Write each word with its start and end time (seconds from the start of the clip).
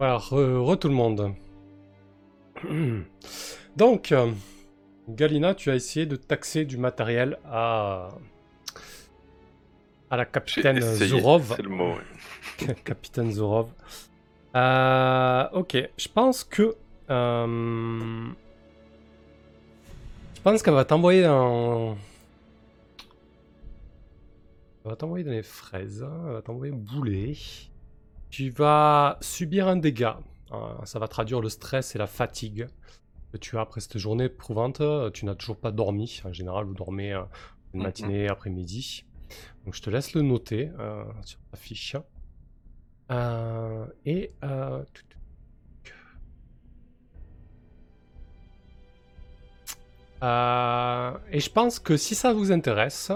Voilà, 0.00 0.16
re, 0.16 0.58
re 0.66 0.76
tout 0.78 0.88
le 0.88 0.94
monde. 0.94 1.34
Donc, 3.76 4.12
euh, 4.12 4.32
Galina, 5.08 5.54
tu 5.54 5.70
as 5.70 5.74
essayé 5.76 6.06
de 6.06 6.16
taxer 6.16 6.64
du 6.64 6.76
matériel 6.78 7.38
à, 7.44 8.08
à 10.10 10.16
la 10.16 10.24
capitaine 10.24 10.78
essayé, 10.78 11.06
Zourov. 11.06 11.52
C'est 11.56 11.62
le 11.62 11.68
mot. 11.68 11.94
oui. 12.62 12.66
capitaine 12.84 13.30
Zorov. 13.30 13.70
Euh, 14.56 15.48
ok, 15.52 15.76
je 15.96 16.08
pense 16.08 16.44
que. 16.44 16.74
euh, 17.10 18.26
je 20.34 20.40
pense 20.42 20.62
qu'elle 20.62 20.74
va 20.74 20.84
t'envoyer 20.86 21.22
dans. 21.24 21.96
Elle 24.84 24.90
va 24.90 24.96
t'envoyer 24.96 25.24
dans 25.24 25.30
les 25.32 25.42
fraises. 25.42 26.02
hein, 26.02 26.22
Elle 26.26 26.32
va 26.32 26.42
t'envoyer 26.42 26.72
bouler. 26.72 27.36
Tu 28.30 28.50
vas 28.50 29.18
subir 29.20 29.68
un 29.68 29.76
dégât. 29.76 30.18
Euh, 30.52 30.56
ça 30.84 30.98
va 30.98 31.08
traduire 31.08 31.40
le 31.40 31.48
stress 31.48 31.94
et 31.94 31.98
la 31.98 32.06
fatigue 32.06 32.68
que 33.32 33.36
tu 33.36 33.56
as 33.56 33.60
après 33.60 33.80
cette 33.80 33.98
journée 33.98 34.24
éprouvante. 34.24 34.82
Tu 35.12 35.24
n'as 35.24 35.34
toujours 35.34 35.56
pas 35.56 35.70
dormi. 35.70 36.20
En 36.24 36.32
général, 36.32 36.64
vous 36.64 36.74
dormez 36.74 37.12
euh, 37.12 37.22
une 37.74 37.82
matinée, 37.82 38.28
après-midi. 38.28 39.04
Donc 39.64 39.74
je 39.74 39.82
te 39.82 39.90
laisse 39.90 40.14
le 40.14 40.22
noter 40.22 40.70
euh, 40.78 41.04
sur 41.24 41.38
ta 41.50 41.56
fiche. 41.56 41.96
Euh, 43.10 43.86
et 44.06 44.30
euh, 44.44 44.82
Euh, 50.22 51.12
et 51.30 51.40
je 51.40 51.50
pense 51.50 51.78
que 51.78 51.96
si 51.96 52.14
ça 52.14 52.32
vous 52.32 52.52
intéresse, 52.52 53.10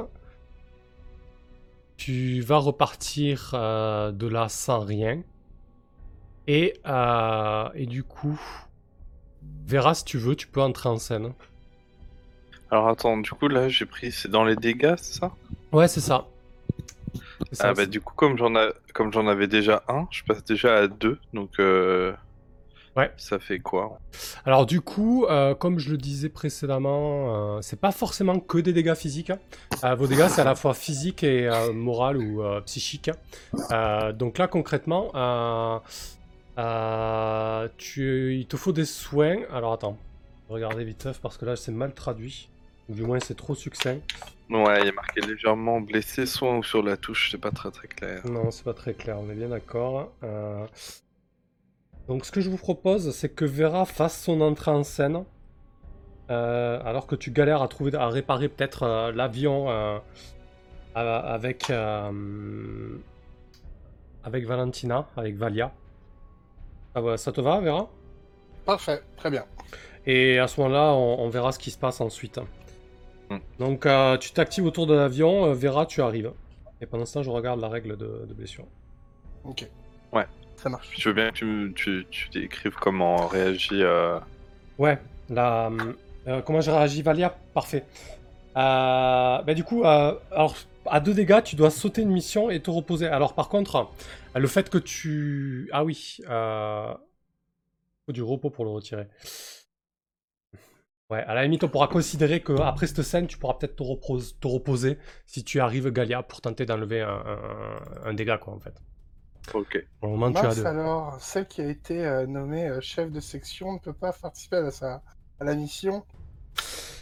tu 1.96 2.40
vas 2.40 2.58
repartir 2.58 3.52
euh, 3.54 4.12
de 4.12 4.26
là 4.26 4.48
sans 4.48 4.80
rien. 4.80 5.22
Et, 6.46 6.74
euh, 6.86 7.68
et 7.74 7.86
du 7.86 8.02
coup, 8.02 8.40
verras 9.66 9.94
si 9.94 10.04
tu 10.04 10.18
veux, 10.18 10.36
tu 10.36 10.46
peux 10.46 10.60
entrer 10.60 10.88
en 10.88 10.98
scène. 10.98 11.32
Alors 12.70 12.88
attends, 12.88 13.16
du 13.18 13.30
coup 13.30 13.48
là 13.48 13.68
j'ai 13.68 13.86
pris, 13.86 14.10
c'est 14.10 14.30
dans 14.30 14.44
les 14.44 14.56
dégâts, 14.56 14.94
c'est 14.96 15.20
ça? 15.20 15.32
Ouais, 15.72 15.88
c'est 15.88 16.00
ça. 16.00 16.26
Ah 17.60 17.72
bah 17.72 17.86
du 17.86 18.00
coup 18.00 18.14
comme 18.14 18.36
j'en 18.36 18.54
a... 18.56 18.70
comme 18.92 19.12
j'en 19.12 19.26
avais 19.26 19.46
déjà 19.46 19.84
un, 19.88 20.06
je 20.10 20.24
passe 20.24 20.44
déjà 20.44 20.76
à 20.76 20.88
deux, 20.88 21.18
donc 21.32 21.60
euh... 21.60 22.12
Ouais. 22.96 23.10
ça 23.16 23.38
fait 23.38 23.58
quoi? 23.58 23.98
Alors 24.44 24.66
du 24.66 24.80
coup, 24.80 25.26
euh, 25.26 25.54
comme 25.54 25.78
je 25.80 25.90
le 25.90 25.96
disais 25.96 26.28
précédemment, 26.28 27.56
euh, 27.56 27.60
c'est 27.60 27.80
pas 27.80 27.90
forcément 27.90 28.38
que 28.38 28.58
des 28.58 28.72
dégâts 28.72 28.94
physiques. 28.94 29.30
hein. 29.30 29.38
Euh, 29.82 29.94
vos 29.96 30.06
dégâts, 30.06 30.28
c'est 30.28 30.42
à 30.42 30.44
la 30.44 30.54
fois 30.54 30.74
physique 30.74 31.24
et 31.24 31.48
moral 31.72 32.18
ou 32.18 32.42
psychique. 32.66 33.10
Euh, 33.72 34.12
donc 34.12 34.38
là, 34.38 34.46
concrètement, 34.46 35.10
tu, 37.78 38.36
il 38.38 38.46
te 38.46 38.56
faut 38.56 38.72
des 38.72 38.84
soins. 38.84 39.38
Alors 39.52 39.72
attends, 39.72 39.98
regardez 40.48 40.84
vite 40.84 41.02
fait 41.02 41.18
parce 41.20 41.36
que 41.36 41.44
là, 41.44 41.56
c'est 41.56 41.72
mal 41.72 41.92
traduit. 41.94 42.48
Ou 42.88 42.94
du 42.94 43.02
moins, 43.02 43.18
c'est 43.18 43.34
trop 43.36 43.54
succinct. 43.54 43.98
Ouais, 44.50 44.82
il 44.82 44.88
a 44.88 44.92
marqué 44.92 45.22
légèrement 45.22 45.80
blessé, 45.80 46.26
soin 46.26 46.58
ou 46.58 46.62
sur 46.62 46.82
la 46.82 46.98
touche, 46.98 47.30
c'est 47.30 47.38
pas 47.40 47.50
très 47.50 47.70
très 47.70 47.88
clair. 47.88 48.20
Non, 48.26 48.50
c'est 48.50 48.62
pas 48.64 48.74
très 48.74 48.92
clair, 48.92 49.16
on 49.18 49.30
est 49.30 49.34
bien 49.34 49.48
d'accord. 49.48 50.12
Euh, 50.22 50.66
Donc, 52.08 52.24
ce 52.26 52.30
que 52.32 52.40
je 52.40 52.50
vous 52.50 52.58
propose, 52.58 53.10
c'est 53.12 53.30
que 53.30 53.44
Vera 53.44 53.84
fasse 53.86 54.20
son 54.22 54.40
entrée 54.40 54.70
en 54.70 54.84
scène. 54.84 55.24
euh, 56.30 56.80
alors 56.84 57.06
que 57.06 57.14
tu 57.14 57.30
galères 57.30 57.62
à 57.62 57.68
trouver, 57.68 57.94
à 57.96 58.08
réparer 58.08 58.48
peut-être 58.48 58.82
euh, 58.84 59.12
l'avion 59.12 59.66
euh, 59.68 59.98
avec 60.94 61.70
euh, 61.70 62.96
avec 64.22 64.46
Valentina, 64.46 65.06
avec 65.16 65.36
Valia. 65.36 65.72
Ah 66.94 67.02
ouais, 67.02 67.16
ça 67.16 67.32
te 67.32 67.40
va, 67.40 67.60
Vera? 67.60 67.88
Parfait, 68.64 69.02
très 69.16 69.30
bien. 69.30 69.44
Et 70.06 70.38
à 70.38 70.46
ce 70.48 70.60
moment-là, 70.60 70.92
on, 70.94 71.20
on 71.20 71.28
verra 71.28 71.52
ce 71.52 71.58
qui 71.58 71.70
se 71.70 71.78
passe 71.78 72.00
ensuite. 72.00 72.40
Hmm. 73.30 73.38
Donc, 73.58 73.86
euh, 73.86 74.16
tu 74.18 74.32
t'actives 74.32 74.64
autour 74.64 74.86
de 74.86 74.94
l'avion, 74.94 75.46
euh, 75.46 75.54
Vera, 75.54 75.86
tu 75.86 76.00
arrives. 76.02 76.32
Et 76.80 76.86
pendant 76.86 77.04
ce 77.06 77.14
temps, 77.14 77.22
je 77.22 77.30
regarde 77.30 77.60
la 77.60 77.68
règle 77.68 77.96
de, 77.96 78.24
de 78.28 78.34
blessure. 78.34 78.66
Ok. 79.44 79.68
Ouais. 80.12 80.26
Ça 80.56 80.68
marche. 80.68 80.88
Je 80.98 81.08
veux 81.08 81.14
bien 81.14 81.30
que 81.30 81.34
tu, 81.36 81.44
me- 81.44 81.72
tu, 81.72 82.06
tu 82.10 82.28
décrives 82.30 82.74
comment 82.74 83.26
réagit. 83.26 83.82
Euh... 83.82 84.18
Ouais, 84.78 84.98
la, 85.28 85.70
euh, 86.26 86.42
comment 86.42 86.60
je 86.60 86.70
réagis, 86.70 87.02
Valia? 87.02 87.36
Parfait. 87.52 87.84
Euh, 88.56 89.42
bah, 89.42 89.54
du 89.54 89.64
coup, 89.64 89.84
euh, 89.84 90.14
alors, 90.30 90.56
à 90.86 91.00
deux 91.00 91.14
dégâts, 91.14 91.42
tu 91.42 91.56
dois 91.56 91.70
sauter 91.70 92.02
une 92.02 92.10
mission 92.10 92.50
et 92.50 92.60
te 92.60 92.70
reposer. 92.70 93.06
Alors, 93.06 93.34
par 93.34 93.48
contre, 93.48 93.90
le 94.34 94.46
fait 94.46 94.70
que 94.70 94.78
tu. 94.78 95.68
Ah 95.72 95.84
oui, 95.84 96.18
euh... 96.28 96.94
faut 98.06 98.12
du 98.12 98.22
repos 98.22 98.50
pour 98.50 98.64
le 98.64 98.70
retirer. 98.70 99.06
Ouais, 101.10 101.22
à 101.22 101.34
la 101.34 101.42
limite, 101.42 101.62
on 101.64 101.68
pourra 101.68 101.88
considérer 101.88 102.40
qu'après 102.42 102.86
cette 102.86 103.02
scène, 103.02 103.26
tu 103.26 103.36
pourras 103.36 103.54
peut-être 103.54 103.76
te, 103.76 103.82
repose- 103.82 104.38
te 104.40 104.46
reposer 104.46 104.98
si 105.26 105.44
tu 105.44 105.60
arrives, 105.60 105.90
Galia, 105.90 106.22
pour 106.22 106.40
tenter 106.40 106.64
d'enlever 106.64 107.02
un, 107.02 107.10
un- 107.10 108.06
un 108.08 108.14
dégât, 108.14 108.38
quoi, 108.38 108.54
en 108.54 108.60
fait. 108.60 108.74
Ok. 109.52 109.74
Le 110.02 110.08
moment, 110.08 110.32
tu 110.32 110.38
as 110.38 110.42
Mince 110.44 110.56
deux. 110.56 110.66
alors, 110.66 111.20
celle 111.20 111.46
qui 111.46 111.60
a 111.60 111.68
été 111.68 112.04
euh, 112.06 112.26
nommée 112.26 112.68
euh, 112.68 112.80
chef 112.80 113.10
de 113.10 113.20
section 113.20 113.72
ne 113.74 113.78
peut 113.78 113.92
pas 113.92 114.12
participer 114.12 114.56
à, 114.56 114.70
sa... 114.70 115.02
à 115.40 115.44
la 115.44 115.54
mission. 115.54 116.04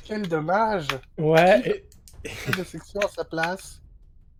Quel 0.05 0.27
dommage 0.29 0.89
Ouais, 1.19 1.63
et- 2.25 2.29
Chef 2.29 2.57
de 2.59 2.65
section 2.65 3.01
à 3.01 3.09
sa 3.09 3.25
place? 3.25 3.82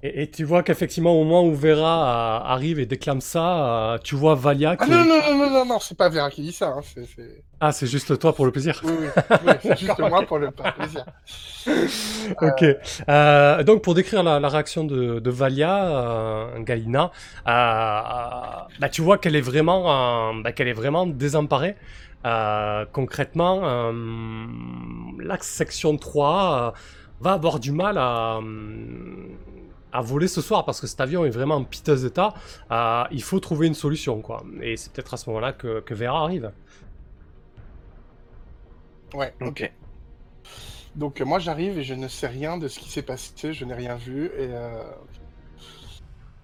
Et, 0.03 0.23
et 0.23 0.31
tu 0.31 0.45
vois 0.45 0.63
qu'effectivement, 0.63 1.13
au 1.13 1.25
moment 1.25 1.45
où 1.45 1.55
Vera 1.55 2.41
euh, 2.43 2.53
arrive 2.53 2.81
et 2.81 2.87
déclame 2.87 3.21
ça, 3.21 3.95
euh, 3.95 3.99
tu 3.99 4.17
vois 4.17 4.35
Valia 4.35 4.77
Ah 4.79 4.85
qui. 4.85 4.91
non, 4.91 5.05
non, 5.05 5.21
non, 5.21 5.37
non, 5.37 5.51
non, 5.51 5.65
non, 5.65 5.79
c'est 5.81 5.97
pas 5.97 6.09
Vera 6.09 6.31
qui 6.31 6.43
dit 6.43 6.53
ça. 6.53 6.75
Hein. 6.77 7.03
Ah, 7.61 7.71
c'est 7.73 7.87
juste 7.87 8.19
toi 8.19 8.35
pour 8.35 8.45
le 8.45 8.51
plaisir. 8.51 8.81
Oui, 8.85 8.93
oui, 8.99 9.07
oui, 9.47 9.53
c'est 9.63 9.79
juste 9.79 9.99
moi 10.01 10.23
pour 10.25 10.39
le 10.39 10.51
plaisir. 10.51 11.05
ok. 12.43 12.65
Euh, 13.09 13.63
donc, 13.63 13.83
pour 13.83 13.95
décrire 13.95 14.23
la, 14.25 14.41
la 14.41 14.49
réaction 14.49 14.85
de, 14.85 15.21
de 15.21 15.31
Valia, 15.31 16.49
Galina, 16.59 17.13
bah, 17.47 18.89
tu 18.91 19.03
vois 19.03 19.19
qu'elle 19.19 19.37
est 19.37 19.41
vraiment, 19.41 20.35
bah, 20.35 20.53
qu'elle 20.53 20.69
est 20.69 20.73
vraiment 20.73 21.07
désemparée. 21.07 21.77
Concrètement, 22.93 23.93
l'axe 25.19 25.49
section 25.49 25.97
3 25.97 26.75
euh, 26.75 26.79
va 27.21 27.33
avoir 27.33 27.61
du 27.61 27.73
mal 27.73 27.99
à, 27.99 28.41
à 29.93 30.01
voler 30.01 30.29
ce 30.29 30.41
soir 30.41 30.65
parce 30.65 30.81
que 30.81 30.87
cet 30.87 31.01
avion 31.01 31.25
est 31.25 31.31
vraiment 31.31 31.57
en 31.57 31.65
piteux 31.65 32.07
état. 32.07 32.35
Euh, 32.71 33.05
il 33.11 33.23
faut 33.23 33.41
trouver 33.41 33.67
une 33.67 33.75
solution, 33.75 34.21
quoi. 34.21 34.43
Et 34.61 34.77
c'est 34.77 34.93
peut-être 34.93 35.15
à 35.15 35.17
ce 35.17 35.29
moment-là 35.31 35.53
que, 35.53 35.81
que 35.81 35.95
Vera 35.95 36.23
arrive. 36.23 36.53
Ouais, 39.15 39.35
ok. 39.41 39.71
Donc 40.95 41.21
euh, 41.21 41.25
moi 41.25 41.39
j'arrive 41.39 41.79
et 41.79 41.85
je 41.85 41.95
ne 41.95 42.07
sais 42.07 42.27
rien 42.27 42.59
de 42.59 42.69
ce 42.69 42.79
qui 42.79 42.91
s'est 42.91 43.03
passé, 43.03 43.55
je 43.55 43.65
n'ai 43.65 43.75
rien 43.75 43.97
vu 43.97 44.27
et 44.27 44.51
euh... 44.51 44.85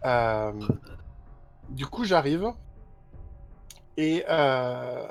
euh, 0.07 0.53
du 1.69 1.85
coup 1.85 2.05
j'arrive 2.05 2.53
et 3.99 4.25
euh... 4.29 5.07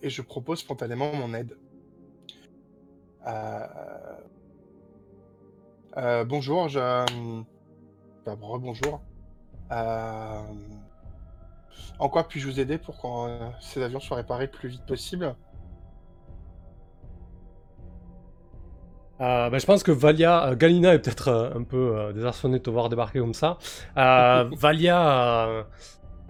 et 0.00 0.08
je 0.08 0.22
propose 0.22 0.60
spontanément 0.60 1.12
mon 1.12 1.34
aide. 1.34 1.58
Euh... 3.26 3.66
euh, 5.98 6.24
bonjour, 6.24 6.68
je 6.68 7.04
bah, 8.36 8.46
rebonjour. 8.46 9.00
Euh... 9.72 10.42
En 11.98 12.08
quoi 12.08 12.28
puis-je 12.28 12.46
vous 12.46 12.60
aider 12.60 12.78
pour 12.78 13.00
que 13.00 13.06
euh, 13.06 13.50
ces 13.60 13.82
avions 13.82 14.00
soient 14.00 14.16
réparés 14.16 14.46
le 14.46 14.50
plus 14.50 14.68
vite 14.68 14.86
possible? 14.86 15.34
Euh, 19.20 19.50
ben, 19.50 19.58
je 19.58 19.66
pense 19.66 19.82
que 19.82 19.90
Valia, 19.90 20.46
euh, 20.46 20.56
Galina 20.56 20.94
est 20.94 21.00
peut-être 21.00 21.28
euh, 21.28 21.50
un 21.56 21.64
peu 21.64 22.12
désarçonnée 22.14 22.58
de 22.58 22.62
te 22.62 22.70
voir 22.70 22.88
débarquer 22.88 23.18
comme 23.18 23.34
ça. 23.34 23.58
Valia, 23.96 25.48
euh, 25.48 25.62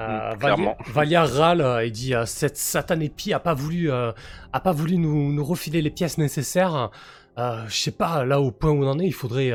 euh, 0.00 0.34
Mm, 0.36 0.74
Valia, 0.92 1.24
râle 1.24 1.82
et 1.84 1.90
dit 1.90 2.14
cette 2.24 2.56
satanée 2.56 3.10
pie 3.10 3.34
a 3.34 3.40
pas 3.40 3.54
voulu, 3.54 3.90
a 3.90 4.14
pas 4.62 4.72
voulu 4.72 4.96
nous, 4.96 5.32
nous 5.32 5.44
refiler 5.44 5.82
les 5.82 5.90
pièces 5.90 6.18
nécessaires. 6.18 6.90
Je 7.36 7.74
sais 7.74 7.90
pas 7.90 8.24
là 8.24 8.40
au 8.40 8.50
point 8.52 8.70
où 8.70 8.84
on 8.84 8.88
en 8.88 8.98
est, 8.98 9.06
il 9.06 9.12
faudrait, 9.14 9.52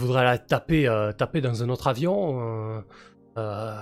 faudrait 0.00 0.24
la 0.24 0.38
taper, 0.38 0.88
euh, 0.88 1.12
taper 1.12 1.40
dans 1.40 1.62
un 1.62 1.68
autre 1.68 1.86
avion. 1.86 2.40
Euh, 2.40 2.80
euh, 3.38 3.74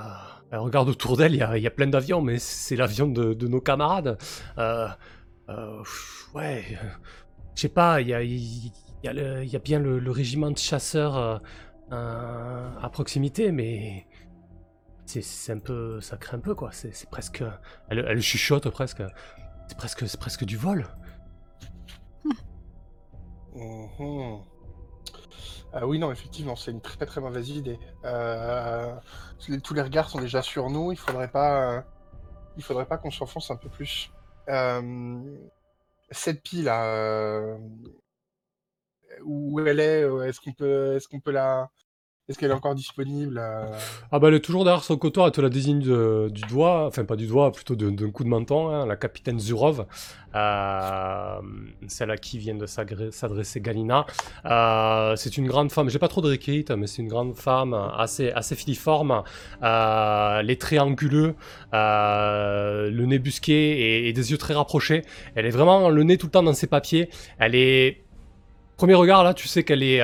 elle 0.50 0.58
regarde 0.58 0.88
autour 0.88 1.16
d'elle, 1.16 1.34
il 1.34 1.38
y 1.38 1.42
a, 1.42 1.56
il 1.56 1.62
y 1.62 1.66
a 1.66 1.70
plein 1.70 1.86
d'avions, 1.86 2.22
mais 2.22 2.38
c'est 2.38 2.76
l'avion 2.76 3.06
de, 3.06 3.34
de 3.34 3.48
nos 3.48 3.60
camarades. 3.60 4.18
Euh, 4.58 4.88
euh, 5.48 5.82
ouais. 6.34 6.64
je 7.54 7.60
sais 7.60 7.68
pas, 7.68 8.00
il 8.00 8.08
y 8.08 8.14
a, 8.14 8.22
il 8.22 8.72
y 9.04 9.08
a 9.08 9.44
y 9.44 9.56
a 9.56 9.58
bien 9.58 9.78
le, 9.78 9.98
le 9.98 10.10
régiment 10.10 10.50
de 10.50 10.58
chasseurs 10.58 11.16
euh, 11.16 11.38
euh, 11.92 12.70
à 12.82 12.88
proximité, 12.90 13.52
mais 13.52 14.06
c'est 15.06 15.52
un 15.52 15.58
peu, 15.58 16.00
ça 16.00 16.16
craint 16.16 16.36
un 16.36 16.40
peu 16.40 16.54
quoi. 16.54 16.70
C'est 16.72 17.08
presque, 17.10 17.42
elle, 17.88 18.04
elle 18.06 18.20
chuchote 18.20 18.68
presque. 18.70 19.02
C'est 19.68 19.76
presque, 19.76 20.08
c'est 20.08 20.20
presque 20.20 20.44
du 20.44 20.56
vol. 20.56 20.86
Mhm. 23.54 24.42
Ah 25.72 25.86
oui, 25.86 25.98
non, 25.98 26.10
effectivement, 26.10 26.56
c'est 26.56 26.70
une 26.70 26.80
très 26.80 27.04
très 27.04 27.20
mauvaise 27.20 27.50
idée. 27.50 27.78
Euh, 28.04 28.94
tous 29.62 29.74
les 29.74 29.82
regards 29.82 30.08
sont 30.08 30.20
déjà 30.20 30.42
sur 30.42 30.70
nous, 30.70 30.92
il 30.92 30.98
faudrait 30.98 31.30
pas, 31.30 31.76
euh, 31.76 31.80
il 32.56 32.62
faudrait 32.62 32.86
pas 32.86 32.96
qu'on 32.96 33.10
s'enfonce 33.10 33.50
un 33.50 33.56
peu 33.56 33.68
plus. 33.68 34.10
Euh, 34.48 35.20
cette 36.10 36.42
pile 36.42 36.64
là, 36.64 36.84
euh, 36.86 37.58
où 39.24 39.60
elle 39.60 39.80
est, 39.80 40.02
euh, 40.04 40.22
est-ce 40.26 40.40
qu'on 40.40 40.52
peut, 40.52 40.96
est-ce 40.96 41.08
qu'on 41.08 41.20
peut 41.20 41.32
la, 41.32 41.70
est-ce 42.28 42.38
qu'elle 42.38 42.50
est 42.50 42.54
encore 42.54 42.74
disponible 42.74 43.40
euh? 43.42 43.64
Ah 44.12 44.18
bah 44.18 44.28
elle 44.28 44.34
est 44.34 44.40
toujours 44.40 44.64
derrière 44.64 44.84
son 44.84 44.98
comptoir, 44.98 45.26
elle 45.26 45.32
te 45.32 45.40
la 45.40 45.48
désigne 45.48 45.80
du 45.80 46.42
doigt, 46.42 46.84
enfin 46.86 47.06
pas 47.06 47.16
du 47.16 47.26
doigt, 47.26 47.50
plutôt 47.52 47.74
d'un 47.74 48.10
coup 48.10 48.22
de 48.22 48.28
menton, 48.28 48.68
hein, 48.68 48.84
la 48.84 48.96
capitaine 48.96 49.40
Zurov, 49.40 49.86
euh, 50.34 51.40
celle 51.86 52.10
à 52.10 52.18
qui 52.18 52.36
vient 52.36 52.54
de 52.54 52.66
s'adresser 52.66 53.62
Galina. 53.62 54.04
Euh, 54.44 55.16
c'est 55.16 55.38
une 55.38 55.46
grande 55.46 55.72
femme, 55.72 55.88
j'ai 55.88 55.98
pas 55.98 56.08
trop 56.08 56.20
de 56.20 56.28
requêtes, 56.28 56.70
mais 56.70 56.86
c'est 56.86 57.00
une 57.00 57.08
grande 57.08 57.34
femme 57.34 57.72
assez, 57.96 58.30
assez 58.32 58.54
filiforme, 58.54 59.22
euh, 59.62 60.42
les 60.42 60.58
traits 60.58 60.80
anguleux, 60.80 61.34
le 61.72 63.04
nez 63.06 63.18
busqué 63.18 64.06
et, 64.06 64.12
des 64.12 64.30
yeux 64.32 64.38
très 64.38 64.52
rapprochés. 64.52 65.02
Elle 65.34 65.46
est 65.46 65.50
vraiment 65.50 65.88
le 65.88 66.02
nez 66.02 66.18
tout 66.18 66.26
le 66.26 66.32
temps 66.32 66.42
dans 66.42 66.52
ses 66.52 66.66
papiers. 66.66 67.08
Elle 67.38 67.54
est... 67.54 68.04
Premier 68.76 68.94
regard 68.94 69.24
là, 69.24 69.32
tu 69.32 69.48
sais 69.48 69.64
qu'elle 69.64 69.82
est... 69.82 70.02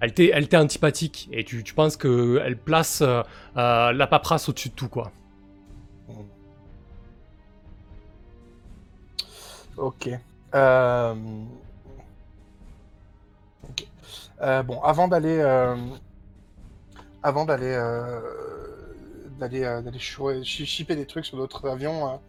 elle 0.00 0.14
t'est, 0.14 0.30
elle 0.32 0.48
antipathique 0.56 1.28
et 1.30 1.44
tu, 1.44 1.62
tu 1.62 1.74
penses 1.74 1.96
qu'elle 1.96 2.56
place 2.56 3.02
euh, 3.02 3.22
euh, 3.56 3.92
la 3.92 4.06
paperasse 4.06 4.48
au-dessus 4.48 4.70
de 4.70 4.74
tout, 4.74 4.88
quoi. 4.88 5.12
Ok. 9.76 10.08
Euh, 10.54 11.14
ok. 13.68 13.86
Euh, 14.40 14.62
bon, 14.62 14.80
avant 14.82 15.06
d'aller, 15.08 15.40
avant 17.22 17.44
d'aller, 17.44 17.76
d'aller, 19.38 19.60
d'aller 19.60 19.98
chipper 19.98 20.96
des 20.96 21.06
trucs 21.06 21.26
sur 21.26 21.36
d'autres 21.36 21.68
avions, 21.68 22.20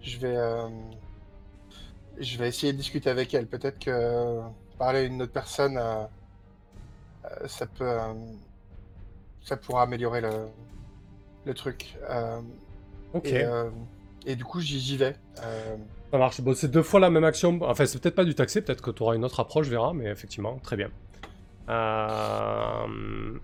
je 0.00 0.18
vais, 0.18 0.36
je 2.20 2.38
vais 2.38 2.48
essayer 2.48 2.72
de 2.72 2.78
discuter 2.78 3.10
avec 3.10 3.34
elle. 3.34 3.46
Peut-être 3.46 3.78
que 3.78 4.40
parler 4.78 5.00
à 5.00 5.02
une 5.02 5.22
autre 5.22 5.32
personne, 5.32 5.80
ça 7.46 7.66
peut, 7.66 7.88
euh, 7.88 8.14
ça 9.42 9.56
pourra 9.56 9.82
améliorer 9.82 10.20
le, 10.20 10.48
le 11.44 11.54
truc. 11.54 11.96
Euh, 12.10 12.40
Ok, 13.14 13.26
et, 13.26 13.44
euh, 13.44 13.70
et 14.26 14.36
du 14.36 14.44
coup, 14.44 14.60
j'y 14.60 14.96
vais. 14.96 15.16
Euh, 15.42 15.76
ça 16.10 16.18
marche. 16.18 16.40
Bon, 16.40 16.54
c'est 16.54 16.68
deux 16.70 16.82
fois 16.82 17.00
la 17.00 17.10
même 17.10 17.24
action. 17.24 17.58
Enfin, 17.62 17.86
c'est 17.86 18.00
peut-être 18.00 18.14
pas 18.16 18.24
du 18.24 18.34
taxi, 18.34 18.60
peut-être 18.60 18.82
que 18.82 18.90
tu 18.90 19.02
auras 19.02 19.14
une 19.14 19.24
autre 19.24 19.40
approche, 19.40 19.68
verra, 19.68 19.92
mais 19.94 20.06
effectivement, 20.06 20.58
très 20.58 20.76
bien. 20.76 20.90
Euh, 21.68 23.38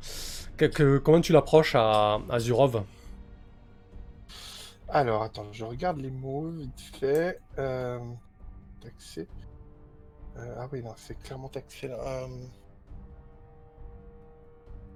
que- 0.56 0.66
que- 0.66 0.98
comment 0.98 1.20
tu 1.20 1.32
l'approches 1.32 1.74
à, 1.74 2.20
à 2.30 2.38
Zurov? 2.38 2.82
Alors, 4.88 5.22
attends, 5.22 5.50
je 5.52 5.64
regarde 5.64 5.98
les 5.98 6.10
mots 6.10 6.48
vite 6.50 6.80
fait. 6.98 7.40
Euh... 7.58 7.98
Taxé. 8.80 9.28
Euh, 10.36 10.54
ah 10.58 10.68
oui, 10.72 10.82
non, 10.82 10.92
c'est 10.96 11.18
clairement 11.22 11.48
taxé 11.48 11.88
là. 11.88 12.26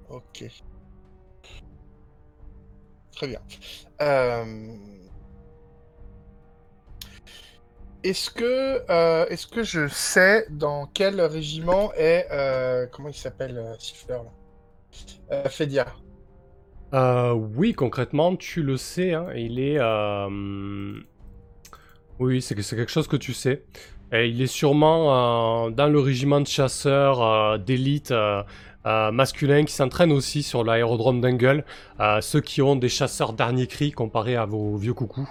Ok. 0.09 0.45
Très 3.13 3.29
bien. 3.29 3.41
Euh, 4.03 4.45
Est-ce 8.05 8.31
que, 8.31 8.83
euh, 8.91 9.27
est-ce 9.29 9.47
que 9.47 9.63
je 9.63 9.89
sais 9.89 10.47
dans 10.51 10.87
quel 10.87 11.21
régiment 11.21 11.93
est. 11.95 12.27
euh, 12.31 12.87
Comment 12.93 13.09
il 13.09 13.15
s'appelle, 13.15 13.75
Siffleur 13.79 14.25
là? 15.31 15.49
Fedia. 15.49 15.87
Oui, 17.57 17.73
concrètement, 17.75 18.37
tu 18.37 18.63
le 18.63 18.77
sais. 18.77 19.13
hein, 19.15 19.29
il 19.35 19.59
est. 19.59 19.79
Oui, 22.19 22.41
c'est 22.41 22.55
quelque 22.55 22.89
chose 22.91 23.09
que 23.09 23.17
tu 23.17 23.33
sais. 23.35 23.65
Il 24.13 24.41
est 24.41 24.47
sûrement 24.47 25.71
dans 25.71 25.89
le 25.89 25.99
régiment 25.99 26.41
de 26.41 26.47
chasseurs 26.47 27.59
d'élite 27.59 28.15
euh, 28.87 29.09
euh, 29.09 29.11
masculin 29.13 29.65
qui 29.65 29.73
s'entraînent 29.75 30.13
aussi 30.13 30.43
sur 30.43 30.65
l'aérodrome 30.65 31.21
d'Angle. 31.21 31.65
euh, 32.01 32.21
ceux 32.21 32.41
qui 32.41 32.63
ont 32.63 32.77
des 32.77 32.89
chasseurs 32.89 33.33
dernier 33.33 33.67
cri 33.67 33.93
comparé 33.93 34.37
à 34.37 34.45
vos 34.47 34.77
vieux 34.77 34.95
coucous. 34.95 35.29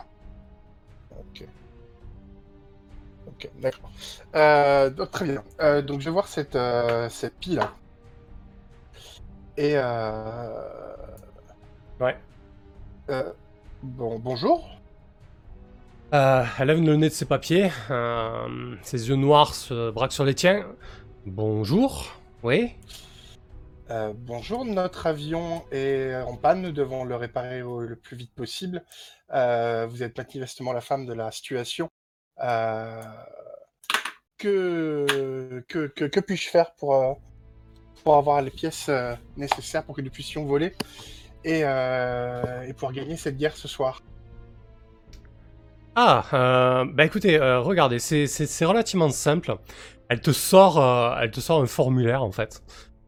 Ok. 1.12 1.48
Ok, 3.28 3.50
d'accord. 3.62 3.92
Euh, 4.36 4.90
donc, 4.90 5.12
très 5.12 5.26
bien. 5.26 5.44
Euh, 5.62 5.82
donc, 5.82 6.02
je 6.02 6.06
vais 6.06 6.12
voir 6.12 6.28
cette, 6.28 6.58
cette 7.10 7.36
pile 7.40 7.56
là. 7.56 7.74
Et. 9.58 9.76
Ouais. 12.00 12.18
bon, 13.82 14.20
bonjour. 14.20 14.70
Elle 16.12 16.68
lève 16.68 16.82
le 16.82 16.96
nez 16.96 17.10
de 17.10 17.14
ses 17.14 17.26
papiers. 17.26 17.72
ses 18.82 19.10
yeux 19.10 19.16
noirs 19.16 19.54
se 19.54 19.92
braquent 19.92 20.12
sur 20.14 20.26
les 20.26 20.36
tiens. 20.36 20.66
Bonjour. 21.26 22.14
Oui. 22.44 22.76
Euh, 23.92 24.14
bonjour, 24.16 24.66
notre 24.66 25.06
avion 25.06 25.64
est 25.72 26.16
en 26.16 26.36
panne. 26.38 26.62
Nous 26.62 26.72
devons 26.72 27.04
le 27.04 27.16
réparer 27.16 27.62
au- 27.62 27.82
le 27.82 27.96
plus 27.96 28.18
vite 28.18 28.34
possible. 28.34 28.84
Euh, 29.34 29.86
vous 29.88 30.02
êtes 30.02 30.18
manifestement 30.18 30.74
la 30.74 30.82
femme 30.82 31.06
de 31.06 31.14
la 31.14 31.32
situation. 31.32 31.90
Euh, 32.44 33.02
que 34.38 35.64
que, 35.68 36.20
puis-je 36.20 36.50
faire 36.50 36.74
pour, 36.76 37.20
pour 38.04 38.16
avoir 38.18 38.42
les 38.42 38.52
pièces 38.52 38.90
nécessaires 39.38 39.84
pour 39.84 39.96
que 39.96 40.02
nous 40.02 40.10
puissions 40.12 40.46
voler 40.46 40.74
et, 41.44 41.60
et 41.62 42.74
pour 42.74 42.92
gagner 42.92 43.18
cette 43.18 43.38
guerre 43.38 43.56
ce 43.56 43.68
soir? 43.68 44.02
Ah, 45.96 46.84
bah 46.94 47.06
écoutez, 47.06 47.40
regardez, 47.40 48.00
c'est- 48.00 48.66
relativement 48.66 49.10
simple. 49.10 49.56
Elle 50.10 50.20
te 50.22 50.32
sort, 50.32 50.84
elle 51.20 51.32
te 51.32 51.40
sort 51.40 51.62
un 51.62 51.68
formulaire 51.68 52.22
en 52.24 52.32
fait, 52.32 52.62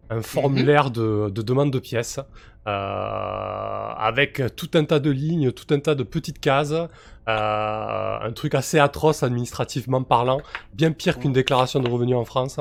un 0.09 0.21
formulaire 0.21 0.89
de, 0.91 1.29
de 1.29 1.41
demande 1.41 1.71
de 1.71 1.79
pièces, 1.79 2.19
euh, 2.67 2.69
avec 2.69 4.41
tout 4.55 4.69
un 4.73 4.83
tas 4.85 4.99
de 4.99 5.09
lignes, 5.09 5.51
tout 5.51 5.73
un 5.73 5.79
tas 5.79 5.95
de 5.95 6.03
petites 6.03 6.39
cases, 6.39 6.73
euh, 6.73 8.19
un 8.21 8.31
truc 8.31 8.55
assez 8.55 8.79
atroce 8.79 9.23
administrativement 9.23 10.03
parlant, 10.03 10.39
bien 10.73 10.91
pire 10.91 11.19
qu'une 11.19 11.33
déclaration 11.33 11.79
de 11.79 11.89
revenus 11.89 12.15
en 12.15 12.25
France. 12.25 12.59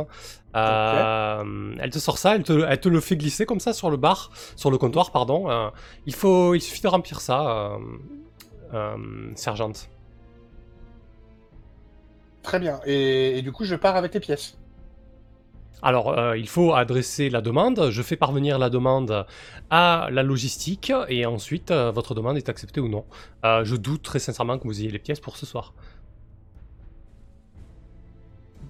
Euh, 0.56 1.74
Elle 1.78 1.90
te 1.90 1.98
sort 1.98 2.18
ça, 2.18 2.34
elle 2.34 2.42
te, 2.42 2.64
elle 2.68 2.80
te 2.80 2.88
le 2.88 3.00
fait 3.00 3.16
glisser 3.16 3.46
comme 3.46 3.60
ça 3.60 3.72
sur 3.72 3.90
le 3.90 3.96
bar, 3.96 4.30
sur 4.56 4.70
le 4.70 4.78
comptoir, 4.78 5.12
pardon. 5.12 5.70
Il 6.06 6.14
faut, 6.14 6.54
il 6.54 6.60
suffit 6.60 6.82
de 6.82 6.88
remplir 6.88 7.20
ça, 7.20 7.76
sergente. 9.34 9.88
Très 12.42 12.60
bien. 12.60 12.80
Et, 12.86 13.38
et 13.38 13.42
du 13.42 13.50
coup, 13.50 13.64
je 13.64 13.74
pars 13.74 13.96
avec 13.96 14.14
les 14.14 14.20
pièces. 14.20 14.56
Alors, 15.82 16.18
euh, 16.18 16.36
il 16.36 16.48
faut 16.48 16.74
adresser 16.74 17.30
la 17.30 17.40
demande. 17.40 17.90
Je 17.90 18.02
fais 18.02 18.16
parvenir 18.16 18.58
la 18.58 18.70
demande 18.70 19.26
à 19.70 20.08
la 20.10 20.22
logistique 20.22 20.92
et 21.08 21.26
ensuite, 21.26 21.70
euh, 21.70 21.90
votre 21.90 22.14
demande 22.14 22.36
est 22.36 22.48
acceptée 22.48 22.80
ou 22.80 22.88
non. 22.88 23.04
Euh, 23.44 23.64
je 23.64 23.76
doute 23.76 24.02
très 24.02 24.18
sincèrement 24.18 24.58
que 24.58 24.64
vous 24.64 24.80
ayez 24.80 24.90
les 24.90 24.98
pièces 24.98 25.20
pour 25.20 25.36
ce 25.36 25.46
soir. 25.46 25.74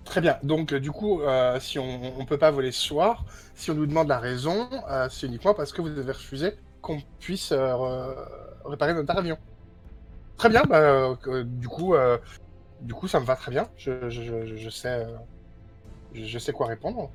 Très 0.04 0.20
bien. 0.20 0.38
Donc, 0.42 0.72
du 0.74 0.90
coup, 0.92 1.20
si 1.60 1.78
on 1.78 2.18
ne 2.18 2.24
peut 2.24 2.38
pas 2.38 2.50
voler 2.50 2.70
ce 2.72 2.80
soir, 2.80 3.24
si 3.54 3.70
on 3.70 3.74
nous 3.74 3.86
demande 3.86 4.08
la 4.08 4.18
raison, 4.20 4.68
c'est 5.10 5.26
uniquement 5.26 5.54
parce 5.54 5.72
que 5.72 5.82
vous 5.82 5.88
avez 5.98 6.12
refusé 6.12 6.54
qu'on 6.80 7.00
puisse 7.18 7.50
re- 7.52 8.14
réparer 8.64 8.94
notre 8.94 9.16
avion. 9.16 9.36
Très 10.36 10.48
bien. 10.48 10.62
Bah, 10.68 11.16
du 11.44 11.68
coup, 11.68 11.94
du 12.80 12.94
coup, 12.94 13.08
ça 13.08 13.20
me 13.20 13.24
va 13.26 13.36
très 13.36 13.50
bien. 13.50 13.68
Je, 13.76 14.68
sais, 14.70 15.06
je, 16.24 16.38
sais 16.38 16.52
quoi 16.52 16.66
répondre. 16.68 17.10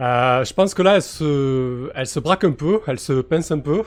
Euh, 0.00 0.44
je 0.44 0.52
pense 0.52 0.74
que 0.74 0.82
là, 0.82 0.96
elle 0.96 1.02
se, 1.02 1.90
elle 1.94 2.06
se 2.06 2.20
braque 2.20 2.44
un 2.44 2.52
peu, 2.52 2.80
elle 2.86 2.98
se 2.98 3.20
pince 3.20 3.50
un 3.50 3.60
peu. 3.60 3.82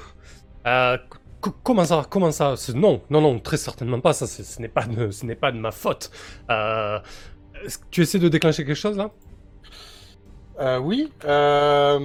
Euh, 0.66 0.98
c- 1.44 1.52
comment 1.64 1.86
ça 1.86 2.06
Comment 2.10 2.32
ça 2.32 2.56
C'est- 2.58 2.74
Non, 2.74 3.02
non, 3.10 3.22
non, 3.22 3.40
très 3.40 3.58
certainement 3.58 4.00
pas. 4.00 4.14
Ça, 4.14 4.28
c'est- 4.28 4.44
ce 4.44 4.62
n'est 4.62 4.68
pas, 4.70 4.86
de- 4.86 5.12
ce 5.12 5.26
n'est 5.26 5.36
pas 5.36 5.52
de 5.52 5.58
ma 5.60 5.72
faute. 5.72 6.12
Euh, 6.50 7.00
tu 7.92 8.02
essaies 8.02 8.20
de 8.20 8.30
déclencher 8.30 8.66
quelque 8.66 8.76
chose 8.76 8.98
là? 8.98 9.12
Euh, 10.60 10.80
oui. 10.80 11.12
euh, 11.26 12.00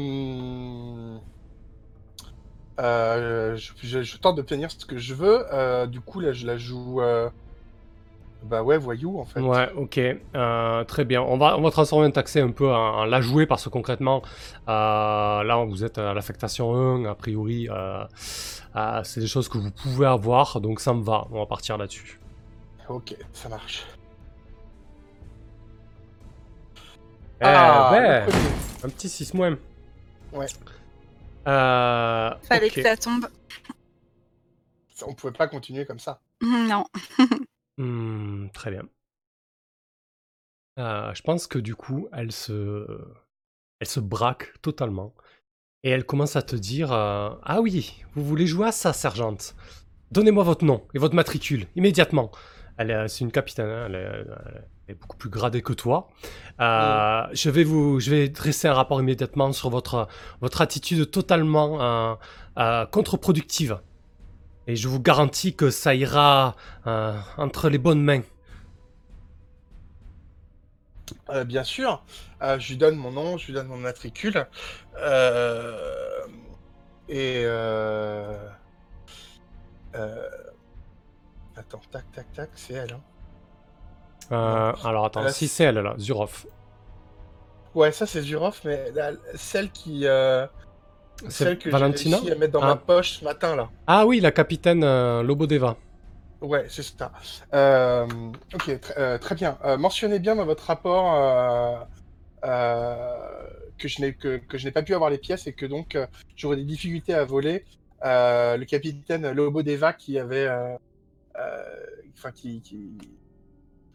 euh, 2.81 3.57
je, 3.57 3.73
je- 3.83 4.03
je 4.03 4.17
tente 4.19 4.37
d'obtenir 4.37 4.71
ce 4.71 4.85
que 4.87 4.99
je 4.99 5.15
veux. 5.15 5.45
Euh, 5.53 5.87
du 5.87 6.01
coup, 6.01 6.21
là, 6.21 6.33
je 6.33 6.47
la 6.47 6.57
joue. 6.57 7.01
Bah 8.45 8.63
ouais, 8.63 8.77
voyou 8.77 9.21
en 9.21 9.25
fait. 9.25 9.41
Ouais, 9.41 9.71
ok, 9.77 10.01
euh, 10.35 10.85
très 10.85 11.05
bien. 11.05 11.23
On 11.23 11.39
va, 11.39 11.57
on 11.57 11.63
va 11.63 11.71
transformer 11.71 12.07
un 12.07 12.11
taxé 12.11 12.41
un 12.41 12.51
peu 12.51 12.69
en, 12.73 12.99
en 13.01 13.05
la 13.05 13.21
jouer 13.21 13.47
parce 13.47 13.65
que 13.65 13.69
concrètement, 13.69 14.23
euh, 14.69 15.43
là 15.43 15.65
vous 15.65 15.85
êtes 15.85 15.99
à 15.99 16.13
l'affectation 16.13 16.75
1, 16.75 17.05
a 17.05 17.15
priori, 17.15 17.69
euh, 17.71 18.05
euh, 18.77 19.01
c'est 19.05 19.21
des 19.21 19.27
choses 19.29 19.49
que 19.49 19.59
vous 19.59 19.71
pouvez 19.71 20.07
avoir, 20.07 20.61
donc 20.61 20.81
ça 20.81 20.93
me 20.93 21.03
va, 21.03 21.27
on 21.31 21.39
va 21.39 21.47
partir 21.47 21.79
là-dessus. 21.79 22.19
Ok, 22.89 23.15
ça 23.33 23.49
marche. 23.49 23.87
Eh 27.41 27.45
Ah, 27.45 27.89
ben, 27.93 28.27
premier. 28.27 28.45
un 28.85 28.89
petit 28.89 29.09
6 29.09 29.35
moins. 29.35 29.57
Ouais. 30.33 30.47
Euh, 31.47 32.31
Fallait 32.43 32.67
ok. 32.69 32.73
que 32.75 32.83
ça 32.83 32.97
tombe. 32.97 33.29
on 35.07 35.15
pouvait 35.15 35.33
pas 35.33 35.49
continuer 35.49 35.85
comme 35.87 35.99
ça. 35.99 36.21
Non. 36.43 36.85
Hmm, 37.79 38.49
très 38.53 38.71
bien. 38.71 38.89
Euh, 40.79 41.13
je 41.15 41.23
pense 41.23 41.47
que 41.47 41.59
du 41.59 41.75
coup, 41.75 42.09
elle 42.13 42.33
se, 42.33 42.87
elle 43.81 43.87
se 43.87 44.01
braque 44.01 44.55
totalement. 44.63 45.15
Et 45.85 45.91
elle 45.91 46.07
commence 46.07 46.37
à 46.37 46.43
te 46.43 46.57
dire 46.57 46.93
euh, 46.93 47.31
Ah 47.43 47.61
oui, 47.61 48.05
vous 48.15 48.25
voulez 48.25 48.47
jouer 48.47 48.69
à 48.69 48.73
ça, 48.73 48.93
sergente 48.93 49.55
Donnez-moi 50.13 50.45
votre 50.45 50.65
nom 50.65 50.83
et 50.95 50.99
votre 50.99 51.15
matricule, 51.15 51.67
immédiatement. 51.75 52.31
Elle 52.79 52.91
est, 52.91 53.09
c'est 53.09 53.21
une 53.21 53.33
capitaine, 53.33 53.67
hein, 53.67 53.87
elle, 53.87 53.95
est, 53.95 54.25
elle 54.87 54.95
est 54.95 54.95
beaucoup 54.95 55.17
plus 55.17 55.31
gradée 55.31 55.63
que 55.63 55.73
toi. 55.73 56.09
Euh, 56.61 57.23
je, 57.33 57.51
vais 57.51 57.65
vous, 57.65 57.99
je 58.01 58.11
vais 58.11 58.29
dresser 58.29 58.69
un 58.69 58.75
rapport 58.75 59.01
immédiatement 59.01 59.53
sur 59.53 59.71
votre, 59.71 60.09
votre 60.41 60.61
attitude 60.61 61.11
totalement 61.11 62.17
euh, 62.59 62.87
contre-productive. 62.87 63.81
Et 64.67 64.77
je 64.77 64.89
vous 64.89 65.01
garantis 65.01 65.55
que 65.55 65.71
ça 65.71 65.95
ira 65.95 66.55
euh, 66.87 67.19
entre 67.37 67.69
les 67.69 67.79
bonnes 67.79 68.03
mains. 68.03 68.23
Euh, 71.31 71.45
bien 71.45 71.65
sûr, 71.65 72.05
euh, 72.43 72.59
je 72.59 72.69
lui 72.69 72.77
donne 72.77 72.97
mon 72.97 73.11
nom, 73.11 73.37
je 73.37 73.47
lui 73.47 73.53
donne 73.55 73.67
mon 73.67 73.77
matricule. 73.77 74.47
Et. 77.09 77.45
Attends, 81.55 81.83
tac, 81.91 82.11
tac, 82.13 82.33
tac, 82.33 82.51
c'est 82.55 82.75
elle. 82.75 82.97
Hein. 84.31 84.75
Alors 84.85 85.05
attends, 85.05 85.23
Là, 85.23 85.33
si 85.33 85.49
c'est 85.49 85.65
elle 85.65 85.79
là, 85.79 85.95
Zurov. 85.99 86.47
Ouais, 87.75 87.93
ça 87.93 88.07
c'est 88.07 88.23
Zurov, 88.23 88.61
mais 88.65 88.93
celle 89.35 89.71
qui. 89.71 90.07
Celle 91.29 91.59
que 91.59 91.71
j'ai 91.71 91.77
réussi 91.77 92.31
à 92.31 92.35
mettre 92.37 92.53
dans 92.53 92.63
Ah. 92.63 92.67
ma 92.67 92.77
poche 92.77 93.19
ce 93.19 93.25
matin 93.25 93.57
là. 93.57 93.69
Ah 93.87 94.07
oui, 94.07 94.21
la 94.21 94.31
capitaine 94.33 94.83
euh, 94.85 95.23
Lobodeva. 95.23 95.77
Ouais, 96.41 96.67
c'est 96.69 96.83
ça. 96.83 97.13
Euh, 97.55 98.07
ok, 98.55 98.69
tr- 98.69 98.93
euh, 98.99 99.19
très 99.19 99.35
bien. 99.37 99.59
Euh, 99.65 99.77
mentionnez 99.77 100.19
bien 100.19 100.35
dans 100.35 100.45
votre 100.45 100.65
rapport 100.65 101.87
que 103.79 103.89
je 103.89 104.01
n'ai 104.01 104.15
que, 104.15 104.39
que 104.39 104.59
je 104.59 104.65
n'ai 104.65 104.71
pas 104.73 104.83
pu 104.83 104.95
avoir 104.95 105.11
les 105.11 105.19
pièces 105.19 105.47
et 105.47 105.53
que 105.53 105.67
donc 105.67 105.97
j'aurais 106.37 106.57
des 106.57 106.65
difficultés 106.65 107.15
à 107.15 107.25
voler. 107.25 107.65
Le 108.05 108.65
capitaine 108.65 109.31
Lobodeva 109.31 109.93
qui 109.93 110.19
avait, 110.19 110.49
enfin 112.17 112.31
qui, 112.35 112.61
qui- 112.61 112.99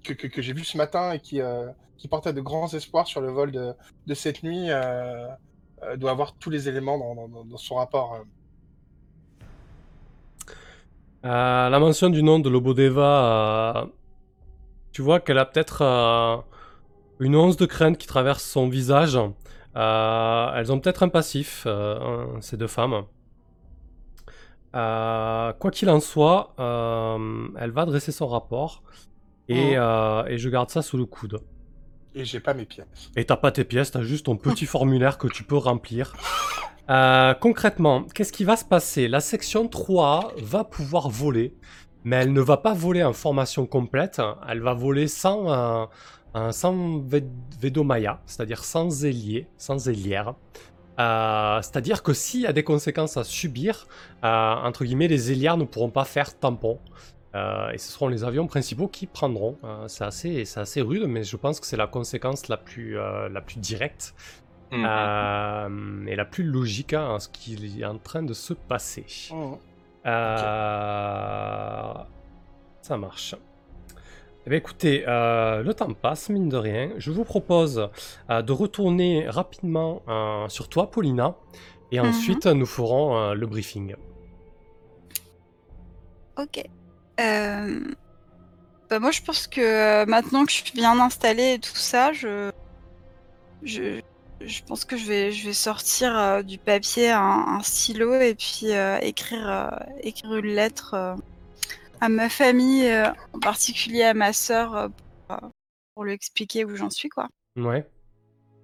que, 0.03 0.13
que, 0.13 0.27
que 0.27 0.41
j'ai 0.41 0.53
vu 0.53 0.63
ce 0.63 0.77
matin 0.77 1.12
et 1.12 1.19
qui 1.19 1.41
euh, 1.41 1.67
qui 1.98 2.07
portait 2.07 2.31
de 2.31 2.39
grands 2.39 2.72
espoirs 2.74 3.07
sur 3.07 3.19
le 3.19 3.29
vol 3.29 3.51
de, 3.51 3.74
de 4.05 4.13
cette 4.13 4.41
nuit 4.43 4.67
euh, 4.69 5.27
doit 5.98 6.12
avoir 6.12 6.34
tous 6.36 6.50
les 6.50 6.67
éléments 6.67 6.98
dans, 6.98 7.15
dans- 7.15 7.27
dans- 7.27 7.46
dans 7.46 7.57
son 7.57 7.75
rapport. 7.75 8.15
euh. 8.15 8.24
Euh, 11.25 11.69
la 11.69 11.79
mention 11.79 12.10
du 12.10 12.24
nom 12.24 12.39
de 12.39 12.50
Lobodeva, 12.50 13.81
euh, 13.84 13.86
tu 14.91 15.01
vois 15.01 15.19
qu'elle 15.19 15.38
a 15.39 15.46
peut-être 15.46 15.81
euh, 15.81 16.38
une 17.19 17.36
once 17.36 17.57
de 17.57 17.65
crainte 17.65 17.98
qui 17.98 18.07
traverse 18.07 18.43
son 18.43 18.69
visage. 18.69 19.17
Euh, 19.75 20.51
elles 20.55 20.72
ont 20.72 20.79
peut-être 20.79 21.03
un 21.03 21.10
passif, 21.10 21.63
euh, 21.65 22.25
ces 22.41 22.57
deux 22.57 22.67
femmes. 22.67 23.03
Euh, 24.75 25.53
quoi 25.53 25.72
qu'il 25.72 25.89
en 25.89 26.00
soit, 26.00 26.53
euh, 26.60 27.48
elle 27.57 27.72
va 27.72 27.86
dresser 27.86 28.12
son 28.12 28.27
rapport 28.27 28.84
et, 29.48 29.77
euh, 29.77 30.24
et 30.25 30.38
je 30.38 30.50
garde 30.50 30.69
ça 30.69 30.81
sous 30.81 30.98
le 30.98 31.05
coude. 31.05 31.39
Et 32.19 32.25
j'ai 32.25 32.39
pas 32.39 32.53
mes 32.55 32.65
pièces. 32.65 32.88
Et 33.15 33.25
t'as 33.25 33.36
pas 33.38 33.51
tes 33.51 33.63
pièces, 33.63 33.91
t'as 33.91 34.01
juste 34.01 34.25
ton 34.25 34.36
petit 34.38 34.65
formulaire 34.75 35.17
que 35.19 35.27
tu 35.27 35.43
peux 35.43 35.57
remplir. 35.57 36.13
Euh, 36.89 37.33
concrètement, 37.36 38.03
qu'est-ce 38.13 38.33
qui 38.33 38.43
va 38.43 38.57
se 38.57 38.65
passer? 38.65 39.07
La 39.07 39.19
section 39.19 39.67
3 39.67 40.33
va 40.41 40.63
pouvoir 40.63 41.09
voler, 41.09 41.53
mais 42.03 42.15
elle 42.15 42.33
ne 42.33 42.41
va 42.41 42.57
pas 42.57 42.74
voler 42.74 43.03
en 43.03 43.13
formation 43.13 43.65
complète, 43.67 44.19
elle 44.50 44.62
va 44.62 44.74
voler 44.74 45.07
sans, 45.07 45.51
euh, 45.51 45.86
un- 46.33 46.51
sans 46.51 46.97
Ved- 47.00 47.29
Vedomaya, 47.62 48.19
c'est-à-dire 48.25 48.63
sans 48.63 49.05
ailier, 49.05 49.47
sans 49.57 49.88
ailière. 49.88 50.33
Euh, 51.00 51.62
c'est-à-dire 51.62 52.01
que 52.01 52.13
s'il 52.13 52.41
y 52.41 52.47
a 52.47 52.53
des 52.53 52.63
conséquences 52.63 53.17
à 53.17 53.24
subir, 53.24 53.88
euh, 54.24 54.55
entre 54.55 54.83
guillemets, 54.86 55.07
les 55.07 55.31
ailières 55.31 55.57
ne 55.57 55.65
pourront 55.65 55.91
pas 55.91 56.05
faire 56.05 56.39
tampon. 56.39 56.79
Euh, 57.38 57.70
et 57.74 57.77
ce 57.77 57.91
seront 57.91 58.08
les 58.08 58.24
avions 58.24 58.48
principaux 58.48 58.88
qui 58.88 59.06
prendront. 59.06 59.58
Euh, 59.63 59.88
c'est 59.88 60.03
assez, 60.06 60.44
c'est 60.46 60.60
assez 60.60 60.82
rude, 60.82 61.06
mais 61.08 61.24
je 61.24 61.36
pense 61.38 61.60
que 61.60 61.67
c'est 61.67 61.77
la 61.77 61.88
conséquence 61.88 62.48
la 62.48 62.58
plus, 62.58 62.98
euh, 62.98 63.29
la 63.29 63.41
plus 63.41 63.60
directe 63.60 64.15
Mhm. 64.72 64.86
euh, 64.86 66.06
et 66.08 66.15
la 66.15 66.25
plus 66.25 66.44
logique 66.44 66.94
hein, 66.94 67.15
à 67.15 67.20
ce 67.20 67.29
qui 67.29 67.79
est 67.82 67.86
en 67.86 67.98
train 68.00 68.24
de 68.24 68.34
se 68.34 68.53
passer. 68.53 69.06
Euh, 70.06 71.94
Ça 72.82 72.98
marche. 72.98 73.36
Eh 74.46 74.50
bien, 74.50 74.58
écoutez, 74.60 75.03
euh, 75.08 75.62
le 75.62 75.74
temps 75.74 75.94
passe, 75.94 76.29
mine 76.29 76.48
de 76.50 76.56
rien. 76.58 76.91
Je 76.98 77.12
vous 77.12 77.25
propose 77.25 77.89
euh, 78.29 78.41
de 78.41 78.51
retourner 78.53 79.27
rapidement 79.29 80.01
euh, 80.08 80.48
sur 80.48 80.70
toi, 80.70 80.89
Paulina, 80.89 81.36
et 81.91 82.00
Mhm. 82.00 82.08
ensuite 82.08 82.46
nous 82.46 82.65
ferons 82.65 83.17
euh, 83.17 83.34
le 83.34 83.46
briefing. 83.48 83.96
Ok. 86.38 86.63
Euh, 87.19 87.79
bah, 88.89 89.00
moi, 89.00 89.12
je 89.12 89.21
pense 89.21 89.47
que 89.47 89.62
euh, 89.62 90.05
maintenant 90.05 90.45
que 90.45 90.51
je 90.51 90.57
suis 90.57 90.71
bien 90.74 91.00
installée 91.00 91.53
et 91.53 91.59
tout 91.59 91.75
ça, 91.75 92.13
je, 92.13 92.51
je, 93.63 94.01
je 94.41 94.62
pense 94.63 94.86
que 94.86 94.97
je 94.97 95.05
vais, 95.05 95.31
je 95.31 95.47
vais 95.47 95.53
sortir 95.53 96.17
euh, 96.17 96.41
du 96.41 96.57
papier 96.57 97.12
un, 97.12 97.19
un 97.21 97.63
stylo 97.63 98.13
et 98.15 98.36
puis 98.36 98.71
euh, 98.71 98.97
écrire, 99.00 99.79
écrire 100.01 100.36
une 100.36 100.53
lettre 100.53 101.15
à 102.00 102.09
ma 102.09 102.29
famille, 102.29 102.93
en 103.33 103.39
particulier 103.39 104.03
à 104.03 104.13
ma 104.13 104.31
sœur, 104.31 104.89
pour, 105.27 105.39
pour 105.95 106.03
lui 106.03 106.13
expliquer 106.13 106.63
où 106.63 106.75
j'en 106.75 106.91
suis, 106.91 107.09
quoi. 107.09 107.27
Ouais. 107.55 107.89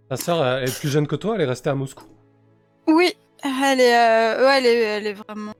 Ta 0.10 0.18
sœur, 0.18 0.46
est 0.60 0.80
plus 0.80 0.90
jeune 0.90 1.08
que 1.08 1.16
toi, 1.16 1.36
elle 1.36 1.42
est 1.42 1.46
restée 1.46 1.72
à 1.72 1.76
Moscou? 1.76 2.06
Oui, 2.86 3.12
elle 3.44 3.80
est, 3.80 4.38
ouais, 4.46 4.58
elle 4.58 4.66
est, 4.68 4.80
elle 4.80 5.08
est 5.08 5.14
vraiment. 5.14 5.54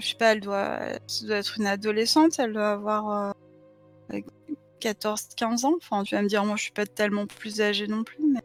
Je 0.00 0.08
sais 0.08 0.14
pas, 0.16 0.32
elle 0.32 0.40
doit, 0.40 0.78
elle 0.80 1.26
doit 1.26 1.36
être 1.36 1.58
une 1.58 1.66
adolescente, 1.66 2.38
elle 2.38 2.52
doit 2.52 2.70
avoir 2.72 3.32
euh, 4.12 4.20
14-15 4.80 5.64
ans. 5.64 5.74
Enfin, 5.76 6.02
tu 6.04 6.14
vas 6.14 6.22
me 6.22 6.28
dire, 6.28 6.44
moi, 6.44 6.56
je 6.56 6.62
suis 6.62 6.72
pas 6.72 6.86
tellement 6.86 7.26
plus 7.26 7.60
âgée 7.60 7.86
non 7.86 8.04
plus, 8.04 8.22
mais. 8.32 8.40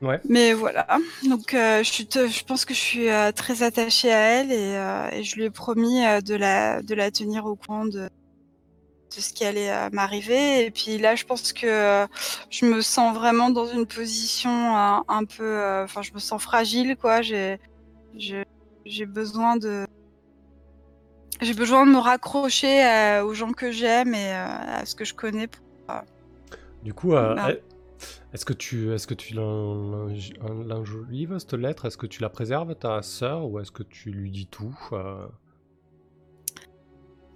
Ouais. 0.00 0.20
Mais 0.28 0.52
voilà. 0.52 0.86
Donc, 1.28 1.54
euh, 1.54 1.82
je, 1.84 1.90
suis 1.90 2.06
te- 2.06 2.26
je 2.26 2.44
pense 2.44 2.64
que 2.64 2.74
je 2.74 2.78
suis 2.80 3.08
euh, 3.08 3.30
très 3.30 3.62
attachée 3.62 4.12
à 4.12 4.18
elle 4.18 4.50
et, 4.52 4.76
euh, 4.76 5.08
et 5.12 5.22
je 5.22 5.36
lui 5.36 5.44
ai 5.44 5.50
promis 5.50 6.00
de, 6.24 6.34
la, 6.34 6.82
de 6.82 6.94
la 6.94 7.10
tenir 7.12 7.46
au 7.46 7.54
courant 7.54 7.84
de, 7.84 8.08
de 8.08 9.20
ce 9.20 9.32
qui 9.32 9.44
allait 9.44 9.70
m'arriver. 9.90 10.64
Et 10.64 10.70
puis 10.72 10.98
là, 10.98 11.14
je 11.14 11.24
pense 11.24 11.52
que 11.52 11.66
euh, 11.68 12.06
je 12.50 12.66
me 12.66 12.80
sens 12.82 13.14
vraiment 13.16 13.50
dans 13.50 13.66
une 13.66 13.86
position 13.86 14.50
euh, 14.76 14.98
un 15.06 15.24
peu. 15.24 15.44
euh, 15.44 15.84
Enfin, 15.84 16.02
je 16.02 16.12
me 16.12 16.18
sens 16.18 16.42
fragile, 16.42 16.96
quoi. 16.96 17.22
J'ai 17.22 17.58
je- 18.18 18.42
j'ai 18.86 19.06
besoin 19.06 19.56
de. 19.56 19.86
J'ai 21.40 21.54
besoin 21.54 21.86
de 21.86 21.92
me 21.92 21.98
raccrocher 21.98 22.84
euh, 22.84 23.24
aux 23.24 23.34
gens 23.34 23.52
que 23.52 23.72
j'aime 23.72 24.14
et 24.14 24.32
euh, 24.32 24.46
à 24.80 24.86
ce 24.86 24.94
que 24.94 25.04
je 25.04 25.14
connais. 25.14 25.48
pour- 25.48 25.62
Du 26.84 26.94
coup, 26.94 27.14
euh, 27.14 27.34
Ah. 27.38 27.50
elle- 27.50 27.62
est-ce 28.32 28.44
que 28.44 28.52
tu, 28.52 28.92
est-ce 28.92 29.06
que 29.06 29.14
tu 29.14 29.34
cette 31.38 31.52
lettre 31.54 31.84
Est-ce 31.86 31.96
que 31.96 32.06
tu 32.06 32.20
la 32.22 32.28
préserves 32.28 32.74
ta 32.76 33.02
sœur 33.02 33.44
ou 33.48 33.58
est-ce 33.60 33.70
que 33.70 33.82
tu 33.82 34.10
lui 34.10 34.30
dis 34.30 34.46
tout 34.46 34.76
euh? 34.92 35.26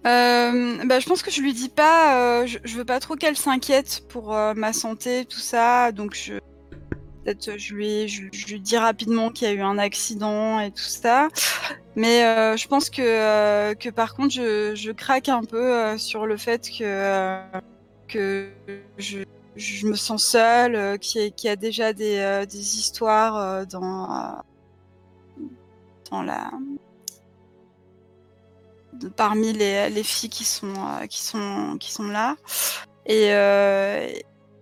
Euh, 0.07 0.85
bah, 0.87 1.00
je 1.00 1.07
pense 1.09 1.23
que 1.23 1.31
je 1.33 1.41
lui 1.41 1.53
dis 1.53 1.69
pas. 1.69 2.43
euh, 2.43 2.47
je, 2.47 2.59
je 2.65 2.76
veux 2.76 2.85
pas 2.85 3.00
trop 3.00 3.17
qu'elle 3.17 3.37
s'inquiète 3.37 4.05
pour 4.09 4.33
ma 4.55 4.73
santé, 4.73 5.25
tout 5.25 5.38
ça. 5.41 5.91
Donc 5.93 6.15
je 6.15 6.35
peut-être 7.26 7.59
je 7.59 7.75
lui 7.75 8.61
dis 8.61 8.76
rapidement 8.76 9.30
qu'il 9.30 9.49
y 9.49 9.50
a 9.50 9.54
eu 9.54 9.61
un 9.61 9.78
accident 9.78 10.61
et 10.61 10.71
tout 10.71 10.83
ça. 10.83 11.28
Mais 11.97 12.25
euh, 12.25 12.56
je 12.56 12.68
pense 12.68 12.90
que 12.90 13.02
euh, 13.02 13.75
que 13.75 13.88
par 13.88 14.14
contre 14.14 14.35
je, 14.35 14.92
craque 14.92 15.28
un 15.28 15.42
peu 15.42 15.75
euh, 15.75 15.99
sur 15.99 16.26
le 16.26 16.37
fait 16.37 16.71
que 18.09 18.50
je 18.97 19.87
me 19.87 19.95
sens 19.95 20.25
seule, 20.25 20.99
qu'il 20.99 21.33
y, 21.42 21.49
a- 21.49 21.56
déjà 21.56 21.92
des, 21.92 22.78
histoires 22.78 23.66
dans 23.66 24.33
la 26.23 26.50
parmi 29.16 29.52
les, 29.52 29.90
les 29.90 30.02
filles 30.02 30.30
qui 30.30 30.45
sont 30.45 30.75
qui 31.09 31.23
sont 31.23 32.09
là 32.09 32.37
et 33.06 33.33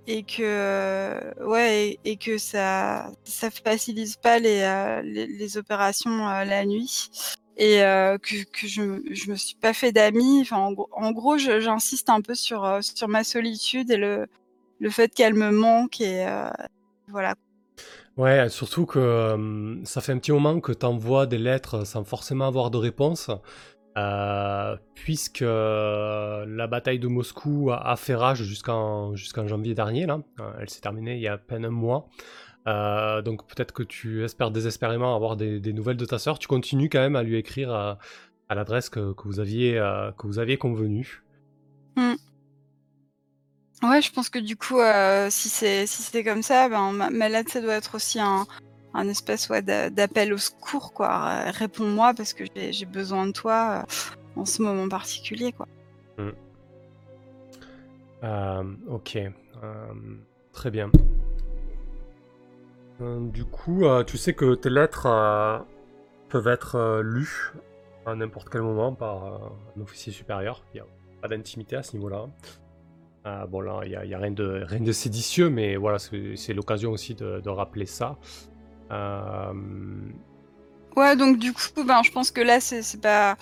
et 0.06 0.22
que 0.22 0.42
euh, 0.42 1.32
ouais 1.46 1.98
et, 2.04 2.16
que 2.16 2.38
ça 2.38 3.10
ça 3.24 3.50
facilite 3.50 4.20
pas 4.20 4.38
les 4.38 4.60
euh, 4.62 5.02
les, 5.02 5.56
opérations 5.56 6.28
euh, 6.28 6.44
la 6.44 6.64
nuit. 6.64 7.10
Et 7.56 7.78
que, 7.78 8.44
que 8.50 8.66
je 8.66 9.00
je 9.12 9.30
me 9.30 9.36
suis 9.36 9.54
pas 9.54 9.72
fait 9.72 9.92
d'amis. 9.92 10.44
En, 10.50 10.72
gros- 10.72 11.38
j'insiste 11.38 12.10
un 12.10 12.20
peu 12.20 12.34
sur 12.34 12.78
sur 12.82 13.08
ma 13.08 13.22
solitude 13.22 13.90
et 13.92 13.96
le 13.96 14.26
le 14.80 14.90
fait 14.90 15.14
qu'elle 15.14 15.34
me 15.34 15.50
manque 15.50 16.00
et 16.00 16.26
voilà. 17.08 17.34
Ouais, 18.16 18.48
surtout 18.48 18.86
que 18.86 19.80
ça 19.84 20.00
fait 20.00 20.12
un 20.12 20.18
petit 20.18 20.32
moment 20.32 20.60
que 20.60 20.72
tu 20.72 20.86
envoies 20.86 21.26
des 21.26 21.38
lettres 21.38 21.84
sans 21.84 22.04
forcément 22.04 22.46
avoir 22.46 22.70
de 22.70 22.78
réponse, 22.78 23.30
euh, 23.96 24.76
puisque 24.96 25.42
euh, 25.42 26.44
la 26.48 26.66
bataille 26.66 26.98
de 26.98 27.06
Moscou 27.06 27.70
a, 27.70 27.94
fait 27.96 28.16
rage 28.16 28.42
jusqu'en 28.42 29.14
janvier 29.14 29.74
dernier. 29.74 30.06
Là. 30.06 30.20
Euh, 30.40 30.50
Elle 30.60 30.68
s'est 30.68 30.80
terminée 30.80 31.14
il 31.14 31.22
y 31.22 31.28
a 31.28 31.34
à 31.34 31.38
peine 31.38 31.64
un 31.64 31.70
mois. 31.70 32.08
Donc 32.66 33.46
peut-être 33.46 33.72
que 33.72 33.82
tu 33.82 34.24
espères 34.24 34.50
désespérément 34.50 35.14
avoir 35.14 35.36
des, 35.36 35.72
nouvelles 35.72 35.96
de 35.96 36.06
ta 36.06 36.18
sœur. 36.18 36.38
Tu 36.38 36.48
continues 36.48 36.88
quand 36.88 37.00
même 37.00 37.16
à 37.16 37.22
lui 37.22 37.36
écrire 37.36 37.72
à, 37.72 37.98
l'adresse 38.54 38.88
que, 38.88 39.14
vous 39.24 39.38
aviez 39.38 39.74
que 40.18 40.26
vous 40.26 40.38
aviez 40.38 40.56
convenue. 40.56 41.22
Ouais, 43.82 44.00
je 44.00 44.10
pense 44.10 44.30
que 44.30 44.38
du 44.38 44.56
coup, 44.56 44.78
si 45.28 45.48
c'est 45.50 45.86
si 45.86 46.24
comme 46.24 46.42
ça, 46.42 46.68
ben 46.68 46.92
ma 46.92 47.28
lettre 47.28 47.52
ça 47.52 47.60
doit 47.60 47.74
être 47.74 47.94
aussi 47.94 48.18
un, 48.18 48.46
un 48.94 49.08
espèce 49.08 49.48
ouais, 49.48 49.60
d'a- 49.62 49.90
d'appel 49.90 50.32
au 50.32 50.38
secours 50.38 50.92
quoi. 50.92 51.08
Euh, 51.28 51.50
Réponds-moi 51.50 52.14
parce 52.14 52.32
que 52.32 52.44
j'ai 52.54 52.86
besoin 52.86 53.26
de 53.26 53.32
toi 53.32 53.82
euh, 53.82 54.40
en 54.40 54.44
ce 54.44 54.62
moment 54.62 54.88
particulier 54.88 55.52
quoi. 55.52 55.66
Euh, 58.22 58.62
ok, 58.88 59.18
très 60.52 60.70
bien. 60.70 60.90
Du 63.00 63.44
coup, 63.44 63.82
tu 64.06 64.16
sais 64.16 64.32
que 64.32 64.54
tes 64.54 64.70
lettres 64.70 65.08
peuvent 66.30 66.48
être 66.48 67.00
lues 67.02 67.52
à 68.06 68.14
n'importe 68.14 68.48
quel 68.48 68.62
moment 68.62 68.94
par 68.94 69.24
un 69.76 69.80
officier 69.82 70.12
supérieur. 70.12 70.64
Il 70.72 70.76
n'y 70.76 70.80
a 70.80 70.86
pas 71.20 71.28
d'intimité 71.28 71.76
à 71.76 71.82
ce 71.82 71.96
niveau-là. 71.96 72.26
Bon, 73.48 73.60
là, 73.60 73.80
il 73.84 73.90
n'y 73.90 74.14
a, 74.14 74.18
rien, 74.18 74.30
de, 74.30 74.62
rien 74.64 74.80
de 74.80 74.92
séditieux, 74.92 75.50
mais 75.50 75.76
voilà, 75.76 75.98
c'est 75.98 76.54
l'occasion 76.54 76.92
aussi 76.92 77.14
de 77.14 77.48
rappeler 77.48 77.84
ça. 77.86 78.16
Euh, 78.94 79.52
Ouais, 80.96 81.16
donc 81.16 81.40
du 81.40 81.52
coup, 81.52 81.82
ben 81.84 82.02
je 82.04 82.12
pense 82.12 82.30
que 82.30 82.40
là 82.40 82.60
c'est 82.60 83.00
pas 83.00 83.36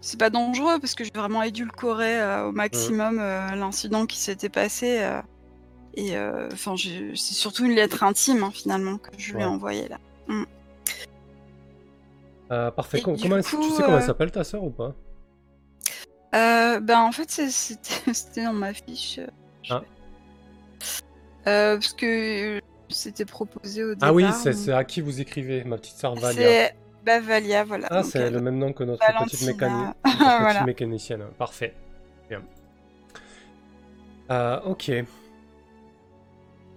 c'est 0.00 0.18
pas 0.18 0.28
dangereux 0.28 0.80
parce 0.80 0.96
que 0.96 1.04
j'ai 1.04 1.12
vraiment 1.14 1.44
édulcoré 1.44 2.20
euh, 2.20 2.48
au 2.48 2.52
maximum 2.52 3.20
euh, 3.20 3.54
l'incident 3.54 4.06
qui 4.06 4.18
s'était 4.18 4.48
passé. 4.48 4.98
euh, 5.02 5.22
et 5.94 6.18
enfin, 6.52 6.74
c'est 6.76 7.14
surtout 7.34 7.64
une 7.64 7.76
lettre 7.76 8.02
intime 8.02 8.42
hein, 8.42 8.50
finalement 8.52 8.98
que 8.98 9.10
je 9.18 9.32
lui 9.34 9.40
ai 9.40 9.44
Ouais. 9.44 9.50
envoyée 9.50 9.86
là. 9.88 9.98
euh, 12.50 12.70
parfait. 12.72 13.00
Com- 13.00 13.16
comment, 13.20 13.40
coup, 13.40 13.62
tu 13.62 13.70
sais 13.70 13.82
comment 13.84 13.98
elle 13.98 14.02
s'appelle 14.02 14.32
ta 14.32 14.42
sœur 14.42 14.64
ou 14.64 14.70
pas? 14.70 14.92
Ben 16.32 16.98
en 16.98 17.12
fait 17.12 17.30
c'était 18.12 18.44
dans 18.44 18.52
ma 18.52 18.74
fiche. 18.74 19.20
Ah. 19.70 19.82
parce 21.44 21.92
que 21.94 22.60
c'était 22.88 23.24
proposé 23.24 23.84
au 23.84 23.94
départ. 23.94 24.08
Ah 24.08 24.12
oui, 24.12 24.24
c'est 24.32 24.72
à 24.72 24.84
qui 24.84 25.00
vous 25.00 25.20
écrivez, 25.20 25.64
ma 25.64 25.76
petite 25.78 25.96
sœur 25.96 26.14
Valia. 26.14 26.40
C'est 26.40 26.74
bah, 27.04 27.20
Valia, 27.20 27.64
voilà. 27.64 27.86
Ah, 27.90 28.02
c'est 28.02 28.18
euh, 28.20 28.30
le 28.30 28.40
même 28.40 28.58
nom 28.58 28.72
que 28.72 28.82
notre 28.84 29.04
petite, 29.04 29.42
Valentina. 29.42 29.52
mécani- 29.52 29.94
notre 30.04 30.16
petite 30.16 30.40
Voilà. 30.40 30.64
mécanicienne. 30.64 31.24
Parfait. 31.38 31.74
Bien. 32.28 32.42
Euh, 34.30 34.60
ok. 34.64 34.90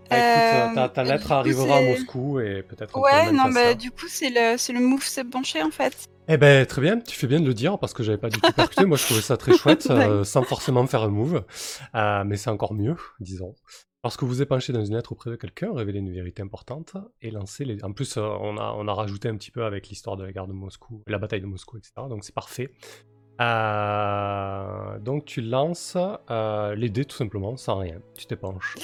Bah, 0.10 0.18
écoute, 0.18 0.72
Euh, 0.72 0.76
ta, 0.76 0.90
ta 0.90 1.04
et 1.04 1.08
lettre 1.08 1.32
arrivera 1.32 1.78
à 1.78 1.82
Moscou 1.82 2.40
et 2.40 2.64
peut-être. 2.64 2.98
Ouais, 3.00 3.32
non, 3.32 3.46
bah 3.46 3.70
ça. 3.70 3.74
du 3.76 3.92
coup 3.92 4.08
c'est 4.08 4.30
le 4.32 4.58
c'est 4.58 4.74
le 4.74 4.80
move 4.80 5.04
s'est 5.04 5.24
penché 5.24 5.62
en 5.62 5.70
fait. 5.72 5.96
Eh 6.28 6.38
ben, 6.38 6.66
très 6.66 6.82
bien, 6.82 7.00
tu 7.00 7.16
fais 7.18 7.26
bien 7.28 7.40
de 7.40 7.46
le 7.48 7.54
dire 7.56 7.78
parce 7.80 7.94
que 7.94 8.04
j'avais 8.04 8.18
pas 8.20 8.30
du 8.30 8.40
tout 8.40 8.52
percuté. 8.54 8.86
Moi, 8.86 8.98
je 8.98 9.04
trouvais 9.06 9.22
ça 9.22 9.36
très 9.36 9.58
chouette, 9.58 9.88
euh, 9.90 10.24
sans 10.24 10.44
forcément 10.44 10.86
faire 10.86 11.02
un 11.02 11.08
move. 11.10 11.44
Euh, 11.96 12.24
mais 12.24 12.38
c'est 12.38 12.52
encore 12.52 12.76
mieux, 12.76 12.96
disons. 13.20 13.56
Lorsque 14.04 14.24
vous 14.24 14.42
épanchez 14.42 14.72
dans 14.72 14.84
une 14.84 14.96
lettre 14.96 15.12
auprès 15.12 15.30
de 15.30 15.36
quelqu'un, 15.36 15.74
révélez 15.74 16.00
une 16.00 16.14
vérité 16.14 16.42
importante 16.42 16.94
et 17.22 17.32
lancez 17.32 17.66
les. 17.66 17.84
En 17.84 17.92
plus, 17.92 18.16
euh, 18.16 18.22
on, 18.22 18.58
a, 18.58 18.74
on 18.78 18.88
a 18.88 18.94
rajouté 18.94 19.28
un 19.28 19.36
petit 19.36 19.52
peu 19.52 19.66
avec 19.66 19.90
l'histoire 19.90 20.16
de 20.16 20.24
la 20.24 20.32
guerre 20.32 20.48
de 20.48 20.54
Moscou, 20.54 21.04
la 21.08 21.18
bataille 21.18 21.42
de 21.42 21.46
Moscou, 21.46 21.78
etc. 21.78 21.94
Donc 22.08 22.24
c'est 22.24 22.34
parfait. 22.34 22.72
Euh, 23.42 25.00
donc 25.00 25.26
tu 25.26 25.42
lances 25.42 25.98
euh, 26.30 26.76
les 26.76 26.90
dés 26.90 27.04
tout 27.06 27.18
simplement, 27.18 27.58
sans 27.58 27.78
rien. 27.80 28.00
Tu 28.18 28.26
t'épanches. 28.26 28.76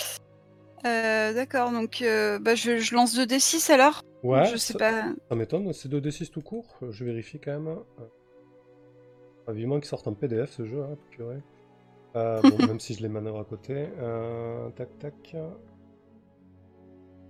Euh, 0.86 1.34
D'accord, 1.34 1.71
donc 1.71 2.04
bah, 2.41 2.56
je, 2.56 2.78
je 2.78 2.93
lance 2.93 3.17
2d6 3.17 3.71
alors? 3.71 4.01
Ouais, 4.21 4.45
je 4.45 4.58
sais 4.58 4.73
ça, 4.73 4.80
pas. 4.80 5.04
ça 5.30 5.36
m'étonne, 5.36 5.71
c'est 5.71 5.89
2d6 5.89 6.30
tout 6.30 6.41
court. 6.41 6.78
Je 6.89 7.06
vérifie 7.06 7.39
quand 7.39 7.60
même. 7.60 7.80
Euh, 9.47 9.54
vivement 9.54 9.80
qu'il 9.80 9.86
sorte 9.88 10.08
en 10.08 10.13
PDF 10.13 10.51
ce 10.51 10.65
jeu, 10.65 10.84
hein, 10.84 10.97
purée. 11.12 11.41
Euh, 12.15 12.41
bon, 12.41 12.58
même 12.67 12.80
si 12.80 12.93
je 12.93 13.01
les 13.01 13.10
manœuvre 13.10 13.39
à 13.39 13.43
côté. 13.43 13.89
Euh, 13.99 14.69
tac, 14.71 14.97
tac. 14.99 15.36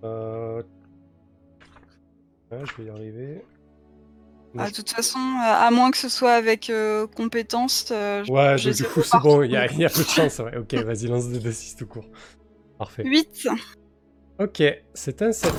Euh... 0.03 0.61
Ouais, 2.51 2.59
je 2.63 2.81
vais 2.81 2.87
y 2.87 2.89
arriver. 2.89 3.45
Ah, 4.57 4.69
de 4.69 4.73
toute 4.73 4.89
façon, 4.89 5.19
euh, 5.19 5.43
à 5.43 5.69
moins 5.71 5.91
que 5.91 5.97
ce 5.97 6.07
soit 6.07 6.33
avec 6.33 6.71
compétence. 7.15 7.91
Ouais, 7.91 8.55
donc, 8.55 8.73
du 8.73 8.83
coup, 8.85 9.01
c'est 9.01 9.19
bon, 9.19 9.43
il 9.43 9.51
y, 9.51 9.57
a 9.57 9.65
y 9.73 9.85
a 9.85 9.89
peu 9.89 10.03
de 10.03 10.07
chance. 10.07 10.39
Ouais. 10.39 10.55
Ok, 10.57 10.73
vas-y, 10.75 11.07
lance 11.07 11.25
2d6 11.25 11.77
tout 11.77 11.87
court. 11.87 12.05
Parfait. 12.77 13.03
8. 13.05 13.49
Ok, 14.39 14.63
c'est 14.93 15.21
un 15.21 15.31
7-9. 15.31 15.51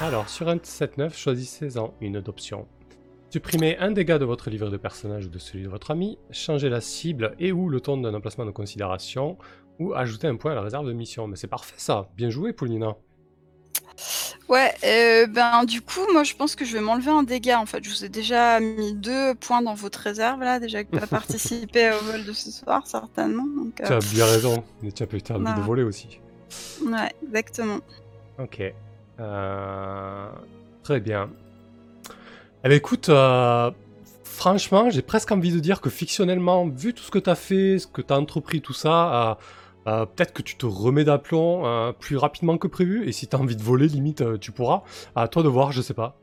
Alors, 0.00 0.28
sur 0.28 0.48
un 0.48 0.56
7-9, 0.56 1.16
choisissez-en 1.16 1.94
une 2.00 2.20
d'option. 2.20 2.66
Supprimez 3.32 3.78
un 3.78 3.92
dégât 3.92 4.18
de 4.18 4.26
votre 4.26 4.50
livret 4.50 4.68
de 4.68 4.76
personnage 4.76 5.24
ou 5.24 5.30
de 5.30 5.38
celui 5.38 5.64
de 5.64 5.68
votre 5.70 5.90
ami, 5.90 6.18
changez 6.32 6.68
la 6.68 6.82
cible 6.82 7.34
et 7.38 7.50
ou 7.50 7.70
le 7.70 7.80
ton 7.80 7.96
d'un 7.96 8.12
emplacement 8.12 8.44
de 8.44 8.50
considération, 8.50 9.38
ou 9.78 9.94
ajoutez 9.94 10.26
un 10.26 10.36
point 10.36 10.52
à 10.52 10.54
la 10.54 10.60
réserve 10.60 10.86
de 10.86 10.92
mission. 10.92 11.26
Mais 11.28 11.36
c'est 11.36 11.46
parfait 11.46 11.76
ça, 11.78 12.10
bien 12.14 12.28
joué 12.28 12.52
Paulina. 12.52 12.94
Ouais, 14.50 14.74
euh, 14.84 15.26
ben 15.28 15.64
du 15.64 15.80
coup, 15.80 16.02
moi 16.12 16.24
je 16.24 16.34
pense 16.34 16.54
que 16.54 16.66
je 16.66 16.74
vais 16.74 16.82
m'enlever 16.82 17.10
un 17.10 17.22
dégât 17.22 17.58
en 17.58 17.64
fait. 17.64 17.82
Je 17.82 17.88
vous 17.88 18.04
ai 18.04 18.10
déjà 18.10 18.60
mis 18.60 18.92
deux 18.92 19.34
points 19.36 19.62
dans 19.62 19.72
votre 19.72 20.00
réserve 20.00 20.40
là, 20.40 20.60
déjà 20.60 20.84
que 20.84 20.94
tu 20.94 21.02
as 21.02 21.06
participé 21.06 21.90
au 21.90 22.04
vol 22.04 22.26
de 22.26 22.34
ce 22.34 22.50
soir 22.50 22.86
certainement. 22.86 23.46
Donc, 23.46 23.76
Tu 23.76 23.84
euh, 23.84 23.96
as 23.96 24.12
bien 24.12 24.26
raison, 24.26 24.62
mais 24.82 24.92
tu 24.92 25.02
as 25.04 25.06
peut-être 25.06 25.30
envie 25.30 25.54
de 25.54 25.64
voler 25.64 25.84
aussi. 25.84 26.20
ouais, 26.84 27.10
exactement. 27.22 27.78
Ok. 28.38 28.62
Euh, 29.20 30.28
Très 30.82 31.00
bien. 31.00 31.30
Eh 32.64 32.68
ben 32.68 32.76
écoute, 32.76 33.08
euh, 33.08 33.70
franchement, 34.24 34.88
j'ai 34.90 35.02
presque 35.02 35.32
envie 35.32 35.52
de 35.52 35.58
dire 35.58 35.80
que 35.80 35.90
fictionnellement, 35.90 36.68
vu 36.68 36.94
tout 36.94 37.02
ce 37.02 37.10
que 37.10 37.18
tu 37.18 37.28
as 37.30 37.34
fait, 37.34 37.78
ce 37.78 37.86
que 37.86 38.02
tu 38.02 38.12
as 38.12 38.16
entrepris, 38.18 38.60
tout 38.60 38.72
ça, 38.72 39.30
euh, 39.30 39.34
euh, 39.88 40.06
peut-être 40.06 40.32
que 40.32 40.42
tu 40.42 40.56
te 40.56 40.64
remets 40.66 41.04
d'aplomb 41.04 41.92
plus 41.98 42.16
rapidement 42.16 42.56
que 42.58 42.68
prévu. 42.68 43.08
Et 43.08 43.12
si 43.12 43.26
tu 43.26 43.34
as 43.34 43.40
envie 43.40 43.56
de 43.56 43.62
voler, 43.62 43.88
limite, 43.88 44.38
tu 44.38 44.52
pourras. 44.52 44.82
À 45.16 45.26
toi 45.26 45.42
de 45.42 45.48
voir, 45.48 45.72
je 45.72 45.82
sais 45.82 45.94
pas. 45.94 46.20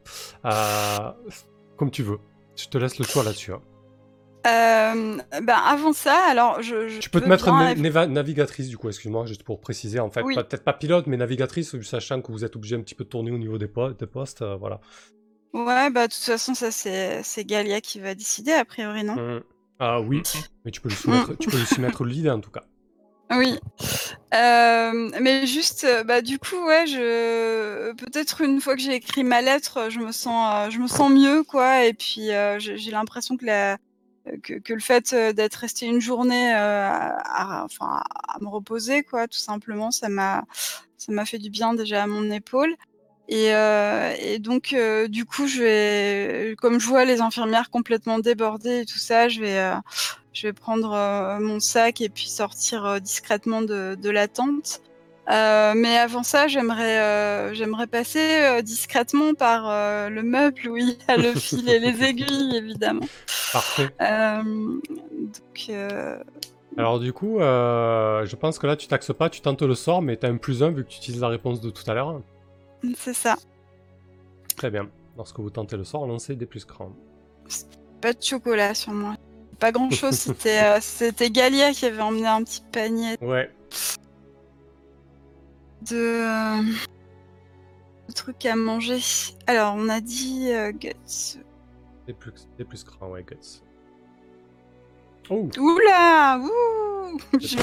Comme 1.77 1.91
tu 1.91 2.03
veux. 2.03 2.19
Je 2.55 2.67
te 2.67 2.77
laisse 2.77 2.97
le 2.99 3.05
choix 3.05 3.23
là-dessus. 3.23 3.53
hein. 3.53 3.61
Euh, 4.47 5.17
ben 5.43 5.55
avant 5.67 5.91
ça, 5.91 6.15
alors 6.29 6.61
je. 6.61 6.87
je 6.87 6.99
Tu 6.99 7.09
peux 7.09 7.19
te 7.19 7.27
mettre 7.27 7.51
bien 7.75 7.91
na- 7.91 8.07
navigatrice, 8.07 8.69
du 8.69 8.77
coup, 8.77 8.87
excuse-moi, 8.87 9.25
juste 9.25 9.43
pour 9.43 9.59
préciser, 9.59 9.99
en 9.99 10.09
fait. 10.09 10.21
Oui. 10.23 10.35
Peut-être 10.35 10.63
pas 10.63 10.71
pilote, 10.71 11.07
mais 11.07 11.17
navigatrice, 11.17 11.77
sachant 11.81 12.21
que 12.21 12.31
vous 12.31 12.45
êtes 12.45 12.55
obligé 12.55 12.77
un 12.77 12.81
petit 12.81 12.95
peu 12.95 13.03
de 13.03 13.09
tourner 13.09 13.31
au 13.31 13.37
niveau 13.37 13.57
des, 13.57 13.67
po- 13.67 13.91
des 13.91 14.07
postes. 14.07 14.41
euh, 14.41 14.55
voilà. 14.55 14.79
Ouais, 15.53 15.89
bah 15.89 16.07
de 16.07 16.13
toute 16.13 16.23
façon, 16.23 16.53
ça 16.53 16.71
c'est 16.71 17.21
c'est 17.23 17.43
Galia 17.43 17.81
qui 17.81 17.99
va 17.99 18.13
décider 18.15 18.51
a 18.51 18.65
priori, 18.65 19.03
non? 19.03 19.15
Mm. 19.15 19.41
Ah 19.79 20.01
oui, 20.01 20.21
mais 20.65 20.71
tu 20.71 20.81
peux 20.81 20.89
lui 20.89 20.95
soumettre, 20.95 21.37
tu 21.37 21.49
peux 21.49 21.57
lui 21.57 21.65
soumettre 21.65 22.03
l'idée 22.03 22.29
en 22.29 22.39
tout 22.41 22.51
cas. 22.51 22.63
Oui. 23.31 23.59
Euh, 24.33 25.11
mais 25.21 25.45
juste, 25.45 25.83
euh, 25.83 26.03
bah 26.03 26.23
du 26.23 26.39
coup, 26.39 26.55
ouais, 26.65 26.87
je 26.87 27.93
peut-être 27.93 28.41
une 28.41 28.59
fois 28.59 28.75
que 28.75 28.81
j'ai 28.81 28.95
écrit 28.95 29.23
ma 29.23 29.41
lettre, 29.41 29.89
je 29.91 29.99
me 29.99 30.11
sens, 30.11 30.51
euh, 30.67 30.69
je 30.71 30.79
me 30.79 30.87
sens 30.87 31.11
mieux, 31.11 31.43
quoi. 31.43 31.85
Et 31.85 31.93
puis 31.93 32.31
euh, 32.31 32.57
j'ai 32.59 32.89
l'impression 32.91 33.37
que 33.37 33.45
la 33.45 33.77
que, 34.43 34.55
que 34.55 34.73
le 34.73 34.79
fait 34.79 35.13
euh, 35.13 35.31
d'être 35.31 35.55
resté 35.55 35.85
une 35.85 36.01
journée, 36.01 36.53
euh, 36.55 36.57
à, 36.89 37.61
à- 37.61 37.65
enfin, 37.65 38.01
à 38.27 38.37
me 38.41 38.47
reposer, 38.47 39.03
quoi, 39.03 39.27
tout 39.27 39.37
simplement, 39.37 39.91
ça 39.91 40.09
m'a, 40.09 40.43
ça 40.97 41.11
m'a 41.11 41.25
fait 41.25 41.39
du 41.39 41.49
bien 41.51 41.73
déjà 41.75 42.03
à 42.03 42.07
mon 42.07 42.29
épaule. 42.31 42.75
Et, 43.31 43.53
euh, 43.53 44.11
et 44.19 44.39
donc, 44.39 44.73
euh, 44.73 45.07
du 45.07 45.23
coup, 45.23 45.47
je 45.47 45.61
vais, 45.61 46.55
comme 46.55 46.79
je 46.79 46.87
vois 46.87 47.05
les 47.05 47.21
infirmières 47.21 47.69
complètement 47.69 48.17
débordées 48.17 48.79
et 48.79 48.85
tout 48.85 48.97
ça, 48.97 49.29
je 49.29 49.39
vais, 49.39 49.59
euh, 49.59 49.75
je 50.33 50.47
vais 50.47 50.53
prendre 50.53 51.37
mon 51.39 51.59
sac 51.59 52.01
et 52.01 52.09
puis 52.09 52.27
sortir 52.27 52.99
discrètement 52.99 53.61
de, 53.61 53.95
de 53.95 54.09
la 54.09 54.27
tente. 54.27 54.81
Mais 55.27 55.95
avant 55.95 56.23
ça, 56.23 56.47
j'aimerais, 56.47 57.53
j'aimerais 57.53 57.85
passer 57.85 58.63
discrètement 58.63 59.35
par 59.35 60.09
le 60.09 60.23
meuble 60.23 60.67
où 60.67 60.77
il 60.77 60.89
y 60.89 60.97
a 61.07 61.17
le 61.17 61.35
fil 61.35 61.69
et 61.69 61.77
les 61.77 62.03
aiguilles, 62.09 62.57
évidemment. 62.57 63.05
Parfait. 63.53 63.89
Donc, 63.99 65.71
Alors 66.77 66.99
du 66.99 67.13
coup, 67.13 67.37
je 67.39 68.35
pense 68.35 68.57
que 68.57 68.65
là 68.65 68.75
tu 68.75 68.87
taxes 68.87 69.13
pas, 69.13 69.29
tu 69.29 69.41
tentes 69.41 69.61
le 69.61 69.75
sort, 69.75 70.01
mais 70.01 70.15
t'as 70.15 70.29
un 70.29 70.37
plus 70.37 70.63
un 70.63 70.71
vu 70.71 70.83
que 70.83 70.89
tu 70.89 70.97
utilises 70.97 71.21
la 71.21 71.27
réponse 71.27 71.61
de 71.61 71.69
tout 71.69 71.83
à 71.85 71.93
l'heure. 71.93 72.21
C'est 72.95 73.13
ça. 73.13 73.35
Très 74.55 74.69
bien. 74.71 74.89
Lorsque 75.17 75.39
vous 75.39 75.49
tentez 75.49 75.75
le 75.77 75.83
sort, 75.83 76.05
lancez 76.07 76.35
des 76.35 76.45
plus 76.45 76.65
grands. 76.65 76.91
Pas 78.01 78.13
de 78.13 78.21
chocolat 78.23 78.73
sur 78.73 78.93
moi. 78.93 79.15
Pas 79.59 79.71
grand 79.71 79.89
chose. 79.91 80.13
C'était, 80.17 80.63
euh, 80.63 80.77
c'était 80.81 81.29
Galia 81.29 81.71
qui 81.71 81.85
avait 81.85 82.01
emmené 82.01 82.27
un 82.27 82.43
petit 82.43 82.61
panier 82.71 83.17
Ouais. 83.21 83.51
de, 85.89 85.95
euh, 85.95 86.61
de 88.07 88.13
trucs 88.13 88.45
à 88.45 88.55
manger. 88.55 88.99
Alors, 89.47 89.75
on 89.77 89.89
a 89.89 89.99
dit 89.99 90.51
euh, 90.51 90.71
guts. 90.71 90.93
C'est 91.05 92.13
plus, 92.17 92.31
c'est 92.57 92.65
plus 92.65 92.83
grand, 92.85 93.09
ouais, 93.09 93.23
Guts. 93.23 93.61
Oh 95.29 95.47
Oula 95.59 96.39
Ouh 96.39 97.19
Je- 97.39 97.57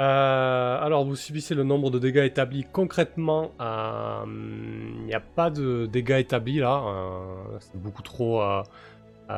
Euh, 0.00 0.78
alors, 0.80 1.04
vous 1.04 1.16
subissez 1.16 1.54
le 1.54 1.64
nombre 1.64 1.90
de 1.90 1.98
dégâts 1.98 2.24
établis 2.24 2.64
concrètement. 2.72 3.50
euh, 3.60 4.22
Il 4.26 5.04
n'y 5.06 5.14
a 5.14 5.20
pas 5.20 5.50
de 5.50 5.86
dégâts 5.86 6.18
établis 6.20 6.58
là. 6.60 6.82
euh, 6.86 7.34
c'est 7.58 7.80
beaucoup 7.80 8.02
trop 8.02 8.42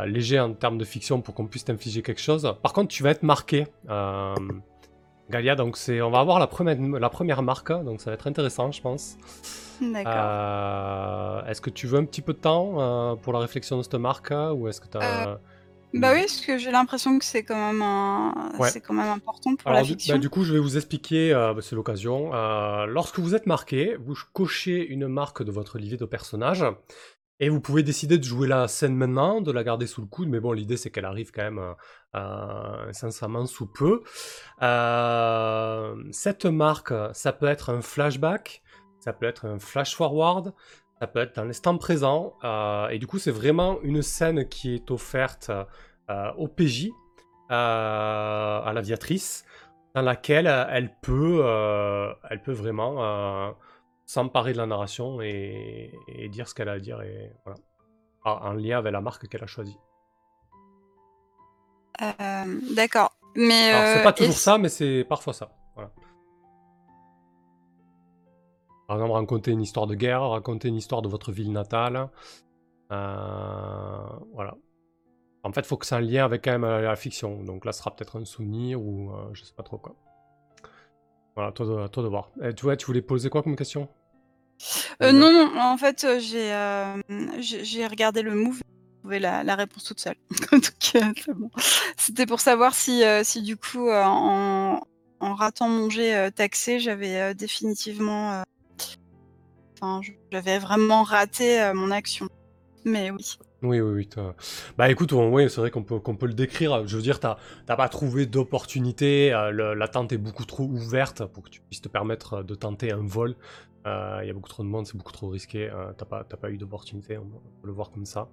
léger 0.06 0.38
en 0.38 0.52
termes 0.52 0.78
de 0.78 0.84
fiction 0.84 1.20
pour 1.20 1.34
qu'on 1.34 1.46
puisse 1.46 1.64
t'infliger 1.64 2.02
quelque 2.02 2.20
chose. 2.20 2.54
Par 2.62 2.72
contre, 2.72 2.88
tu 2.88 3.02
vas 3.02 3.10
être 3.10 3.22
marqué. 3.22 3.66
Galia, 5.30 5.54
donc 5.54 5.76
c'est, 5.76 6.02
on 6.02 6.10
va 6.10 6.18
avoir 6.20 6.38
la 6.40 6.46
première, 6.46 6.76
la 6.76 7.08
première 7.08 7.42
marque, 7.42 7.72
donc 7.72 8.00
ça 8.00 8.10
va 8.10 8.14
être 8.14 8.26
intéressant, 8.26 8.70
je 8.72 8.82
pense. 8.82 9.16
D'accord. 9.80 11.48
Est-ce 11.48 11.60
que 11.60 11.70
tu 11.70 11.86
veux 11.86 11.98
un 11.98 12.04
petit 12.04 12.20
peu 12.22 12.34
de 12.34 12.38
temps 12.38 13.16
pour 13.22 13.32
la 13.32 13.38
réflexion 13.38 13.78
de 13.78 13.82
cette 13.82 13.94
marque 13.94 14.32
ou 14.54 14.68
est-ce 14.68 14.80
que 14.80 14.88
tu 14.88 14.98
as... 14.98 15.38
Bah 15.92 16.12
oui, 16.14 16.20
parce 16.20 16.40
que 16.40 16.58
j'ai 16.58 16.70
l'impression 16.70 17.18
que 17.18 17.24
c'est 17.24 17.42
quand 17.42 17.56
même 17.72 17.82
un... 17.82 18.52
Ouais. 18.58 18.70
c'est 18.70 18.80
quand 18.80 18.94
même 18.94 19.08
important 19.10 19.56
pour 19.56 19.68
Alors, 19.68 19.80
la 19.80 19.86
du, 19.86 19.92
fiction. 19.92 20.14
bah, 20.14 20.18
du 20.20 20.30
coup, 20.30 20.44
je 20.44 20.52
vais 20.52 20.58
vous 20.58 20.76
expliquer, 20.76 21.32
euh, 21.32 21.54
bah, 21.54 21.62
c'est 21.62 21.74
l'occasion. 21.74 22.34
Euh, 22.34 22.86
lorsque 22.86 23.18
vous 23.18 23.34
êtes 23.34 23.46
marqué, 23.46 23.96
vous 24.00 24.14
cochez 24.32 24.86
une 24.86 25.08
marque 25.08 25.42
de 25.42 25.50
votre 25.50 25.78
livret 25.78 25.96
de 25.96 26.04
personnage 26.04 26.64
et 27.40 27.48
vous 27.48 27.60
pouvez 27.60 27.82
décider 27.82 28.18
de 28.18 28.24
jouer 28.24 28.46
la 28.46 28.68
scène 28.68 28.94
maintenant, 28.94 29.40
de 29.40 29.50
la 29.50 29.64
garder 29.64 29.86
sous 29.86 30.02
le 30.02 30.06
coude, 30.06 30.28
mais 30.28 30.40
bon, 30.40 30.52
l'idée 30.52 30.76
c'est 30.76 30.90
qu'elle 30.90 31.06
arrive 31.06 31.32
quand 31.32 31.42
même 31.42 31.58
euh, 31.58 31.72
euh, 32.14 32.92
sincèrement 32.92 33.46
sous 33.46 33.66
peu. 33.66 34.02
Euh, 34.62 35.96
cette 36.12 36.44
marque, 36.44 36.92
ça 37.14 37.32
peut 37.32 37.46
être 37.46 37.70
un 37.70 37.80
flashback, 37.80 38.62
ça 39.00 39.14
peut 39.14 39.26
être 39.26 39.46
un 39.46 39.58
flash 39.58 39.96
forward, 39.96 40.52
ça 41.00 41.06
peut 41.06 41.20
être 41.20 41.34
dans 41.36 41.44
l'instant 41.44 41.76
présent, 41.78 42.34
euh, 42.44 42.88
et 42.88 42.98
du 42.98 43.06
coup, 43.06 43.18
c'est 43.18 43.30
vraiment 43.30 43.80
une 43.82 44.02
scène 44.02 44.46
qui 44.48 44.74
est 44.74 44.90
offerte 44.90 45.50
euh, 46.10 46.32
au 46.36 46.46
PJ, 46.46 46.88
euh, 47.50 47.54
à 47.54 48.70
l'aviatrice, 48.74 49.44
dans 49.94 50.02
laquelle 50.02 50.46
elle 50.46 50.94
peut, 51.00 51.42
elle 52.28 52.42
peut 52.42 52.52
vraiment 52.52 53.54
s'emparer 54.06 54.52
de 54.52 54.58
la 54.58 54.66
narration 54.66 55.20
et, 55.22 55.92
et 56.08 56.28
dire 56.28 56.46
ce 56.48 56.54
qu'elle 56.54 56.68
a 56.68 56.72
à 56.72 56.78
dire, 56.78 57.00
et 57.00 57.32
voilà. 57.44 57.58
En- 58.24 58.50
en 58.50 58.52
lien 58.52 58.78
avec 58.78 58.92
la 58.92 59.00
marque 59.00 59.26
qu'elle 59.28 59.42
a 59.42 59.46
choisie. 59.46 59.78
D'accord. 62.76 63.10
Mais 63.34 63.70
Alors, 63.72 63.96
c'est 63.96 64.02
pas 64.02 64.12
toujours 64.12 64.36
ça, 64.36 64.58
mais 64.58 64.68
c'est 64.68 65.04
parfois 65.08 65.32
ça. 65.32 65.50
Par 68.90 68.96
exemple, 68.96 69.12
raconter 69.12 69.52
une 69.52 69.62
histoire 69.62 69.86
de 69.86 69.94
guerre, 69.94 70.28
raconter 70.30 70.66
une 70.66 70.74
histoire 70.74 71.00
de 71.00 71.06
votre 71.06 71.30
ville 71.30 71.52
natale. 71.52 72.08
Euh, 72.90 73.98
voilà. 74.34 74.56
En 75.44 75.52
fait, 75.52 75.60
il 75.60 75.66
faut 75.68 75.76
que 75.76 75.86
c'est 75.86 75.94
un 75.94 76.00
lien 76.00 76.24
avec 76.24 76.42
quand 76.42 76.58
même 76.58 76.64
la 76.64 76.96
fiction. 76.96 77.44
Donc 77.44 77.64
là, 77.64 77.70
ce 77.70 77.78
sera 77.78 77.94
peut-être 77.94 78.20
un 78.20 78.24
souvenir 78.24 78.82
ou 78.82 79.12
euh, 79.12 79.30
je 79.32 79.44
sais 79.44 79.52
pas 79.56 79.62
trop 79.62 79.78
quoi. 79.78 79.94
Voilà, 81.36 81.52
toi 81.52 81.66
de, 81.66 81.86
toi 81.86 82.02
de 82.02 82.08
voir. 82.08 82.32
Tu 82.56 82.64
vois, 82.64 82.76
tu 82.76 82.86
voulais 82.86 83.00
poser 83.00 83.30
quoi 83.30 83.44
comme 83.44 83.54
question? 83.54 83.88
Euh, 85.00 85.12
non, 85.12 85.30
non, 85.32 85.56
en 85.60 85.76
fait, 85.76 86.02
euh, 86.02 86.18
j'ai 86.18 86.52
euh, 86.52 87.88
regardé 87.88 88.22
le 88.22 88.34
move, 88.34 88.56
j'ai 88.56 88.98
trouvé 89.02 89.18
la, 89.20 89.44
la 89.44 89.54
réponse 89.54 89.84
toute 89.84 90.00
seule. 90.00 90.16
Bon. 91.36 91.48
C'était 91.96 92.26
pour 92.26 92.40
savoir 92.40 92.74
si, 92.74 93.04
si 93.22 93.42
du 93.42 93.56
coup, 93.56 93.88
en, 93.88 94.80
en 95.20 95.34
ratant 95.36 95.68
mon 95.68 95.88
jet 95.88 96.32
taxé, 96.32 96.80
j'avais 96.80 97.36
définitivement. 97.36 98.42
Euh, 99.82 99.86
Enfin, 99.86 100.00
j'avais 100.32 100.58
vraiment 100.58 101.02
raté 101.02 101.60
euh, 101.62 101.74
mon 101.74 101.90
action. 101.90 102.28
Mais 102.84 103.10
oui. 103.10 103.36
Oui, 103.62 103.78
oui, 103.80 104.06
oui. 104.16 104.24
Bah 104.78 104.90
écoute, 104.90 105.12
on- 105.12 105.30
oui, 105.30 105.50
c'est 105.50 105.60
vrai 105.60 105.70
qu'on 105.70 105.82
peut, 105.82 105.98
qu'on 106.00 106.16
peut 106.16 106.26
le 106.26 106.32
décrire. 106.32 106.86
Je 106.86 106.96
veux 106.96 107.02
dire, 107.02 107.20
t'as 107.20 107.36
t'as 107.66 107.76
pas 107.76 107.88
trouvé 107.90 108.24
d'opportunité. 108.24 109.34
euh, 109.34 109.74
la 109.74 109.88
tente 109.88 110.12
est 110.12 110.18
beaucoup 110.18 110.46
trop 110.46 110.64
ouverte 110.64 111.24
pour 111.26 111.42
que 111.42 111.50
tu 111.50 111.60
puisses 111.60 111.82
te 111.82 111.88
permettre 111.88 112.42
de 112.42 112.54
tenter 112.54 112.90
un 112.92 113.06
vol. 113.06 113.36
Euh, 113.86 114.20
Il 114.22 114.28
y 114.28 114.30
a 114.30 114.32
beaucoup 114.32 114.48
trop 114.48 114.62
de 114.62 114.68
monde, 114.68 114.86
c'est 114.86 114.96
beaucoup 114.96 115.12
trop 115.12 115.28
risqué. 115.28 115.68
euh, 115.68 115.92
t'as 115.96 116.06
pas, 116.06 116.24
t'as 116.24 116.38
pas 116.38 116.50
eu 116.50 116.56
d'opportunité, 116.56 117.18
on 117.18 117.24
peut 117.26 117.66
le 117.66 117.72
voir 117.72 117.90
comme 117.90 118.06
ça. 118.06 118.28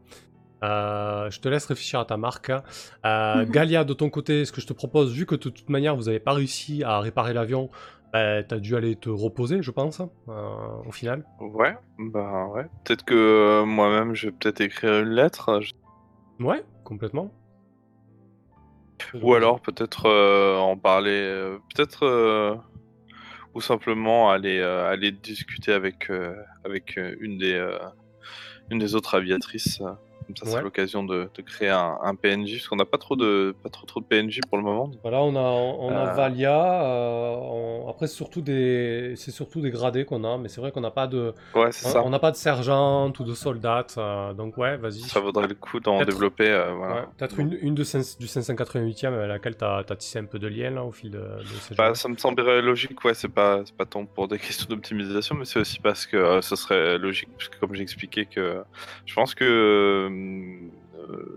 Euh, 0.63 1.29
je 1.29 1.39
te 1.39 1.47
laisse 1.49 1.65
réfléchir 1.65 1.99
à 1.99 2.05
ta 2.05 2.17
marque. 2.17 2.49
Euh, 3.05 3.45
Mhm. 3.45 3.51
Galia, 3.51 3.83
de 3.83 3.93
ton 3.93 4.09
côté, 4.09 4.43
ce 4.45 4.51
que 4.51 4.59
je 4.61 4.65
te 4.67 4.73
propose, 4.73 5.11
vu 5.13 5.25
que 5.25 5.35
de 5.35 5.49
toute 5.49 5.69
manière 5.69 5.95
vous 5.95 6.03
n'avez 6.05 6.19
pas 6.19 6.33
réussi 6.33 6.83
à 6.83 6.99
réparer 6.99 7.33
l'avion, 7.33 7.69
bah, 8.13 8.43
t'as 8.43 8.57
dû 8.59 8.75
aller 8.75 8.95
te 8.95 9.09
reposer, 9.09 9.61
je 9.61 9.71
pense, 9.71 10.01
euh, 10.29 10.83
au 10.85 10.91
final. 10.91 11.25
Ouais, 11.39 11.75
bah 11.99 12.47
ouais. 12.47 12.65
Peut-être 12.83 13.03
que 13.05 13.13
euh, 13.15 13.65
moi-même, 13.65 14.13
je 14.15 14.27
vais 14.27 14.31
peut-être 14.33 14.61
écrire 14.61 14.99
une 15.03 15.09
lettre. 15.09 15.59
je- 15.61 15.73
Ouais, 16.43 16.63
complètement. 16.83 17.31
Ou 19.21 19.33
alors 19.33 19.61
peut-être 19.61 20.05
euh, 20.07 20.57
en 20.57 20.77
parler. 20.77 21.09
euh, 21.11 21.57
peut-être. 21.75 22.03
euh, 22.03 22.55
ou 23.53 23.61
simplement 23.61 24.29
aller, 24.29 24.61
aller 24.61 25.11
discuter 25.11 25.73
avec, 25.73 26.11
euh, 26.11 26.35
avec 26.63 26.95
une, 27.19 27.39
des, 27.39 27.53
euh, 27.55 27.79
une 28.69 28.77
des 28.77 28.93
autres 28.93 29.15
aviatrices. 29.15 29.81
Comme 30.27 30.35
ça, 30.35 30.45
Ouais. 30.45 30.51
c'est 30.57 30.61
l'occasion 30.61 31.03
de, 31.03 31.29
de 31.33 31.41
créer 31.41 31.69
un, 31.69 31.97
un 32.03 32.13
PNJ. 32.15 32.57
Parce 32.57 32.67
qu'on 32.67 32.75
n'a 32.75 32.85
pas 32.85 32.97
trop 32.97 33.15
de 33.15 33.55
pas 33.63 33.69
trop, 33.69 33.85
trop 33.85 33.99
de 34.01 34.05
PNJ 34.05 34.41
pour 34.49 34.57
le 34.57 34.63
moment. 34.63 34.91
Voilà, 35.01 35.21
on 35.23 35.35
a, 35.35 35.39
on 35.39 35.89
a 35.89 36.09
Euh. 36.09 36.13
Valia. 36.13 36.83
euh, 36.83 37.35
on- 37.35 37.87
Après, 37.89 38.07
c'est 38.07 38.15
surtout 38.15 38.41
des, 38.41 39.13
c'est 39.15 39.31
surtout 39.31 39.61
des 39.61 39.71
gradés 39.71 40.03
qu'on 40.05 40.23
a, 40.23 40.37
mais 40.37 40.49
c'est 40.49 40.59
vrai 40.61 40.71
qu'on 40.71 40.81
n'a 40.81 40.91
pas 40.91 41.07
de, 41.07 41.33
Ouais, 41.55 41.69
on 42.03 42.09
n'a 42.09 42.19
pas 42.19 42.31
de 42.31 42.35
sergent 42.35 43.11
ou 43.19 43.23
de 43.23 43.33
soldat. 43.33 43.85
euh, 43.97 44.33
donc 44.33 44.57
ouais, 44.57 44.77
vas-y. 44.77 44.99
Ça 45.01 45.19
vaudrait 45.19 45.47
le 45.47 45.55
coup 45.55 45.79
d'en 45.79 46.03
développer. 46.03 46.49
voilà. 46.75 46.95
Ouais, 46.95 47.01
Peut-être 47.17 47.39
une, 47.39 47.57
une 47.61 47.73
de 47.75 47.83
du 48.19 48.27
588e 48.27 49.13
avec 49.13 49.27
laquelle 49.29 49.57
tu 49.57 49.63
as, 49.63 49.83
tissé 49.97 50.19
un 50.19 50.25
peu 50.25 50.39
de 50.39 50.47
lien 50.47 50.69
là, 50.71 50.83
au 50.83 50.91
fil 50.91 51.09
de, 51.11 51.17
de 51.19 51.45
ces 51.61 51.75
Bah, 51.75 51.95
ça 51.95 52.09
me 52.09 52.17
semblerait 52.17 52.61
logique, 52.61 53.03
ouais, 53.05 53.13
c'est 53.13 53.27
pas, 53.31 53.61
pas 53.77 53.85
tant 53.85 54.05
pour 54.05 54.27
des 54.27 54.37
questions 54.45 54.67
d'optimisation, 54.69 55.35
mais 55.35 55.45
c'est 55.45 55.59
aussi 55.59 55.79
parce 55.79 56.05
que 56.05 56.41
ce 56.41 56.55
serait 56.55 56.97
logique, 56.97 57.29
puisque 57.37 57.57
comme 57.59 57.73
j'ai 57.73 57.83
expliqué 57.83 58.25
que 58.25 58.61
je 59.05 59.13
pense 59.13 59.33
que 59.33 60.07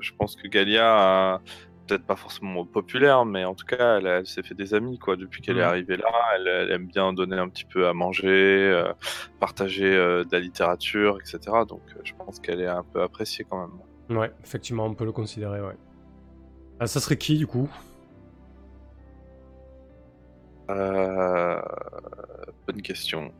je 0.00 0.10
pense 0.18 0.36
que 0.36 0.48
Galia, 0.48 1.34
a- 1.34 1.42
peut-être 1.86 2.06
pas 2.06 2.14
forcément 2.14 2.64
populaire, 2.66 3.24
mais 3.24 3.44
en 3.44 3.56
tout 3.56 3.64
cas, 3.66 3.98
elle, 3.98 4.24
s'est 4.24 4.44
fait 4.44 4.54
des 4.54 4.74
amis, 4.74 4.98
quoi, 5.00 5.16
depuis 5.16 5.42
qu'elle 5.42 5.56
est 5.58 5.62
Mhm. 5.62 5.68
arrivée 5.68 5.96
là. 5.96 6.12
Elle, 6.36 6.46
elle 6.46 6.70
aime 6.70 6.86
bien 6.86 7.12
donner 7.12 7.36
un 7.36 7.48
petit 7.48 7.64
peu 7.64 7.88
à 7.88 7.92
manger, 7.94 8.28
euh, 8.28 8.92
partager 9.40 9.92
euh, 9.92 10.22
de 10.22 10.28
la 10.30 10.38
littérature, 10.38 11.18
etc. 11.20 11.64
Donc, 11.64 11.82
euh, 11.96 12.00
je 12.04 12.12
pense 12.16 12.38
qu'elle 12.38 12.60
est 12.60 12.68
un 12.68 12.84
peu 12.92 13.02
appréciée 13.02 13.44
quand 13.50 13.66
même. 13.66 14.16
Ouais, 14.16 14.30
effectivement, 14.44 14.86
on 14.86 14.94
peut 14.94 15.04
le 15.04 15.10
considérer, 15.10 15.60
ouais. 15.60 15.74
Ah, 16.78 16.86
ça 16.86 17.00
serait 17.00 17.16
qui 17.18 17.36
du 17.38 17.48
coup? 17.48 17.68
Euh, 20.70 21.60
bonne 22.68 22.82
question. 22.82 23.34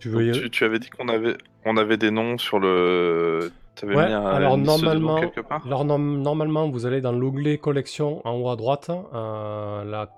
Tu 0.00 0.08
veux 0.08 0.26
Donc, 0.26 0.36
y- 0.36 0.40
tu, 0.40 0.50
tu 0.50 0.64
avais 0.64 0.80
dit 0.80 0.90
qu'on 0.90 1.06
avait, 1.08 1.36
on 1.64 1.76
avait 1.76 1.96
des 1.96 2.10
noms 2.10 2.38
sur 2.38 2.58
le. 2.58 3.50
T'avais 3.74 3.96
Ouais, 3.96 4.06
mis 4.08 4.12
un 4.12 4.24
alors 4.26 4.58
normalement, 4.58 5.16
quelque 5.20 5.40
part 5.40 5.64
alors, 5.66 5.84
norm- 5.86 6.20
normalement, 6.20 6.68
vous 6.68 6.84
allez 6.86 7.00
dans 7.00 7.12
l'onglet 7.12 7.56
collection 7.58 8.20
en 8.26 8.34
haut 8.38 8.50
à 8.50 8.56
droite, 8.56 8.90
euh, 9.14 9.84
la- 9.84 10.10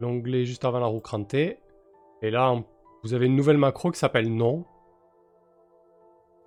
l'onglet 0.00 0.44
juste 0.44 0.64
avant 0.64 0.80
la 0.80 0.86
roue 0.86 1.00
crantée, 1.00 1.58
et 2.22 2.30
là, 2.30 2.54
vous 3.04 3.14
avez 3.14 3.26
une 3.26 3.36
nouvelle 3.36 3.58
macro 3.58 3.90
qui 3.92 3.98
s'appelle 4.00 4.34
nom. 4.34 4.64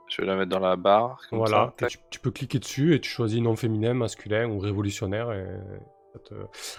Je 0.09 0.21
vais 0.21 0.27
la 0.27 0.35
mettre 0.35 0.49
dans 0.51 0.59
la 0.59 0.75
barre. 0.75 1.19
Comme 1.29 1.39
Voilà, 1.39 1.73
ça. 1.79 1.87
tu, 1.87 1.97
tu 2.11 2.19
peux 2.19 2.31
cliquer 2.31 2.59
dessus 2.59 2.93
et 2.93 2.99
tu 2.99 3.09
choisis 3.09 3.41
nom 3.41 3.55
féminin, 3.55 3.93
masculin 3.93 4.47
ou 4.49 4.59
révolutionnaire. 4.59 5.31
Et 5.31 5.45
te- 6.19 6.33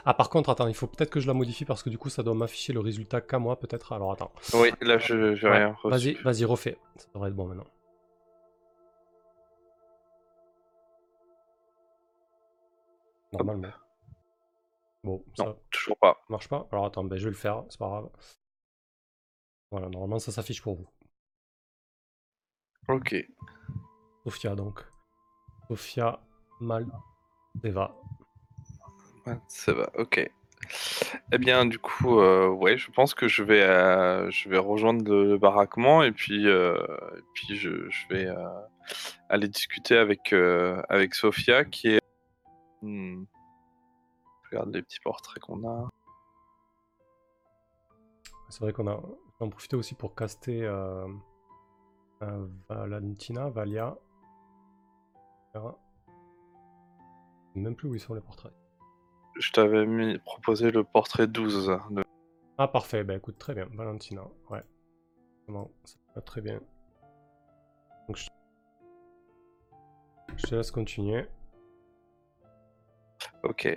Ah, 0.05 0.15
par 0.15 0.31
contre, 0.31 0.51
attends, 0.51 0.67
il 0.69 0.75
faut 0.75 0.87
peut-être 0.87 1.11
que 1.11 1.21
je 1.21 1.27
la 1.27 1.35
modifie 1.35 1.65
parce 1.65 1.83
que 1.83 1.91
du 1.91 1.99
coup, 1.99 2.09
ça 2.11 2.23
doit 2.23 2.35
m'afficher 2.35 2.73
le 2.73 2.81
résultat 2.81 3.21
qu'à 3.21 3.39
moi, 3.39 3.59
peut-être. 3.59 3.93
Alors, 3.93 4.13
attends. 4.13 4.33
Oui, 4.55 4.71
là, 4.81 4.99
je 4.99 5.35
j'ai 5.35 5.49
Ouais, 5.49 5.57
rien. 5.59 5.77
Vas-y, 5.85 6.15
vas-y, 6.23 6.45
refais. 6.45 6.79
Ça 6.97 7.07
devrait 7.15 7.29
être 7.31 7.37
bon 7.37 7.47
maintenant. 7.47 7.67
Normalement. 13.33 13.73
Bon, 15.05 15.25
ça 15.37 15.45
Non, 15.45 15.59
toujours 15.71 15.97
pas. 15.99 16.17
marche 16.29 16.49
pas. 16.49 16.67
Alors 16.73 16.87
attends, 16.87 17.05
ben, 17.05 17.17
je 17.19 17.25
vais 17.25 17.31
le 17.31 17.37
faire, 17.37 17.65
c'est 17.69 17.79
pas 17.79 17.89
grave. 17.89 18.09
Voilà, 19.71 19.89
normalement 19.89 20.19
ça 20.19 20.33
s'affiche 20.33 20.63
pour 20.63 20.75
vous. 20.77 20.89
Ok. 22.89 23.15
Sofia 24.25 24.55
donc. 24.55 24.85
Sofia 25.69 26.21
Maldeva. 26.61 27.95
Ça 29.49 29.73
va, 29.73 29.91
ok. 29.97 30.31
Eh 31.33 31.39
bien, 31.39 31.67
du 31.67 31.79
coup, 31.79 32.19
euh, 32.19 32.49
ouais, 32.49 32.77
je 32.77 32.91
pense 32.91 33.15
que 33.15 33.29
je 33.29 33.43
vais, 33.43 33.63
euh, 33.63 34.31
je 34.31 34.49
vais 34.49 34.59
rejoindre 34.59 35.05
le, 35.09 35.39
baraquement 35.39 36.03
et 36.03 36.13
puis, 36.13 36.49
euh, 36.49 36.77
puis 37.35 37.57
je, 37.57 37.89
je 37.89 38.09
vais 38.09 38.29
aller 39.29 39.49
discuter 39.49 39.97
avec, 39.97 40.33
avec 40.33 41.15
Sophia 41.15 41.65
qui 41.65 41.89
est. 41.89 42.01
Hmm. 42.83 43.25
Regarde 44.51 44.75
les 44.75 44.83
petits 44.83 45.01
portraits 45.01 45.43
qu'on 45.43 45.69
a. 45.69 45.89
C'est 48.49 48.61
vrai 48.61 48.73
qu'on 48.73 48.87
a. 48.87 49.01
J'en 49.41 49.51
profité 49.51 49.77
aussi 49.77 49.95
pour 49.95 50.15
caster 50.15 50.71
Valentina, 52.69 53.51
Valia. 53.51 53.97
Je 55.55 55.61
sais 55.61 55.67
Même 57.57 57.75
plus 57.75 57.89
où 57.89 57.95
ils 57.95 58.01
sont 58.01 58.15
les 58.15 58.21
portraits. 58.21 58.53
Je 59.39 59.53
t'avais 59.53 59.85
mis 59.87 60.19
proposé 60.19 60.71
le 60.71 60.83
portrait 60.85 61.27
12. 61.27 61.69
de- 61.91 62.05
Ah 62.59 62.69
parfait, 62.69 63.05
bah 63.05 63.15
écoute, 63.15 63.39
très 63.39 63.55
bien, 63.55 63.67
Valentina, 63.75 64.23
ouais. 64.51 64.63
Bon, 65.49 65.71
ça 65.85 65.97
va 66.15 66.23
très 66.23 66.41
bien. 66.41 66.61
Donc 68.09 68.17
je... 68.17 68.29
je 70.37 70.47
te 70.47 70.55
laisse 70.55 70.71
continuer. 70.71 71.27
Ok. 73.43 73.69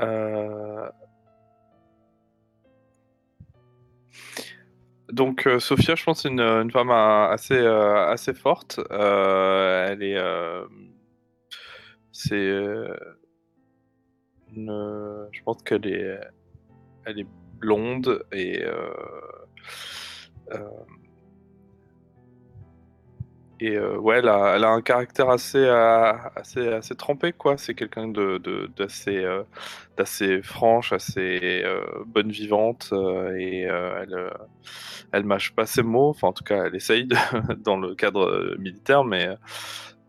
Euh, 0.00 0.88
Donc 5.10 5.46
euh, 5.46 5.58
Sophia, 5.58 5.94
je 5.94 6.04
pense, 6.04 6.22
c'est 6.22 6.28
une, 6.28 6.40
une 6.40 6.70
femme 6.70 6.90
euh, 6.90 7.28
assez, 7.28 7.54
euh, 7.58 8.06
assez 8.08 8.32
forte. 8.32 8.80
Elle 8.90 10.02
est, 10.02 10.18
c'est, 12.12 12.52
une- 14.56 15.28
je 15.32 15.42
pense 15.44 15.62
qu'elle 15.62 15.86
est, 15.86 16.18
elle 17.06 17.20
est 17.20 17.26
blonde 17.60 18.24
et 18.32 18.64
euh, 18.64 18.92
euh, 20.52 20.58
et 23.60 23.76
euh, 23.76 23.96
ouais, 23.96 24.18
elle 24.18 24.28
a, 24.28 24.68
un 24.70 24.82
caractère 24.82 25.30
assez, 25.30 25.58
euh, 25.58 26.12
assez, 26.34 26.66
assez 26.68 26.96
trempé, 26.96 27.32
quoi. 27.32 27.56
C'est 27.58 27.74
quelqu'un 27.74 28.08
de, 28.08 28.38
de- 28.38 28.68
d'assez, 28.76 29.18
euh, 29.18 29.44
d'assez 29.96 30.42
franche, 30.42 30.92
assez 30.92 31.62
euh, 31.64 31.84
bonne 32.06 32.30
vivante, 32.32 32.88
euh, 32.92 33.36
et 33.36 33.68
euh, 33.70 34.02
elle, 34.02 34.14
euh, 34.14 35.22
mâche 35.22 35.54
pas 35.54 35.64
ses 35.66 35.82
mots. 35.84 36.08
Enfin, 36.10 36.28
en 36.28 36.32
tout 36.32 36.42
cas, 36.44 36.64
elle 36.66 36.74
essaye 36.74 37.06
de- 37.06 37.16
dans 37.62 37.76
le 37.76 37.94
cadre 37.94 38.22
euh, 38.26 38.56
militaire, 38.58 39.04
mais 39.04 39.28
euh, 39.28 39.36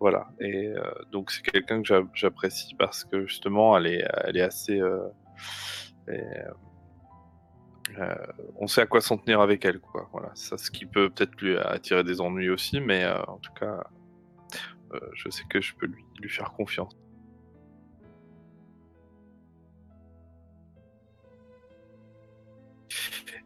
voilà. 0.03 0.27
Et 0.41 0.67
euh, 0.67 0.83
donc, 1.13 1.31
c'est 1.31 1.41
quelqu'un 1.41 1.81
que 1.81 1.87
j'a- 1.87 2.03
j'apprécie 2.13 2.75
parce 2.75 3.05
que 3.05 3.25
justement, 3.25 3.77
elle 3.77 3.87
est, 3.87 4.05
elle 4.25 4.35
est 4.35 4.41
assez. 4.41 4.81
euh, 4.81 5.07
euh, 6.09 6.43
on 8.59 8.67
sait 8.67 8.81
à 8.81 8.85
quoi 8.85 8.99
s'en 8.99 9.17
tenir 9.17 9.39
avec 9.39 9.63
elle, 9.63 9.79
quoi. 9.79 10.09
Voilà, 10.11 10.29
ça, 10.35 10.57
ce 10.57 10.69
qui 10.71 10.85
peut 10.85 11.09
peut-être 11.09 11.39
lui 11.41 11.57
attirer 11.57 12.03
des 12.03 12.19
ennuis 12.19 12.49
aussi, 12.49 12.81
mais 12.81 13.05
en 13.29 13.37
tout 13.37 13.53
cas, 13.53 13.81
je 15.13 15.29
sais 15.29 15.45
que 15.49 15.61
je 15.61 15.73
peux 15.75 15.85
lui, 15.85 16.03
lui 16.21 16.29
faire 16.29 16.51
confiance. 16.51 16.91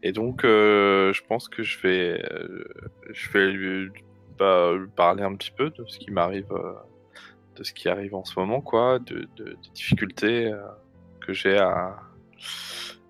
Et 0.02 0.10
donc, 0.10 0.40
je 0.42 1.20
pense 1.28 1.48
que 1.48 1.62
je 1.62 1.78
vais, 1.82 2.20
je 3.10 3.30
vais 3.30 3.52
lui, 3.52 3.92
lui 4.40 4.88
parler 4.94 5.22
un 5.22 5.34
petit 5.34 5.50
peu 5.50 5.70
de 5.70 5.84
ce 5.86 5.98
qui 5.98 6.10
m'arrive, 6.10 6.52
euh, 6.52 6.72
de 7.56 7.64
ce 7.64 7.72
qui 7.72 7.88
arrive 7.88 8.14
en 8.14 8.24
ce 8.24 8.38
moment, 8.38 8.60
quoi, 8.60 8.98
de, 8.98 9.28
de- 9.36 9.44
des 9.62 9.70
difficultés 9.74 10.52
euh, 10.52 10.62
que 11.20 11.32
j'ai 11.32 11.58
à, 11.58 11.98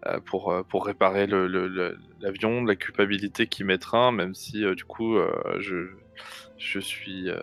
euh, 0.06 0.20
pour, 0.20 0.52
euh, 0.52 0.62
réparer 0.84 1.26
l'avion, 1.26 2.62
de 2.62 2.68
la 2.68 2.76
culpabilité 2.76 3.46
qui 3.46 3.64
m'étreint, 3.64 4.12
même 4.12 4.34
si 4.34 4.64
euh, 4.64 4.74
du 4.74 4.84
coup 4.84 5.16
euh, 5.16 5.30
je, 5.58 6.78
suis, 6.80 7.28
euh, 7.28 7.40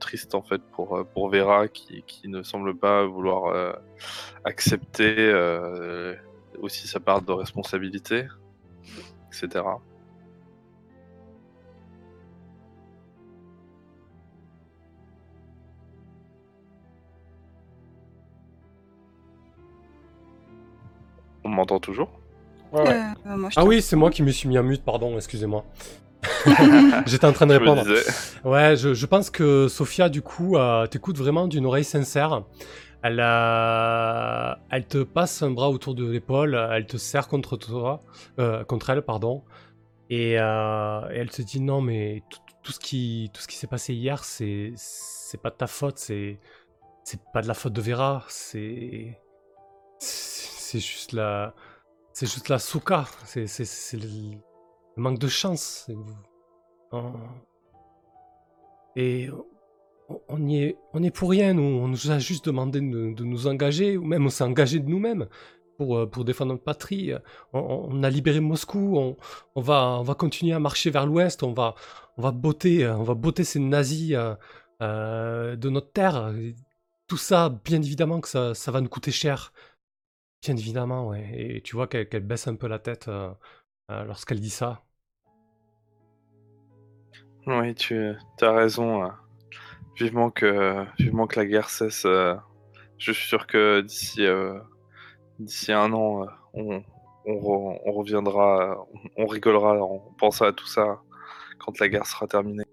triste 0.00 0.34
en 0.34 0.42
fait 0.42 0.60
pour, 0.72 0.96
euh, 0.96 1.04
Vera 1.28 1.68
qui, 1.68 2.04
ne 2.28 2.42
semble 2.42 2.76
pas 2.76 3.04
vouloir 3.06 3.46
euh, 3.54 3.72
accepter 4.44 5.14
euh, 5.16 6.14
aussi 6.58 6.88
sa 6.88 7.00
part 7.00 7.22
de 7.22 7.32
responsabilité, 7.32 8.26
etc. 9.28 9.64
On 21.50 21.54
m'entend 21.54 21.80
toujours 21.80 22.08
Ouais, 22.72 22.82
ouais. 22.82 23.02
Euh, 23.26 23.36
moi, 23.36 23.50
je 23.50 23.58
Ah 23.58 23.64
oui, 23.64 23.82
c'est 23.82 23.96
moi 23.96 24.10
qui 24.10 24.22
me 24.22 24.30
suis 24.30 24.48
mis 24.48 24.56
en 24.56 24.62
mute, 24.62 24.84
pardon, 24.84 25.16
excusez-moi. 25.16 25.64
J'étais 27.06 27.26
en 27.26 27.32
train 27.32 27.46
de 27.46 27.54
répondre. 27.54 27.84
Ouais, 28.44 28.76
je, 28.76 28.94
je 28.94 29.06
pense 29.06 29.30
que 29.30 29.66
Sophia, 29.66 30.08
du 30.08 30.22
coup, 30.22 30.56
euh, 30.56 30.86
t'écoute 30.86 31.18
vraiment 31.18 31.48
d'une 31.48 31.66
oreille 31.66 31.82
sincère. 31.84 32.44
Elle, 33.02 33.18
euh, 33.20 34.54
elle 34.70 34.86
te 34.86 35.02
passe 35.02 35.42
un 35.42 35.50
bras 35.50 35.70
autour 35.70 35.96
de 35.96 36.08
l'épaule, 36.08 36.54
elle 36.70 36.86
te 36.86 36.98
serre 36.98 37.26
contre 37.26 37.56
toi, 37.56 38.00
euh, 38.38 38.62
contre 38.62 38.90
elle, 38.90 39.02
pardon. 39.02 39.42
Et, 40.08 40.38
euh, 40.38 41.00
et 41.10 41.16
elle 41.16 41.30
te 41.30 41.42
dit 41.42 41.60
non, 41.60 41.80
mais 41.80 42.22
tout, 42.30 42.38
tout 42.62 42.72
ce 42.72 42.78
qui, 42.78 43.30
tout 43.34 43.40
ce 43.40 43.48
qui 43.48 43.56
s'est 43.56 43.66
passé 43.66 43.94
hier, 43.94 44.22
c'est, 44.22 44.72
c'est 44.76 45.42
pas 45.42 45.50
de 45.50 45.56
ta 45.56 45.66
faute, 45.66 45.98
c'est, 45.98 46.38
c'est 47.02 47.20
pas 47.32 47.42
de 47.42 47.48
la 47.48 47.54
faute 47.54 47.72
de 47.72 47.80
Vera, 47.80 48.24
c'est, 48.28 49.18
c'est 50.70 50.78
juste 50.78 51.12
la, 51.12 51.52
c'est 52.12 52.26
juste 52.26 52.48
la 52.48 52.60
souka, 52.60 53.06
c'est, 53.24 53.46
le, 53.94 54.38
manque 54.96 55.18
de 55.18 55.26
chance. 55.26 55.90
Et 58.94 59.28
on- 60.28 60.46
y 60.46 60.62
est, 60.62 60.76
on 60.92 61.02
est 61.02 61.10
pour 61.10 61.30
rien, 61.30 61.54
nous. 61.54 61.62
On 61.62 61.88
nous 61.88 62.10
a 62.12 62.18
juste 62.20 62.44
demandé 62.44 62.80
de, 62.80 63.24
nous 63.24 63.46
engager, 63.48 63.96
ou 63.96 64.04
même 64.04 64.26
on 64.26 64.30
s'est 64.30 64.44
engagé 64.44 64.78
de 64.78 64.88
nous-mêmes 64.88 65.26
pour, 65.76 65.98
euh, 65.98 66.24
défendre 66.24 66.52
notre 66.52 66.62
patrie. 66.62 67.12
On, 67.52 68.02
a 68.04 68.10
libéré 68.10 68.38
Moscou, 68.38 68.96
on, 69.56 69.60
va, 69.60 69.98
on 69.98 70.02
va 70.02 70.14
continuer 70.14 70.52
à 70.52 70.60
marcher 70.60 70.90
vers 70.90 71.06
l'ouest, 71.06 71.42
on 71.42 71.52
va, 71.52 71.74
on 72.16 72.22
va 72.22 72.30
botter, 72.30 72.84
euh, 72.84 72.96
on 72.96 73.02
va 73.02 73.14
botter 73.14 73.42
ces 73.42 73.58
nazis 73.58 74.14
euh, 74.82 75.56
de 75.56 75.68
notre 75.68 75.90
terre. 75.90 76.32
Tout 77.08 77.16
ça, 77.16 77.48
bien 77.64 77.82
évidemment 77.82 78.20
que 78.20 78.28
ça, 78.28 78.54
ça 78.54 78.70
va 78.70 78.80
nous 78.80 78.88
coûter 78.88 79.10
cher. 79.10 79.52
Bien 80.42 80.56
évidemment, 80.56 81.08
ouais. 81.08 81.56
Et 81.56 81.62
tu 81.62 81.76
vois 81.76 81.86
qu'elle 81.88 82.24
baisse 82.26 82.46
un 82.48 82.56
peu 82.56 82.66
la 82.68 82.78
tête 82.78 83.08
euh, 83.08 83.32
euh, 83.90 84.04
lorsqu'elle 84.04 84.40
dit 84.40 84.50
ça. 84.50 84.84
Oui, 87.46 87.74
tu 87.74 88.14
as 88.42 88.52
raison. 88.52 89.04
euh. 89.04 89.08
Vivement 89.98 90.30
que, 90.30 90.84
vivement 90.98 91.26
que 91.26 91.40
la 91.40 91.46
guerre 91.46 91.70
cesse. 91.70 92.04
euh. 92.06 92.36
Je 92.98 93.12
suis 93.12 93.28
sûr 93.28 93.46
que 93.46 93.82
d'ici 93.82 94.22
d'ici 95.38 95.72
un 95.72 95.92
an, 95.92 96.26
on, 96.54 96.82
on, 97.26 97.32
re- 97.34 97.80
on 97.84 97.92
reviendra, 97.92 98.86
on, 99.16 99.24
on 99.24 99.26
rigolera 99.26 99.82
en 99.82 99.98
pensant 100.18 100.46
à 100.46 100.52
tout 100.52 100.66
ça 100.66 101.00
quand 101.58 101.78
la 101.80 101.88
guerre 101.88 102.06
sera 102.06 102.26
terminée. 102.28 102.64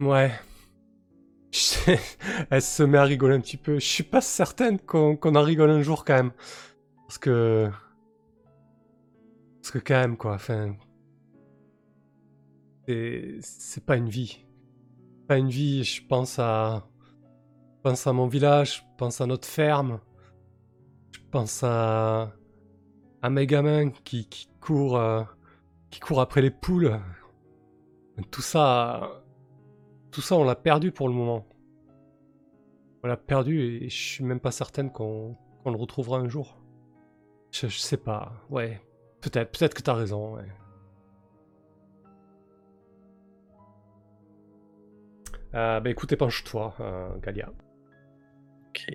Ouais. 0.00 0.32
Elle 2.50 2.62
se 2.62 2.82
met 2.82 2.98
à 2.98 3.04
rigoler 3.04 3.34
un 3.34 3.40
petit 3.40 3.56
peu. 3.56 3.74
Je 3.78 3.86
suis 3.86 4.02
pas 4.04 4.20
certaine 4.20 4.78
qu'on 4.78 5.16
en 5.22 5.42
rigole 5.42 5.70
un 5.70 5.82
jour 5.82 6.04
quand 6.04 6.14
même. 6.14 6.32
Parce 7.06 7.18
que. 7.18 7.70
Parce 9.60 9.70
que 9.72 9.78
quand 9.78 9.94
même, 9.94 10.16
quoi. 10.16 10.34
Enfin. 10.34 10.76
C'est 12.88 13.36
c'est 13.40 13.84
pas 13.84 13.96
une 13.96 14.08
vie. 14.08 14.44
Pas 15.28 15.38
une 15.38 15.48
vie. 15.48 15.84
Je 15.84 16.06
pense 16.06 16.38
à. 16.38 16.88
Je 17.76 17.82
pense 17.82 18.06
à 18.06 18.12
mon 18.12 18.26
village. 18.26 18.76
Je 18.76 18.96
pense 18.98 19.20
à 19.20 19.26
notre 19.26 19.48
ferme. 19.48 20.00
Je 21.12 21.20
pense 21.30 21.62
à. 21.62 22.32
À 23.22 23.30
mes 23.30 23.46
gamins 23.46 23.90
qui, 23.90 24.28
qui 24.28 24.48
courent. 24.60 24.98
euh, 24.98 25.22
qui 25.90 26.00
courent 26.00 26.20
après 26.20 26.42
les 26.42 26.50
poules. 26.50 26.98
Tout 28.30 28.42
ça. 28.42 29.22
Tout 30.10 30.20
ça, 30.20 30.36
on 30.36 30.44
l'a 30.44 30.54
perdu 30.56 30.92
pour 30.92 31.08
le 31.08 31.14
moment. 31.14 31.46
On 33.06 33.08
l'a 33.08 33.16
perdu 33.16 33.60
et 33.60 33.88
je 33.88 33.94
suis 33.96 34.24
même 34.24 34.40
pas 34.40 34.50
certaine 34.50 34.90
qu'on 34.90 35.36
le 35.64 35.76
retrouvera 35.76 36.18
un 36.18 36.28
jour. 36.28 36.60
Je, 37.52 37.68
sais 37.68 37.96
pas, 37.96 38.32
ouais. 38.50 38.82
Peut-être, 39.20 39.56
peut-être 39.56 39.74
que 39.74 39.82
t'as 39.82 39.94
raison, 39.94 40.34
ouais. 40.34 40.48
Euh, 45.54 45.78
bah 45.78 45.88
écoute, 45.88 46.10
épanche-toi, 46.10 46.74
euh, 46.80 47.16
Galia. 47.18 47.48
Ok. 48.70 48.86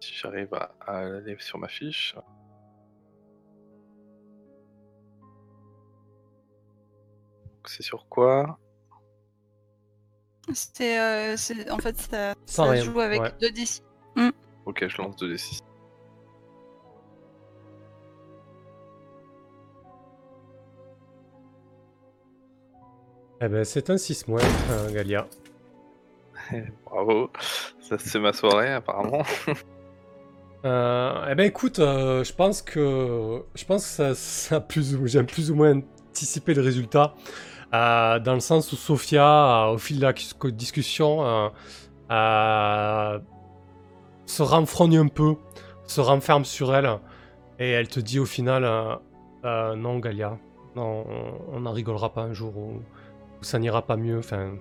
Si 0.00 0.14
j'arrive 0.14 0.54
à, 0.54 0.74
aller 0.86 1.36
sur 1.38 1.58
ma 1.58 1.68
fiche. 1.68 2.16
C'est 7.66 7.82
sur 7.82 8.08
quoi? 8.08 8.58
C'était, 10.54 10.98
euh, 10.98 11.36
c'est- 11.36 11.70
en 11.70 11.78
fait, 11.78 11.96
ça, 12.00 12.34
Sans 12.46 12.64
ça 12.64 12.70
rien, 12.70 12.82
joue 12.84 13.00
avec 13.00 13.20
ouais. 13.20 13.32
2 13.40 13.50
d 13.50 13.64
Ok, 14.66 14.86
je 14.88 14.96
lance 15.02 15.16
2d6. 15.16 15.60
Eh 23.40 23.48
ben, 23.48 23.64
c'est 23.64 23.88
un 23.90 23.96
6 23.98 24.26
moins, 24.26 24.40
euh, 24.70 24.90
Galia. 24.92 25.26
Bravo. 26.84 27.30
Ça, 27.80 27.96
c'est 27.98 28.18
ma 28.18 28.32
soirée, 28.32 28.72
apparemment. 28.72 29.22
Euh, 30.64 31.28
eh 31.30 31.36
ben 31.36 31.46
écoute, 31.46 31.78
euh, 31.78 32.24
je 32.24 32.32
pense 32.32 32.62
que 32.62 33.44
je 33.54 33.64
pense 33.64 33.84
que 33.84 33.88
ça, 33.92 34.14
ça 34.16 34.60
plus 34.60 34.96
ou- 34.96 35.06
j'aime 35.06 35.24
plus 35.26 35.52
ou 35.52 35.54
moins 35.54 35.80
anticiper 36.10 36.52
le 36.52 36.62
résultat 36.62 37.14
euh, 37.74 38.18
dans 38.18 38.34
le 38.34 38.40
sens 38.40 38.72
où 38.72 38.76
Sophia, 38.76 39.66
euh, 39.68 39.72
au 39.74 39.78
fil 39.78 39.98
de 39.98 40.02
la 40.02 40.12
cus- 40.12 40.34
discussion, 40.52 41.50
euh, 42.10 43.18
se 44.26 44.42
renfrogne 44.42 44.98
un 44.98 45.08
peu, 45.08 45.36
se 45.84 46.00
renferme 46.00 46.44
sur 46.44 46.74
elle 46.74 46.90
et 47.58 47.70
elle 47.70 47.88
te 47.88 48.00
dit 48.00 48.18
au 48.18 48.26
final 48.26 48.62
non 49.44 49.98
Galia, 49.98 50.36
non, 50.76 51.04
on- 51.52 51.60
n'en 51.60 51.72
rigolera 51.72 52.12
pas 52.12 52.22
un 52.22 52.32
jour 52.32 52.56
où, 52.56 52.80
ça 53.40 53.58
n'ira 53.58 53.82
pas 53.82 53.96
mieux. 53.96 54.18
Enfin, 54.18 54.54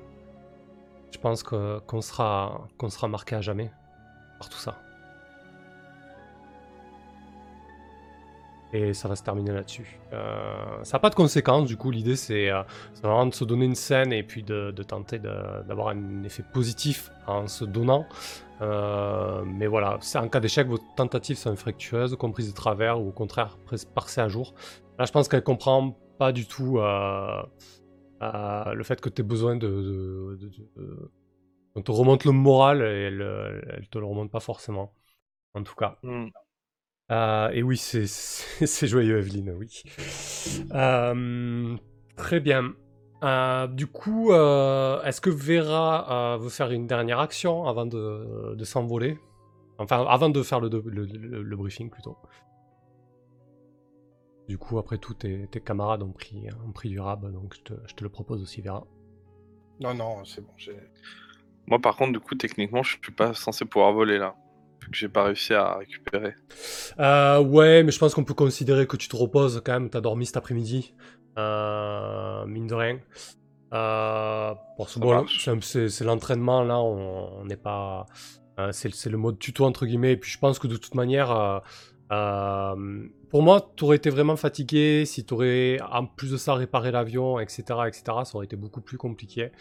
je 1.11 1.17
pense 1.17 1.43
qu'on 1.43 2.01
sera 2.01 2.67
qu'on 2.77 2.89
sera 2.89 3.07
marqué 3.07 3.35
à 3.35 3.41
jamais 3.41 3.71
par 4.39 4.49
tout 4.49 4.57
ça. 4.57 4.75
Et 8.73 8.93
ça 8.93 9.07
va 9.07 9.15
se 9.15 9.23
terminer 9.23 9.53
là-dessus. 9.53 9.97
Euh, 10.11 10.83
ça 10.83 10.97
n'a 10.97 10.99
pas 10.99 11.09
de 11.09 11.15
conséquences, 11.15 11.65
du 11.67 11.77
coup, 11.77 11.89
l'idée 11.89 12.17
c'est 12.17 12.49
euh, 12.49 12.63
c'est 12.93 13.03
vraiment 13.03 13.25
de 13.25 13.33
se 13.33 13.45
donner 13.45 13.65
une 13.65 13.75
scène 13.75 14.11
et 14.11 14.23
puis 14.23 14.43
de, 14.43 14.71
tenter 14.83 15.19
d'avoir 15.19 15.89
un 15.89 16.23
effet 16.23 16.43
positif 16.53 17.09
en 17.27 17.47
se 17.47 17.63
donnant. 17.63 18.05
Euh, 18.61 19.43
mais 19.45 19.67
voilà, 19.67 19.99
en 20.15 20.27
cas 20.27 20.39
d'échec, 20.39 20.67
vos 20.67 20.79
tentatives 20.97 21.37
sont 21.37 21.51
infructueuses, 21.51 22.15
comprises 22.17 22.49
de 22.49 22.55
travers 22.55 22.99
ou 22.99 23.09
au 23.09 23.11
contraire 23.11 23.57
passées 23.95 24.21
à 24.21 24.27
jour. 24.27 24.53
Là, 24.99 25.05
je 25.05 25.11
pense 25.11 25.29
qu'elle 25.29 25.43
comprend 25.43 25.97
pas 26.17 26.31
du 26.33 26.45
tout 26.47 26.79
le 26.79 27.43
fait 28.83 28.99
que 28.99 29.09
tu 29.09 29.21
aies 29.21 29.25
besoin 29.25 29.55
de- 29.55 30.37
On 31.75 31.81
te 31.81 31.91
remonte 31.91 32.25
le 32.25 32.31
moral 32.31 32.81
et 32.81 33.03
elle, 33.03 33.63
elle 33.69 33.87
te 33.87 33.97
le 33.97 34.05
remonte 34.05 34.31
pas 34.31 34.41
forcément. 34.41 34.93
En 35.53 35.63
tout 35.63 35.75
cas. 35.75 35.97
Hmm. 36.03 36.27
Euh, 37.11 37.49
et 37.53 37.63
oui, 37.63 37.77
c'est- 37.77 38.87
joyeux, 38.87 39.17
Evelyne, 39.19 39.55
oui. 39.57 39.83
Euh, 40.73 41.75
très 42.15 42.39
bien. 42.39 42.73
Euh, 43.23 43.67
du 43.67 43.87
coup, 43.87 44.31
euh, 44.31 45.01
est-ce 45.03 45.21
que 45.21 45.29
Vera 45.29 46.33
euh, 46.35 46.37
veut 46.37 46.49
faire 46.49 46.71
une 46.71 46.85
dernière 46.85 47.19
action 47.19 47.65
avant 47.65 47.85
de, 47.85 48.53
de 48.55 48.63
s'envoler? 48.63 49.17
Enfin, 49.79 50.05
avant 50.07 50.29
de 50.29 50.41
faire 50.43 50.59
le, 50.59 50.69
le- 50.69 51.05
le- 51.05 51.41
le 51.43 51.55
briefing, 51.55 51.89
plutôt. 51.89 52.17
Du 54.47 54.57
coup, 54.57 54.77
après 54.77 54.97
tout, 54.97 55.13
tes, 55.13 55.47
tes 55.47 55.59
camarades 55.61 56.03
ont 56.03 56.11
pris, 56.11 56.47
ont 56.65 56.71
pris 56.71 56.89
du 56.89 56.99
rab, 56.99 57.31
donc 57.31 57.53
je 57.55 57.61
te, 57.61 57.73
je 57.87 57.93
te 57.95 58.03
le 58.03 58.09
propose 58.09 58.41
aussi, 58.41 58.61
Vera. 58.61 58.85
Non, 59.79 59.93
non, 59.93 60.23
c'est 60.25 60.41
bon. 60.41 60.53
Moi, 61.67 61.79
par 61.79 61.95
contre, 61.95 62.13
du 62.13 62.19
coup, 62.19 62.35
techniquement, 62.35 62.81
je 62.81 62.97
suis 63.03 63.11
pas 63.11 63.33
censé 63.33 63.65
pouvoir 63.65 63.91
voler 63.93 64.17
là. 64.17 64.35
Que 64.79 64.95
j'ai 64.95 65.09
pas 65.09 65.23
réussi 65.23 65.53
à 65.53 65.75
récupérer. 65.77 66.33
Euh, 66.99 67.39
ouais, 67.39 67.83
mais 67.83 67.91
je 67.91 67.99
pense 67.99 68.13
qu'on 68.13 68.23
peut 68.23 68.33
considérer 68.33 68.87
que 68.87 68.95
tu 68.95 69.07
te 69.09 69.15
reposes 69.15 69.61
quand 69.65 69.73
même. 69.73 69.89
T'as 69.89 69.99
dormi 70.01 70.25
cet 70.25 70.37
après-midi, 70.37 70.93
euh, 71.37 72.45
mine 72.45 72.67
de 72.67 72.73
rien. 72.73 72.99
Euh, 73.73 74.53
parce 74.77 74.97
bon, 74.97 75.25
c'est 75.61 76.01
l'entraînement 76.01 76.63
là, 76.63 76.79
on 76.79 77.43
n'est 77.43 77.57
pas. 77.57 78.05
euh, 78.59 78.71
c'est 78.71 79.09
le 79.09 79.17
mode 79.17 79.39
tuto 79.39 79.65
entre 79.65 79.85
guillemets. 79.85 80.13
Et 80.13 80.17
puis 80.17 80.31
je 80.31 80.39
pense 80.39 80.57
que 80.57 80.67
de 80.67 80.77
toute 80.77 80.95
manière, 80.95 81.61
euh, 82.11 83.03
pour 83.29 83.43
moi, 83.43 83.59
t'aurais 83.75 83.97
été 83.97 84.09
vraiment 84.09 84.37
fatigué 84.37 85.03
si 85.05 85.25
t'aurais 85.25 85.79
en 85.91 86.05
plus 86.05 86.31
de 86.31 86.37
ça 86.37 86.53
réparé 86.53 86.91
l'avion, 86.91 87.39
etc., 87.41 87.63
etc. 87.87 88.03
Ça 88.23 88.35
aurait 88.35 88.45
été 88.45 88.55
beaucoup 88.55 88.79
plus 88.81 88.97
compliqué. 88.97 89.51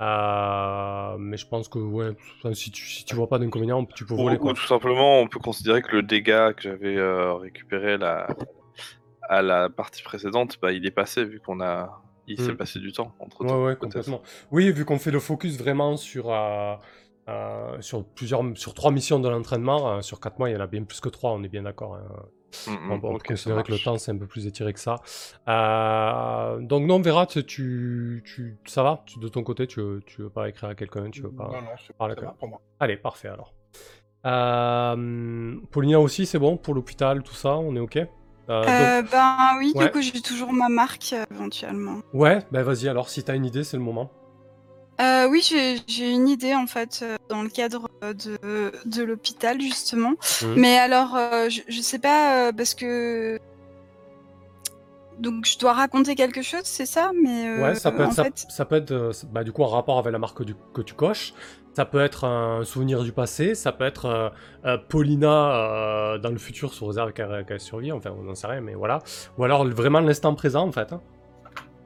Euh, 0.00 1.16
mais 1.18 1.36
je 1.36 1.46
pense 1.48 1.68
que 1.68 1.78
ouais, 1.78 2.10
si 2.54 2.70
tu 2.70 2.84
si 2.86 3.04
tu 3.04 3.16
vois 3.16 3.28
pas 3.28 3.38
d'inconvénient, 3.38 3.84
tu 3.86 4.06
peux 4.06 4.14
Ou, 4.16 4.22
voler 4.22 4.36
ou 4.36 4.38
quoi. 4.38 4.54
tout 4.54 4.66
simplement, 4.66 5.20
on 5.20 5.28
peut 5.28 5.38
considérer 5.38 5.82
que 5.82 5.92
le 5.96 6.02
dégât 6.02 6.52
que 6.54 6.62
j'avais 6.62 6.96
euh, 6.96 7.34
récupéré 7.34 7.98
la... 7.98 8.26
à 9.28 9.42
la 9.42 9.68
partie 9.70 10.02
précédente, 10.02 10.56
bah, 10.62 10.72
il 10.72 10.86
est 10.86 10.90
passé 10.90 11.24
vu 11.24 11.40
qu'on 11.40 11.60
a. 11.60 12.02
Il 12.26 12.38
s'est 12.40 12.52
Mm. 12.52 12.56
passé 12.56 12.78
du 12.78 12.92
temps 12.92 13.14
entre 13.20 13.44
Ouais, 13.44 13.50
temps. 13.50 13.64
ouais, 13.64 13.76
complètement. 13.76 14.22
Oui, 14.50 14.70
vu 14.72 14.84
qu'on 14.84 14.98
fait 14.98 15.10
le 15.10 15.20
focus 15.20 15.56
vraiment 15.58 15.96
sur, 15.96 16.30
euh, 16.30 16.76
sur 17.80 18.04
plusieurs, 18.14 18.42
sur 18.56 18.74
trois 18.74 18.90
missions 18.90 19.20
de 19.20 19.28
l'entraînement, 19.28 20.02
sur 20.02 20.20
quatre 20.20 20.38
mois, 20.38 20.50
il 20.50 20.54
y 20.54 20.56
en 20.56 20.60
a 20.60 20.66
bien 20.66 20.84
plus 20.84 21.00
que 21.00 21.08
trois, 21.08 21.32
on 21.32 21.42
est 21.42 21.48
bien 21.48 21.62
d'accord. 21.62 21.94
hein. 21.96 22.28
Mm, 22.66 22.70
On, 22.70 22.80
mm, 22.80 22.90
on 22.90 22.94
ok, 22.96 23.02
peut 23.02 23.18
ça 23.18 23.28
considérer 23.34 23.62
que 23.62 23.72
le 23.72 23.78
temps 23.78 23.98
c'est 23.98 24.10
un 24.12 24.16
peu 24.16 24.26
plus 24.26 24.46
étiré 24.46 24.72
que 24.72 24.80
ça. 24.80 24.96
Euh, 25.48 26.58
donc 26.60 26.84
non, 26.86 27.00
Vera, 27.00 27.26
tu, 27.26 28.24
ça 28.66 28.82
va? 28.82 29.02
Tu- 29.06 29.18
De 29.18 29.28
ton 29.28 29.42
côté, 29.42 29.66
tu 29.66 29.80
veux, 29.80 30.00
tu 30.06 30.22
veux 30.22 30.30
pas 30.30 30.48
écrire 30.48 30.70
à 30.70 30.74
quelqu'un 30.74 31.10
Tu 31.10 31.22
veux 31.22 31.30
pas 31.30 31.44
Non, 31.48 31.62
non, 31.62 31.68
c'est 31.78 31.92
Ah, 31.98 32.08
ça 32.14 32.20
va 32.22 32.34
pour 32.38 32.48
moi. 32.48 32.60
Allez, 32.80 32.96
parfait 32.96 33.28
alors. 33.28 33.52
Euh, 34.26 35.56
Paulina 35.70 36.00
aussi, 36.00 36.26
c'est 36.26 36.38
bon 36.38 36.56
pour 36.56 36.74
l'hôpital, 36.74 37.22
tout 37.22 37.34
ça, 37.34 37.56
on 37.56 37.74
est 37.76 37.80
ok? 37.80 37.96
Euh, 37.96 38.04
donc- 38.62 38.68
Euh, 38.68 39.02
ben 39.12 39.36
oui, 39.58 39.72
Ouais. 39.74 39.84
du 39.86 39.90
coup 39.90 40.00
j'ai 40.00 40.20
toujours 40.22 40.52
ma 40.52 40.68
marque 40.70 41.12
euh, 41.12 41.24
éventuellement. 41.30 42.00
Ouais, 42.14 42.38
ben 42.50 42.62
vas-y 42.62 42.88
alors, 42.88 43.10
si 43.10 43.22
t'as 43.22 43.34
une 43.36 43.44
idée, 43.44 43.62
c'est 43.62 43.76
le 43.76 43.82
moment. 43.82 44.10
Euh, 45.00 45.28
oui, 45.28 45.42
j'ai 45.86 46.10
une 46.10 46.28
idée 46.28 46.54
en 46.56 46.66
fait 46.66 47.00
euh, 47.02 47.16
dans 47.28 47.42
le 47.42 47.48
cadre 47.48 47.88
euh, 48.02 48.12
de, 48.14 48.72
de 48.84 49.02
l'hôpital 49.04 49.60
justement. 49.60 50.14
Mhm. 50.42 50.54
Mais 50.56 50.76
alors, 50.78 51.14
euh, 51.16 51.48
je, 51.48 51.60
je 51.68 51.80
sais 51.80 52.00
pas 52.00 52.52
parce 52.52 52.74
que 52.74 53.38
donc 55.18 55.46
je 55.46 55.58
dois 55.58 55.72
raconter 55.72 56.14
quelque 56.16 56.42
chose, 56.42 56.62
c'est 56.64 56.86
ça? 56.86 57.10
Mais 57.22 57.60
Ouais, 57.60 57.74
ça 57.74 57.90
peut 57.92 58.02
être, 58.04 58.12
ça, 58.12 58.24
fait, 58.24 58.44
ça 58.48 58.64
peut 58.64 58.76
être 58.76 59.12
bah, 59.32 59.44
du 59.44 59.52
coup 59.52 59.62
en 59.62 59.68
rapport 59.68 59.98
avec 59.98 60.12
la 60.12 60.18
marque 60.18 60.42
du- 60.44 60.54
que 60.74 60.80
tu 60.82 60.94
coches. 60.94 61.32
Ça 61.74 61.84
peut 61.84 62.00
être 62.00 62.24
un 62.24 62.64
souvenir 62.64 63.04
du 63.04 63.12
passé, 63.12 63.54
ça 63.54 63.70
peut 63.70 63.84
être 63.84 64.32
Paulina 64.88 66.18
dans 66.20 66.30
le 66.30 66.38
futur 66.38 66.74
sous 66.74 66.86
réserve 66.86 67.12
qu'elle 67.12 67.44
qu'elle 67.46 67.60
survit, 67.60 67.92
enfin 67.92 68.10
on 68.18 68.24
n'en 68.24 68.34
sait 68.34 68.48
rien, 68.48 68.60
mais 68.60 68.74
voilà. 68.74 68.98
Ou 69.36 69.44
alors 69.44 69.64
vraiment 69.64 70.00
l'instant 70.00 70.34
présent 70.34 70.66
en 70.66 70.72
fait. 70.72 70.92
hein. 70.92 71.00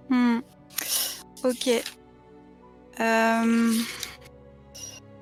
hmm. 0.09 0.39
ok. 1.45 1.83
Euh, 3.01 3.73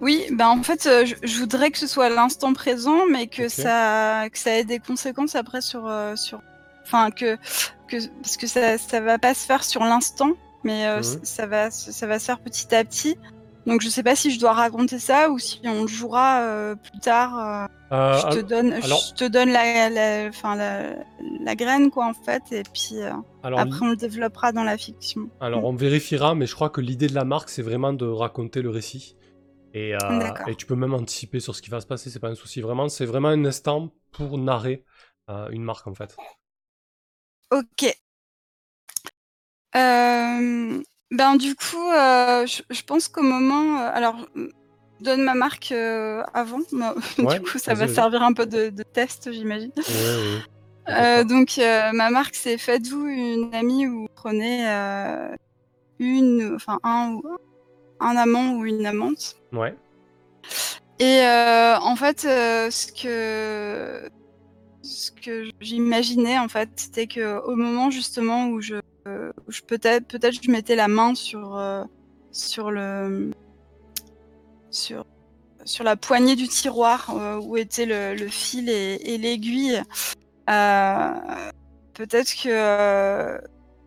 Oui, 0.00 0.24
ben 0.33 0.48
en 0.48 0.62
fait, 0.62 0.87
euh, 0.87 1.04
je, 1.04 1.14
je 1.22 1.38
voudrais 1.40 1.70
que 1.70 1.78
ce 1.78 1.87
soit 1.87 2.09
l'instant 2.09 2.52
présent, 2.54 3.04
mais 3.06 3.26
que 3.26 3.48
ça 3.48 4.28
que 4.30 4.38
ça 4.38 4.52
ait 4.56 4.64
des 4.64 4.78
conséquences 4.78 5.35
après 5.35 5.61
sur 5.61 5.87
euh, 5.87 6.16
sur, 6.16 6.40
enfin 6.85 7.11
que 7.11 7.37
que 7.87 7.96
parce 8.22 8.37
que 8.38 8.46
ça 8.46 8.78
ça 8.78 9.00
va 9.00 9.18
pas 9.18 9.35
se 9.35 9.44
faire 9.44 9.62
sur 9.62 9.85
l'instant, 9.85 10.30
mais 10.64 10.87
euh, 10.87 10.98
Mhm. 11.00 11.20
ça 11.22 11.46
va 11.46 11.70
ça 11.70 12.06
va 12.06 12.18
se 12.18 12.24
faire 12.24 12.40
petit 12.40 12.74
à 12.74 12.83
petit. 12.85 13.16
Donc 13.70 13.83
je 13.83 13.88
sais 13.88 14.02
pas 14.02 14.16
si 14.16 14.33
je 14.33 14.40
dois 14.40 14.52
raconter 14.52 14.98
ça 14.98 15.30
ou 15.30 15.38
si 15.38 15.61
on 15.64 15.83
le 15.83 15.87
jouera 15.88 16.42
euh, 16.42 16.74
plus 16.74 16.98
tard. 16.98 17.38
euh, 17.38 17.66
Euh, 17.92 18.18
je 18.18 18.37
te 18.37 18.40
donne, 18.40 18.72
alors- 18.72 18.98
je 19.00 19.14
te 19.14 19.24
donne 19.24 19.50
la, 19.50 19.88
la, 19.90 20.30
la, 20.30 20.96
la 21.40 21.54
graine 21.56 21.90
quoi 21.90 22.06
en 22.06 22.14
fait, 22.14 22.42
et 22.52 22.62
puis 22.62 22.94
euh, 22.94 23.12
alors, 23.42 23.61
après 23.61 23.80
on 23.83 23.88
le 23.90 23.96
développera 23.96 24.52
dans 24.52 24.62
la 24.64 24.76
fiction. 24.76 25.28
alors 25.40 25.64
on 25.64 25.74
vérifiera, 25.74 26.35
mais 26.37 26.46
je 26.46 26.54
crois 26.54 26.70
que 26.70 26.80
l'idée 26.80 27.09
de 27.09 27.14
la 27.14 27.24
marque 27.24 27.48
c'est 27.48 27.62
vraiment 27.62 27.92
de 27.92 28.06
raconter 28.06 28.62
le 28.62 28.70
récit. 28.70 29.16
Et, 29.72 29.94
tu 30.59 30.66
peux 30.66 30.74
même 30.74 30.94
anticiper 30.94 31.38
sur 31.38 31.54
ce 31.54 31.62
qui 31.62 31.70
va 31.70 31.80
se 31.80 31.87
passer, 31.87 32.11
c'est 32.11 32.18
pas 32.18 32.28
un 32.28 32.35
souci. 32.35 32.61
Vraiment, 32.61 32.88
c'est 32.88 33.06
vraiment 33.06 33.28
un 33.28 33.44
instant 33.44 33.90
pour 34.11 34.37
narrer 34.37 34.85
une 35.28 35.62
marque 35.62 35.87
en 35.87 35.94
fait. 35.94 36.16
Ok. 37.52 37.96
Euh, 39.76 40.83
ben 41.10 41.36
du 41.36 41.54
coup, 41.54 41.90
euh, 41.90 42.46
je, 42.46 42.62
je 42.70 42.82
pense 42.82 43.08
qu'au 43.08 43.22
moment, 43.22 43.80
euh, 43.80 43.90
alors, 43.92 44.16
je 44.36 45.04
donne 45.04 45.22
ma 45.22 45.34
marque 45.34 45.72
euh, 45.72 46.22
avant. 46.34 46.60
mais, 46.72 46.86
Ouais, 47.24 47.38
du 47.38 47.44
coup, 47.44 47.58
ça 47.58 47.74
va 47.74 47.88
servir 47.88 48.22
un 48.22 48.32
peu 48.32 48.46
de, 48.46 48.70
de 48.70 48.82
test, 48.82 49.32
j'imagine. 49.32 49.72
Ouais, 49.76 49.82
ouais. 49.84 50.42
Euh, 50.88 51.24
donc, 51.24 51.58
ma 51.58 52.10
marque, 52.10 52.34
c'est 52.34 52.58
faites-vous 52.58 53.06
une 53.06 53.54
amie 53.54 53.86
ou 53.86 54.08
prenez 54.14 54.64
une, 55.98 56.54
enfin 56.54 56.78
un 56.82 57.12
ou 57.12 57.22
un 58.00 58.16
amant 58.16 58.54
ou 58.54 58.64
une 58.64 58.86
amante. 58.86 59.36
Ouais. 59.52 59.74
Et 60.98 61.22
en 61.24 61.96
fait, 61.96 62.20
ce 62.22 62.92
que 62.92 64.11
ce 64.82 65.12
que 65.12 65.50
j'imaginais 65.61 66.38
en 66.38 66.48
fait, 66.48 66.70
c'était 66.76 67.06
que 67.06 67.38
au 67.42 67.54
moment 67.54 67.90
justement 67.90 68.48
où 68.48 68.61
je, 68.61 68.76
je 69.48 69.61
peut-être 69.62 70.07
peut-être 70.07 70.42
je 70.42 70.51
mettais 70.51 70.76
la 70.76 70.88
main 70.88 71.14
sur 71.14 71.57
euh, 71.57 71.84
sur 72.32 72.70
le 72.70 73.30
sur 74.70 75.05
sur 75.64 75.84
la 75.84 75.96
poignée 75.96 76.36
du 76.36 76.48
tiroir 76.48 77.11
euh, 77.16 77.36
où 77.36 77.57
était 77.57 77.86
le, 77.86 78.14
le 78.14 78.28
fil 78.28 78.68
et, 78.68 78.94
et 79.05 79.18
l'aiguille. 79.18 79.82
euh, 80.48 81.11
peut-être 81.94 82.32
que 82.42 82.48
euh, 82.48 83.38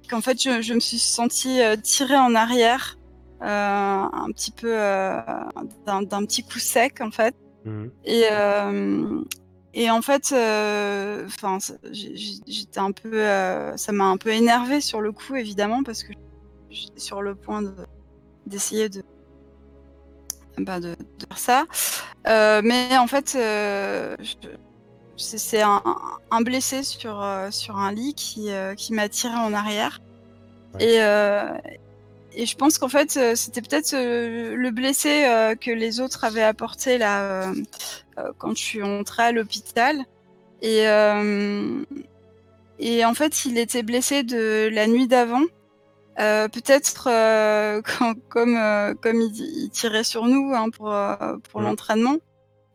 qu'en 0.10 0.22
fait 0.22 0.42
je, 0.42 0.62
je 0.62 0.74
me 0.74 0.80
suis 0.80 1.00
sentie 1.00 1.62
euh, 1.62 1.76
tirée 1.76 2.18
en 2.18 2.36
arrière 2.36 2.98
euh, 3.42 3.46
un 3.46 4.28
petit 4.32 4.52
peu 4.52 4.74
euh, 4.80 5.20
d'un 5.86 6.26
petit 6.26 6.44
coup 6.44 6.60
sec 6.60 7.02
en 7.02 7.12
fait. 7.12 7.36
Et, 8.06 8.26
euh, 8.32 9.22
et 9.74 9.90
en 9.90 10.02
fait, 10.02 10.32
euh, 10.32 11.26
enfin, 11.26 11.58
j'étais 11.92 12.80
un 12.80 12.92
peu, 12.92 13.14
euh, 13.14 13.76
ça 13.78 13.92
m'a 13.92 14.06
un 14.06 14.18
peu 14.18 14.30
énervé 14.30 14.82
sur 14.82 15.02
le 15.02 15.12
coup, 15.12 15.36
évidemment, 15.36 15.84
parce 15.84 16.04
que 16.04 16.14
j'étais 16.70 17.00
sur 17.00 17.22
le 17.22 17.36
point 17.36 17.62
de- 17.62 17.74
d'essayer 18.46 18.90
de, 18.90 19.04
bah, 20.58 20.80
de, 20.80 20.90
de 20.90 21.26
faire 21.28 21.38
ça. 21.38 21.66
Euh, 22.28 22.62
mais 22.64 22.98
en 22.98 23.08
fait, 23.08 23.34
euh, 23.36 24.16
c'est 25.18 25.62
un, 25.62 25.82
un 26.32 26.42
blessé 26.42 26.84
sur, 26.84 27.22
euh, 27.24 27.50
sur 27.52 27.78
un 27.78 27.92
lit 27.92 28.14
qui, 28.14 28.52
euh, 28.52 28.76
qui 28.76 28.94
m'a 28.94 29.10
tiré 29.10 29.36
en 29.36 29.54
arrière. 29.54 30.02
Ouais. 30.76 30.84
Et, 30.86 31.02
euh, 31.02 31.52
et 32.36 32.46
je 32.46 32.56
pense 32.56 32.78
qu'en 32.78 32.90
fait, 32.90 33.12
c'était 33.36 33.62
peut-être 33.62 33.94
le 33.94 34.70
blessé 34.72 35.26
euh, 35.26 35.56
que 35.56 35.70
les 35.72 36.00
autres 36.00 36.24
avaient 36.24 36.44
apporté 36.44 36.98
là 36.98 37.52
quand 38.38 38.56
je 38.58 38.64
suis 38.64 38.84
entrée 38.84 39.24
à 39.24 39.32
l'hôpital. 39.32 40.04
Et, 40.62 40.88
euh, 40.88 41.84
et 42.80 43.04
en 43.06 43.14
fait, 43.14 43.46
il 43.46 43.58
était 43.58 43.84
blessé 43.84 44.24
de 44.24 44.70
la 44.72 44.88
nuit 44.88 45.08
d'avant. 45.08 45.44
Euh, 46.20 46.48
peut-être 46.48 47.08
euh, 47.10 47.82
comme 48.30 48.56
euh, 48.56 48.94
comme 48.94 49.20
il, 49.22 49.36
il 49.36 49.70
tirait 49.72 50.04
sur 50.04 50.26
nous 50.26 50.54
hein, 50.54 50.70
pour 50.70 50.94
euh, 50.94 51.38
pour 51.52 51.62
l'entraînement, 51.62 52.18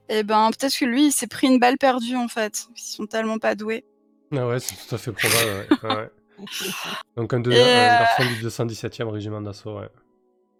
et 0.08 0.24
ben 0.24 0.50
peut-être 0.50 0.76
que 0.76 0.84
lui 0.84 1.06
il 1.06 1.12
s'est 1.12 1.28
pris 1.28 1.46
une 1.46 1.60
balle 1.60 1.78
perdue 1.78 2.16
en 2.16 2.26
fait. 2.26 2.66
Ils 2.76 2.80
sont 2.82 3.06
tellement 3.06 3.38
pas 3.38 3.54
doués. 3.54 3.84
Ah 4.32 4.46
ouais, 4.46 4.58
c'est 4.58 4.74
tout 4.74 4.94
à 4.94 4.98
fait 4.98 5.12
probable. 5.12 5.66
ouais. 5.70 5.88
Ouais, 5.88 5.96
ouais. 5.96 6.10
Donc 7.16 7.32
un, 7.32 7.40
de, 7.40 7.50
euh, 7.52 7.54
garçon 7.54 8.24
du 8.24 8.44
217e 8.46 9.08
régiment 9.08 9.40
d'assaut, 9.40 9.78
ouais. 9.78 9.88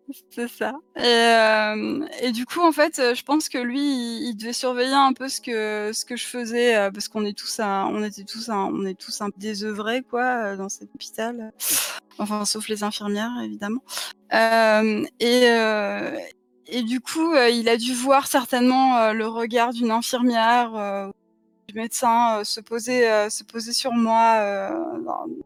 C'est 0.31 0.49
ça. 0.49 0.75
Et, 0.97 1.03
euh, 1.03 2.07
et 2.23 2.33
du 2.33 2.47
coup, 2.47 2.61
en 2.61 2.73
fait, 2.73 2.99
euh, 2.99 3.15
je 3.15 3.23
pense 3.23 3.49
que 3.49 3.59
lui, 3.59 3.81
il, 4.29 4.35
devait 4.37 4.53
surveiller 4.53 4.95
un 4.95 5.13
peu 5.13 5.29
ce 5.29 5.41
que 5.41 5.93
ce 5.93 6.05
que 6.05 6.17
je 6.17 6.27
faisais 6.27 6.77
euh, 6.77 6.91
parce 6.91 7.09
qu'on 7.09 7.25
est 7.25 7.37
tous, 7.37 7.61
un- 7.61 7.87
on 7.87 8.03
était 8.03 8.25
tous, 8.25 8.49
un- 8.49 8.71
on 8.73 8.85
est 8.87 8.99
tous 8.99 9.21
un 9.21 9.29
désœuvrés 9.37 10.03
quoi 10.03 10.25
euh, 10.53 10.57
dans 10.57 10.69
cet 10.69 10.89
hôpital. 10.95 11.53
Enfin, 12.19 12.45
sauf 12.45 12.69
les 12.69 12.83
infirmières 12.83 13.33
évidemment. 13.43 13.83
Euh, 14.35 15.05
et 15.21 15.49
euh, 15.51 16.17
et 16.67 16.83
du 16.83 17.01
coup, 17.01 17.35
il 17.35 17.69
a 17.69 17.77
dû 17.79 17.95
voir 17.95 18.27
certainement 18.27 19.13
le 19.13 19.27
regard 19.27 19.73
d'une 19.73 19.91
infirmière. 19.91 21.11
Du 21.69 21.75
médecin 21.75 22.39
euh, 22.39 22.45
se 22.45 22.61
poser 22.61 23.09
euh, 23.09 23.29
se 23.29 23.45
poser 23.45 23.73
sur 23.73 23.93
moi 23.93 24.39
euh, 24.41 24.71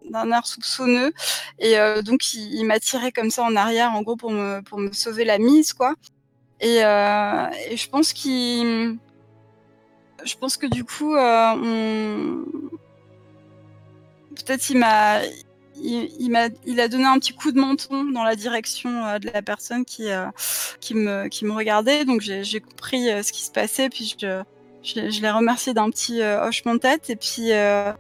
d'un 0.09 0.31
air 0.31 0.47
soupçonneux. 0.47 1.13
Et 1.59 1.75
donc 2.05 2.35
il, 2.35 2.65
m'a 2.65 2.79
tiré 2.81 3.13
comme 3.13 3.31
ça 3.31 3.43
en 3.43 3.57
arrière 3.57 3.93
en 3.93 4.03
gros 4.03 4.17
pour 4.17 4.31
me 4.31 4.61
pour 4.61 4.79
me 4.79 4.93
sauver 4.93 5.25
la 5.25 5.39
mise 5.39 5.73
quoi. 5.73 5.95
Et, 6.61 6.77
et 6.77 7.77
je 7.77 7.89
pense 7.89 8.13
qu'il 8.13 8.99
je 10.25 10.37
pense 10.37 10.57
que 10.57 10.67
du 10.67 10.85
coup 10.85 11.17
on 11.17 12.45
peut-être 14.37 14.71
il 14.71 14.79
m'a 14.79 15.25
il, 15.77 16.11
il 16.21 16.31
m'a 16.31 16.49
il 16.67 16.81
a 16.81 16.89
donné 16.89 17.05
un 17.05 17.19
petit 17.19 17.35
coup 17.35 17.51
de 17.51 17.61
menton 17.61 18.05
dans 18.05 18.23
la 18.23 18.37
direction 18.37 19.19
de 19.19 19.31
la 19.33 19.43
personne 19.43 19.85
qui 19.85 20.09
qui 20.81 20.95
me 20.95 21.29
qui 21.29 21.45
me 21.45 21.53
regardait. 21.53 22.05
Donc 22.05 22.21
j'ai 22.21 22.61
compris 22.61 23.07
ce 23.25 23.33
qui 23.33 23.43
se 23.43 23.51
passait 23.51 23.89
puis 23.89 24.15
je 24.21 24.45
je, 24.83 25.21
l'ai 25.21 25.31
remercié 25.31 25.75
d'un 25.75 25.91
petit 25.91 26.21
euh, 26.23 26.47
hochement 26.47 26.75
de 26.75 26.81
tête. 26.81 27.11
Et 27.11 27.17
puis 27.17 27.53
euh, 27.53 27.93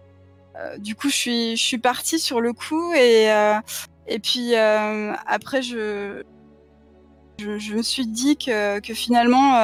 euh, 0.56 0.78
du 0.78 0.94
coup 0.94 1.08
je 1.08 1.54
suis 1.56 1.78
partie 1.78 2.18
sur 2.18 2.40
le 2.40 2.52
coup. 2.52 2.92
Et 2.94 4.18
puis 4.22 4.54
après 4.54 5.62
je, 5.62 6.22
me 7.40 7.82
suis 7.82 8.06
dit 8.06 8.36
que 8.36 8.80
finalement 8.94 9.54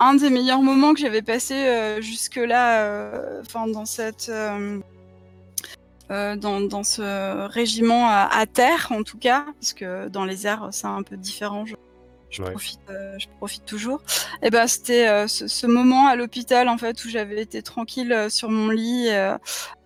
un 0.00 0.14
des 0.14 0.30
meilleurs 0.30 0.62
moments 0.62 0.94
que 0.94 1.00
j'avais 1.00 1.22
passé 1.22 1.98
jusque 2.00 2.36
là 2.36 3.40
enfin 3.40 3.66
dans 3.66 3.84
cette 3.84 4.30
dans, 6.10 6.82
ce 6.82 7.46
régiment 7.48 8.08
à, 8.08 8.46
terre 8.46 8.88
en 8.90 9.02
tout 9.02 9.18
cas 9.18 9.44
parce 9.60 9.72
que 9.72 10.08
dans 10.08 10.24
les 10.24 10.46
airs 10.46 10.68
c'est 10.72 10.86
un 10.86 11.02
peu 11.02 11.16
différent 11.16 11.64
je 12.30 12.42
Ouais. 12.42 12.50
profite 12.50 12.80
euh, 12.90 13.14
je 13.18 13.26
profite 13.38 13.64
toujours. 13.64 14.00
Et 14.42 14.50
ben 14.50 14.66
c'était 14.66 15.08
euh, 15.08 15.26
ce, 15.26 15.46
ce 15.48 15.66
moment 15.66 16.06
à 16.08 16.14
l'hôpital 16.16 16.68
en 16.68 16.76
fait 16.78 17.04
où 17.04 17.08
j'avais 17.08 17.40
été 17.40 17.62
tranquille 17.62 18.12
euh, 18.12 18.28
sur 18.28 18.50
mon 18.50 18.68
lit 18.68 19.08
euh, 19.08 19.36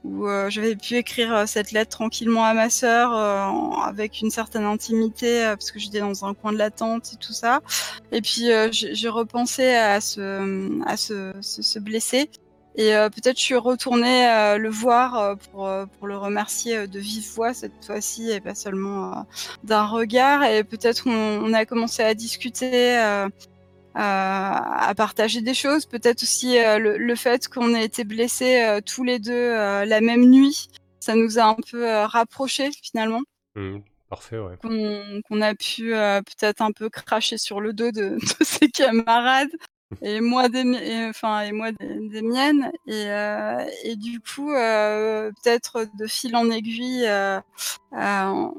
où 0.04 0.26
euh, 0.26 0.50
j'avais 0.50 0.74
pu 0.74 0.96
écrire 0.96 1.32
euh, 1.32 1.46
cette 1.46 1.70
lettre 1.70 1.90
tranquillement 1.90 2.44
à 2.44 2.52
ma 2.54 2.68
sœur 2.70 3.16
euh, 3.16 3.46
avec 3.84 4.20
une 4.20 4.30
certaine 4.30 4.64
intimité 4.64 5.44
euh, 5.44 5.56
parce 5.56 5.70
que 5.70 5.78
j'étais 5.78 6.00
dans 6.00 6.24
un 6.24 6.34
coin 6.34 6.52
de 6.52 6.58
la 6.58 6.70
tente 6.70 7.12
et 7.12 7.16
tout 7.16 7.32
ça. 7.32 7.60
Et 8.10 8.20
puis 8.20 8.50
euh, 8.50 8.68
j'ai 8.72 8.94
j'ai 8.94 9.08
repensé 9.08 9.74
à 9.74 10.00
ce 10.00 10.82
à 10.84 10.96
ce, 10.96 11.32
ce, 11.40 11.62
ce 11.62 11.78
blessé 11.78 12.28
et 12.74 12.96
euh, 12.96 13.10
peut-être 13.10 13.36
je 13.38 13.42
suis 13.42 13.56
retournée 13.56 14.26
euh, 14.28 14.56
le 14.56 14.70
voir 14.70 15.18
euh, 15.18 15.34
pour, 15.34 15.66
euh, 15.66 15.84
pour 15.86 16.06
le 16.06 16.16
remercier 16.16 16.78
euh, 16.78 16.86
de 16.86 16.98
vive 16.98 17.28
voix 17.34 17.52
cette 17.52 17.84
fois-ci 17.84 18.30
et 18.30 18.40
pas 18.40 18.54
seulement 18.54 19.12
euh, 19.12 19.22
d'un 19.62 19.84
regard. 19.84 20.42
Et 20.44 20.64
peut-être 20.64 21.06
on, 21.06 21.10
on 21.44 21.52
a 21.52 21.66
commencé 21.66 22.02
à 22.02 22.14
discuter, 22.14 22.98
euh, 22.98 23.26
euh, 23.26 23.28
à 23.96 24.92
partager 24.96 25.42
des 25.42 25.52
choses. 25.52 25.84
Peut-être 25.84 26.22
aussi 26.22 26.58
euh, 26.58 26.78
le, 26.78 26.96
le 26.96 27.14
fait 27.14 27.46
qu'on 27.48 27.74
ait 27.74 27.84
été 27.84 28.04
blessés 28.04 28.62
euh, 28.62 28.80
tous 28.80 29.04
les 29.04 29.18
deux 29.18 29.32
euh, 29.32 29.84
la 29.84 30.00
même 30.00 30.24
nuit. 30.30 30.68
Ça 30.98 31.14
nous 31.14 31.38
a 31.38 31.44
un 31.44 31.56
peu 31.70 31.84
rapprochés 32.04 32.70
finalement. 32.82 33.20
Hmm, 33.54 33.80
parfait, 34.08 34.38
ouais. 34.38 34.56
Qu'on 34.62 35.20
qu'on 35.28 35.42
a 35.42 35.54
pu 35.54 35.94
euh, 35.94 36.22
peut-être 36.22 36.62
un 36.62 36.72
peu 36.72 36.88
cracher 36.88 37.36
sur 37.36 37.60
le 37.60 37.74
dos 37.74 37.90
de, 37.90 38.16
de 38.40 38.44
ses 38.44 38.68
camarades 38.68 39.50
et 40.00 40.20
moi 40.20 40.48
des 40.48 40.60
et, 40.62 41.06
enfin 41.08 41.40
et 41.42 41.52
moi 41.52 41.72
des, 41.72 42.08
des 42.08 42.22
miennes. 42.22 42.72
Et, 42.86 43.06
euh, 43.10 43.64
et 43.84 43.96
du 43.96 44.20
coup 44.20 44.52
euh, 44.52 45.30
peut-être 45.42 45.86
de 45.98 46.06
fil 46.06 46.34
en 46.36 46.50
aiguille 46.50 47.04
euh, 47.06 47.40
on, 47.92 48.52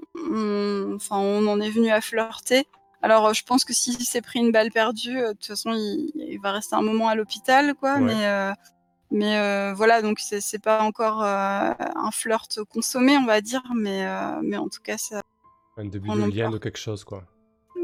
enfin 0.95 1.17
on 1.17 1.47
en 1.47 1.59
est 1.61 1.69
venu 1.69 1.89
à 1.89 2.01
flirter. 2.01 2.67
Alors 3.01 3.33
je 3.33 3.43
pense 3.43 3.65
que 3.65 3.73
s'il 3.73 3.99
s'est 4.03 4.21
pris 4.21 4.39
une 4.39 4.51
balle 4.51 4.71
perdue 4.71 5.15
de 5.17 5.31
toute 5.33 5.45
façon 5.47 5.71
il, 5.73 6.11
il 6.15 6.39
va 6.41 6.51
rester 6.51 6.75
un 6.75 6.81
moment 6.81 7.07
à 7.07 7.15
l'hôpital 7.15 7.73
quoi. 7.75 7.95
Ouais. 7.95 8.01
mais 8.01 8.53
mais 9.11 9.73
voilà 9.73 10.01
donc 10.01 10.19
c'est 10.19 10.61
pas 10.61 10.81
encore 10.83 11.23
un 11.23 12.11
flirt 12.11 12.59
consommé 12.69 13.17
on 13.17 13.25
va 13.25 13.41
dire 13.41 13.63
mais 13.75 14.05
mais 14.41 14.57
en 14.57 14.69
tout 14.69 14.81
cas 14.81 14.97
ça 14.97 15.21
Un 15.77 15.85
début 15.85 16.07
de 16.09 16.13
en 16.13 16.27
lien 16.27 16.49
de 16.49 16.57
quelque 16.57 16.79
chose, 16.79 17.03
quoi. 17.03 17.23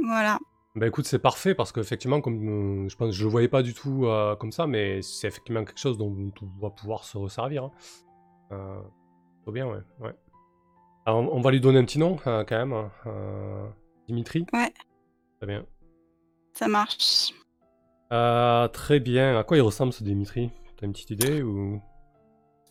voilà 0.06 0.40
Bah 0.80 0.88
écoute, 0.88 1.06
c'est 1.06 1.20
parfait 1.20 1.54
parce 1.54 1.74
qu'effectivement, 1.74 2.22
comme 2.22 2.86
euh, 2.86 2.88
je 2.88 2.96
pense, 2.96 3.14
je 3.14 3.26
le 3.26 3.30
voyais 3.30 3.50
pas 3.50 3.62
du 3.64 3.74
tout 3.74 4.06
euh, 4.06 4.38
comme 4.38 4.54
ça, 4.54 4.66
mais 4.66 5.02
c'est 5.02 5.28
effectivement 5.28 5.66
quelque 5.66 5.78
chose 5.78 5.98
dont 5.98 6.16
on 6.42 6.62
va 6.62 6.70
pouvoir 6.70 7.04
se 7.04 7.18
resservir. 7.18 7.66
Hein. 7.66 7.72
Euh, 8.54 8.80
plutôt 9.36 9.52
bien, 9.52 9.68
ouais. 9.68 9.82
ouais. 10.00 10.16
Alors, 11.06 11.20
on, 11.20 11.38
on 11.38 11.42
va 11.42 11.52
lui 11.52 11.60
donner 11.60 11.80
un 11.80 11.84
petit 11.84 12.00
nom 12.00 12.16
quand 12.24 12.50
même. 12.50 12.72
hein. 12.72 12.90
Dimitri. 14.08 14.46
Ouais. 14.54 14.74
Très 15.42 15.48
bien. 15.48 15.66
ça 16.54 16.70
marche 16.70 17.34
très 18.72 19.02
bien. 19.02 19.38
À 19.38 19.44
quoi 19.44 19.58
il 19.58 19.62
ressemble 19.62 19.92
ce 19.92 20.04
Dimitri? 20.04 20.50
T'as 20.78 20.86
une 20.86 20.94
petite 20.94 21.12
idée 21.12 21.44
ou? 21.44 21.82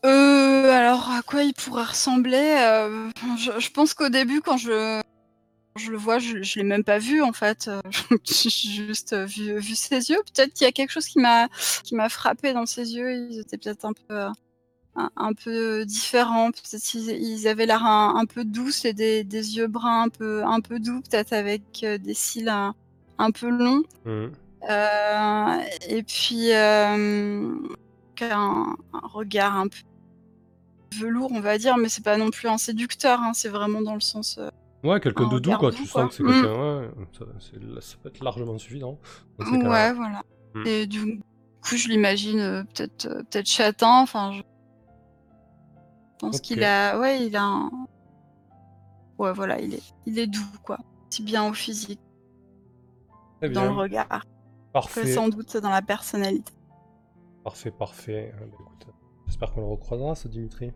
Euh, 0.07 0.71
alors 0.73 1.11
à 1.11 1.21
quoi 1.21 1.43
il 1.43 1.53
pourrait 1.53 1.85
ressembler? 1.85 2.57
Je, 3.39 3.61
je 3.61 3.71
pense 3.71 3.93
qu'au 3.93 4.09
début, 4.09 4.41
quand 4.41 4.57
je, 4.57 5.01
je 5.79 5.91
le 5.91 5.97
vois, 5.99 6.19
je, 6.19 6.43
je 6.43 6.59
l'ai 6.59 6.65
même 6.65 6.85
pas 6.85 6.99
vu 6.99 7.23
en 7.23 7.33
fait. 7.33 7.69
Euh, 7.69 7.81
J'ai 8.25 8.51
juste 8.85 9.13
euh, 9.15 9.25
vu, 9.27 9.59
vu 9.59 9.75
ses 9.75 10.11
yeux. 10.11 10.19
Peut-être 10.35 10.53
qu'il 10.55 10.65
y 10.65 10.69
a 10.69 10.73
quelque 10.73 10.91
chose 10.91 11.07
qui 11.09 11.19
m'a 11.21 11.49
qui 11.85 11.95
m'a 11.95 12.09
frappé 12.09 12.53
dans 12.53 12.67
ses 12.67 12.95
yeux. 12.95 13.13
Ils 13.31 13.41
étaient 13.41 13.59
peut-être 13.59 13.85
un 13.85 13.93
peu 13.93 14.03
euh, 14.15 14.31
un, 14.97 15.11
un 15.17 15.33
peu 15.35 15.85
différents. 15.87 16.51
Peut-être 16.53 16.83
qu'ils 16.83 17.11
ils 17.11 17.49
avaient 17.49 17.67
l'air 17.67 17.85
un, 17.87 18.17
un 18.17 18.27
peu 18.27 18.45
douces 18.45 18.85
et 18.85 18.93
des, 18.95 19.25
des 19.25 19.57
yeux 19.59 19.69
bruns 19.69 20.05
un 20.05 20.09
peu 20.11 20.45
un 20.45 20.61
peu 20.61 20.81
doux, 20.81 21.01
peut-être 21.03 21.33
avec 21.33 21.63
euh, 21.85 21.99
des 21.99 22.15
cils 22.15 22.49
un, 22.49 22.75
un 23.19 23.31
peu 23.33 23.49
longs. 23.51 23.85
Euh, 24.71 25.63
et 25.89 26.03
puis 26.03 26.53
euh, 26.53 27.55
un, 28.21 28.77
un 28.93 29.07
regard 29.09 29.57
un 29.57 29.69
peu 29.69 29.79
velours, 30.95 31.31
on 31.33 31.41
va 31.41 31.59
dire, 31.59 31.77
mais 31.77 31.89
c'est 31.89 32.05
pas 32.05 32.17
non 32.17 32.31
plus 32.31 32.49
un 32.49 32.59
séducteur, 32.59 33.21
hein, 33.21 33.33
c'est 33.35 33.49
vraiment 33.49 33.83
dans 33.83 33.95
le 33.95 34.01
sens. 34.01 34.39
euh, 34.39 34.51
Ouais, 34.85 35.01
quelqu'un 35.01 35.25
Un 35.25 35.29
de 35.29 35.39
doux, 35.41 35.57
quoi. 35.59 35.73
Tu 35.73 35.83
quoi. 35.89 36.03
sens 36.03 36.09
que 36.11 36.15
c'est 36.15 36.23
Mm. 36.23 36.27
quelqu'un. 36.29 36.81
Ouais, 36.81 36.91
ça, 37.19 37.25
c'est- 37.41 37.81
ça 37.81 37.97
peut 38.03 38.09
être 38.11 38.23
largement 38.23 38.59
suffisant. 38.59 38.99
ouais, 39.41 39.93
voilà. 39.93 40.23
Mm. 40.55 40.67
Et 40.67 40.87
du 40.87 41.21
coup, 41.61 41.77
je 41.77 41.89
l'imagine 41.89 42.39
euh, 42.41 42.63
peut-être 42.65 43.07
euh, 43.07 43.23
peut-être 43.25 43.47
châtain. 43.49 44.01
Enfin, 44.03 44.33
je 44.33 44.43
pense 46.19 46.41
qu'il 46.41 46.63
a, 46.65 46.99
ouais, 46.99 47.27
il 47.27 47.37
a 47.37 47.43
un. 47.45 47.71
Ouais, 49.19 49.33
voilà, 49.33 49.61
il 49.61 49.75
est, 49.75 49.83
il 50.07 50.19
est 50.19 50.27
doux, 50.29 50.41
quoi. 50.65 50.79
Si 51.11 51.23
bien 51.25 51.49
au 51.49 51.53
physique, 51.53 52.01
Très 53.41 53.51
dans 53.51 53.65
le 53.65 53.71
regard, 53.71 54.07
que 54.09 54.73
Parfait. 54.73 55.07
sans 55.13 55.29
doute 55.29 55.57
dans 55.57 55.71
la 55.71 55.83
personnalité. 55.83 56.53
Parfait, 57.45 57.71
parfait. 57.73 58.33
Ah, 58.37 58.41
bah, 58.45 58.57
écoute, 58.61 58.87
J'espère 59.27 59.53
qu'on 59.53 59.61
le 59.61 59.67
recroisera, 59.69 60.15
ce 60.15 60.27
Dimitri. 60.29 60.73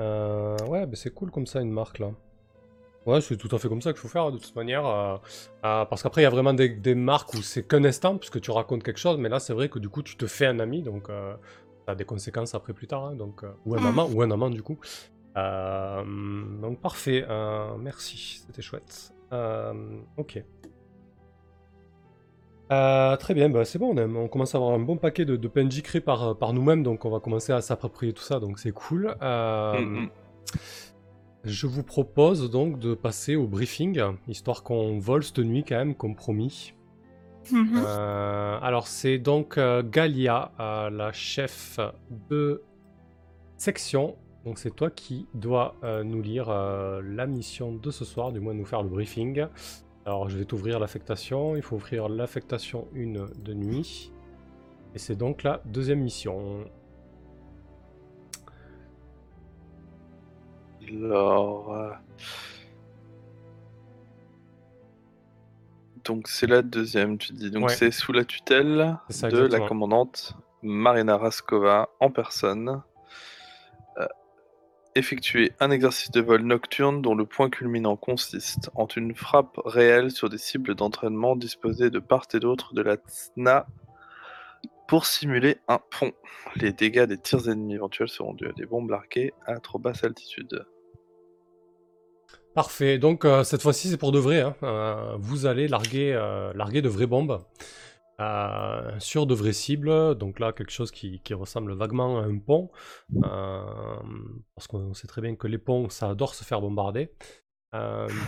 Euh, 0.00 0.56
ouais, 0.68 0.86
bah, 0.86 0.96
c'est 0.96 1.12
cool 1.12 1.30
comme 1.30 1.46
ça, 1.46 1.60
une 1.60 1.70
marque 1.72 1.98
là. 1.98 2.10
Ouais, 3.06 3.20
c'est 3.20 3.36
tout 3.36 3.54
à 3.54 3.58
fait 3.58 3.68
comme 3.68 3.82
ça 3.82 3.92
qu'il 3.92 4.00
faut 4.00 4.08
faire 4.08 4.32
de 4.32 4.38
toute 4.38 4.56
manière. 4.56 4.86
euh, 4.86 5.16
euh, 5.66 5.84
parce 5.84 6.02
qu'après, 6.02 6.22
il 6.22 6.24
y 6.24 6.26
a 6.26 6.30
vraiment 6.30 6.54
des, 6.54 6.70
des 6.70 6.94
marques 6.94 7.34
où 7.34 7.42
c'est 7.42 7.62
qu'un 7.66 7.84
instant, 7.84 8.16
puisque 8.16 8.40
tu 8.40 8.50
racontes 8.50 8.82
quelque 8.82 8.98
chose, 9.00 9.18
mais 9.18 9.28
là, 9.28 9.40
c'est 9.40 9.52
vrai 9.52 9.68
que 9.68 9.78
du 9.78 9.88
coup, 9.90 10.02
tu 10.02 10.16
te 10.16 10.26
fais 10.26 10.46
un 10.46 10.58
ami, 10.58 10.82
donc 10.82 11.10
euh, 11.10 11.34
ça 11.86 11.92
a 11.92 11.94
des 11.94 12.04
conséquences 12.06 12.54
après 12.54 12.72
plus 12.72 12.86
tard. 12.86 13.04
hein, 13.04 13.14
donc, 13.14 13.42
ou 13.66 13.74
un 13.74 13.80
Mm. 13.80 13.86
amant, 13.86 14.08
ou 14.10 14.22
un 14.22 14.30
amant 14.30 14.48
du 14.50 14.62
coup. 14.62 14.78
Donc 15.36 16.80
parfait, 16.80 17.26
merci, 17.78 18.42
c'était 18.46 18.62
chouette. 18.62 19.12
Ok. 20.16 20.42
Euh, 22.72 23.16
très 23.18 23.34
bien, 23.34 23.50
bah, 23.50 23.64
c'est 23.66 23.78
bon, 23.78 23.92
on, 23.94 23.96
a- 23.98 24.06
on 24.06 24.26
commence 24.28 24.54
à 24.54 24.58
avoir 24.58 24.72
un 24.72 24.78
bon 24.78 24.96
paquet 24.96 25.26
de, 25.26 25.36
de 25.36 25.48
PNJ 25.48 25.82
créés 25.82 26.00
par, 26.00 26.36
par 26.38 26.54
nous-mêmes, 26.54 26.82
donc 26.82 27.04
on 27.04 27.10
va 27.10 27.20
commencer 27.20 27.52
à 27.52 27.60
s'approprier 27.60 28.14
tout 28.14 28.22
ça, 28.22 28.40
donc 28.40 28.58
c'est 28.58 28.72
cool. 28.72 29.14
Euh, 29.20 29.80
Mm, 29.82 29.98
mm. 30.04 30.08
Je 31.44 31.66
vous 31.66 31.82
propose 31.82 32.50
donc 32.50 32.78
de 32.78 32.94
passer 32.94 33.36
au 33.36 33.46
briefing, 33.46 34.00
histoire 34.28 34.62
qu'on 34.62 34.98
vole 34.98 35.22
cette 35.22 35.38
nuit 35.38 35.62
quand 35.62 35.76
même, 35.76 35.94
comme 35.94 36.16
promis. 36.16 36.72
Mhm. 37.52 37.84
Euh, 37.86 38.58
alors 38.62 38.86
c'est 38.86 39.18
donc 39.18 39.58
euh, 39.58 39.82
Galia, 39.82 40.52
euh, 40.58 40.90
la 40.90 41.12
chef 41.12 41.78
de 42.30 42.62
section. 43.56 44.16
Donc 44.44 44.58
c'est 44.58 44.74
toi 44.74 44.90
qui 44.90 45.26
dois 45.32 45.74
nous 46.04 46.20
lire 46.20 46.50
la 46.50 47.26
mission 47.26 47.72
de 47.72 47.90
ce 47.90 48.04
soir, 48.04 48.30
du 48.30 48.40
moins 48.40 48.52
nous 48.52 48.66
faire 48.66 48.82
le 48.82 48.90
briefing. 48.90 49.46
Alors 50.04 50.28
je 50.28 50.36
vais 50.36 50.44
t'ouvrir 50.44 50.78
l'affectation. 50.78 51.56
Il 51.56 51.62
faut 51.62 51.76
ouvrir 51.76 52.10
l'affectation 52.10 52.86
1 52.94 53.42
de 53.42 53.54
nuit. 53.54 54.12
Et 54.94 54.98
c'est 54.98 55.16
donc 55.16 55.44
la 55.44 55.62
deuxième 55.64 56.00
mission. 56.00 56.66
Alors. 60.90 61.74
euh, 61.74 61.90
Donc 66.04 66.28
c'est 66.28 66.46
la 66.46 66.62
deuxième, 66.62 67.16
tu 67.18 67.32
dis. 67.32 67.50
Donc 67.50 67.68
Ouais. 67.68 67.74
c'est 67.74 67.90
sous 67.90 68.12
la 68.12 68.24
tutelle 68.24 68.98
ça, 69.08 69.30
de 69.30 69.38
la 69.38 69.60
commandante 69.60 70.34
Marina 70.62 71.16
Raskova 71.16 71.88
en 72.00 72.10
personne. 72.10 72.82
Euh, 73.98 74.06
effectuer 74.94 75.52
un 75.60 75.70
exercice 75.70 76.10
de 76.10 76.20
vol 76.20 76.42
nocturne 76.42 77.00
dont 77.00 77.14
le 77.14 77.24
point 77.24 77.48
culminant 77.48 77.96
consiste 77.96 78.70
en 78.74 78.86
une 78.86 79.14
frappe 79.14 79.58
réelle 79.64 80.10
sur 80.10 80.28
des 80.28 80.38
cibles 80.38 80.74
d'entraînement 80.74 81.36
disposées 81.36 81.90
de 81.90 81.98
part 82.00 82.26
et 82.34 82.38
d'autre 82.38 82.74
de 82.74 82.82
la 82.82 82.96
TSNA 82.96 83.66
pour 84.86 85.06
simuler 85.06 85.56
un 85.68 85.78
pont. 85.78 86.12
Les 86.56 86.72
dégâts 86.72 87.04
des 87.04 87.16
tirs 87.18 87.48
ennemis 87.48 87.74
éventuels 87.76 88.08
seront 88.10 88.34
dus 88.34 88.46
à 88.48 88.52
des 88.52 88.66
bombes 88.66 88.90
larguées 88.90 89.32
à 89.46 89.58
trop 89.58 89.78
basse 89.78 90.04
altitude. 90.04 90.66
Parfait. 92.54 92.98
Donc 92.98 93.24
euh, 93.24 93.42
cette 93.42 93.62
fois-ci 93.62 93.88
c'est 93.88 93.96
pour 93.96 94.12
de 94.12 94.18
vrai. 94.20 94.40
hein. 94.40 94.54
Euh, 94.62 95.16
vous 95.18 95.46
allez 95.46 95.66
larguer, 95.66 96.12
euh, 96.14 96.52
larguer 96.54 96.82
de 96.82 96.88
vraies 96.88 97.06
bombes 97.06 97.42
sur 99.00 99.26
de 99.26 99.34
vraies 99.34 99.52
cibles. 99.52 100.14
Donc 100.14 100.38
là 100.38 100.52
quelque 100.52 100.70
chose 100.70 100.92
qui, 100.92 101.20
ressemble 101.32 101.72
vaguement 101.74 102.20
à 102.20 102.22
un 102.22 102.38
pont, 102.38 102.70
parce 103.20 104.68
qu'on 104.68 104.94
sait 104.94 105.08
très 105.08 105.20
bien 105.20 105.34
que 105.34 105.48
les 105.48 105.58
ponts 105.58 105.88
ça 105.88 106.10
adore 106.10 106.34
se 106.36 106.44
faire 106.44 106.60
bombarder. 106.60 107.10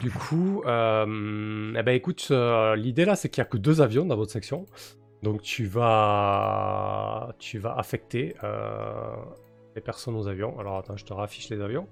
Du 0.03 0.11
coup, 0.11 0.63
eh 0.65 0.67
ben 0.67 1.89
écoute, 1.89 2.33
l'idée 2.77 3.05
là 3.05 3.15
c'est 3.15 3.29
qu'il 3.29 3.43
n'y 3.43 3.47
a 3.47 3.49
que 3.49 3.59
deux 3.59 3.81
avions 3.81 4.07
dans 4.07 4.17
votre 4.17 4.33
section. 4.33 4.67
Donc 5.23 5.43
tu 5.43 5.67
vas, 5.67 7.33
tu 7.39 7.59
vas 7.59 7.77
affecter 7.77 8.35
les 9.77 9.83
personnes 9.83 10.17
aux 10.17 10.27
avions. 10.27 10.59
Alors 10.59 10.79
attends, 10.79 10.97
je 10.97 11.05
te 11.05 11.13
raffiche 11.13 11.49
les 11.51 11.61
avions. 11.61 11.87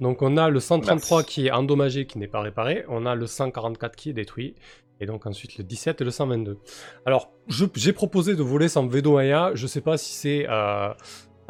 Donc 0.00 0.20
on 0.20 0.36
a 0.36 0.50
le 0.50 0.60
133 0.60 1.18
Merci. 1.18 1.32
qui 1.32 1.46
est 1.46 1.50
endommagé, 1.52 2.04
qui 2.06 2.18
n'est 2.18 2.26
pas 2.28 2.40
réparé. 2.42 2.84
On 2.88 3.06
a 3.06 3.14
le 3.14 3.26
144 3.26 3.96
qui 3.96 4.10
est 4.10 4.12
détruit. 4.12 4.54
Et 5.00 5.06
donc 5.06 5.24
ensuite 5.24 5.56
le 5.56 5.64
17 5.64 6.02
et 6.02 6.04
le 6.04 6.10
122. 6.10 6.58
Alors 7.06 7.32
j'ai 7.48 7.92
proposé 7.94 8.34
de 8.36 8.42
voler 8.42 8.68
sans 8.68 8.86
Vedo 8.86 9.14
Maya. 9.14 9.52
Je 9.54 9.66
sais 9.66 9.80
pas 9.80 9.96
si 9.96 10.12
c'est 10.12 10.46
euh, 10.50 10.92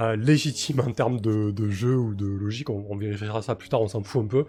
euh, 0.00 0.14
légitime 0.16 0.80
en 0.80 0.92
termes 0.92 1.18
de, 1.20 1.50
de 1.50 1.68
jeu 1.70 1.96
ou 1.96 2.14
de 2.14 2.26
logique. 2.26 2.70
On, 2.70 2.86
on 2.88 2.96
vérifiera 2.96 3.42
ça 3.42 3.56
plus 3.56 3.68
tard, 3.68 3.80
on 3.82 3.88
s'en 3.88 4.02
fout 4.04 4.22
un 4.22 4.28
peu. 4.28 4.44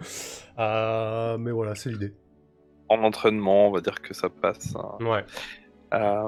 Euh, 0.58 1.36
mais 1.38 1.50
voilà, 1.50 1.74
c'est 1.74 1.90
l'idée. 1.90 2.14
En 2.88 3.02
entraînement, 3.02 3.68
on 3.68 3.70
va 3.72 3.80
dire 3.80 4.00
que 4.02 4.12
ça 4.14 4.28
passe. 4.28 4.76
hein. 4.76 4.98
Ouais. 5.04 5.24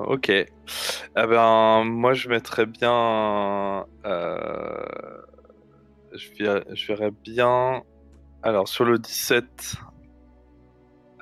Ok. 0.09 0.31
Eh 1.17 1.27
ben, 1.27 1.85
moi, 1.85 2.13
je 2.15 2.29
mettrais 2.29 2.67
bien. 2.67 3.87
euh, 4.05 4.85
je, 6.13 6.29
verrais, 6.39 6.65
je 6.73 6.87
verrais 6.89 7.11
bien. 7.23 7.83
Alors, 8.43 8.69
sur 8.69 8.85
le 8.85 8.99
17, 8.99 9.77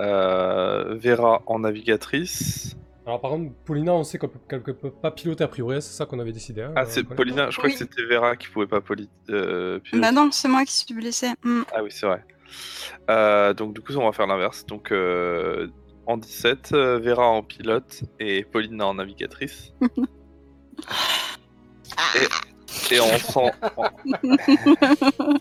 euh, 0.01 0.95
Vera 0.97 1.43
en 1.47 1.61
navigatrice. 1.61 2.75
Alors 3.05 3.21
par 3.21 3.33
contre, 3.33 3.53
Paulina, 3.65 3.93
on 3.95 4.05
sait 4.05 4.17
qu'elle 4.19 4.31
peut, 4.63 4.91
pas 4.91 5.11
piloter 5.11 5.43
a 5.43 5.49
priori, 5.49 5.83
c'est 5.83 5.93
ça 5.93 6.07
qu'on 6.07 6.21
avait 6.21 6.33
décidé. 6.33 6.63
hein, 6.63 6.73
Ah, 6.77 6.83
euh, 6.83 6.85
c'est 6.87 7.03
Paulina. 7.03 7.51
Je 7.51 7.57
crois 7.57 7.67
Oui. 7.69 7.73
que 7.73 7.79
c'était 7.79 8.05
Vera 8.05 8.37
qui 8.37 8.49
pouvait 8.49 8.69
pas 8.69 8.81
poli- 8.81 9.11
euh, 9.31 9.81
piloter. 9.81 10.01
Bah 10.07 10.13
non, 10.13 10.31
c'est 10.31 10.47
moi 10.49 10.65
qui 10.65 10.73
suis 10.73 10.95
blessée. 10.95 11.31
Hmm. 11.45 11.63
Ah 11.75 11.83
oui, 11.83 11.91
c'est 11.91 12.07
vrai. 12.07 12.25
Euh, 13.11 13.55
donc, 13.55 13.75
du 13.75 13.81
coup, 13.81 13.93
on 13.97 14.05
va 14.05 14.13
faire 14.13 14.29
l'inverse. 14.29 14.65
Donc, 14.67 14.93
euh, 14.93 15.69
en 16.07 16.17
17, 16.17 16.73
euh, 16.73 16.99
Vera 16.99 17.27
en 17.29 17.43
pilote 17.43 18.03
et 18.21 18.45
Paulina 18.45 18.87
en 18.87 18.95
navigatrice. 18.95 19.73
et, 22.15 22.95
et 22.95 23.01
en 23.01 23.19
100 23.19 23.51
en- 23.77 23.89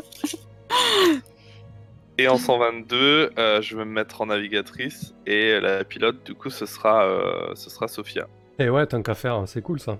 Et 2.18 2.28
en 2.28 2.38
122, 2.38 3.32
euh, 3.38 3.62
je 3.62 3.76
vais 3.76 3.86
me 3.86 3.91
mettre 3.91 4.22
en 4.22 4.28
navigatrice 4.28 5.16
et 5.26 5.59
la 5.59 5.84
pilote, 5.84 6.24
du 6.24 6.36
coup, 6.36 6.49
ce 6.51 6.66
sera, 6.68 7.03
euh, 7.05 7.55
ce 7.55 7.70
sera 7.70 7.88
Sophia. 7.88 8.28
Et 8.59 8.70
ouais, 8.70 8.86
tant 8.86 9.01
qu'à 9.01 9.16
faire, 9.16 9.41
c'est 9.47 9.62
cool 9.62 9.80
ça. 9.80 9.97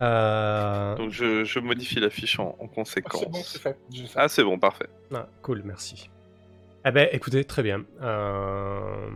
Euh... 0.00 0.94
Donc, 0.96 1.10
je, 1.10 1.44
je 1.44 1.58
modifie 1.58 2.00
la 2.00 2.08
fiche 2.08 2.38
en, 2.38 2.56
en 2.60 2.64
Ah, 2.64 2.68
conséquence. 2.74 3.20
c'est 3.20 3.30
bon, 3.30 3.42
c'est 3.42 3.60
fait. 3.60 3.78
j'ai 3.90 4.06
fait. 4.06 4.18
Ah, 4.18 4.28
c'est 4.28 4.44
bon, 4.44 4.58
parfait. 4.58 4.86
Ah, 5.12 5.26
cool, 5.42 5.62
merci. 5.64 6.08
Eh 6.88 6.92
ben, 6.92 7.08
écoutez, 7.10 7.42
très 7.44 7.64
bien. 7.64 7.84
Euh, 8.00 9.08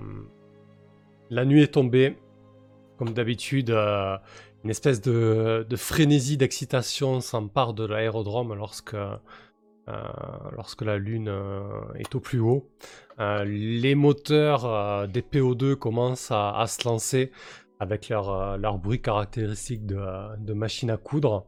La 1.31 1.45
nuit 1.45 1.63
est 1.63 1.69
tombée. 1.75 2.17
Comme 2.99 3.13
d'habitude, 3.13 3.71
euh, 3.71 4.17
une 4.65 4.71
espèce 4.71 5.01
de, 5.01 5.65
frénésie 5.77 6.37
d'excitation 6.37 7.21
s'empare 7.21 7.73
de 7.73 7.87
l'aérodrome 7.87 8.55
lorsque, 8.55 8.95
euh, 8.95 9.17
lorsque 10.57 10.83
la 10.83 10.99
lune 10.99 11.33
est 11.95 12.13
au 12.17 12.21
plus 12.21 12.41
haut. 12.41 12.69
Les 13.19 13.95
moteurs 13.95 15.07
des 15.07 15.23
PO2 15.23 15.77
commencent 15.77 16.33
à, 16.33 16.51
à 16.59 16.67
se 16.67 16.89
lancer 16.89 17.31
avec 17.79 18.09
leur, 18.09 18.79
bruit 18.79 19.01
caractéristique 19.01 19.87
de, 19.87 20.01
de 20.39 20.53
machine 20.55 20.91
à 20.91 20.97
coudre. 20.97 21.47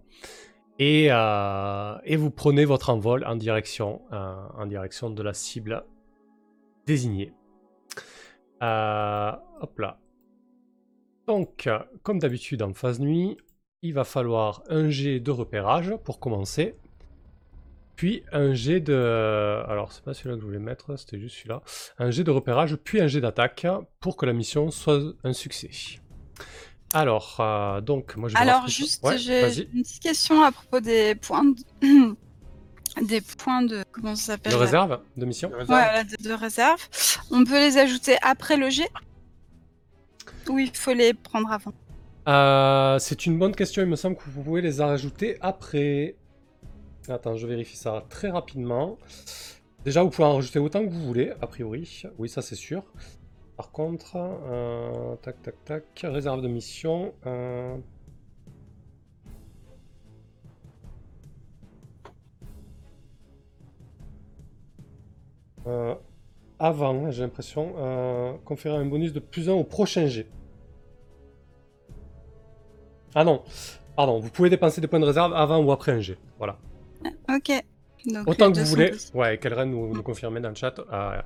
Et, 0.78 1.08
vous 1.08 2.30
prenez 2.30 2.64
votre 2.64 2.90
envol 2.90 3.24
en 3.26 3.34
direction 3.34 4.02
de 4.12 5.22
la 5.22 5.34
cible 5.34 5.84
désignée. 6.86 7.32
Euh, 8.62 9.32
hop 9.60 9.78
là. 9.78 9.98
Donc, 11.26 11.68
comme 12.02 12.18
d'habitude 12.18 12.62
en 12.62 12.74
phase 12.74 13.00
nuit, 13.00 13.36
il 13.82 13.94
va 13.94 14.04
falloir 14.04 14.62
un 14.68 14.90
jet 14.90 15.20
de 15.20 15.30
repérage 15.30 15.94
pour 16.04 16.20
commencer. 16.20 16.76
Puis 17.96 18.22
un 18.32 18.54
jet 18.54 18.80
de... 18.80 19.62
Alors, 19.68 19.92
c'est 19.92 20.02
pas 20.02 20.14
celui-là 20.14 20.36
que 20.36 20.40
je 20.40 20.46
voulais 20.46 20.58
mettre, 20.58 20.96
c'était 20.98 21.18
juste 21.18 21.36
celui-là. 21.36 21.62
Un 21.98 22.10
jet 22.10 22.24
de 22.24 22.30
repérage, 22.30 22.76
puis 22.76 23.00
un 23.00 23.06
jet 23.06 23.20
d'attaque 23.20 23.66
pour 24.00 24.16
que 24.16 24.26
la 24.26 24.32
mission 24.32 24.70
soit 24.70 25.00
un 25.24 25.32
succès. 25.32 25.70
Alors, 26.94 27.36
euh, 27.40 27.80
donc, 27.80 28.16
moi 28.16 28.28
je 28.28 28.34
vais 28.34 28.40
Alors, 28.40 28.68
juste, 28.68 29.04
Ouais, 29.04 29.18
j'ai 29.18 29.68
une 29.72 29.82
petite 29.82 30.02
question 30.02 30.42
à 30.42 30.52
propos 30.52 30.80
des 30.80 31.14
points 31.14 31.44
de... 31.44 32.16
des 33.00 33.20
points 33.20 33.62
de... 33.62 33.84
Comment 33.92 34.14
ça 34.16 34.32
s'appelle 34.32 34.52
De 34.52 34.58
réserve 34.58 35.00
de 35.16 35.24
mission 35.26 35.48
Ouais, 35.50 35.54
réserve. 35.58 35.68
voilà, 35.68 36.04
de, 36.04 36.16
de 36.22 36.32
réserve. 36.32 36.80
On 37.30 37.44
peut 37.44 37.58
les 37.58 37.78
ajouter 37.78 38.16
après 38.22 38.56
le 38.56 38.68
jet 38.70 38.90
Ou 40.48 40.58
il 40.58 40.74
faut 40.76 40.92
les 40.92 41.14
prendre 41.14 41.50
avant 41.50 41.72
Euh, 42.28 42.98
c'est 42.98 43.26
une 43.26 43.38
bonne 43.38 43.54
question, 43.54 43.82
il 43.82 43.88
me 43.88 43.96
semble 43.96 44.16
que 44.16 44.22
vous 44.26 44.42
pouvez 44.42 44.60
les 44.62 44.80
rajouter 44.80 45.38
après. 45.40 46.16
Attends, 47.08 47.36
je 47.36 47.46
vérifie 47.46 47.76
ça 47.76 48.04
très 48.08 48.30
rapidement. 48.30 48.98
Déjà, 49.84 50.02
vous 50.04 50.10
pouvez 50.10 50.28
en 50.28 50.36
rajouter 50.36 50.60
autant 50.60 50.84
que 50.84 50.90
vous 50.90 51.04
voulez, 51.04 51.32
a 51.40 51.46
priori. 51.48 52.02
Oui, 52.18 52.28
ça 52.28 52.42
c'est 52.42 52.54
sûr. 52.54 52.84
Par 53.56 53.70
contre, 53.72 54.12
euh, 54.16 55.16
tac 55.22 55.42
tac 55.42 55.54
tac, 55.64 55.84
réserve 56.04 56.42
de 56.42 56.48
mission. 56.48 57.12
euh, 57.26 57.76
euh, 65.66 65.94
avant, 66.58 67.10
j'ai 67.10 67.22
l'impression, 67.22 67.74
euh, 67.78 68.32
conférer 68.44 68.76
un 68.76 68.84
bonus 68.86 69.12
de 69.12 69.20
plus 69.20 69.48
1 69.48 69.52
au 69.52 69.64
prochain 69.64 70.06
jet. 70.06 70.26
Ah 73.14 73.24
non, 73.24 73.42
pardon, 73.96 74.18
vous 74.20 74.30
pouvez 74.30 74.48
dépenser 74.50 74.80
des 74.80 74.86
points 74.86 75.00
de 75.00 75.04
réserve 75.04 75.34
avant 75.34 75.58
ou 75.62 75.70
après 75.72 75.92
un 75.92 76.00
jet. 76.00 76.18
Voilà. 76.38 76.58
Ok. 77.28 77.50
Donc, 78.06 78.28
Autant 78.28 78.50
que 78.50 78.58
vous 78.58 78.64
voulez. 78.66 78.90
possibles. 78.90 79.16
Ouais, 79.18 79.38
Kelren 79.38 79.70
nous, 79.70 79.94
nous 79.94 80.02
confirmer 80.02 80.40
dans 80.40 80.48
le 80.48 80.54
chat. 80.54 80.74
euh, 80.78 80.82
euh, 80.92 81.18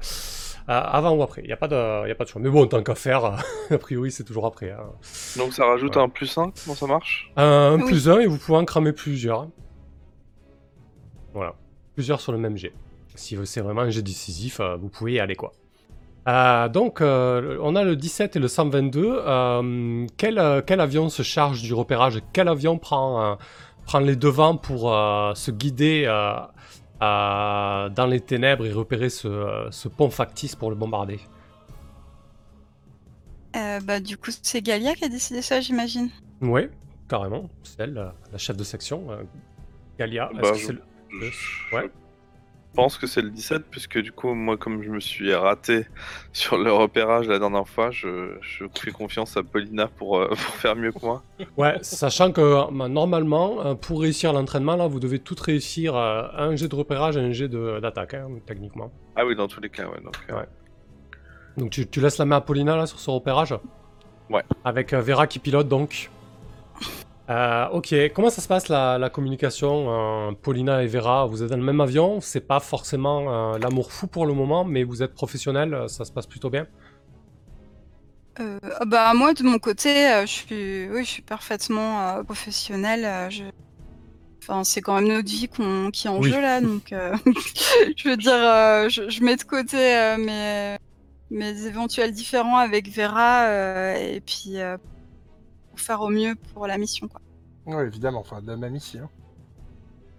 avant 0.67 1.15
ou 1.15 1.23
après, 1.23 1.43
il 1.43 1.47
n'y 1.47 1.53
a, 1.53 1.57
pas 1.57 1.69
de- 1.69 2.09
y 2.09 2.11
a 2.11 2.15
pas 2.15 2.25
de 2.25 2.29
choix. 2.29 2.43
Mais 2.43 2.51
bon, 2.51 2.67
tant 2.67 2.83
qu'à 2.83 2.95
faire, 2.97 3.25
a 3.71 3.79
priori 3.79 4.11
c'est 4.11 4.25
toujours 4.25 4.47
après. 4.47 4.73
hein. 4.73 4.91
Donc, 5.39 5.53
ça 5.53 5.65
rajoute 5.65 5.97
Ouais. 5.97 6.03
un 6.03 6.09
plus 6.09 6.37
1, 6.37 6.51
comment 6.65 6.75
ça 6.77 6.87
marche? 6.87 7.31
Un, 7.37 7.45
un 7.45 7.77
Oui. 7.81 7.87
plus 7.87 8.09
un 8.11 8.19
et 8.19 8.27
vous 8.27 8.37
pouvez 8.37 8.59
en 8.59 8.65
cramer 8.65 8.93
plusieurs. 8.93 9.49
Voilà. 11.33 11.55
Plusieurs 11.95 12.21
sur 12.21 12.33
le 12.33 12.39
même 12.39 12.57
jet. 12.57 12.73
Si 13.17 13.37
c'est 13.45 13.61
vraiment 13.61 13.83
un 13.83 13.91
jet 13.91 14.03
décisif, 14.03 14.61
euh, 14.61 14.77
vous 14.77 14.89
pouvez 14.89 15.15
y 15.15 15.21
aller 15.21 15.37
quoi. 15.37 15.53
Euh, 16.29 16.69
donc, 16.69 17.01
euh, 17.01 17.57
on 17.63 17.77
a 17.77 17.85
le 17.85 17.95
17 17.95 18.35
et 18.37 18.39
le 18.41 18.49
122. 18.49 19.05
Euh, 19.27 20.07
quel, 20.17 20.63
quel 20.67 20.81
avion 20.81 21.09
se 21.09 21.23
charge 21.23 21.63
du 21.63 21.73
repérage? 21.73 22.21
Quel 22.33 22.49
avion 22.49 22.79
prend, 22.79 23.23
euh, 23.23 23.35
prend 23.87 24.01
les 24.01 24.17
devants 24.17 24.57
pour 24.57 24.93
euh, 24.93 25.35
se 25.35 25.53
guider 25.53 26.03
euh, 26.07 26.35
euh, 27.03 27.89
dans 27.91 28.07
les 28.09 28.21
ténèbres 28.21 28.67
et 28.67 28.73
repérer 28.73 29.09
ce, 29.09 29.29
euh, 29.29 29.71
ce 29.71 29.87
pont 29.87 30.11
factice 30.11 30.57
pour 30.57 30.71
le 30.71 30.75
bombarder? 30.77 31.21
Euh, 33.57 33.81
bah, 33.81 34.01
du 34.01 34.17
coup, 34.19 34.31
c'est 34.43 34.61
Galia 34.63 34.95
qui 34.95 35.05
a 35.05 35.09
décidé 35.09 35.41
ça, 35.43 35.61
j'imagine. 35.61 36.11
Oui, 36.43 36.63
carrément. 37.09 37.49
C'est 37.63 37.81
elle, 37.85 37.95
la, 37.95 38.15
la 38.33 38.39
chef 38.39 38.57
de 38.57 38.65
section. 38.65 39.05
euh, 39.11 39.23
Galia. 39.99 40.29
Est-ce 40.33 40.41
Bah, 40.43 40.51
que 40.51 40.59
je- 40.59 40.67
c'est 40.67 40.73
le- 40.73 40.83
Je 41.21 41.75
Ouais. 41.77 41.91
Je 42.77 42.83
pense 42.83 42.99
que 42.99 43.07
c'est 43.07 43.23
le 43.23 43.31
17, 43.31 43.63
puisque 43.71 43.99
du 43.99 44.13
coup, 44.13 44.35
moi, 44.35 44.59
comme 44.59 44.83
je 44.83 44.91
me 44.91 45.01
suis 45.01 45.33
raté 45.33 45.87
sur 46.35 46.59
le 46.59 46.71
repérage 46.71 47.27
la 47.27 47.39
dernière 47.39 47.67
fois, 47.67 47.91
je, 47.91 48.37
je 48.43 48.67
fais 48.79 48.91
confiance 48.91 49.35
à 49.39 49.43
Paulina 49.43 49.89
pour, 49.89 50.19
euh, 50.19 50.29
pour 50.29 50.39
faire 50.39 50.77
mieux 50.77 50.93
que 50.93 50.99
moi. 51.03 51.23
Ouais, 51.57 51.79
sachant 51.81 52.33
que 52.33 52.43
euh, 52.43 52.89
normalement, 52.89 53.65
euh, 53.65 53.75
pour 53.75 54.03
réussir 54.03 54.35
l'entraînement, 54.35 54.77
là, 54.77 54.89
vous 54.89 55.01
devez 55.01 55.21
toutes 55.21 55.41
réussir 55.41 55.97
euh, 55.97 56.25
un 56.37 56.55
jet 56.55 56.69
de 56.69 56.75
repérage 56.75 57.17
et 57.17 57.21
un 57.21 57.33
jet 57.33 57.49
d'attaque, 57.49 58.13
hein, 58.13 58.29
techniquement. 58.45 58.93
Ah 59.17 59.25
oui, 59.25 59.35
dans 59.35 59.49
tous 59.49 59.63
les 59.63 59.71
cas, 59.71 59.85
ouais. 59.87 60.01
Donc, 60.05 60.19
euh, 60.29 60.35
Ouais. 60.35 60.47
Donc 61.57 61.71
tu, 61.71 61.87
tu 61.87 62.03
laisses 62.03 62.19
la 62.19 62.27
main 62.27 62.37
à 62.37 62.41
Paulina 62.43 62.77
là 62.77 62.85
sur 62.85 63.01
ce 63.01 63.09
repérage? 63.09 63.55
Ouais. 64.29 64.43
Avec 64.67 64.93
Vera 64.93 65.27
qui 65.27 65.39
pilote 65.39 65.69
donc? 65.69 66.11
Euh, 67.29 67.67
ok, 67.71 67.93
comment 68.15 68.31
ça 68.31 68.41
se 68.41 68.47
passe 68.47 68.69
la, 68.69 68.99
la 68.99 69.11
communication 69.11 70.29
euh, 70.31 70.33
Paulina 70.33 70.85
et 70.85 70.87
Vera, 70.87 71.27
vous 71.27 71.43
êtes 71.43 71.51
dans 71.51 71.57
le 71.57 71.63
même 71.65 71.81
avion, 71.81 72.21
c'est 72.21 72.41
pas 72.47 72.61
forcément 72.61 73.55
euh, 73.55 73.59
l'amour 73.59 73.91
fou 73.93 74.07
pour 74.07 74.27
le 74.27 74.33
moment, 74.33 74.65
mais 74.65 74.85
vous 74.85 75.03
êtes 75.03 75.13
professionnels, 75.15 75.75
euh, 75.75 75.89
ça 75.89 76.05
se 76.05 76.13
passe 76.13 76.27
plutôt 76.29 76.51
bien? 76.51 76.67
Bah 78.87 79.15
moi 79.15 79.33
de 79.33 79.43
mon 79.43 79.59
côté, 79.59 79.89
je 80.23 80.27
suis, 80.27 80.89
oui, 80.91 81.05
je 81.05 81.11
suis 81.11 81.23
parfaitement 81.23 82.23
professionnelle. 82.25 83.31
je... 83.31 83.45
Enfin, 84.43 84.63
c'est 84.63 84.81
quand 84.83 84.95
même 84.97 85.09
notre 85.09 85.29
vie 85.29 85.49
qu'on- 85.49 85.91
qui 85.91 86.07
est 86.07 86.11
en 86.11 86.21
Oui. 86.21 86.31
jeu 86.31 86.41
là, 86.41 86.61
donc 86.61 86.89
je 87.97 88.09
veux 88.09 88.17
dire, 88.17 88.91
je, 88.91 89.09
je 89.09 89.25
mets 89.25 89.37
de 89.37 89.43
côté 89.43 89.77
mes, 90.19 90.77
mes 91.31 91.67
éventuels 91.67 92.13
différends 92.13 92.59
avec 92.59 92.89
Vera 92.89 93.49
et 93.99 94.21
puis 94.21 94.57
pour 95.77 95.85
faire 95.85 96.01
au 96.01 96.09
mieux 96.09 96.35
pour 96.55 96.67
la 96.67 96.79
mission. 96.79 97.07
Quoi. 97.07 97.21
Oui, 97.67 97.85
évidemment, 97.85 98.21
enfin, 98.21 98.41
de 98.41 98.55
même 98.55 98.75
ici. 98.77 98.99
Hein. 98.99 99.11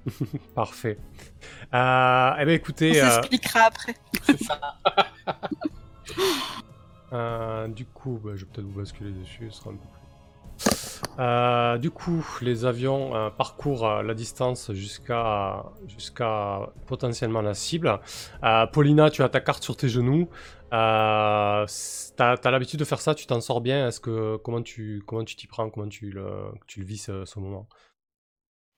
Parfait. 0.55 0.97
Euh, 1.73 2.31
eh 2.39 2.45
bien 2.45 2.53
On 2.53 2.57
écoutez, 2.57 3.01
euh, 3.01 3.09
s'expliquera 3.09 3.61
après. 3.61 3.95
C'est 4.23 4.43
ça. 4.43 4.59
Euh, 7.13 7.69
du 7.69 7.85
coup, 7.85 8.19
bah, 8.21 8.31
je 8.35 8.43
vais 8.43 8.51
peut-être 8.51 8.67
vous 8.67 8.79
basculer 8.81 9.11
dessus, 9.11 9.47
ce 9.49 9.59
sera 9.59 9.69
un 9.69 9.75
peu 9.75 9.79
plus. 9.79 9.96
Euh, 11.19 11.77
du 11.77 11.89
coup, 11.89 12.25
les 12.41 12.65
avions 12.65 13.15
euh, 13.15 13.29
parcourent 13.29 13.87
euh, 13.87 14.03
la 14.03 14.13
distance 14.13 14.71
jusqu'à 14.71 15.63
potentiellement 16.85 17.41
la 17.41 17.53
cible. 17.53 17.99
Paulina, 18.71 19.09
tu 19.09 19.23
as 19.23 19.29
ta 19.29 19.39
carte 19.39 19.63
sur 19.63 19.75
tes 19.75 19.89
genoux. 19.89 20.29
T'as 20.71 21.65
as, 22.19 22.51
l'habitude 22.51 22.79
de 22.79 22.85
faire 22.85 23.01
ça, 23.01 23.15
tu 23.15 23.25
t'en 23.25 23.41
sors 23.41 23.61
bien. 23.61 23.87
Est-ce 23.87 23.99
que 23.99 24.37
comment 24.37 24.61
tu 24.61 25.01
comment 25.07 25.23
tu 25.23 25.35
t'y 25.35 25.47
prends, 25.47 25.69
comment 25.69 25.87
tu 25.87 26.11
le 26.11 26.51
vis 26.77 26.97
ce, 26.97 27.25
ce 27.25 27.39
moment? 27.39 27.67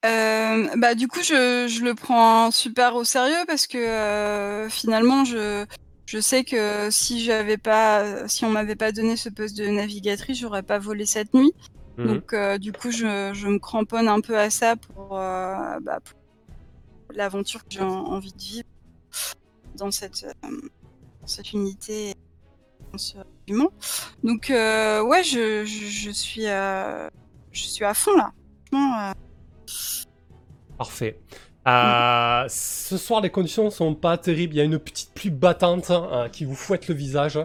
Bah 0.02 0.94
du 0.94 1.06
coup 1.08 1.20
je, 1.22 1.68
je 1.68 1.84
le 1.84 1.94
prends 1.94 2.50
super 2.50 2.96
au 2.96 3.04
sérieux 3.04 3.44
parce 3.46 3.66
que 3.66 4.66
finalement 4.70 5.24
je 5.24 5.66
je 6.12 6.18
sais 6.20 6.42
que 6.42 6.90
si 6.90 7.22
j'avais 7.24 7.56
pas 7.56 8.26
si 8.26 8.44
on 8.44 8.50
m'avait 8.50 8.74
pas 8.74 8.90
donné 8.90 9.16
ce 9.16 9.28
poste 9.28 9.56
de 9.56 9.66
navigatrice 9.68 10.38
j'aurais 10.40 10.64
pas 10.64 10.78
volé 10.80 11.06
cette 11.06 11.32
nuit 11.34 11.52
Mhm. 11.98 12.06
donc 12.06 12.32
euh, 12.32 12.56
du 12.58 12.72
coup 12.72 12.90
je, 12.90 13.30
je 13.34 13.46
me 13.48 13.58
cramponne 13.58 14.08
un 14.08 14.20
peu 14.20 14.36
à 14.38 14.48
ça 14.50 14.74
pour, 14.76 15.18
euh, 15.18 15.78
bah, 15.82 15.98
pour 16.00 16.16
l'aventure 17.14 17.60
que 17.64 17.70
j'ai 17.70 17.82
en- 17.82 18.06
envie 18.16 18.32
de 18.32 18.40
vivre 18.42 18.68
dans 19.76 19.90
cette 19.90 20.24
euh, 20.24 20.50
dans 21.20 21.26
cette 21.26 21.52
unité 21.52 22.14
dans 22.92 22.98
ce 22.98 23.18
régiment. 23.46 23.70
donc 24.24 24.46
ouais 24.50 25.22
je, 25.24 25.64
je, 25.64 25.86
je 25.86 26.10
suis 26.10 26.42
je 27.52 27.62
suis 27.74 27.84
à 27.84 27.94
fond 27.94 28.16
là 28.16 28.32
Parfait. 30.78 31.20
Euh, 31.68 32.44
ce 32.48 32.96
soir, 32.96 33.20
les 33.20 33.30
conditions 33.30 33.68
sont 33.70 33.94
pas 33.94 34.16
terribles. 34.16 34.54
Il 34.54 34.58
y 34.58 34.60
a 34.60 34.64
une 34.64 34.78
petite 34.78 35.12
pluie 35.14 35.30
battante 35.30 35.90
euh, 35.90 36.28
qui 36.28 36.44
vous 36.44 36.54
fouette 36.54 36.88
le 36.88 36.94
visage. 36.94 37.38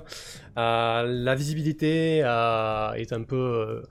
Euh, 0.58 1.04
la 1.04 1.36
visibilité 1.36 2.22
euh, 2.24 2.94
est 2.94 3.12
un 3.12 3.24
peu 3.24 3.36
euh, 3.36 3.84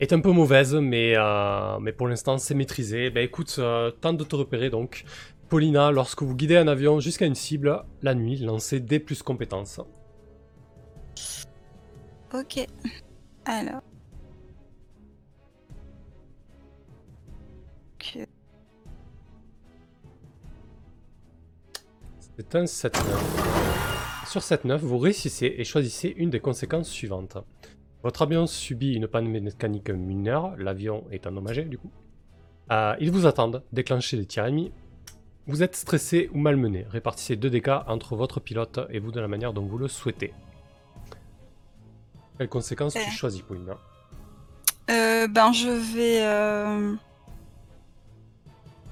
est 0.00 0.14
un 0.14 0.20
peu 0.20 0.30
mauvaise, 0.30 0.74
mais 0.74 1.12
euh, 1.16 1.78
mais 1.78 1.92
pour 1.92 2.08
l'instant, 2.08 2.38
c'est 2.38 2.54
maîtrisé. 2.54 3.10
Ben 3.10 3.22
écoute, 3.22 3.54
euh, 3.58 3.90
tente 3.90 4.16
de 4.16 4.24
te 4.24 4.34
repérer 4.34 4.70
donc. 4.70 5.04
Paulina, 5.48 5.92
lorsque 5.92 6.22
vous 6.22 6.34
guidez 6.34 6.56
un 6.56 6.68
avion 6.68 6.98
jusqu'à 6.98 7.26
une 7.26 7.36
cible, 7.36 7.84
la 8.02 8.14
nuit, 8.14 8.38
lancez 8.38 8.80
des 8.80 8.98
plus 8.98 9.22
compétences. 9.22 9.80
Ok. 12.34 12.66
Alors. 13.44 13.82
Ok. 17.94 18.26
C'est 22.36 22.54
un 22.54 22.64
7-9. 22.64 23.00
Sur 24.26 24.40
7-9, 24.40 24.76
vous 24.78 24.98
réussissez 24.98 25.54
et 25.56 25.64
choisissez 25.64 26.12
une 26.16 26.30
des 26.30 26.40
conséquences 26.40 26.88
suivantes. 26.88 27.38
Votre 28.02 28.22
avion 28.22 28.46
subit 28.46 28.94
une 28.94 29.06
panne 29.08 29.28
mécanique 29.28 29.90
mineure, 29.90 30.54
l'avion 30.58 31.04
est 31.10 31.26
endommagé 31.26 31.62
du 31.64 31.78
coup. 31.78 31.90
Euh, 32.70 32.94
ils 33.00 33.10
vous 33.10 33.26
attendent, 33.26 33.62
déclenchez 33.72 34.16
les 34.16 34.26
tirs 34.26 34.44
ennemis. 34.44 34.72
Vous 35.46 35.62
êtes 35.62 35.76
stressé 35.76 36.28
ou 36.34 36.38
malmené, 36.38 36.86
répartissez 36.90 37.36
2 37.36 37.48
dégâts 37.50 37.78
entre 37.86 38.16
votre 38.16 38.40
pilote 38.40 38.80
et 38.90 38.98
vous 38.98 39.12
de 39.12 39.20
la 39.20 39.28
manière 39.28 39.52
dont 39.52 39.64
vous 39.64 39.78
le 39.78 39.86
souhaitez. 39.88 40.34
Quelles 42.36 42.48
conséquences 42.48 42.94
tu 42.94 42.98
Euh. 43.00 43.10
choisis, 43.12 43.42
Paulina 43.42 43.78
Euh, 44.90 45.26
ben, 45.28 45.52
je 45.52 45.68
vais. 45.68 46.20
euh, 46.26 46.94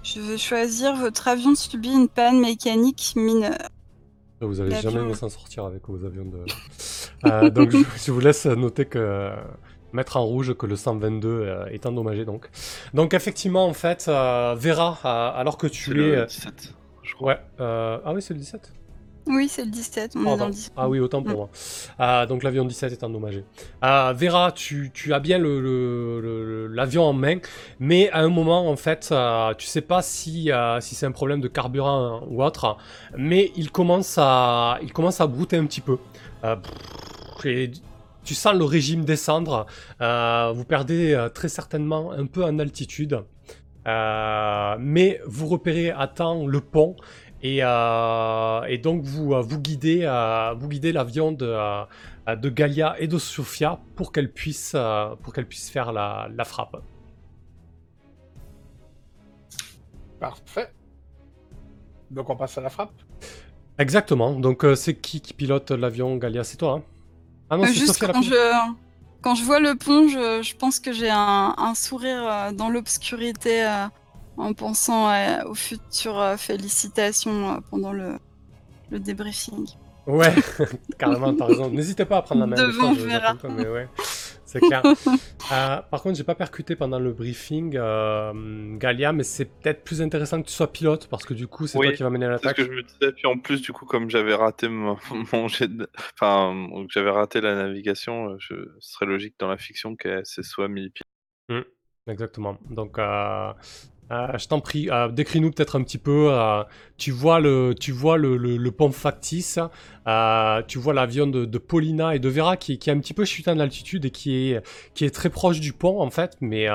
Je 0.05 0.21
vais 0.21 0.39
choisir 0.39 0.95
votre 0.97 1.29
avion 1.29 1.55
subit 1.55 1.93
une 1.93 2.09
panne 2.09 2.39
mécanique 2.41 3.15
mineure. 3.17 3.57
Vous 4.41 4.61
allez 4.61 4.71
L'avion. 4.71 4.91
jamais 4.91 5.15
s'en 5.15 5.31
sortir 5.31 5.65
avec 5.65 5.89
vos 5.89 6.05
avions 6.05 6.27
de. 6.27 6.45
Euh, 7.25 7.49
donc 7.49 7.71
je, 7.71 7.79
je 8.05 8.13
vous 8.13 8.21
laisse 8.21 8.45
noter 8.45 8.85
que 8.85 9.31
mettre 9.95 10.19
en 10.19 10.25
rouge 10.25 10.55
que 10.55 10.67
le 10.67 10.77
122 10.77 11.29
euh, 11.29 11.67
est 11.67 11.87
endommagé 11.87 12.27
donc. 12.27 12.51
Donc 12.93 13.15
effectivement 13.15 13.67
en 13.67 13.73
fait, 13.73 14.07
euh, 14.09 14.55
Vera, 14.59 14.99
euh, 15.05 15.41
alors 15.41 15.57
que 15.57 15.67
tu 15.67 15.95
le 15.95 16.19
es, 16.19 16.27
17. 16.27 16.75
Je 17.03 17.15
crois. 17.15 17.29
ouais, 17.29 17.41
euh, 17.61 17.99
ah 18.05 18.13
oui 18.13 18.21
c'est 18.21 18.35
le 18.35 18.41
17. 18.41 18.73
Oui, 19.27 19.49
c'est 19.49 19.65
le 19.65 19.71
17. 19.71 20.13
On 20.17 20.21
est 20.21 20.25
Pardon. 20.25 20.39
dans 20.39 20.47
le 20.49 20.53
17. 20.53 20.73
Ah 20.77 20.89
oui, 20.89 21.01
autant 21.01 21.23
pour 21.23 21.33
Mm. 21.33 21.37
moi. 21.37 21.49
Ah, 21.99 22.27
donc 22.27 22.43
l'avion 22.43 22.65
17 22.65 22.93
est 22.93 23.03
endommagé. 23.05 23.45
Ah, 23.81 24.13
Vera, 24.15 24.53
tu, 24.53 24.91
tu 24.93 25.15
as 25.15 25.21
bien 25.21 25.39
le- 25.39 25.61
le- 25.61 26.21
le- 26.21 26.67
l'avion 26.67 27.05
en 27.05 27.13
main, 27.15 27.39
mais 27.81 28.11
à 28.11 28.19
un 28.21 28.29
moment, 28.29 28.69
en 28.69 28.77
fait, 28.77 29.09
euh, 29.13 29.55
tu 29.55 29.67
sais 29.67 29.81
pas 29.81 30.03
si, 30.03 30.53
euh, 30.53 30.81
si 30.81 30.95
c'est 30.95 31.07
un 31.07 31.13
problème 31.13 31.41
de 31.41 31.49
carburant 31.49 32.23
ou 32.29 32.43
autre, 32.43 32.77
mais 33.17 33.51
il 33.57 33.71
commence 33.71 34.17
à, 34.19 34.79
il 34.83 34.93
commence 34.93 35.21
à 35.23 35.27
brouter 35.27 35.57
un 35.57 35.65
petit 35.67 35.81
peu. 35.81 35.97
Euh, 36.45 36.57
et 37.47 37.71
tu 38.25 38.35
sens 38.35 38.55
le 38.55 38.65
régime 38.65 39.05
descendre. 39.05 39.67
Euh, 40.01 40.53
vous 40.55 40.65
perdez 40.65 41.29
très 41.35 41.49
certainement 41.49 42.13
un 42.13 42.27
peu 42.27 42.45
en 42.45 42.59
altitude. 42.59 43.21
Mais 44.79 45.21
vous 45.27 45.47
repérez 45.47 45.91
à 45.91 46.07
temps 46.07 46.47
le 46.47 46.61
pont 46.61 46.97
et, 47.45 47.59
euh, 47.63 48.63
et 48.65 48.79
donc 48.79 49.03
vous, 49.05 49.35
euh, 49.35 49.41
vous 49.43 49.61
guidez, 49.61 50.01
euh, 50.03 50.55
vous 50.59 50.69
guidez 50.69 50.93
l'avion 50.93 51.31
de, 51.31 51.55
de 52.35 52.49
Galia 52.49 52.97
et 52.99 53.07
de 53.07 53.19
Sofia 53.19 53.79
pour 53.97 54.11
qu'elle 54.13 54.33
puisse, 54.33 54.75
pour 55.23 55.33
qu'elle 55.33 55.47
puisse 55.47 55.71
faire 55.71 55.93
la, 55.93 56.29
la 56.35 56.45
frappe. 56.45 56.77
Parfait. 60.19 60.73
Donc 62.11 62.31
on 62.31 62.37
passe 62.37 62.57
à 62.59 62.61
la 62.63 62.71
frappe. 62.71 62.95
Exactement. 63.79 64.33
Donc 64.39 64.65
euh, 64.65 64.75
c'est 64.75 64.95
qui 64.95 65.21
qui 65.21 65.35
pilote 65.35 65.71
l'avion 65.71 66.17
Galia? 66.17 66.45
C'est 66.45 66.57
toi. 66.57 66.73
hein? 66.79 66.83
Ah 67.51 67.57
non, 67.59 67.65
Euh, 67.65 67.67
c'est 67.67 67.75
Juste 67.75 67.99
quand 68.07 68.23
je... 68.23 68.35
quand 69.21 69.35
je 69.35 69.43
vois 69.45 69.61
le 69.61 69.75
pont, 69.75 70.09
je, 70.09 70.43
je 70.43 70.57
pense 70.57 70.81
que 70.81 70.93
j'ai 70.93 71.11
un, 71.11 71.55
un 71.59 71.75
sourire 71.75 72.53
dans 72.55 72.69
l'obscurité 72.71 73.67
euh, 73.67 73.87
en 74.37 74.53
pensant 74.55 75.11
euh, 75.11 75.45
aux 75.47 75.55
futures 75.55 76.19
euh, 76.21 76.37
félicitations 76.37 77.53
euh, 77.55 77.59
pendant 77.71 77.93
le, 77.93 78.19
le 78.91 78.99
débriefing. 79.01 79.67
Ouais, 80.07 80.35
carrément, 80.99 81.35
t'as 81.35 81.47
raison. 81.47 81.71
N'hésitez 81.71 82.05
pas 82.05 82.19
à 82.19 82.23
prendre 82.23 82.43
la 82.43 82.47
main. 82.47 82.57
des 82.57 82.63
Devant 82.73 82.95
fois, 82.95 83.03
je- 83.03 83.07
Vera. 83.09 83.37
mais 83.57 83.67
ouais. 83.69 83.89
c'est 84.45 84.61
clair. 84.61 84.83
Euh, 85.53 85.83
par 85.91 86.01
contre, 86.03 86.17
j'ai 86.17 86.25
pas 86.25 86.35
percuté 86.35 86.75
pendant 86.75 86.99
le 86.99 87.13
briefing 87.13 87.77
euh, 87.77 88.79
Galia, 88.79 89.13
mais 89.13 89.25
c'est 89.25 89.45
peut-être 89.45 89.85
plus 89.85 90.01
intéressant 90.01 90.41
que 90.41 90.47
tu 90.47 90.55
sois 90.55 90.73
pilote 90.73 91.07
parce 91.09 91.27
que 91.27 91.35
du 91.35 91.47
coup, 91.47 91.67
c'est 91.67 91.77
Oui, 91.77 91.89
toi 91.89 91.97
qui 91.97 92.03
vas 92.03 92.09
mener 92.09 92.25
C'est 92.25 92.39
ce 92.39 92.45
l'attaque. 92.47 92.57
que 92.57 92.65
je 92.65 92.71
me 92.71 92.83
disais. 92.83 93.13
Puis 93.13 93.27
en 93.27 93.39
plus, 93.39 93.61
du 93.61 93.73
coup, 93.75 93.85
comme 93.85 94.09
j'avais 94.09 94.35
raté 94.35 94.69
mon, 94.71 94.97
mon 95.35 95.49
jet 95.49 95.69
de- 95.69 95.87
enfin, 96.15 96.55
que 96.87 96.87
j'avais 96.89 97.11
raté 97.11 97.43
la 97.43 97.55
navigation, 97.57 98.39
je... 98.39 98.55
ce 98.81 98.93
serait 98.95 99.05
logique 99.05 99.35
dans 99.39 99.49
la 99.49 99.59
fiction 99.59 99.97
qu'elle 99.97 100.25
se 100.25 100.43
soit 100.43 100.69
mis 100.69 100.89
pied. 100.89 101.05
Exactement. 102.07 102.57
Donc, 102.71 102.99
euh, 102.99 103.53
euh, 104.11 104.37
je 104.37 104.49
t'en 104.49 104.61
prie, 104.61 104.91
euh, 104.91 105.09
décris-nous 105.09 105.51
peut-être 105.51 105.77
un 105.77 105.83
petit 105.83 105.99
peu. 105.99 106.29
euh, 106.31 106.63
tu 106.99 107.11
vois 107.11 107.41
le, 107.41 107.75
tu 107.79 107.91
vois 107.93 108.17
le, 108.19 108.37
le- 108.37 108.71
pont 108.71 108.93
factice, 108.93 109.59
tu 110.69 110.79
vois 110.79 110.95
l'avion 110.95 111.27
de, 111.27 111.45
de 111.45 111.59
Paulina 111.59 112.15
et 112.15 112.19
de 112.19 112.29
Vera 112.29 112.57
qui, 112.57 112.73
est 112.73 112.89
un 112.89 112.99
petit 112.99 113.15
peu 113.15 113.25
chuté 113.25 113.51
en 113.51 113.59
altitude 113.59 114.05
et 114.05 114.11
qui 114.11 114.51
est, 114.51 114.67
qui 114.95 115.05
est 115.05 115.11
très 115.11 115.31
proche 115.31 115.61
du 115.61 115.73
pont 115.73 116.01
en 116.01 116.11
fait, 116.11 116.37
mais, 116.41 116.67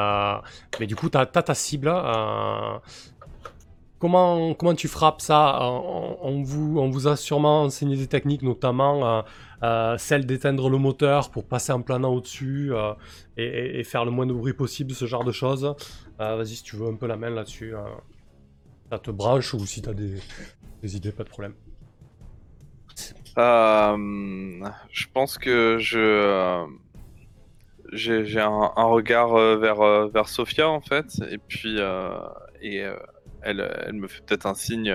mais 0.80 0.88
du 0.88 0.96
coup, 0.96 1.10
tu 1.10 1.18
as, 1.18 1.26
ta 1.26 1.54
cible. 1.54 1.94
Comment, 4.00 4.54
comment 4.54 4.76
tu 4.76 4.88
frappes 4.88 5.20
ça? 5.20 5.60
On, 5.62 6.42
vous, 6.42 6.80
on 6.80 6.90
vous 6.90 7.08
a 7.08 7.18
sûrement 7.18 7.64
enseigné 7.64 7.98
des 7.98 8.08
techniques, 8.08 8.44
notamment 8.44 9.24
celle 9.98 10.26
d'éteindre 10.26 10.70
le 10.70 10.78
moteur 10.78 11.30
pour 11.30 11.44
passer 11.46 11.74
en 11.74 11.82
planant 11.82 12.14
au-dessus 12.14 12.72
et 13.38 13.84
faire 13.84 14.06
le 14.06 14.12
moins 14.12 14.26
de 14.26 14.34
bruit 14.34 14.54
possible, 14.54 14.94
ce 14.94 15.06
genre 15.06 15.26
de 15.26 15.34
choses. 15.34 15.76
Euh, 16.20 16.36
Vas-y, 16.36 16.56
si 16.56 16.64
tu 16.64 16.76
veux 16.76 16.88
un 16.88 16.96
peu 16.96 17.08
la 17.08 17.16
main 17.18 17.30
là-dessus. 17.30 17.76
euh, 17.76 17.82
ça 18.92 19.00
te 19.00 19.12
branche 19.12 19.54
ou 19.54 19.66
si 19.66 19.82
tu 19.82 19.90
as 19.90 19.94
des, 19.94 20.16
des 20.82 20.96
idées, 20.98 21.12
pas 21.12 21.24
de 21.24 21.30
problème. 21.30 21.54
Euh, 23.38 24.70
je 24.92 25.06
pense 25.14 25.38
que 25.38 25.78
je 25.80 26.00
euh, 26.00 26.66
j'ai 27.94 28.40
un, 28.42 28.50
regard 28.76 29.36
euh, 29.36 29.58
vers 29.58 30.10
vers 30.10 30.28
Sophia 30.28 30.68
en 30.68 30.82
fait, 30.82 31.06
et 31.30 31.38
puis 31.38 31.78
et 32.62 32.86
elle 33.42 33.84
elle 33.86 33.94
me 33.94 34.08
fait 34.08 34.22
peut-être 34.26 34.46
un 34.46 34.56
signe 34.56 34.94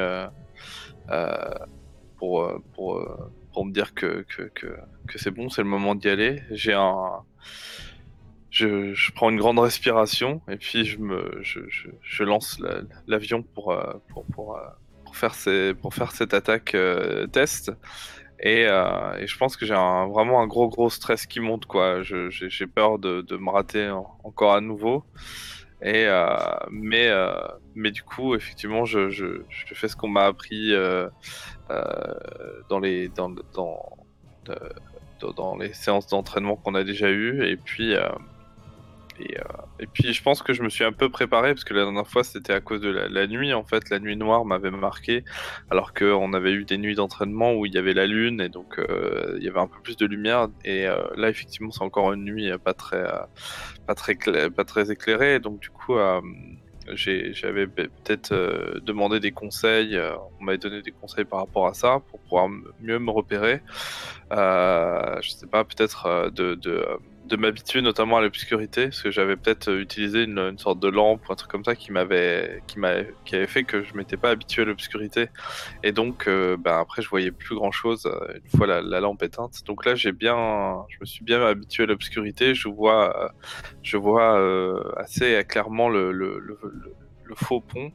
pour 2.18 2.52
pour 2.74 3.00
pour 3.52 3.64
me 3.64 3.72
dire 3.72 3.94
que 3.94 4.24
que 4.28 4.42
que, 4.54 4.76
que 5.08 5.18
c'est 5.18 5.30
bon, 5.30 5.48
c'est 5.48 5.62
le 5.62 5.68
moment 5.68 5.94
d'y 5.94 6.08
aller. 6.08 6.42
J'ai 6.50 6.74
un 6.74 7.22
je, 8.54 9.10
prends 9.12 9.30
une 9.30 9.36
grande 9.38 9.58
respiration 9.58 10.40
et 10.48 10.56
puis 10.56 10.84
je 10.84 12.22
lance 12.22 12.60
la- 12.60 12.82
l'avion 13.08 13.42
pour, 13.42 13.72
euh, 13.72 13.94
pour 14.32 14.56
euh, 14.56 14.60
pour 15.04 15.16
faire 15.16 15.34
ces 15.34 15.74
pour 15.74 15.92
faire 15.94 16.12
cette 16.12 16.34
attaque 16.34 16.74
euh, 16.74 17.26
test. 17.26 17.72
Et, 18.40 18.66
je 18.66 19.36
pense 19.38 19.56
que 19.56 19.64
j'ai 19.66 19.74
vraiment 19.74 20.40
un 20.40 20.46
gros 20.46 20.68
gros 20.68 20.90
stress 20.90 21.26
qui 21.26 21.40
monte 21.40 21.66
quoi. 21.66 22.02
J'ai 22.02 22.66
peur 22.66 22.98
de, 22.98 23.22
de 23.22 23.36
me 23.36 23.50
rater 23.50 23.88
en- 23.90 24.18
encore 24.22 24.54
à 24.54 24.60
nouveau. 24.60 25.04
Et 25.82 26.06
mais 26.70 27.10
mais 27.74 27.90
du 27.90 28.02
coup 28.02 28.34
effectivement 28.36 28.84
je, 28.84 29.10
je, 29.10 29.42
fais 29.74 29.88
ce 29.88 29.96
qu'on 29.96 30.08
m'a 30.08 30.26
appris 30.26 30.72
dans 32.68 32.78
les 32.80 33.08
dans 33.08 33.30
dans, 33.54 35.32
dans, 35.36 35.56
les 35.56 35.72
séances 35.72 36.06
d'entraînement 36.08 36.56
qu'on 36.56 36.74
a 36.74 36.84
déjà 36.84 37.08
eues 37.10 37.44
et 37.46 37.56
puis 37.56 37.94
et, 39.18 39.38
euh, 39.38 39.42
et 39.78 39.86
puis 39.86 40.12
je 40.12 40.22
pense 40.22 40.42
que 40.42 40.52
je 40.52 40.62
me 40.62 40.68
suis 40.68 40.84
un 40.84 40.92
peu 40.92 41.08
préparé 41.08 41.54
parce 41.54 41.64
que 41.64 41.74
la 41.74 41.84
dernière 41.84 42.06
fois 42.06 42.24
c'était 42.24 42.52
à 42.52 42.60
cause 42.60 42.80
de 42.80 42.88
la, 42.88 43.26
nuit 43.26 43.52
en 43.52 43.64
fait. 43.64 43.90
La 43.90 43.98
nuit 43.98 44.16
noire 44.16 44.44
m'avait 44.44 44.70
marqué 44.70 45.24
alors 45.70 45.94
qu'on 45.94 46.32
avait 46.32 46.52
eu 46.52 46.64
des 46.64 46.78
nuits 46.78 46.94
d'entraînement 46.94 47.54
où 47.54 47.66
il 47.66 47.74
y 47.74 47.78
avait 47.78 47.94
la 47.94 48.06
lune 48.06 48.40
et 48.40 48.48
donc 48.48 48.78
euh, 48.78 49.36
il 49.38 49.44
y 49.44 49.48
avait 49.48 49.60
un 49.60 49.68
peu 49.68 49.80
plus 49.82 49.96
de 49.96 50.06
lumière. 50.06 50.48
Et 50.64 50.86
euh, 50.86 51.02
là 51.16 51.28
effectivement 51.28 51.70
c'est 51.70 51.82
encore 51.82 52.12
une 52.12 52.24
nuit 52.24 52.50
pas 52.64 52.74
très 52.74 53.04
pas 53.86 53.94
très 53.94 54.16
pas 54.50 54.64
très 54.64 54.90
éclairée. 54.90 55.38
Donc 55.38 55.60
du 55.60 55.70
coup 55.70 55.94
j'avais 56.86 57.66
pe- 57.66 57.88
peut-être 57.88 58.80
demandé 58.82 59.20
des 59.20 59.32
conseils 59.32 59.98
on 60.40 60.44
m'avait 60.44 60.58
donné 60.58 60.82
des 60.82 60.92
conseils 60.92 61.24
par 61.24 61.38
rapport 61.40 61.66
à 61.66 61.74
ça 61.74 62.00
pour 62.10 62.20
pouvoir 62.20 62.48
mieux 62.80 62.98
me 62.98 63.10
repérer. 63.10 63.62
Je 64.30 65.28
sais 65.28 65.46
pas 65.46 65.64
peut-être 65.64 66.30
de, 66.34 66.54
de 67.24 67.36
m'habituer 67.36 67.80
notamment 67.80 68.18
à 68.18 68.20
l'obscurité 68.20 68.84
parce 68.84 69.02
que 69.02 69.10
j'avais 69.10 69.36
peut-être 69.36 69.68
euh, 69.68 69.80
utilisé 69.80 70.24
une, 70.24 70.38
une 70.38 70.58
sorte 70.58 70.78
de 70.80 70.88
lampe 70.88 71.26
ou 71.28 71.32
un 71.32 71.36
truc 71.36 71.50
comme 71.50 71.64
ça 71.64 71.74
qui 71.74 71.90
m'avait 71.90 72.62
qui 72.66 72.78
qui 73.24 73.36
avait 73.36 73.46
fait 73.46 73.64
que 73.64 73.82
je 73.82 73.94
m'étais 73.96 74.16
pas 74.18 74.30
habitué 74.30 74.62
à 74.62 74.64
l'obscurité. 74.66 75.28
Et 75.82 75.92
donc 75.92 76.28
euh, 76.28 76.56
ben 76.58 76.78
après 76.78 77.00
je 77.02 77.08
voyais 77.08 77.30
plus 77.32 77.54
grand 77.56 77.72
chose 77.72 78.06
une 78.44 78.50
fois 78.58 78.66
la, 78.66 78.82
la 78.82 79.00
lampe 79.00 79.22
éteinte. 79.22 79.64
Donc 79.66 79.86
là 79.86 79.94
j'ai 79.94 80.12
bien 80.12 80.84
je 80.90 80.96
me 81.00 81.06
suis 81.06 81.24
bien 81.24 81.42
habitué 81.44 81.84
à 81.84 81.86
l'obscurité. 81.86 82.54
Je 82.54 82.68
vois 82.68 83.24
euh, 83.24 83.28
je 83.82 83.96
vois 83.96 84.38
euh, 84.38 84.82
assez 84.96 85.42
clairement 85.48 85.88
le, 85.88 86.12
le, 86.12 86.38
le, 86.38 86.58
le- 86.62 86.94
le 87.26 87.34
faux 87.36 87.62
pont. 87.62 87.90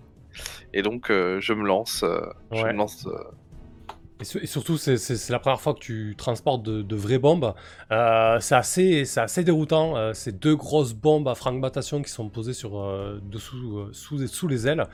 Et 0.74 0.82
donc 0.82 1.12
euh, 1.12 1.40
je 1.40 1.54
me 1.54 1.66
lance 1.66 2.04
euh, 2.04 2.22
je 2.52 2.64
me 2.74 2.78
lance 2.78 3.06
euh, 3.08 3.14
Et, 4.22 4.26
su- 4.26 4.40
et 4.44 4.48
surtout, 4.48 4.78
c'est- 4.78 5.30
la 5.30 5.40
première 5.40 5.62
fois 5.62 5.74
que 5.74 5.80
tu 5.80 6.14
transportes 6.18 6.64
de, 6.64 6.96
vraies 6.96 7.20
bombes. 7.20 7.54
Euh, 7.92 8.38
c'est 8.42 8.56
assez, 8.56 9.04
assez 9.18 9.44
déroutant. 9.46 9.96
Euh, 9.96 10.12
c'est 10.14 10.38
deux 10.38 10.56
grosses 10.58 10.94
bombes 10.94 11.28
à 11.30 11.36
fragmentation 11.36 12.02
qui 12.02 12.12
sont 12.12 12.28
posées 12.28 12.54
sur, 12.54 12.80
euh, 12.80 13.22
dessous, 13.24 13.78
euh, 13.80 14.28
sous, 14.28 14.48
les 14.48 14.68
ailes. 14.68 14.86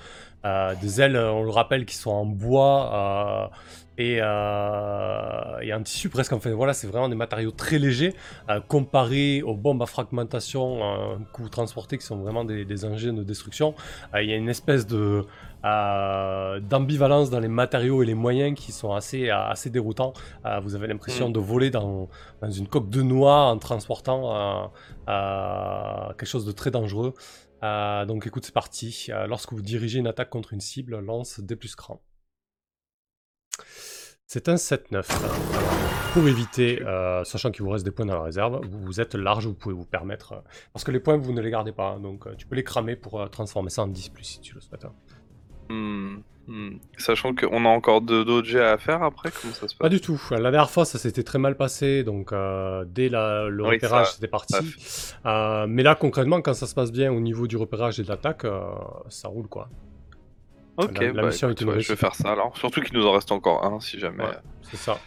Des 0.80 1.02
ailes, 1.02 1.18
on 1.18 1.42
le 1.42 1.50
rappelle, 1.50 1.86
qui 1.88 1.96
sont 1.96 2.12
en 2.12 2.28
bois 2.28 3.50
et, 3.98 4.18
et 4.18 4.22
en 5.74 5.84
tissu 5.84 6.10
presque. 6.10 6.34
Enfin, 6.34 6.52
voilà, 6.52 6.74
c'est 6.74 6.86
vraiment 6.86 7.10
des 7.10 7.16
matériaux 7.16 7.50
très 7.50 7.80
légers 7.80 8.14
comparés 8.68 9.42
aux 9.42 9.56
bombes 9.56 9.82
à 9.82 9.88
fragmentation 9.88 11.18
que 11.34 11.42
vous 11.42 11.50
transportez, 11.50 11.98
qui 11.98 12.06
sont 12.06 12.18
vraiment 12.18 12.46
des, 12.46 12.86
engins 12.86 13.14
de 13.14 13.24
destruction. 13.24 13.74
Il 14.22 14.30
y 14.30 14.34
a 14.34 14.36
une 14.36 14.50
espèce 14.50 14.86
de 14.86 15.26
euh, 15.66 16.60
d'ambivalence 16.60 17.30
dans 17.30 17.40
les 17.40 17.48
matériaux 17.48 18.04
et 18.04 18.06
les 18.06 18.14
moyens 18.14 18.58
qui 18.58 18.72
sont 18.72 18.94
assez, 18.94 19.30
euh, 19.30 19.48
assez 19.48 19.70
déroutants. 19.70 20.14
Euh, 20.46 20.60
vous 20.60 20.76
avez 20.76 20.88
l'impression 20.88 21.30
Mm. 21.30 21.34
de 21.34 21.40
voler 21.40 21.70
dans, 21.72 22.08
dans 22.42 22.52
une 22.52 22.68
coque 22.68 22.90
de 22.90 23.02
noix 23.02 23.46
en 23.46 23.58
transportant 23.58 24.72
euh, 25.10 26.08
quelque 26.18 26.26
chose 26.26 26.46
de 26.46 26.52
très 26.52 26.72
dangereux. 26.72 27.14
Donc 28.08 28.28
écoute, 28.28 28.46
c'est 28.46 28.54
parti. 28.54 29.08
Lorsque 29.28 29.52
vous 29.54 29.62
dirigez 29.64 29.98
une 29.98 30.06
attaque 30.08 30.30
contre 30.30 30.54
une 30.54 30.62
cible, 30.62 31.00
lance 31.00 31.40
des 31.40 31.56
plus 31.56 31.76
grands. 31.76 32.02
C'est 34.28 34.50
un 34.50 34.56
7-9. 34.56 35.06
Pour 36.14 36.28
éviter, 36.28 36.82
euh, 36.84 37.24
sachant 37.24 37.52
qu'il 37.52 37.64
vous 37.64 37.70
reste 37.72 37.84
des 37.86 37.92
points 37.92 38.06
dans 38.06 38.16
la 38.16 38.22
réserve, 38.24 38.62
vous, 38.66 38.80
vous 38.80 39.02
êtes 39.02 39.16
large, 39.16 39.46
vous 39.48 39.54
pouvez 39.54 39.76
vous 39.76 39.86
permettre. 39.86 40.34
euh, 40.34 40.42
parce 40.74 40.84
que 40.86 40.92
les 40.92 41.00
points, 41.00 41.18
vous 41.18 41.34
ne 41.34 41.42
les 41.42 41.50
gardez 41.52 41.72
pas. 41.74 41.90
hein, 41.92 42.00
donc 42.00 42.26
euh, 42.28 42.36
tu 42.38 42.48
peux 42.48 42.56
les 42.56 42.64
cramer 42.64 42.96
pour 42.96 43.30
transformer 43.30 43.70
ça 43.70 43.84
en 43.84 43.88
10 43.88 44.12
si 44.22 44.40
tu 44.42 44.56
le 44.56 44.62
souhaites. 44.62 44.86
hein. 44.86 44.94
Hmm, 45.70 46.18
hmm. 46.48 46.78
sachant 46.98 47.34
qu'on 47.36 47.66
a 47.66 47.70
encore 47.70 48.02
d'autres 48.02 48.44
jets 48.48 48.64
à 48.64 48.78
faire 48.78 49.04
après 49.04 49.30
comment 49.32 49.54
ça 49.54 49.68
se 49.68 49.76
Pas 49.76 49.86
passe 49.86 49.92
du 49.94 50.02
tout. 50.02 50.22
La 50.32 50.40
dernière 50.52 50.70
fois, 50.70 50.86
ça 50.86 50.98
s'était 51.00 51.24
très 51.24 51.40
mal 51.40 51.56
passé. 51.58 52.04
Donc, 52.04 52.32
euh, 52.34 52.86
dès 52.88 53.10
la- 53.10 53.48
le 53.48 53.64
Oui, 53.64 53.76
repérage, 53.76 54.14
c'était 54.14 54.28
parti. 54.28 54.56
Euh, 55.26 55.66
mais 55.68 55.84
là, 55.84 55.96
concrètement, 55.96 56.42
quand 56.42 56.54
ça 56.54 56.68
se 56.68 56.76
passe 56.76 56.92
bien 56.92 57.12
au 57.12 57.20
niveau 57.20 57.48
du 57.48 57.58
repérage 57.58 58.00
et 58.00 58.04
de 58.04 58.10
l'attaque, 58.10 58.46
euh, 58.46 58.62
ça 59.10 59.28
roule 59.28 59.48
quoi. 59.48 59.70
ok 60.78 60.98
la- 61.00 61.08
la 61.14 61.22
bah, 61.22 61.28
mission 61.28 61.50
écoute, 61.50 61.62
est 61.62 61.66
ouais, 61.66 61.80
je 61.80 61.88
vais 61.90 61.96
faire 61.96 62.16
ça 62.16 62.32
alors 62.34 62.58
surtout 62.58 62.82
qu'il 62.82 62.98
nous 62.98 63.06
en 63.08 63.14
reste 63.14 63.32
encore 63.32 63.64
un 63.66 63.80
si 63.80 63.98
jamais 63.98 64.26
Ouais. 64.26 64.38
C'est 64.62 64.76
ça. 64.78 65.00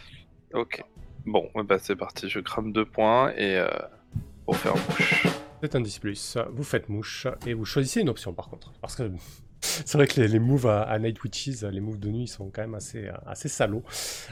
ok 0.55 0.83
bon 1.27 1.47
bah 1.63 1.77
c'est 1.77 1.95
parti 1.95 2.27
je 2.27 2.39
crame 2.39 2.71
deux 2.73 2.85
points 2.85 3.31
et 3.37 3.61
pour 4.45 4.57
faire 4.57 4.73
bouche 4.73 5.27
C'est 5.61 5.75
un 5.75 5.81
10 5.81 5.99
Vous 6.53 6.63
faites 6.63 6.89
mouche 6.89 7.27
et 7.45 7.53
vous 7.53 7.65
choisissez 7.65 8.01
une 8.01 8.09
option 8.09 8.33
par 8.33 8.49
contre. 8.49 8.71
Parce 8.81 8.95
que 8.95 9.11
c'est 9.61 9.93
vrai 9.93 10.07
que 10.07 10.19
les, 10.21 10.27
les 10.27 10.39
moves 10.39 10.67
à, 10.67 10.81
à 10.81 10.99
Night 10.99 11.21
Witches, 11.23 11.63
les 11.63 11.79
moves 11.79 11.99
de 11.99 12.09
nuit, 12.09 12.23
ils 12.23 12.27
sont 12.27 12.49
quand 12.49 12.61
même 12.61 12.75
assez, 12.75 13.07
euh, 13.07 13.13
assez 13.25 13.49
salauds. 13.49 13.83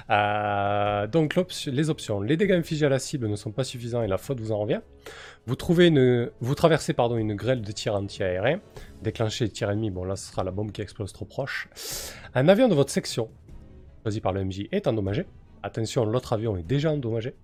Euh, 0.09 1.07
donc 1.07 1.35
les 1.67 1.89
options. 1.89 2.21
Les 2.21 2.37
dégâts 2.37 2.53
infligés 2.53 2.85
à 2.85 2.89
la 2.89 2.99
cible 2.99 3.27
ne 3.27 3.35
sont 3.35 3.51
pas 3.51 3.63
suffisants 3.63 4.03
et 4.03 4.07
la 4.07 4.17
faute 4.17 4.39
vous 4.39 4.51
en 4.51 4.59
revient. 4.59 4.81
Vous, 5.45 5.55
trouvez 5.55 5.87
une, 5.87 6.29
vous 6.39 6.55
traversez 6.55 6.93
pardon, 6.93 7.17
une 7.17 7.35
grêle 7.35 7.61
de 7.61 7.71
tir 7.71 7.95
anti-aérien. 7.95 8.61
Déclenchez 9.01 9.45
le 9.45 9.51
tir 9.51 9.69
ennemi. 9.69 9.91
Bon 9.91 10.03
là 10.03 10.15
ce 10.15 10.31
sera 10.31 10.43
la 10.43 10.51
bombe 10.51 10.71
qui 10.71 10.81
explose 10.81 11.13
trop 11.13 11.25
proche. 11.25 11.69
Un 12.33 12.47
avion 12.47 12.67
de 12.67 12.75
votre 12.75 12.91
section, 12.91 13.29
choisi 14.03 14.21
par 14.21 14.33
le 14.33 14.43
MJ, 14.43 14.67
est 14.71 14.87
endommagé. 14.87 15.25
Attention, 15.63 16.05
l'autre 16.05 16.33
avion 16.33 16.55
est 16.57 16.63
déjà 16.63 16.91
endommagé. 16.91 17.35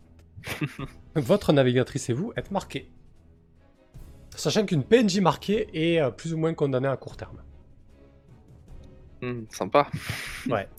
votre 1.16 1.54
navigatrice 1.54 2.10
et 2.10 2.14
vous 2.14 2.34
êtes 2.36 2.52
marqués. 2.52 2.90
Sachant 4.36 4.66
qu'une 4.66 4.84
PNJ 4.84 5.20
marquée 5.20 5.68
est 5.74 6.02
euh, 6.02 6.10
plus 6.10 6.34
ou 6.34 6.38
moins 6.38 6.54
condamnée 6.54 6.88
à 6.88 6.98
court 6.98 7.18
terme. 7.18 7.38
Hmm, 9.24 9.46
sympa 9.50 9.88
Ouais. 10.50 10.68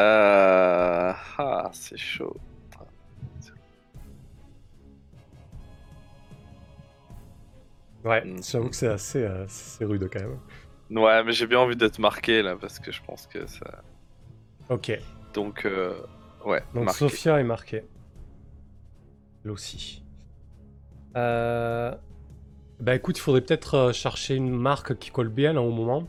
Euh... 0.00 1.12
Ah, 1.36 1.68
c'est 1.74 1.98
chaud. 1.98 2.34
Ouais, 8.04 8.24
Mm. 8.24 8.42
j'avoue 8.42 8.70
que 8.70 8.76
c'est 8.76 8.86
assez 8.88 9.22
euh, 9.22 9.44
c'est 9.48 9.84
rude 9.84 10.08
quand 10.10 10.20
même. 10.20 10.38
Ouais, 11.02 11.22
mais 11.22 11.32
j'ai 11.32 11.46
bien 11.46 11.58
envie 11.58 11.76
d'être 11.76 11.98
marqué 11.98 12.42
là 12.42 12.56
parce 12.56 12.78
que 12.78 12.90
je 12.90 13.02
pense 13.02 13.26
que 13.26 13.46
ça. 13.46 13.82
Ok, 14.70 14.98
Donc, 15.34 15.66
euh, 15.66 15.94
ouais, 16.46 16.62
donc 16.74 16.84
marqué. 16.86 16.98
Sophia 17.00 17.38
est 17.40 17.44
marquée. 17.44 17.84
Elle 19.44 19.50
aussi. 19.50 20.02
Euh... 21.16 21.94
Bah 22.80 22.94
écoute, 22.94 23.18
il 23.18 23.20
faudrait 23.20 23.42
peut-être 23.42 23.90
chercher 23.92 24.34
une 24.36 24.50
marque 24.50 24.96
qui 24.98 25.10
colle 25.10 25.28
bien 25.28 25.52
là 25.52 25.60
au 25.60 25.70
moment. 25.70 26.06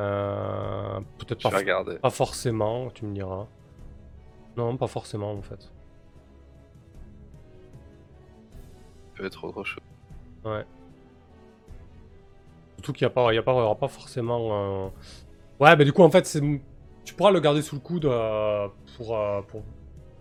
Euh... 0.00 1.00
Peut-être 1.18 1.42
pas, 1.42 1.56
regarder. 1.56 1.98
pas 1.98 2.10
forcément, 2.10 2.90
tu 2.90 3.04
me 3.04 3.14
diras. 3.14 3.46
Non, 4.56 4.76
pas 4.76 4.86
forcément 4.86 5.32
en 5.32 5.42
fait. 5.42 5.70
peut 9.14 9.26
être 9.26 9.44
autre 9.44 9.64
chose. 9.64 9.82
Ouais. 10.44 10.64
Surtout 12.76 12.92
qu'il 12.92 13.06
n'y 13.06 13.10
a 13.10 13.14
pas, 13.14 13.32
il 13.32 13.36
y 13.36 13.38
a 13.38 13.42
pas, 13.42 13.52
il 13.52 13.58
y 13.58 13.60
aura 13.60 13.74
pas 13.74 13.88
forcément. 13.88 14.48
euh, 14.52 14.88
Ouais, 15.60 15.76
mais 15.76 15.84
du 15.84 15.92
coup, 15.92 16.02
en 16.02 16.10
fait, 16.10 16.24
c'est, 16.26 16.40
tu 17.04 17.14
pourras 17.14 17.30
le 17.30 17.40
garder 17.40 17.60
sous 17.60 17.74
le 17.74 17.80
coude 17.82 18.06
euh, 18.06 18.68
pour, 18.96 19.14
euh, 19.16 19.42
pour 19.42 19.62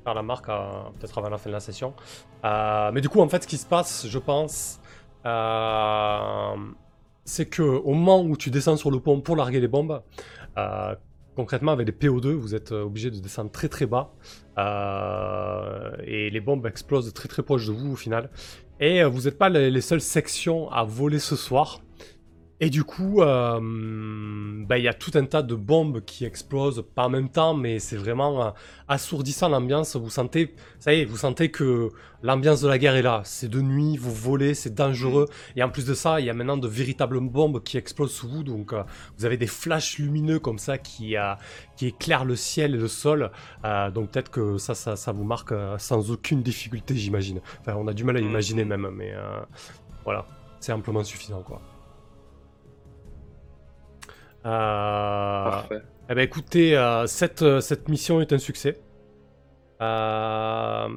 faire 0.03 0.13
la 0.13 0.21
marque 0.21 0.47
peut-être 0.47 1.17
avant 1.17 1.29
la 1.29 1.37
fin 1.37 1.49
de 1.49 1.55
la 1.55 1.61
session. 1.61 1.93
Mais 2.43 2.99
du 3.01 3.07
coup, 3.07 3.21
en 3.21 3.29
fait, 3.29 3.43
ce 3.43 3.47
qui 3.47 3.57
se 3.57 3.65
passe, 3.65 4.05
je 4.07 4.19
pense, 4.19 4.81
euh, 5.25 6.55
c'est 7.29 7.45
que 7.45 7.61
au 7.61 7.93
moment 7.93 8.21
où 8.23 8.35
tu 8.35 8.49
descends 8.49 8.75
sur 8.75 8.91
le 8.91 8.99
pont 8.99 9.21
pour 9.21 9.35
larguer 9.35 9.59
les 9.59 9.67
bombes, 9.67 10.01
euh, 10.57 10.95
concrètement 11.35 11.71
avec 11.71 11.87
les 11.87 11.93
PO2, 11.93 12.31
vous 12.33 12.55
êtes 12.55 12.71
euh, 12.71 12.83
obligé 12.83 13.11
de 13.11 13.19
descendre 13.19 13.51
très 13.51 13.69
très 13.69 13.85
bas 13.85 14.13
Euh, 14.57 15.91
et 16.03 16.29
les 16.29 16.41
bombes 16.41 16.65
explosent 16.65 17.13
très 17.13 17.29
très 17.29 17.43
proche 17.43 17.65
de 17.67 17.71
vous 17.71 17.93
au 17.93 17.95
final. 17.95 18.29
Et 18.81 19.03
vous 19.05 19.21
n'êtes 19.21 19.37
pas 19.37 19.47
les 19.47 19.81
seules 19.81 20.01
sections 20.01 20.69
à 20.69 20.83
voler 20.83 21.19
ce 21.19 21.37
soir. 21.37 21.79
Et 22.61 22.69
du 22.69 22.83
coup, 22.83 23.21
euh, 23.21 23.57
bah, 24.65 24.77
il 24.77 24.83
y 24.83 24.89
a 24.89 24.93
tout 24.93 25.11
un 25.15 25.23
tas 25.23 25.41
de 25.41 25.55
bombes 25.55 26.01
qui 26.01 26.25
explosent, 26.25 26.83
pas 26.93 27.05
en 27.05 27.09
même 27.09 27.29
temps, 27.29 27.53
mais 27.53 27.79
c'est 27.79 27.95
vraiment 27.95 28.43
euh, 28.47 28.49
assourdissant 28.89 29.47
l'ambiance. 29.47 29.95
Vous 29.95 30.09
sentez, 30.09 30.53
ça 30.77 30.93
y 30.93 30.99
est, 31.01 31.05
vous 31.05 31.15
sentez 31.15 31.51
que 31.51 31.89
l'ambiance 32.21 32.59
de 32.59 32.67
la 32.67 32.77
guerre 32.77 32.95
est 32.95 33.01
là. 33.01 33.21
C'est 33.23 33.47
de 33.47 33.61
nuit, 33.61 33.95
vous 33.95 34.13
volez, 34.13 34.53
c'est 34.55 34.75
dangereux. 34.75 35.29
Et 35.55 35.63
en 35.63 35.69
plus 35.69 35.85
de 35.85 35.93
ça, 35.93 36.19
il 36.19 36.25
y 36.25 36.29
a 36.29 36.33
maintenant 36.33 36.57
de 36.57 36.67
véritables 36.67 37.21
bombes 37.21 37.63
qui 37.63 37.77
explosent 37.77 38.11
sous 38.11 38.27
vous. 38.27 38.43
Donc, 38.43 38.73
euh, 38.73 38.83
vous 39.17 39.23
avez 39.23 39.37
des 39.37 39.47
flashs 39.47 39.97
lumineux 39.97 40.39
comme 40.39 40.59
ça 40.59 40.77
qui, 40.77 41.15
qui 41.77 41.87
éclairent 41.87 42.25
le 42.25 42.35
ciel 42.35 42.75
et 42.75 42.77
le 42.77 42.89
sol. 42.89 43.31
Donc, 43.95 44.11
peut-être 44.11 44.31
que 44.31 44.57
ça, 44.57 44.75
ça, 44.75 44.97
ça 44.97 45.13
vous 45.13 45.23
marque 45.23 45.53
sans 45.77 46.11
aucune 46.11 46.41
difficulté, 46.43 46.93
j'imagine. 46.95 47.39
Enfin, 47.61 47.75
on 47.77 47.87
a 47.87 47.93
du 47.93 48.03
mal 48.03 48.17
à 48.17 48.19
Mhm. 48.21 48.27
imaginer 48.29 48.65
même, 48.65 48.89
mais 48.93 49.13
voilà, 50.03 50.25
c'est 50.59 50.73
amplement 50.73 51.05
suffisant, 51.05 51.41
quoi. 51.41 51.61
Euh, 54.45 55.43
Parfait. 55.43 55.81
eh 56.09 56.15
ben 56.15 56.21
écoutez, 56.21 56.77
euh, 56.77 57.05
cette, 57.07 57.41
euh, 57.41 57.59
cette 57.61 57.89
mission 57.89 58.21
est 58.21 58.31
un 58.33 58.37
succès. 58.37 58.79
Euh, 59.81 60.87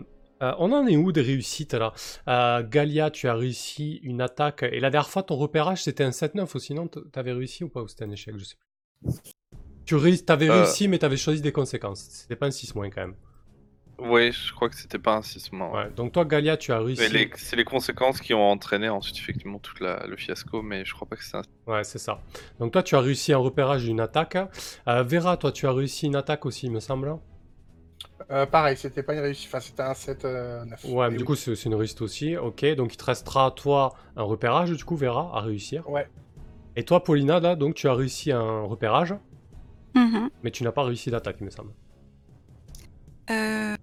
euh, 0.43 0.53
on 0.59 0.73
en 0.73 0.87
est 0.87 0.97
où 0.97 1.13
des 1.13 1.21
réussites 1.23 1.75
là 1.75 1.93
Euh, 2.29 2.63
Galia, 2.69 3.11
tu 3.11 3.29
as 3.29 3.35
réussi 3.35 4.01
une 4.03 4.21
attaque. 4.21 4.63
Et 4.65 4.81
la 4.81 4.91
dernière 4.91 5.09
fois, 5.11 5.23
ton 5.23 5.37
repérage 5.37 5.83
c'était 5.85 6.05
un 6.05 6.11
7-9 6.11 6.55
aussi, 6.57 6.75
non? 6.75 6.89
T- 6.89 7.01
T'avais 7.13 7.33
réussi 7.33 7.65
ou 7.65 7.69
pas 7.69 7.83
Ou 7.83 7.89
c'était 7.89 8.05
un 8.05 8.11
échec 8.11 8.35
Je 8.37 8.45
sais 8.45 8.57
plus. 8.57 9.33
Tu 9.85 10.25
t'avais 10.25 10.49
Euh. 10.49 10.55
réussi, 10.63 10.89
mais 10.89 10.99
t'avais 10.99 11.17
choisi 11.17 11.41
des 11.43 11.53
conséquences. 11.53 12.01
C'était 12.11 12.37
pas 12.37 12.47
un 12.47 12.51
6 12.51 12.75
moins 12.75 12.91
quand 12.91 13.03
même. 13.03 13.15
Oui, 14.05 14.33
je 14.33 14.53
crois 14.53 14.69
que 14.69 14.75
c'était 14.77 14.99
pas 14.99 15.17
un 15.17 15.23
6 15.23 15.53
mois. 15.53 15.73
Ouais. 15.73 15.91
Donc 15.97 16.13
toi, 16.13 16.25
Galia, 16.25 16.57
tu 16.57 16.73
as 16.73 16.79
réussi. 16.81 17.09
Les- 17.13 17.31
c'est 17.37 17.57
les 17.57 17.65
conséquences 17.65 18.21
qui 18.21 18.35
ont 18.35 18.51
entraîné 18.51 18.89
ensuite 18.89 19.17
effectivement 19.19 19.59
tout 19.59 19.75
la- 19.83 20.07
le 20.07 20.17
fiasco, 20.17 20.63
mais 20.63 20.85
je 20.85 20.93
crois 20.95 21.09
pas 21.09 21.17
que 21.17 21.25
c'est 21.25 21.37
un. 21.37 21.43
Ouais, 21.67 21.85
c'est 21.85 21.99
ça. 21.99 22.21
Donc 22.59 22.73
toi, 22.73 22.83
tu 22.83 22.95
as 22.97 23.01
réussi 23.01 23.33
un 23.33 23.39
repérage 23.39 23.85
d'une 23.85 24.01
attaque. 24.01 24.37
Euh, 24.89 25.03
Vera, 25.03 25.37
toi, 25.37 25.53
tu 25.53 25.67
as 25.67 25.73
réussi 25.73 26.07
une 26.07 26.17
attaque 26.17 26.47
aussi, 26.47 26.67
il 26.67 26.73
me 26.73 26.81
semble. 26.81 27.17
Euh, 28.31 28.47
pareil, 28.47 28.77
c'était 28.77 29.03
pas 29.03 29.15
une 29.15 29.21
réussite. 29.21 29.49
Enfin, 29.49 29.61
c'était 29.61 29.83
un 29.83 29.95
7 29.95 30.25
9. 30.25 30.85
Ouais, 30.85 31.11
mais 31.11 31.17
du 31.17 31.25
coup, 31.25 31.35
c'est 31.35 31.53
une 31.65 31.75
réussite 31.75 32.01
aussi. 32.03 32.37
Ok, 32.37 32.65
donc 32.77 32.95
il 32.95 32.97
te 32.97 33.05
restera, 33.05 33.51
toi, 33.51 33.95
un 34.17 34.23
repérage, 34.23 34.71
du 34.71 34.85
coup, 34.85 34.97
Vera, 34.97 35.31
à 35.37 35.41
réussir. 35.41 35.89
Ouais. 35.91 36.09
Et 36.77 36.85
toi, 36.85 37.03
Paulina, 37.05 37.41
là, 37.41 37.57
donc 37.57 37.75
tu 37.75 37.89
as 37.89 37.95
réussi 37.95 38.33
un 38.33 38.63
repérage, 38.63 39.15
Mhm. 39.95 40.31
mais 40.43 40.51
tu 40.51 40.65
n'as 40.65 40.73
pas 40.73 40.85
réussi 40.85 41.11
d'attaque, 41.11 41.37
il 41.41 41.45
me 41.45 41.51
semble. 41.51 41.71
Euh, 43.31 43.77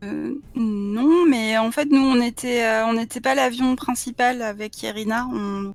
non, 0.56 1.26
mais 1.28 1.58
en 1.58 1.72
fait, 1.72 1.86
nous, 1.90 2.02
on 2.02 2.22
était, 2.22 2.64
euh, 2.64 2.86
on 2.86 2.94
n'était 2.94 3.22
pas 3.22 3.36
l'avion 3.36 3.76
principal 3.76 4.42
avec 4.42 4.82
Irina. 4.84 5.26
On... 5.34 5.74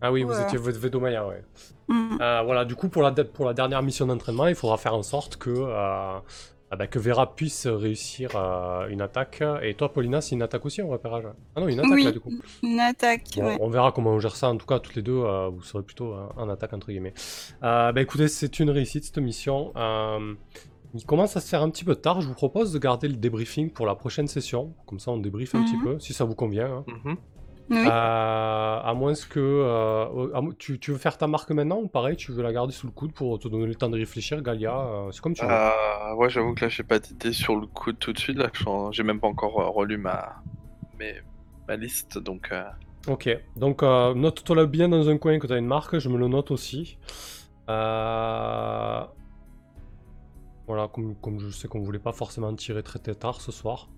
Ah 0.00 0.12
oui, 0.12 0.22
vous 0.22 0.30
Ouais. 0.32 0.42
étiez 0.42 0.58
votre 0.58 0.78
Vedomaya, 0.78 1.26
ouais. 1.26 1.42
Mm. 1.88 2.18
Euh, 2.20 2.42
voilà, 2.44 2.64
du 2.64 2.74
coup, 2.74 2.88
pour 2.88 3.02
la, 3.02 3.12
pour 3.12 3.46
la 3.46 3.54
dernière 3.54 3.82
mission 3.82 4.06
d'entraînement, 4.06 4.46
il 4.46 4.54
faudra 4.54 4.76
faire 4.76 4.94
en 4.94 5.02
sorte 5.02 5.36
que, 5.36 5.50
euh, 5.50 6.18
ah 6.70 6.76
bah, 6.76 6.86
que 6.88 6.98
Vera 6.98 7.34
puisse 7.34 7.66
réussir 7.66 8.30
euh, 8.34 8.88
une 8.88 9.00
attaque. 9.00 9.42
Et 9.62 9.74
toi, 9.74 9.92
Paulina, 9.92 10.20
c'est 10.20 10.34
une 10.34 10.42
attaque 10.42 10.66
aussi, 10.66 10.82
un 10.82 10.86
repérage 10.86 11.24
Ah 11.54 11.60
non, 11.60 11.68
une 11.68 11.78
attaque, 11.78 11.92
Oui. 11.92 12.04
là, 12.04 12.12
du 12.12 12.20
coup. 12.20 12.32
Une 12.62 12.80
attaque, 12.80 13.22
Bon, 13.36 13.44
ouais. 13.46 13.56
On 13.60 13.70
verra 13.70 13.92
comment 13.92 14.10
on 14.10 14.20
gère 14.20 14.36
ça. 14.36 14.48
En 14.48 14.56
tout 14.56 14.66
cas, 14.66 14.78
toutes 14.80 14.96
les 14.96 15.02
deux, 15.02 15.16
euh, 15.16 15.48
vous 15.48 15.62
serez 15.62 15.82
plutôt 15.82 16.12
euh, 16.12 16.26
en 16.36 16.48
attaque, 16.50 16.72
entre 16.74 16.88
guillemets. 16.88 17.14
Euh, 17.62 17.92
bah 17.92 18.02
écoutez, 18.02 18.28
c'est 18.28 18.58
une 18.60 18.70
réussite, 18.70 19.04
cette 19.04 19.18
mission. 19.18 19.72
Il 20.96 21.04
commence 21.06 21.36
à 21.36 21.40
se 21.40 21.48
faire 21.48 21.62
un 21.62 21.70
petit 21.70 21.84
peu 21.84 21.94
tard. 21.94 22.20
Je 22.20 22.28
vous 22.28 22.34
propose 22.34 22.72
de 22.72 22.78
garder 22.78 23.08
le 23.08 23.16
débriefing 23.16 23.70
pour 23.70 23.86
la 23.86 23.94
prochaine 23.94 24.26
session. 24.28 24.74
Comme 24.86 24.98
ça, 24.98 25.10
on 25.10 25.18
débriefe 25.18 25.54
un 25.54 25.62
petit 25.64 25.76
Mhm. 25.76 25.82
peu, 25.82 25.98
si 26.00 26.12
ça 26.12 26.24
vous 26.24 26.34
convient. 26.34 26.66
hein. 26.78 26.84
Mhm. 26.86 27.16
Oui. 27.68 27.78
Euh, 27.78 28.78
à 28.90 28.94
moins 28.94 29.12
que... 29.28 29.40
euh, 29.40 30.32
à 30.34 30.40
tu, 30.56 30.78
tu 30.78 30.92
veux 30.92 30.98
faire 30.98 31.18
ta 31.18 31.26
marque 31.26 31.50
maintenant 31.50 31.78
ou 31.78 31.88
pareil, 31.88 32.16
tu 32.16 32.30
veux 32.30 32.42
la 32.42 32.52
garder 32.52 32.72
sous 32.72 32.86
le 32.86 32.92
coude 32.92 33.12
pour 33.12 33.40
te 33.40 33.48
donner 33.48 33.66
le 33.66 33.74
temps 33.74 33.88
de 33.88 33.96
réfléchir, 33.98 34.40
Galia 34.40 34.72
euh, 34.78 35.10
C'est 35.10 35.20
comme 35.20 35.34
tu 35.34 35.44
veux. 35.44 35.50
Euh, 35.50 36.14
ouais, 36.14 36.30
j'avoue 36.30 36.54
que 36.54 36.64
là 36.66 36.68
j'ai 36.68 36.84
pas 36.84 37.00
d'idée 37.00 37.32
sur 37.32 37.56
le 37.56 37.66
coup 37.66 37.92
tout 37.92 38.12
de 38.12 38.18
suite. 38.20 38.38
Là, 38.38 38.48
Je- 38.52 38.64
j'ai 38.92 39.02
même 39.02 39.18
pas 39.18 39.26
encore 39.26 39.54
relu 39.74 39.96
ma, 39.98 40.36
mes- 40.98 41.20
ma 41.66 41.74
liste, 41.76 42.18
donc. 42.18 42.50
euh, 42.52 42.62
Ok, 43.08 43.28
donc 43.56 43.82
euh, 43.82 44.14
note-toi 44.14 44.54
là 44.56 44.66
bien 44.66 44.88
dans 44.88 45.08
un 45.08 45.18
coin 45.18 45.38
que 45.40 45.46
tu 45.48 45.52
as 45.52 45.58
une 45.58 45.66
marque, 45.66 45.98
je 45.98 46.08
me 46.08 46.18
le 46.18 46.28
note 46.28 46.52
aussi. 46.52 46.98
Euh, 47.68 49.00
Voilà, 50.66 50.88
comme, 50.88 51.14
comme 51.16 51.38
je 51.38 51.50
sais 51.50 51.68
qu'on 51.68 51.80
voulait 51.80 51.98
pas 52.00 52.12
forcément 52.12 52.52
tirer 52.54 52.82
très 52.82 52.98
très 52.98 53.14
tard 53.14 53.40
ce 53.40 53.52
soir. 53.52 53.88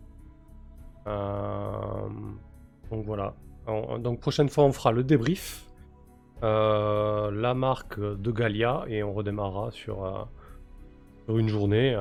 Euh, 1.07 2.09
Donc 2.91 3.05
voilà. 3.07 3.35
On- 3.67 3.99
Donc 3.99 4.21
prochaine 4.21 4.49
fois 4.49 4.65
on 4.65 4.73
fera 4.73 4.93
le 4.93 5.03
débrief, 5.05 5.65
euh, 6.43 7.31
la 7.31 7.55
marque 7.55 7.99
de 8.01 8.31
Galia 8.31 8.85
et 8.89 9.03
on 9.03 9.13
redémarrera 9.15 9.71
sur, 9.71 10.05
euh, 10.05 10.13
sur 11.25 11.39
une 11.39 11.49
journée 11.49 11.97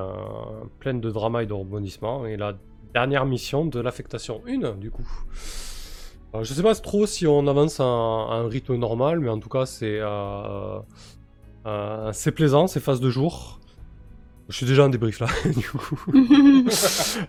pleine 0.80 1.00
de 1.00 1.10
drama 1.10 1.42
et 1.42 1.46
de 1.46 1.52
rebondissements 1.52 2.26
et 2.26 2.36
la 2.36 2.54
dernière 2.94 3.26
mission 3.26 3.64
de 3.66 3.80
l'affectation 3.80 4.42
1 4.46 4.72
du 4.76 4.90
coup. 4.90 5.06
Je 6.42 6.52
sais 6.52 6.62
pas 6.62 6.74
trop 6.74 7.06
si 7.06 7.26
on 7.26 7.46
avance 7.46 7.80
à 7.80 7.84
un, 7.84 8.48
rythme 8.48 8.76
normal, 8.76 9.20
mais 9.20 9.30
en 9.30 9.38
tout 9.40 9.48
cas 9.48 9.64
c'est 9.66 10.00
c'est 12.12 12.32
plaisant, 12.32 12.66
ces 12.66 12.80
phases 12.80 13.00
de 13.00 13.10
jour. 13.10 13.60
Je 14.48 14.56
suis 14.56 14.66
déjà 14.66 14.84
en 14.84 14.88
débrief 14.88 15.20
là, 15.20 15.26
du 15.44 15.68
coup. 15.68 16.04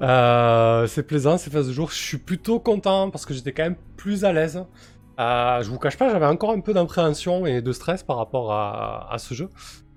Euh, 0.02 0.88
c'est 0.88 1.04
plaisant 1.04 1.38
ces 1.38 1.50
phases 1.50 1.68
de 1.68 1.74
jour. 1.74 1.90
Je 1.90 1.96
suis 1.96 2.18
plutôt 2.18 2.60
content 2.60 3.10
parce 3.10 3.26
que 3.26 3.34
j'étais 3.34 3.52
quand 3.52 3.64
même 3.64 3.76
plus 3.98 4.24
à 4.24 4.32
l'aise. 4.32 4.64
Euh, 5.20 5.62
je 5.62 5.70
vous 5.70 5.78
cache 5.80 5.98
pas, 5.98 6.10
j'avais 6.10 6.26
encore 6.26 6.52
un 6.52 6.62
peu 6.62 6.74
d'appréhension 6.74 7.46
et 7.46 7.62
de 7.62 7.72
stress 7.74 8.04
par 8.04 8.18
rapport 8.18 8.54
à, 8.54 9.12
à 9.12 9.18
ce 9.18 9.34
jeu. 9.34 9.50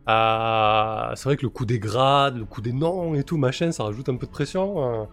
Euh, 0.08 1.12
c'est 1.14 1.24
vrai 1.24 1.36
que 1.36 1.42
le 1.42 1.50
coup 1.50 1.64
des 1.64 1.78
grades, 1.78 2.36
le 2.36 2.44
coup 2.44 2.60
des 2.60 2.72
noms 2.72 3.14
et 3.14 3.22
tout, 3.22 3.36
machin, 3.36 3.70
ça 3.70 3.84
rajoute 3.84 4.08
un 4.08 4.16
peu 4.16 4.26
de 4.26 4.32
pression. 4.32 5.08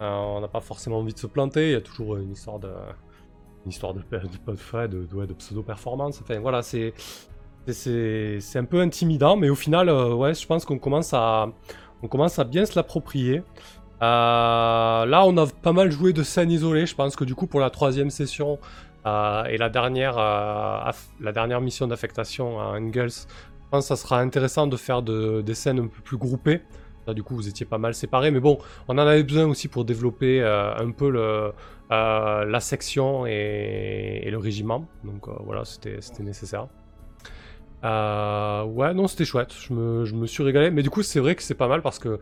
On 0.00 0.40
n'a 0.40 0.48
pas 0.48 0.60
forcément 0.60 0.98
envie 0.98 1.12
de 1.12 1.18
se 1.18 1.26
planter. 1.26 1.68
Il 1.68 1.72
y 1.72 1.76
a 1.76 1.80
toujours 1.82 2.16
une 2.16 2.32
histoire 2.32 2.58
de, 2.58 2.70
une 3.64 3.70
histoire 3.70 3.94
de, 3.94 4.00
de, 4.00 4.18
de, 4.18 4.86
de, 4.86 5.06
de, 5.06 5.26
de 5.26 5.34
pseudo-performance. 5.34 6.20
Enfin 6.22 6.40
voilà, 6.40 6.62
c'est 6.62 6.94
c'est- 7.68 8.38
un 8.56 8.64
peu 8.64 8.80
intimidant, 8.80 9.36
mais 9.36 9.48
au 9.50 9.54
final, 9.54 9.88
euh, 9.88 10.14
ouais, 10.14 10.34
je 10.34 10.46
pense 10.46 10.64
qu'on 10.64 10.78
commence 10.78 11.12
à 11.14 11.48
commence 12.10 12.38
à 12.40 12.44
bien 12.44 12.66
se 12.66 12.74
l'approprier. 12.74 13.42
Euh, 14.02 15.06
là, 15.06 15.22
on 15.24 15.36
a 15.36 15.46
pas 15.46 15.72
mal 15.72 15.92
joué 15.92 16.12
de 16.12 16.24
scènes 16.24 16.50
isolées. 16.50 16.86
Je 16.86 16.96
pense 16.96 17.14
que 17.14 17.22
du 17.24 17.36
coup, 17.36 17.46
pour 17.46 17.60
la 17.60 17.70
troisième 17.70 18.10
session 18.10 18.58
euh, 19.06 19.44
et 19.44 19.56
la 19.56 19.68
dernière, 19.68 20.16
la 20.16 21.32
dernière 21.32 21.60
mission 21.60 21.86
d'affectation 21.86 22.60
à 22.60 22.78
Engels, 22.80 23.10
je 23.10 23.68
pense 23.70 23.84
que 23.84 23.88
ça 23.88 23.96
sera 23.96 24.18
intéressant 24.18 24.66
de 24.66 24.76
faire 24.76 25.02
de- 25.02 25.42
des 25.42 25.54
scènes 25.54 25.78
un 25.78 25.86
peu 25.86 26.02
plus 26.02 26.16
groupées. 26.16 26.62
Là, 27.06 27.14
du 27.14 27.22
coup, 27.22 27.34
vous 27.36 27.48
étiez 27.48 27.66
pas 27.66 27.78
mal 27.78 27.94
séparés, 27.94 28.30
mais 28.32 28.40
bon, 28.40 28.58
on 28.88 28.94
en 28.94 28.98
avait 28.98 29.22
besoin 29.22 29.46
aussi 29.46 29.68
pour 29.68 29.84
développer 29.84 30.42
un 30.42 30.90
peu 30.90 31.08
la 31.90 32.60
section 32.60 33.26
et, 33.26 34.28
le 34.28 34.38
régiment. 34.38 34.86
Donc 35.04 35.28
voilà, 35.44 35.64
c'était 35.64 36.00
nécessaire. 36.20 36.66
Euh, 37.84 38.64
ouais, 38.64 38.94
non, 38.94 39.08
c'était 39.08 39.24
chouette. 39.24 39.52
Je 39.52 39.72
me, 39.72 40.26
suis 40.26 40.42
régalé. 40.42 40.70
Mais 40.70 40.82
du 40.82 40.90
coup, 40.90 41.02
c'est 41.02 41.20
vrai 41.20 41.34
que 41.34 41.42
c'est 41.42 41.54
pas 41.54 41.68
mal 41.68 41.82
parce 41.82 41.98
que 41.98 42.20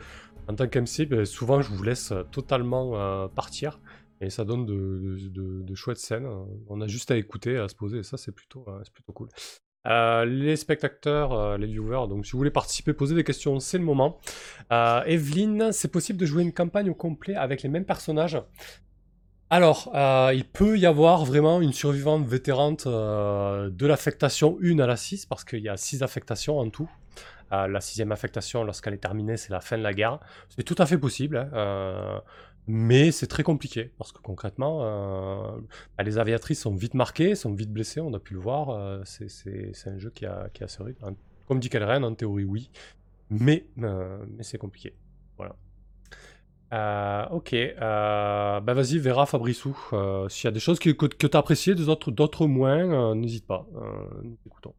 en 0.48 0.54
tant 0.54 0.66
qu'MC, 0.66 1.06
ben, 1.08 1.24
souvent, 1.24 1.62
je 1.62 1.70
vous 1.70 1.82
laisse 1.82 2.12
euh, 2.12 2.22
totalement 2.24 2.92
euh, 2.94 3.28
partir. 3.28 3.80
Et 4.20 4.28
ça 4.28 4.44
donne 4.44 4.66
de, 4.66 5.74
chouettes 5.74 5.98
scènes. 5.98 6.28
On 6.68 6.80
a 6.80 6.86
juste 6.86 7.10
à 7.10 7.16
écouter, 7.16 7.56
à 7.56 7.68
se 7.68 7.74
poser. 7.74 7.98
Et 7.98 8.02
ça, 8.02 8.18
c'est 8.18 8.32
plutôt, 8.32 8.66
c'est 8.84 8.92
plutôt 8.92 9.12
cool. 9.12 9.28
Les 9.86 10.56
spectateurs, 10.56 11.56
les 11.56 11.66
viewers, 11.66 12.06
donc 12.06 12.26
si 12.26 12.32
vous 12.32 12.38
voulez 12.38 12.50
participer, 12.50 12.92
poser 12.92 13.14
des 13.14 13.24
questions, 13.24 13.60
c'est 13.60 13.78
le 13.78 13.84
moment. 13.84 14.20
Evelyne, 14.70 15.72
c'est 15.72 15.90
possible 15.90 16.18
de 16.18 16.26
jouer 16.26 16.42
une 16.42 16.52
campagne 16.52 16.90
au 16.90 16.94
complet 16.94 17.34
avec 17.34 17.62
les 17.62 17.70
mêmes 17.70 17.86
personnages? 17.86 18.36
Alors, 19.52 19.90
euh, 19.96 20.30
il 20.32 20.44
peut 20.44 20.78
y 20.78 20.86
avoir 20.86 21.24
vraiment 21.24 21.60
une 21.60 21.72
survivante 21.72 22.24
vétérante 22.26 22.86
euh, 22.86 23.68
de 23.70 23.84
l'affectation 23.86 24.56
1 24.62 24.78
à 24.78 24.86
la 24.86 24.96
6, 24.96 25.26
parce 25.26 25.44
qu'il 25.44 25.58
y 25.60 25.68
a 25.68 25.76
6 25.76 26.02
affectations 26.04 26.58
en 26.58 26.70
tout. 26.70 26.88
Euh, 27.52 27.66
la 27.66 27.80
sixième 27.80 28.12
affectation, 28.12 28.62
lorsqu'elle 28.62 28.94
est 28.94 28.98
terminée, 28.98 29.36
c'est 29.36 29.50
la 29.52 29.60
fin 29.60 29.76
de 29.76 29.82
la 29.82 29.92
guerre. 29.92 30.20
C'est 30.56 30.62
tout 30.62 30.76
à 30.78 30.86
fait 30.86 30.98
possible, 30.98 31.36
hein, 31.36 31.50
euh, 31.54 32.20
mais 32.68 33.10
c'est 33.10 33.26
très 33.26 33.42
compliqué, 33.42 33.90
parce 33.98 34.12
que 34.12 34.20
concrètement, 34.20 34.78
bah, 35.98 36.04
les 36.04 36.18
aviatrices 36.18 36.60
sont 36.60 36.74
vite 36.76 36.94
marquées, 36.94 37.34
sont 37.34 37.52
vite 37.52 37.72
blessées, 37.72 38.00
on 38.00 38.14
a 38.14 38.20
pu 38.20 38.34
le 38.34 38.40
voir. 38.40 39.00
c'est- 39.04 39.88
un 39.88 39.98
jeu 39.98 40.10
qui 40.10 40.26
a, 40.26 40.48
qui 40.54 40.62
a 40.62 40.68
ce 40.68 40.80
rythme. 40.80 41.16
Comme 41.48 41.58
dit 41.58 41.68
Kelren, 41.70 42.04
en 42.04 42.14
théorie, 42.14 42.44
oui, 42.44 42.70
mais, 43.30 43.66
mais 43.76 44.44
c'est 44.44 44.58
compliqué. 44.58 44.94
Euh, 46.72 47.26
ok, 47.30 47.52
euh, 47.54 48.60
bah 48.60 48.74
vas-y, 48.74 48.98
Vera, 48.98 49.26
Fabrissou. 49.26 49.76
euh, 49.92 50.28
S'il 50.28 50.44
y 50.44 50.48
a 50.48 50.52
des 50.52 50.60
choses 50.60 50.78
que, 50.78 50.90
que, 50.90 51.06
tu 51.06 51.36
as 51.36 51.40
appréciées, 51.40 51.74
d'autres 51.74 52.46
moins, 52.46 53.14
n'hésite 53.16 53.46
pas. 53.46 53.66
nous 54.22 54.36
t'écoutons. 54.44 54.74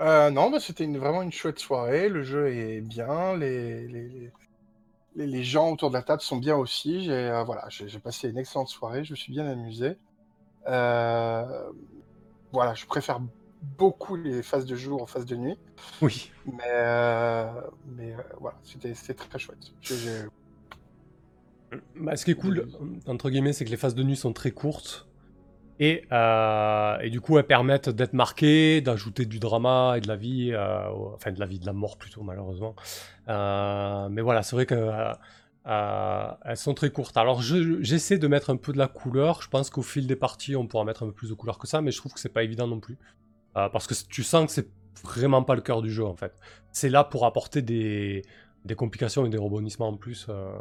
Euh, 0.00 0.30
non, 0.30 0.50
bah, 0.50 0.60
c'était 0.60 0.86
vraiment 0.86 1.22
une 1.22 1.32
chouette 1.32 1.58
soirée. 1.58 2.08
Le 2.08 2.22
jeu 2.22 2.48
est 2.48 2.80
bien. 2.82 3.36
Les, 3.36 3.86
les, 3.88 4.08
les- 4.08 4.32
les- 5.16 5.44
gens 5.44 5.70
autour 5.72 5.90
de 5.90 5.94
la 5.96 6.02
table 6.02 6.22
sont 6.22 6.36
bien 6.38 6.56
aussi. 6.56 7.04
J'ai 7.04 7.42
voilà, 7.46 7.68
passé 8.00 8.28
une 8.30 8.38
excellente 8.38 8.68
soirée. 8.68 9.04
Je 9.04 9.12
me 9.12 9.16
suis 9.16 9.32
bien 9.32 9.46
amusé. 9.46 9.96
Voilà, 12.52 12.74
je 12.74 12.86
préfère 12.86 13.20
beaucoup 13.78 14.16
les 14.16 14.42
phases 14.42 14.66
de 14.66 14.76
jour 14.76 15.02
aux 15.02 15.06
phases 15.06 15.26
de 15.26 15.36
nuit. 15.36 15.58
Oui. 16.00 16.30
Mais, 16.46 16.62
euh, 16.68 17.46
mais 17.96 18.12
euh, 18.12 18.22
voilà, 18.40 18.56
c'était 18.62 18.92
très, 18.92 19.14
très 19.14 19.38
chouette. 19.38 19.72
Bah, 21.96 22.16
ce 22.16 22.24
qui 22.24 22.30
est 22.30 22.34
cool, 22.34 22.68
entre 23.06 23.30
guillemets, 23.30 23.52
c'est 23.52 23.64
que 23.64 23.70
les 23.70 23.76
phases 23.76 23.94
de 23.94 24.02
nuit 24.02 24.16
sont 24.16 24.32
très 24.32 24.52
courtes. 24.52 25.08
Et, 25.78 26.04
euh, 26.10 26.98
et 27.00 27.10
du 27.10 27.20
coup, 27.20 27.36
elles 27.36 27.46
permettent 27.46 27.90
d'être 27.90 28.14
marquées, 28.14 28.80
d'ajouter 28.80 29.26
du 29.26 29.38
drama 29.38 29.94
et 29.96 30.00
de 30.00 30.08
la 30.08 30.16
vie, 30.16 30.54
enfin 31.14 31.32
de 31.32 31.40
la 31.40 31.46
vie, 31.46 31.58
de 31.58 31.66
la 31.66 31.74
mort 31.74 31.98
plutôt, 31.98 32.22
malheureusement. 32.22 32.74
Mais 33.26 34.22
voilà, 34.22 34.42
c'est 34.42 34.56
vrai 34.56 34.64
que 34.66 34.90
euh, 35.66 36.28
elles 36.44 36.56
sont 36.56 36.74
très 36.74 36.90
courtes. 36.90 37.16
Alors, 37.16 37.42
je- 37.42 37.82
j'essaie 37.82 38.18
de 38.18 38.28
mettre 38.28 38.50
un 38.50 38.56
peu 38.56 38.72
de 38.72 38.78
la 38.78 38.86
couleur. 38.88 39.42
Je 39.42 39.48
pense 39.48 39.68
qu'au 39.68 39.82
fil 39.82 40.06
des 40.06 40.16
parties, 40.16 40.54
on 40.56 40.66
pourra 40.66 40.84
mettre 40.84 41.02
un 41.02 41.06
peu 41.06 41.12
plus 41.12 41.28
de 41.28 41.34
couleur 41.34 41.58
que 41.58 41.66
ça, 41.66 41.80
mais 41.80 41.90
je 41.90 41.98
trouve 41.98 42.12
que 42.14 42.20
c'est 42.20 42.32
pas 42.32 42.44
évident 42.44 42.68
non 42.68 42.78
plus. 42.80 42.96
Euh, 43.56 43.68
parce 43.70 43.86
que 43.86 43.94
tu 44.08 44.22
sens 44.22 44.46
que 44.46 44.52
c'est 44.52 44.68
vraiment 45.02 45.42
pas 45.42 45.54
le 45.54 45.62
cœur 45.62 45.82
du 45.82 45.90
jeu, 45.90 46.04
en 46.04 46.14
fait. 46.16 46.34
C'est 46.72 46.88
là 46.90 47.04
pour 47.04 47.24
apporter 47.24 47.62
des, 47.62 48.22
des 48.64 48.74
complications 48.74 49.24
et 49.24 49.28
des 49.30 49.38
rebondissements 49.38 49.88
en 49.88 49.96
plus, 49.96 50.26
euh, 50.28 50.52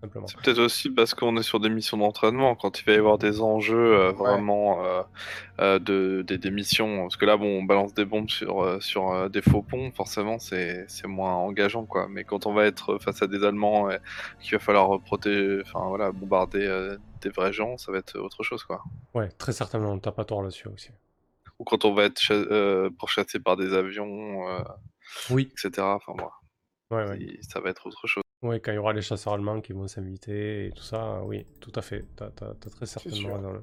simplement. 0.00 0.26
C'est 0.28 0.36
peut-être 0.40 0.60
aussi 0.60 0.90
parce 0.90 1.12
qu'on 1.14 1.36
est 1.36 1.42
sur 1.42 1.58
des 1.60 1.68
missions 1.70 1.96
d'entraînement, 1.96 2.54
quand 2.54 2.78
il 2.80 2.84
va 2.84 2.92
y 2.92 2.96
avoir 2.96 3.18
des 3.18 3.40
enjeux 3.40 3.76
euh, 3.98 4.12
Ouais. 4.12 4.30
vraiment 4.30 4.78
euh, 5.58 5.78
de, 5.80 6.22
des, 6.26 6.38
des 6.38 6.50
missions. 6.50 7.02
Parce 7.02 7.16
que 7.16 7.24
là, 7.26 7.36
bon, 7.36 7.58
on 7.60 7.62
balance 7.64 7.94
des 7.94 8.04
bombes 8.04 8.28
sur, 8.30 8.80
sur 8.82 9.28
des 9.28 9.42
faux 9.42 9.62
ponts, 9.62 9.90
forcément, 9.92 10.38
c'est 10.38 10.84
c'est 10.88 11.08
moins 11.08 11.34
engageant, 11.34 11.84
quoi. 11.84 12.06
Mais 12.08 12.22
quand 12.24 12.46
on 12.46 12.52
va 12.52 12.66
être 12.66 12.98
face 12.98 13.22
à 13.22 13.26
des 13.26 13.42
Allemands, 13.44 13.88
qu'il 14.40 14.52
va 14.52 14.58
falloir 14.58 15.00
protéger, 15.00 15.62
enfin 15.62 15.86
voilà, 15.88 16.12
bombarder 16.12 16.94
des 17.22 17.30
vrais 17.30 17.52
gens, 17.52 17.76
ça 17.76 17.90
va 17.92 17.98
être 17.98 18.18
autre 18.18 18.42
chose, 18.42 18.62
quoi. 18.64 18.82
Ouais, 19.14 19.28
très 19.30 19.52
certainement, 19.52 19.98
t'as 19.98 20.12
pas 20.12 20.24
tort 20.24 20.42
là-dessus 20.42 20.68
aussi. 20.68 20.90
Ou 21.60 21.64
quand 21.64 21.84
on 21.84 21.92
va 21.94 22.04
être 22.06 22.18
cha- 22.20 22.34
euh, 22.34 22.88
pourchassé 22.98 23.38
par 23.38 23.56
des 23.56 23.74
avions, 23.74 24.48
euh, 24.48 24.62
Oui, 25.30 25.52
etc. 25.52 25.94
Enfin, 25.94 26.14
voilà, 26.90 27.10
ouais, 27.12 27.38
ça 27.42 27.60
va 27.60 27.70
être 27.70 27.86
autre 27.86 28.06
chose. 28.08 28.22
Ouais, 28.42 28.58
quand 28.60 28.72
il 28.72 28.76
y 28.76 28.78
aura 28.78 28.94
les 28.94 29.02
chasseurs 29.02 29.34
allemands 29.34 29.60
qui 29.60 29.74
vont 29.74 29.86
s'inviter 29.86 30.66
et 30.66 30.70
tout 30.72 30.82
ça, 30.82 31.22
oui, 31.24 31.44
tout 31.60 31.72
à 31.74 31.82
fait, 31.82 32.06
t'as, 32.16 32.30
t'as- 32.30 32.54
t'as 32.58 32.70
très 32.70 32.86
certainement 32.86 33.36
raison. 33.36 33.62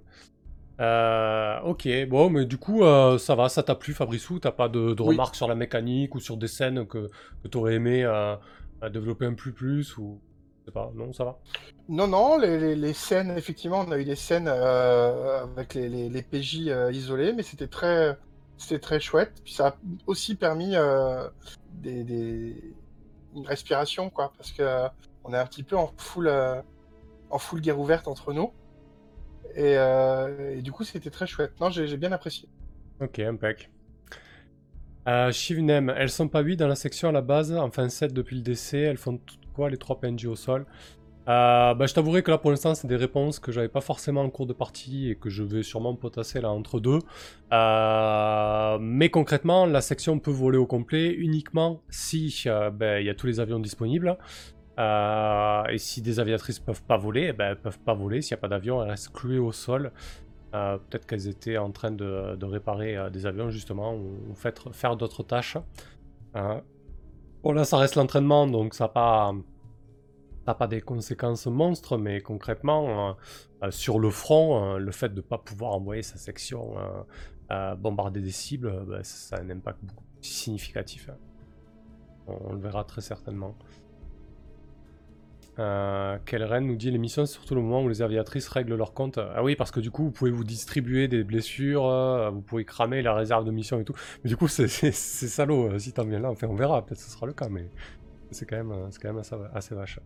Euh, 0.79 1.59
ok, 1.61 1.87
bon, 2.07 2.29
mais 2.29 2.45
du 2.45 2.59
coup, 2.59 2.83
euh, 2.83 3.17
ça 3.17 3.33
va, 3.33 3.49
ça 3.49 3.63
t'a 3.63 3.73
plu, 3.73 3.93
Fabrissou 3.95 4.37
T'as 4.39 4.51
pas 4.51 4.69
de, 4.69 4.93
de 4.93 5.01
Oui. 5.01 5.07
remarques 5.15 5.35
sur 5.35 5.47
la 5.47 5.55
mécanique 5.55 6.13
ou 6.13 6.19
sur 6.19 6.37
des 6.37 6.47
scènes 6.47 6.85
que, 6.85 7.09
que 7.41 7.47
t'aurais 7.47 7.73
aimé 7.73 8.03
euh, 8.03 8.35
développer 8.91 9.25
un 9.25 9.33
peu 9.33 9.51
plus 9.51 9.97
ou... 9.97 10.21
Sais 10.68 10.72
pas, 10.74 10.91
non, 10.93 11.13
ça 11.13 11.24
va 11.24 11.39
Non, 11.88 12.07
non, 12.07 12.38
les, 12.38 12.59
les- 12.59 12.76
les 12.76 12.91
scènes, 12.91 13.32
effectivement, 13.38 13.86
on 13.88 13.91
a 13.93 13.97
eu 13.97 14.03
des 14.03 14.18
scènes 14.18 14.49
euh, 14.49 15.43
avec 15.45 15.76
les, 15.76 16.22
PJ 16.22 16.68
euh, 16.68 16.91
isolés, 16.91 17.32
mais 17.32 17.41
c'était 17.41 17.68
très, 17.70 18.18
c'était 18.57 18.80
très 18.82 18.99
chouette. 18.99 19.32
Puis 19.45 19.53
ça 19.53 19.68
a 19.68 19.76
aussi 20.07 20.36
permis 20.36 20.76
euh, 20.76 21.30
des, 21.72 22.03
des- 22.03 22.74
une 23.34 23.47
respiration, 23.47 24.09
quoi, 24.09 24.34
parce 24.36 24.51
que 24.51 24.88
on 25.24 25.34
est 25.34 25.38
un 25.38 25.45
petit 25.45 25.63
peu 25.63 25.78
en 25.78 25.89
full, 25.95 26.30
en 27.30 27.38
full 27.39 27.61
guerre 27.61 27.80
ouverte 27.80 28.09
entre 28.09 28.34
nous. 28.34 28.51
Et, 29.55 29.76
et 30.57 30.61
du 30.61 30.74
coup, 30.74 30.84
c'était 30.84 31.09
très 31.09 31.28
chouette. 31.28 31.53
Non, 31.61 31.70
j'ai 31.70 31.88
j'ai 31.88 31.95
bien 31.97 32.11
apprécié. 32.11 32.49
Ok, 32.99 33.20
impec. 33.20 33.72
Euh, 35.07 35.32
Shivnem, 35.32 35.89
elles 35.95 36.09
sont 36.09 36.28
pas 36.28 36.41
8 36.41 36.57
dans 36.57 36.68
la 36.68 36.76
section 36.76 37.07
à 37.07 37.11
la 37.13 37.22
base, 37.22 37.53
enfin 37.55 37.88
7 37.88 38.11
depuis 38.13 38.36
le 38.36 38.41
décès, 38.41 38.80
elles 38.82 38.97
font 38.97 39.18
toutes 39.18 39.46
les 39.65 39.77
3 39.77 39.99
PNJ 39.99 40.25
au 40.25 40.35
sol 40.35 40.65
Euh, 41.27 41.73
bah, 41.73 41.85
Je 41.87 41.93
t'avouerai 41.93 42.23
que 42.23 42.31
là 42.31 42.37
pour 42.37 42.51
l'instant 42.51 42.73
c'est 42.73 42.87
des 42.87 42.95
réponses 42.95 43.39
que 43.39 43.51
j'avais 43.51 43.67
pas 43.67 43.81
forcément 43.81 44.21
en 44.21 44.29
cours 44.29 44.45
de 44.45 44.53
partie 44.53 45.09
et 45.09 45.15
que 45.15 45.29
je 45.29 45.43
vais 45.43 45.61
sûrement 45.61 45.93
potasser 45.95 46.39
là 46.39 46.51
entre 46.51 46.79
deux. 46.79 46.99
Euh, 47.51 48.77
mais 48.79 49.09
concrètement, 49.09 49.65
la 49.65 49.81
section 49.81 50.19
peut 50.19 50.31
voler 50.31 50.57
au 50.57 50.65
complet 50.65 51.11
uniquement 51.13 51.81
si 51.89 52.43
euh, 52.45 52.69
ben, 52.69 53.01
il 53.01 53.05
y 53.05 53.09
a 53.09 53.13
tous 53.13 53.27
les 53.27 53.39
avions 53.39 53.59
disponibles. 53.59 54.17
Et 54.79 55.77
si 55.79 56.01
des 56.03 56.19
aviatrices 56.19 56.59
peuvent 56.59 56.83
pas 56.83 56.97
voler, 56.97 57.27
eh 57.29 57.33
ben, 57.33 57.49
elles 57.49 57.61
peuvent 57.61 57.79
pas 57.79 57.95
voler. 57.95 58.21
S'il 58.21 58.35
n'y 58.35 58.39
a 58.39 58.41
pas 58.41 58.47
d'avion, 58.47 58.83
elles 58.83 58.91
restent 58.91 59.11
clouées 59.11 59.39
au 59.39 59.51
sol. 59.51 59.91
Peut-être 60.51 61.05
qu'elles 61.07 61.27
étaient 61.27 61.57
en 61.57 61.71
train 61.71 61.91
de, 61.91 62.45
réparer 62.45 62.95
des 63.11 63.25
avions 63.25 63.49
justement 63.49 63.95
ou, 63.95 64.33
faire 64.35 64.95
d'autres 64.95 65.23
tâches. 65.23 65.57
Bon 67.43 67.51
là 67.51 67.65
ça 67.65 67.77
reste 67.77 67.95
l'entraînement 67.95 68.47
donc 68.47 68.73
ça 68.73 68.85
n'a 68.85 70.53
pas, 70.53 70.67
des 70.67 70.81
conséquences 70.81 71.45
monstres 71.45 71.97
mais 71.97 72.19
concrètement 72.21 73.09
euh, 73.09 73.13
euh, 73.63 73.71
sur 73.71 73.99
le 73.99 74.09
front 74.09 74.75
euh, 74.75 74.77
le 74.79 74.91
fait 74.91 75.09
de 75.09 75.17
ne 75.17 75.21
pas 75.21 75.38
pouvoir 75.38 75.73
envoyer 75.73 76.01
sa 76.01 76.17
section 76.17 76.75
bombarder 77.77 78.21
des 78.21 78.31
cibles 78.31 78.85
bah, 78.88 79.03
ça 79.03 79.38
a 79.38 79.41
un 79.41 79.49
impact 79.49 79.79
beaucoup 79.83 80.03
plus 80.15 80.27
significatif. 80.27 81.09
hein. 81.09 81.17
On 82.27 82.53
le 82.53 82.59
verra 82.59 82.83
très 82.83 83.01
certainement. 83.01 83.55
Euh, 85.59 86.17
Kelren 86.25 86.65
nous 86.65 86.75
dit 86.75 86.91
l'émission, 86.91 87.25
c'est 87.25 87.33
surtout 87.33 87.55
le 87.55 87.61
moment 87.61 87.81
où 87.81 87.89
les 87.89 88.01
aviatrices 88.01 88.47
règlent 88.47 88.75
leur 88.75 88.93
compte. 88.93 89.17
Ah 89.17 89.43
oui, 89.43 89.55
parce 89.55 89.71
que 89.71 89.79
du 89.79 89.89
coup, 89.89 90.03
vous 90.03 90.11
pouvez 90.11 90.31
vous 90.31 90.43
distribuer 90.43 91.07
des 91.07 91.23
blessures, 91.23 91.87
euh, 91.87 92.29
vous 92.29 92.41
pouvez 92.41 92.63
cramer 92.63 93.01
la 93.01 93.13
réserve 93.13 93.45
de 93.45 93.51
mission 93.51 93.79
et 93.79 93.83
tout. 93.83 93.95
Mais 94.23 94.29
du 94.29 94.37
coup, 94.37 94.47
c'est 94.47 94.67
salaud. 94.67 95.69
Euh, 95.69 95.79
si 95.79 95.93
t'en 95.93 96.05
viens 96.05 96.19
là, 96.19 96.29
enfin, 96.29 96.47
on 96.47 96.55
verra, 96.55 96.85
peut-être 96.85 96.99
ce 96.99 97.09
sera 97.09 97.25
le 97.25 97.33
cas, 97.33 97.49
mais 97.49 97.69
c'est 98.31 98.45
quand 98.45 98.57
même, 98.57 98.71
euh, 98.71 98.89
quand 99.01 99.13
même 99.13 99.23
assez, 99.53 99.73
vache. 99.73 99.99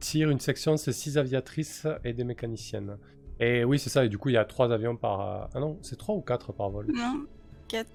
tire 0.00 0.30
une 0.30 0.40
section, 0.40 0.76
c'est 0.76 0.92
6 0.92 1.18
aviatrices 1.18 1.86
et 2.04 2.12
des 2.12 2.24
mécaniciennes. 2.24 2.96
Et 3.40 3.64
oui, 3.64 3.78
c'est 3.78 3.90
ça, 3.90 4.04
et 4.04 4.08
du 4.08 4.16
coup, 4.16 4.30
il 4.30 4.34
y 4.34 4.38
a 4.38 4.44
3 4.44 4.72
avions 4.72 4.96
par. 4.96 5.50
Ah 5.54 5.60
non, 5.60 5.78
c'est 5.82 5.96
3 5.96 6.14
ou 6.14 6.20
4 6.20 6.52
par 6.52 6.70
vol? 6.70 6.86
Non, 6.94 7.24
4. 7.68 7.86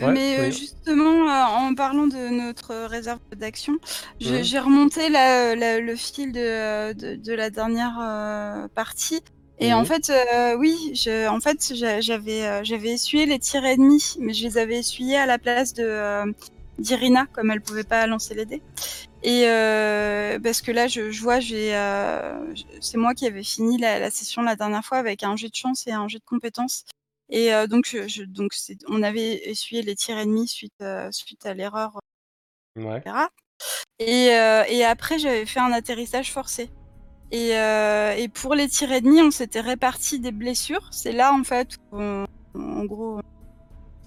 Ouais, 0.00 0.12
mais 0.12 0.38
euh, 0.38 0.50
justement, 0.50 1.28
euh, 1.30 1.44
en 1.68 1.74
parlant 1.74 2.06
de 2.06 2.28
notre 2.30 2.74
réserve 2.86 3.20
d'action, 3.36 3.78
j'ai 4.20 4.42
j'ai 4.44 4.58
remonté 4.58 5.08
la- 5.08 5.54
la- 5.54 5.80
le 5.80 5.96
fil 5.96 6.32
de, 6.32 6.92
de, 6.94 7.14
de 7.16 7.32
la 7.32 7.50
dernière 7.50 7.98
euh, 8.00 8.68
partie. 8.74 9.20
Et 9.60 9.72
en 9.72 9.84
fait, 9.84 10.10
euh, 10.10 10.56
oui, 10.56 10.92
je, 10.94 11.28
en 11.28 11.40
fait, 11.40 11.72
j'avais 11.74 12.44
euh, 12.44 12.64
j'avais 12.64 12.90
essuyé 12.90 13.24
les 13.26 13.38
tirs 13.38 13.64
ennemis, 13.64 14.16
mais 14.18 14.32
je 14.34 14.44
les 14.44 14.58
avais 14.58 14.78
essuyés 14.78 15.16
à 15.16 15.26
la 15.26 15.38
place 15.38 15.74
de 15.74 15.84
euh, 15.84 16.24
d'Irina, 16.78 17.26
comme 17.32 17.52
elle 17.52 17.60
pouvait 17.60 17.84
pas 17.84 18.04
lancer 18.08 18.34
les 18.34 18.46
dés. 18.46 18.62
Et 19.22 19.44
euh, 19.48 20.38
parce 20.40 20.60
que 20.60 20.72
là, 20.72 20.88
je, 20.88 21.10
je 21.12 21.22
vois, 21.22 21.40
j'ai, 21.40 21.74
euh, 21.76 22.34
c'est 22.80 22.98
moi 22.98 23.14
qui 23.14 23.26
avais 23.26 23.44
fini 23.44 23.78
la, 23.78 23.98
la 23.98 24.10
session 24.10 24.42
la 24.42 24.56
dernière 24.56 24.84
fois 24.84 24.98
avec 24.98 25.22
un 25.22 25.36
jet 25.36 25.48
de 25.48 25.54
chance 25.54 25.86
et 25.86 25.92
un 25.92 26.08
jet 26.08 26.18
de 26.18 26.24
compétences. 26.24 26.84
Et 27.30 27.50
donc, 27.68 27.86
je, 27.86 28.24
on 28.88 29.02
avait 29.02 29.48
essuyé 29.48 29.82
les 29.82 29.94
tirs 29.96 30.18
ennemis 30.18 30.46
suite, 30.48 30.84
suite 31.10 31.46
à 31.46 31.54
l'erreur, 31.54 31.98
Ouais. 32.76 32.98
etc. 32.98 33.28
Et, 33.98 34.26
et 34.76 34.84
après, 34.84 35.18
j'avais 35.18 35.46
fait 35.46 35.60
un 35.60 35.72
atterrissage 35.72 36.32
forcé. 36.32 36.70
Et, 37.32 37.50
et 37.52 38.28
pour 38.28 38.54
les 38.54 38.68
tirs 38.68 38.92
ennemis, 38.92 39.22
on 39.22 39.30
s'était 39.30 39.60
réparti 39.62 40.20
des 40.20 40.32
blessures. 40.32 40.88
C'est 40.92 41.12
là, 41.12 41.32
en 41.32 41.42
fait, 41.44 41.76
où 41.92 41.98
on- 42.00 42.26
en 42.54 42.84
gros, 42.84 43.20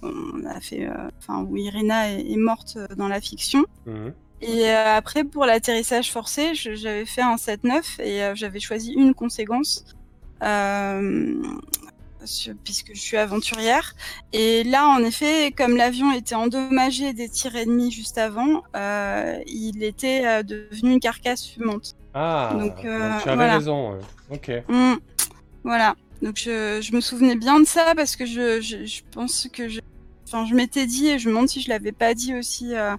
on 0.03 0.45
a 0.45 0.61
fait, 0.61 0.86
euh, 0.88 1.09
enfin, 1.18 1.41
où 1.43 1.57
Irina 1.57 2.11
est, 2.11 2.32
est 2.32 2.38
morte 2.38 2.78
dans 2.95 3.07
la 3.07 3.20
fiction. 3.20 3.65
Mhm. 3.86 4.13
Et 4.41 4.70
euh, 4.70 4.95
après, 4.95 5.24
pour 5.24 5.45
l'atterrissage 5.45 6.11
forcé, 6.11 6.53
j'avais 6.53 7.05
fait 7.05 7.24
un 7.24 7.38
7-9 7.38 7.99
et 7.99 8.24
euh, 8.24 8.36
j'avais 8.36 8.59
choisi 8.59 8.93
une 8.93 9.13
conséquence. 9.15 9.84
Puisque 12.63 12.93
je 12.93 12.99
suis 12.99 13.17
aventurière. 13.17 13.95
Et 14.34 14.63
là, 14.63 14.88
en 14.88 15.03
effet, 15.03 15.51
comme 15.51 15.75
l'avion 15.78 16.11
était 16.11 16.36
endommagé 16.36 17.13
des 17.13 17.30
tirs 17.30 17.55
ennemis 17.55 17.91
juste 17.91 18.17
avant, 18.17 18.63
euh, 18.75 19.39
il 19.47 19.84
était 19.84 20.25
euh, 20.25 20.43
devenu 20.43 20.93
une 20.93 20.99
carcasse 20.99 21.45
fumante. 21.47 21.95
Ah, 22.13 22.51
Donc, 22.53 22.84
euh, 22.86 23.19
tu 23.21 23.30
avais 23.30 23.36
voilà. 23.36 23.53
raison. 23.57 23.97
Ok. 24.30 24.51
Mm. 24.67 24.95
Voilà. 25.63 25.95
Donc 26.21 26.38
je, 26.38 26.80
je 26.82 26.95
me 26.95 27.01
souvenais 27.01 27.36
bien 27.36 27.59
de 27.59 27.65
ça 27.65 27.93
parce 27.95 28.15
que 28.15 28.25
je, 28.25 28.59
je, 28.59 28.86
je 28.86 29.01
pense 29.11 29.47
que 29.53 29.69
je, 29.69 29.82
enfin, 30.28 30.45
je 30.45 30.55
m'étais 30.55 30.88
dit 30.88 31.07
et 31.07 31.19
je 31.19 31.28
me 31.30 31.34
demande 31.34 31.47
si 31.47 31.61
je 31.61 31.69
l'avais 31.69 31.91
pas 31.91 32.15
dit 32.15 32.34
aussi 32.34 32.75
euh, 32.75 32.95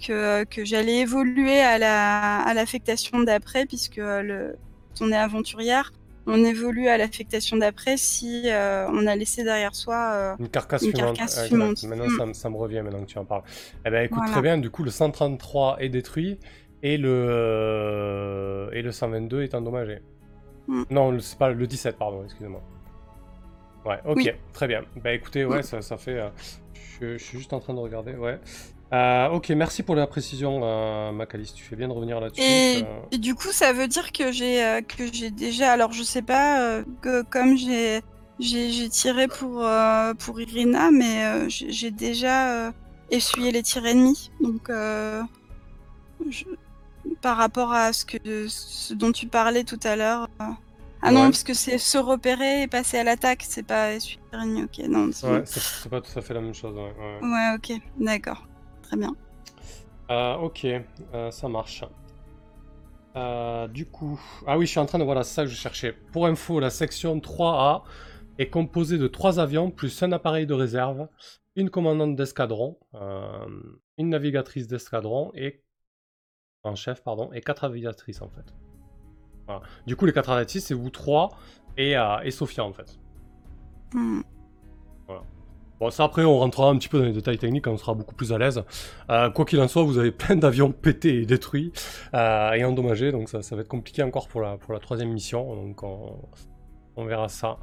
que, 0.00 0.44
que 0.44 0.64
j'allais 0.64 0.98
évoluer 0.98 1.58
à 1.58 1.78
la 1.78 2.40
à 2.40 2.54
l'affectation 2.54 3.20
d'après 3.20 3.66
puisque 3.66 3.96
le, 3.96 4.56
on 5.00 5.10
est 5.10 5.16
aventurière, 5.16 5.92
on 6.26 6.44
évolue 6.44 6.88
à 6.88 6.96
l'affectation 6.98 7.56
d'après 7.56 7.96
si 7.96 8.42
euh, 8.46 8.86
on 8.90 9.06
a 9.06 9.16
laissé 9.16 9.42
derrière 9.44 9.74
soi. 9.74 10.10
euh, 10.12 10.36
Une 10.38 10.48
carcasse 10.48 10.82
Une 10.82 10.92
fumante. 10.96 11.16
carcasse 11.16 11.48
fumante. 11.48 11.82
Maintenant, 11.84 12.06
Mm. 12.06 12.16
ça, 12.18 12.26
me- 12.26 12.32
ça 12.32 12.50
me 12.50 12.56
revient 12.56 12.82
maintenant 12.82 13.00
que 13.00 13.06
tu 13.10 13.18
en 13.18 13.24
parles. 13.24 13.42
Eh 13.86 13.90
ben, 13.90 14.04
écoute, 14.04 14.18
Voilà. 14.18 14.32
très 14.32 14.42
bien. 14.42 14.58
Du 14.58 14.70
coup, 14.70 14.82
le 14.84 14.90
133 14.90 15.76
est 15.80 15.88
détruit 15.88 16.38
et 16.82 16.96
le, 16.96 17.08
euh, 17.10 18.70
et 18.72 18.82
le 18.82 18.92
122 18.92 19.42
est 19.42 19.54
endommagé. 19.54 20.00
Mm. 20.68 20.82
Non, 20.90 21.18
c'est 21.20 21.38
pas 21.38 21.50
le 21.50 21.66
17, 21.66 21.96
pardon, 21.96 22.22
excusez-moi. 22.24 22.62
Ouais, 23.84 23.98
ok, 24.06 24.16
Oui. 24.16 24.30
très 24.52 24.68
bien. 24.68 24.82
Bah 25.02 25.12
écoutez, 25.12 25.44
ouais, 25.44 25.62
ça, 25.64 25.82
ça 25.82 25.96
fait. 25.96 26.20
je, 27.00 27.18
je 27.18 27.22
suis 27.24 27.38
juste 27.38 27.52
en 27.52 27.58
train 27.58 27.74
de 27.74 27.80
regarder, 27.80 28.14
ouais. 28.14 28.38
Euh, 28.92 29.28
ok, 29.30 29.48
merci 29.50 29.82
pour 29.82 29.94
la 29.94 30.06
précision, 30.06 30.60
euh, 30.62 31.12
Macalis. 31.12 31.52
Tu 31.54 31.64
fais 31.64 31.76
bien 31.76 31.88
de 31.88 31.92
revenir 31.94 32.20
là-dessus. 32.20 32.42
Et, 32.42 32.82
euh, 32.84 33.00
et 33.10 33.18
du 33.18 33.34
coup, 33.34 33.48
ça 33.50 33.72
veut 33.72 33.88
dire 33.88 34.12
que 34.12 34.30
j'ai 34.32 34.62
euh, 34.62 34.80
que 34.82 35.10
j'ai 35.12 35.30
déjà. 35.30 35.72
Alors, 35.72 35.92
je 35.92 36.02
sais 36.02 36.20
pas 36.22 36.82
que 37.00 37.22
comme 37.22 37.56
j'ai 37.56 38.02
j'ai 38.38 38.88
tiré 38.90 39.28
pour 39.28 39.64
pour 40.18 40.40
Irina, 40.40 40.90
mais 40.90 41.48
j'ai 41.48 41.90
déjà 41.90 42.72
essuyé 43.10 43.50
les 43.50 43.62
tirs 43.62 43.86
ennemis. 43.86 44.30
Donc, 44.40 44.68
je- 46.28 46.44
par 47.20 47.36
rapport 47.36 47.72
à 47.72 47.92
ce 47.92 48.04
que 48.04 48.46
ce 48.48 48.94
dont 48.94 49.12
tu 49.12 49.26
parlais 49.26 49.64
tout 49.64 49.80
à 49.84 49.96
l'heure. 49.96 50.28
Ah 51.04 51.10
non, 51.10 51.22
Ouais. 51.22 51.26
parce 51.28 51.42
que 51.42 51.54
c'est 51.54 51.78
se 51.78 51.98
repérer 51.98 52.62
et 52.62 52.68
passer 52.68 52.98
à 52.98 53.04
l'attaque, 53.04 53.42
c'est 53.48 53.64
pas 53.66 53.92
essuyer 53.94 54.20
les 54.32 54.38
tirs 54.38 54.42
ennemis. 54.42 54.62
Ok, 54.64 54.78
non. 54.88 55.06
Ouais, 55.06 55.42
c'est 55.46 55.60
c'est 55.60 55.88
pas 55.88 56.00
tout 56.00 56.16
à 56.16 56.22
fait 56.22 56.34
la 56.34 56.40
même 56.40 56.54
chose. 56.54 56.74
Ouais, 56.76 56.92
ouais. 56.98 57.28
Ouais, 57.28 57.54
ok, 57.56 57.80
d'accord, 57.98 58.46
très 58.92 58.98
bien. 58.98 59.16
Euh, 60.10 60.34
ok, 60.36 60.66
euh, 61.14 61.30
ça 61.30 61.48
marche. 61.48 61.84
Euh, 63.16 63.66
du 63.68 63.86
coup, 63.86 64.20
ah 64.46 64.58
oui, 64.58 64.66
je 64.66 64.70
suis 64.70 64.80
en 64.80 64.86
train 64.86 64.98
de 64.98 65.04
voilà, 65.04 65.22
ça 65.22 65.44
que 65.44 65.48
je 65.48 65.56
cherchais. 65.56 65.92
Pour 66.12 66.26
info, 66.26 66.60
la 66.60 66.70
section 66.70 67.18
3A 67.18 67.82
est 68.38 68.50
composée 68.50 68.98
de 68.98 69.06
trois 69.06 69.40
avions 69.40 69.70
plus 69.70 70.02
un 70.02 70.12
appareil 70.12 70.46
de 70.46 70.54
réserve, 70.54 71.08
une 71.56 71.70
commandante 71.70 72.16
d'escadron, 72.16 72.78
une 73.98 74.08
navigatrice 74.08 74.66
d'escadron 74.66 75.30
et 75.34 75.62
en 76.62 76.74
chef 76.74 77.02
pardon 77.02 77.30
et 77.32 77.40
quatre 77.42 77.64
aviatrices 77.64 78.22
en 78.22 78.30
fait. 78.30 78.54
Voilà. 79.46 79.62
Du 79.86 79.96
coup, 79.96 80.06
les 80.06 80.12
quatre 80.12 80.30
aviatrices 80.30 80.66
c'est 80.66 80.74
vous 80.74 80.90
trois 80.90 81.30
et, 81.76 81.94
et 82.24 82.30
Sophia 82.30 82.64
en 82.64 82.72
fait. 82.72 82.98
Hmm. 83.92 84.22
Bon, 85.82 85.90
ça 85.90 86.04
après, 86.04 86.22
on 86.22 86.38
rentrera 86.38 86.68
un 86.70 86.78
petit 86.78 86.88
peu 86.88 87.00
dans 87.00 87.06
les 87.06 87.12
détails 87.12 87.38
techniques 87.38 87.64
quand 87.64 87.72
on 87.72 87.76
sera 87.76 87.94
beaucoup 87.94 88.14
plus 88.14 88.32
à 88.32 88.38
l'aise. 88.38 88.62
Euh, 89.10 89.30
quoi 89.30 89.44
qu'il 89.44 89.60
en 89.60 89.66
soit, 89.66 89.82
vous 89.82 89.98
avez 89.98 90.12
plein 90.12 90.36
d'avions 90.36 90.70
pétés 90.82 91.22
et 91.22 91.26
détruits 91.26 91.72
euh, 92.14 92.52
et 92.52 92.64
endommagés, 92.64 93.10
donc 93.10 93.28
ça, 93.28 93.42
ça 93.42 93.56
va 93.56 93.62
être 93.62 93.68
compliqué 93.68 94.04
encore 94.04 94.28
pour 94.28 94.42
la, 94.42 94.58
pour 94.58 94.74
la 94.74 94.78
troisième 94.78 95.10
mission, 95.10 95.56
donc 95.56 95.82
on, 95.82 96.20
on 96.94 97.04
verra 97.04 97.28
ça. 97.28 97.58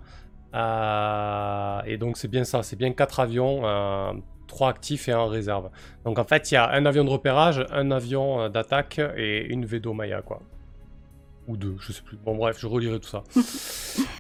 Euh, 0.54 1.82
et 1.86 1.98
donc 1.98 2.18
c'est 2.18 2.28
bien 2.28 2.44
ça, 2.44 2.62
c'est 2.62 2.76
bien 2.76 2.92
quatre 2.92 3.22
avions, 3.22 3.62
trois 4.48 4.68
actifs 4.68 5.08
et 5.08 5.14
un 5.14 5.20
en 5.20 5.28
réserve. 5.28 5.70
Donc 6.04 6.20
en 6.20 6.26
fait, 6.26 6.52
il 6.52 6.56
y 6.56 6.58
a 6.58 6.70
un 6.72 6.86
avion 6.86 7.06
de 7.06 7.10
repérage, 7.10 7.66
un 7.72 7.90
avion 7.90 8.50
d'attaque 8.50 9.00
et 9.16 9.46
une 9.46 9.66
Vedo 9.66 9.94
Maya, 9.94 10.22
quoi. 10.24 10.42
Ou 11.48 11.56
deux, 11.56 11.78
je 11.80 11.94
sais 11.94 12.02
plus. 12.02 12.18
Bon 12.18 12.36
bref, 12.36 12.58
je 12.60 12.68
relirai 12.68 13.00
tout 13.00 13.08
ça. 13.08 13.24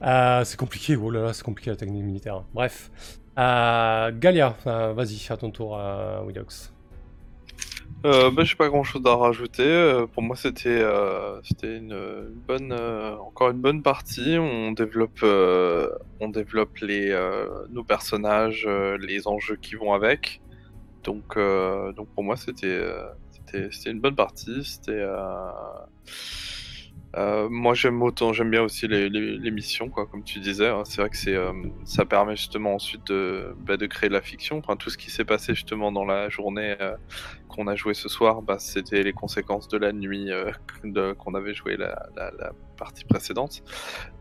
Euh, 0.01 0.45
c'est 0.45 0.57
compliqué, 0.57 0.95
oh 0.95 1.09
là 1.09 1.21
là, 1.21 1.33
c'est 1.33 1.43
compliqué 1.43 1.69
la 1.69 1.75
technique 1.75 2.03
militaire. 2.03 2.43
Bref. 2.53 2.89
Euh, 3.39 4.11
Galia, 4.13 4.57
euh, 4.67 4.91
vas-y, 4.93 5.25
à 5.29 5.37
ton 5.37 5.49
tour, 5.49 5.77
euh, 5.79 6.21
Widox. 6.23 6.73
Euh, 8.05 8.31
bah, 8.31 8.43
j'ai 8.43 8.55
pas 8.55 8.67
grand 8.67 8.83
chose 8.83 9.01
à 9.05 9.15
rajouter. 9.15 9.63
Euh, 9.63 10.07
pour 10.07 10.23
moi, 10.23 10.35
c'était 10.35 10.69
euh, 10.69 11.41
c'était 11.43 11.77
une, 11.77 11.97
bonne, 12.47 12.73
encore 12.73 13.51
une 13.51 13.61
bonne 13.61 13.81
partie. 13.81 14.37
On 14.37 14.71
développe, 14.73 15.23
on 15.23 16.29
développe 16.29 16.77
les 16.79 17.17
nos 17.69 17.83
personnages, 17.83 18.67
les 18.67 19.27
enjeux 19.27 19.57
qui 19.57 19.75
vont 19.75 19.93
avec. 19.93 20.41
Donc, 21.03 21.37
donc 21.37 22.07
pour 22.15 22.23
moi, 22.23 22.35
c'était 22.35 22.81
c'était 23.31 23.69
c'était 23.71 23.91
une 23.91 24.01
bonne 24.01 24.15
partie. 24.15 24.63
C'était 24.63 25.05
euh, 27.17 27.49
moi 27.49 27.73
j'aime 27.73 28.03
autant, 28.03 28.33
j'aime 28.33 28.51
bien 28.51 28.61
aussi 28.61 28.87
les, 28.87 29.51
missions, 29.51 29.89
comme 29.89 30.23
tu 30.23 30.39
disais. 30.39 30.67
hein. 30.67 30.83
C'est 30.85 31.01
vrai 31.01 31.09
que 31.09 31.29
euh, 31.29 31.51
ça 31.83 32.05
permet 32.05 32.35
justement 32.35 32.75
ensuite 32.75 33.07
de, 33.07 33.55
bah, 33.61 33.77
créer 33.87 34.09
de 34.09 34.13
la 34.13 34.21
fiction. 34.21 34.61
Tout 34.61 34.89
ce 34.89 34.97
qui 34.97 35.09
s'est 35.09 35.25
passé 35.25 35.55
justement 35.55 35.91
dans 35.91 36.05
la 36.05 36.29
journée 36.29 36.75
euh, 36.79 36.95
qu'on 37.47 37.67
a 37.67 37.75
joué 37.75 37.93
ce 37.95 38.09
soir, 38.09 38.41
bah, 38.41 38.59
c'était 38.59 39.03
les 39.03 39.13
conséquences 39.13 39.67
de 39.67 39.77
la 39.77 39.91
nuit 39.91 40.29
qu'on 41.17 41.33
avait 41.33 41.53
joué 41.53 41.77
la, 41.77 42.09
partie 42.77 43.05
précédente. 43.05 43.63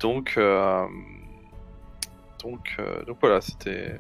Donc, 0.00 0.38
voilà, 3.20 3.40
c'était. 3.40 3.98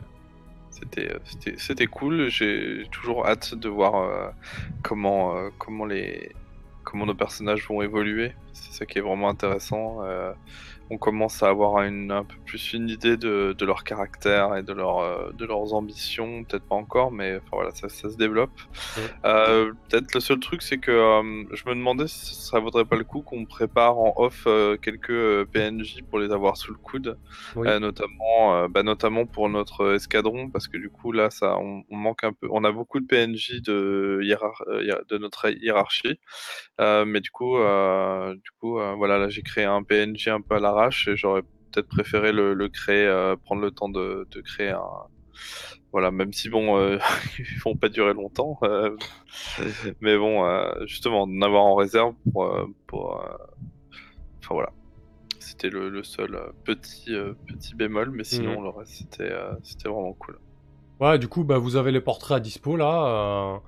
Cool. 1.90 2.28
J'ai 2.28 2.84
toujours 2.92 3.26
hâte 3.26 3.54
de 3.54 3.68
voir 3.68 4.32
comment 4.78 5.34
nos 6.94 7.14
personnages 7.14 7.66
vont 7.68 7.82
évoluer. 7.82 8.32
C'est 8.60 8.72
ça 8.72 8.86
qui 8.86 8.98
est 8.98 9.02
vraiment 9.02 9.28
intéressant. 9.28 9.98
Euh, 10.04 10.32
on 10.90 10.96
commence 10.96 11.42
à 11.42 11.48
avoir 11.48 11.82
une, 11.82 12.10
un 12.10 12.24
peu 12.24 12.36
plus 12.46 12.72
une 12.72 12.88
idée 12.88 13.18
de, 13.18 13.54
de 13.58 13.66
leur 13.66 13.84
caractère 13.84 14.56
et 14.56 14.62
de, 14.62 14.72
leur, 14.72 15.00
euh, 15.00 15.30
de 15.34 15.44
leurs 15.44 15.74
ambitions. 15.74 16.44
Peut-être 16.44 16.66
pas 16.66 16.76
encore, 16.76 17.10
mais 17.12 17.36
enfin, 17.36 17.48
voilà, 17.52 17.70
ça, 17.72 17.88
ça 17.90 18.08
se 18.10 18.16
développe. 18.16 18.58
Ouais. 18.96 19.02
Euh, 19.26 19.72
Peut-être 19.90 20.14
le 20.14 20.20
seul 20.20 20.40
truc, 20.40 20.62
c'est 20.62 20.78
que 20.78 20.92
je 21.52 21.68
me 21.68 21.74
demandais 21.74 22.08
si 22.08 22.34
ça 22.34 22.58
vaudrait 22.58 22.86
pas 22.86 22.96
le 22.96 23.04
coup 23.04 23.20
qu'on 23.20 23.44
prépare 23.44 23.98
en 23.98 24.14
off 24.16 24.46
quelques 24.80 25.44
PNJ 25.52 26.02
pour 26.08 26.18
les 26.18 26.32
avoir 26.32 26.56
sous 26.56 26.72
le 26.72 26.78
coude. 26.78 27.18
Oui. 27.54 27.68
Notamment, 27.80 28.68
bah, 28.70 28.82
notamment 28.82 29.26
pour 29.26 29.48
notre 29.50 29.94
escadron, 29.94 30.48
parce 30.48 30.68
que 30.68 30.78
du 30.78 30.88
coup 30.90 31.12
là, 31.12 31.28
ça, 31.30 31.58
on, 31.58 31.82
on 31.90 31.96
manque 31.96 32.24
un 32.24 32.32
peu. 32.32 32.48
On 32.50 32.64
a 32.64 32.72
beaucoup 32.72 32.98
de 33.00 33.06
PNJ 33.06 33.60
de, 33.62 34.20
hiérar- 34.22 34.64
hiér- 34.80 35.06
de 35.06 35.18
notre 35.18 35.50
hiérarchie, 35.50 36.18
Euh, 36.80 37.04
mais 37.04 37.20
du 37.20 37.30
coup, 37.30 37.58
euh, 37.58 38.34
du 38.48 38.58
coup, 38.60 38.78
euh, 38.80 38.94
voilà, 38.94 39.18
là 39.18 39.28
j'ai 39.28 39.42
créé 39.42 39.64
un 39.64 39.82
PNJ 39.82 40.28
un 40.28 40.40
peu 40.40 40.56
à 40.56 40.60
l'arrache 40.60 41.08
et 41.08 41.16
j'aurais 41.16 41.42
peut-être 41.42 41.88
préféré 41.88 42.32
le, 42.32 42.54
le 42.54 42.68
créer, 42.68 43.06
euh, 43.06 43.36
prendre 43.36 43.62
le 43.62 43.70
temps 43.70 43.88
de, 43.88 44.26
de 44.30 44.40
créer 44.40 44.70
un. 44.70 44.82
Voilà, 45.92 46.10
même 46.10 46.32
si 46.32 46.48
bon, 46.50 46.78
euh, 46.78 46.98
ils 47.38 47.60
vont 47.64 47.76
pas 47.76 47.88
durer 47.88 48.14
longtemps, 48.14 48.58
euh, 48.62 48.96
mais 50.00 50.16
bon, 50.18 50.44
euh, 50.46 50.70
justement, 50.86 51.26
d'en 51.26 51.42
avoir 51.42 51.64
en 51.64 51.74
réserve 51.74 52.14
pour, 52.32 52.50
pour, 52.86 53.22
euh, 53.24 53.36
enfin 54.42 54.54
voilà. 54.54 54.72
C'était 55.40 55.70
le, 55.70 55.90
le 55.90 56.02
seul 56.04 56.34
euh, 56.36 56.52
petit, 56.64 57.14
euh, 57.14 57.34
petit 57.46 57.74
bémol, 57.76 58.10
mais 58.12 58.24
sinon 58.24 58.60
Mhm. 58.60 58.62
le 58.62 58.70
reste 58.70 58.92
c'était 58.94 59.30
euh, 59.32 59.54
c'était 59.64 59.88
vraiment 59.88 60.14
cool. 60.14 60.38
Ouais, 61.00 61.18
du 61.18 61.28
coup, 61.28 61.44
bah, 61.44 61.58
vous 61.58 61.76
avez 61.76 61.92
les 61.92 62.00
portraits 62.00 62.36
à 62.36 62.40
dispo 62.40 62.76
là. 62.76 63.60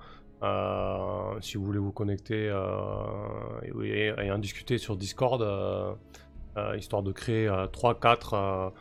Euh, 0.43 1.41
si 1.41 1.57
vous 1.57 1.65
voulez 1.65 1.79
vous 1.79 1.93
connecter 1.93 2.49
euh, 2.49 2.63
et, 3.83 3.89
et- 3.89 4.27
et 4.27 4.31
en 4.33 4.39
discuter 4.39 4.79
sur 4.79 4.97
Discord, 4.97 5.43
euh, 5.43 5.95
histoire 6.77 7.03
de 7.03 7.13
créer 7.13 7.49
3-4 7.73 8.73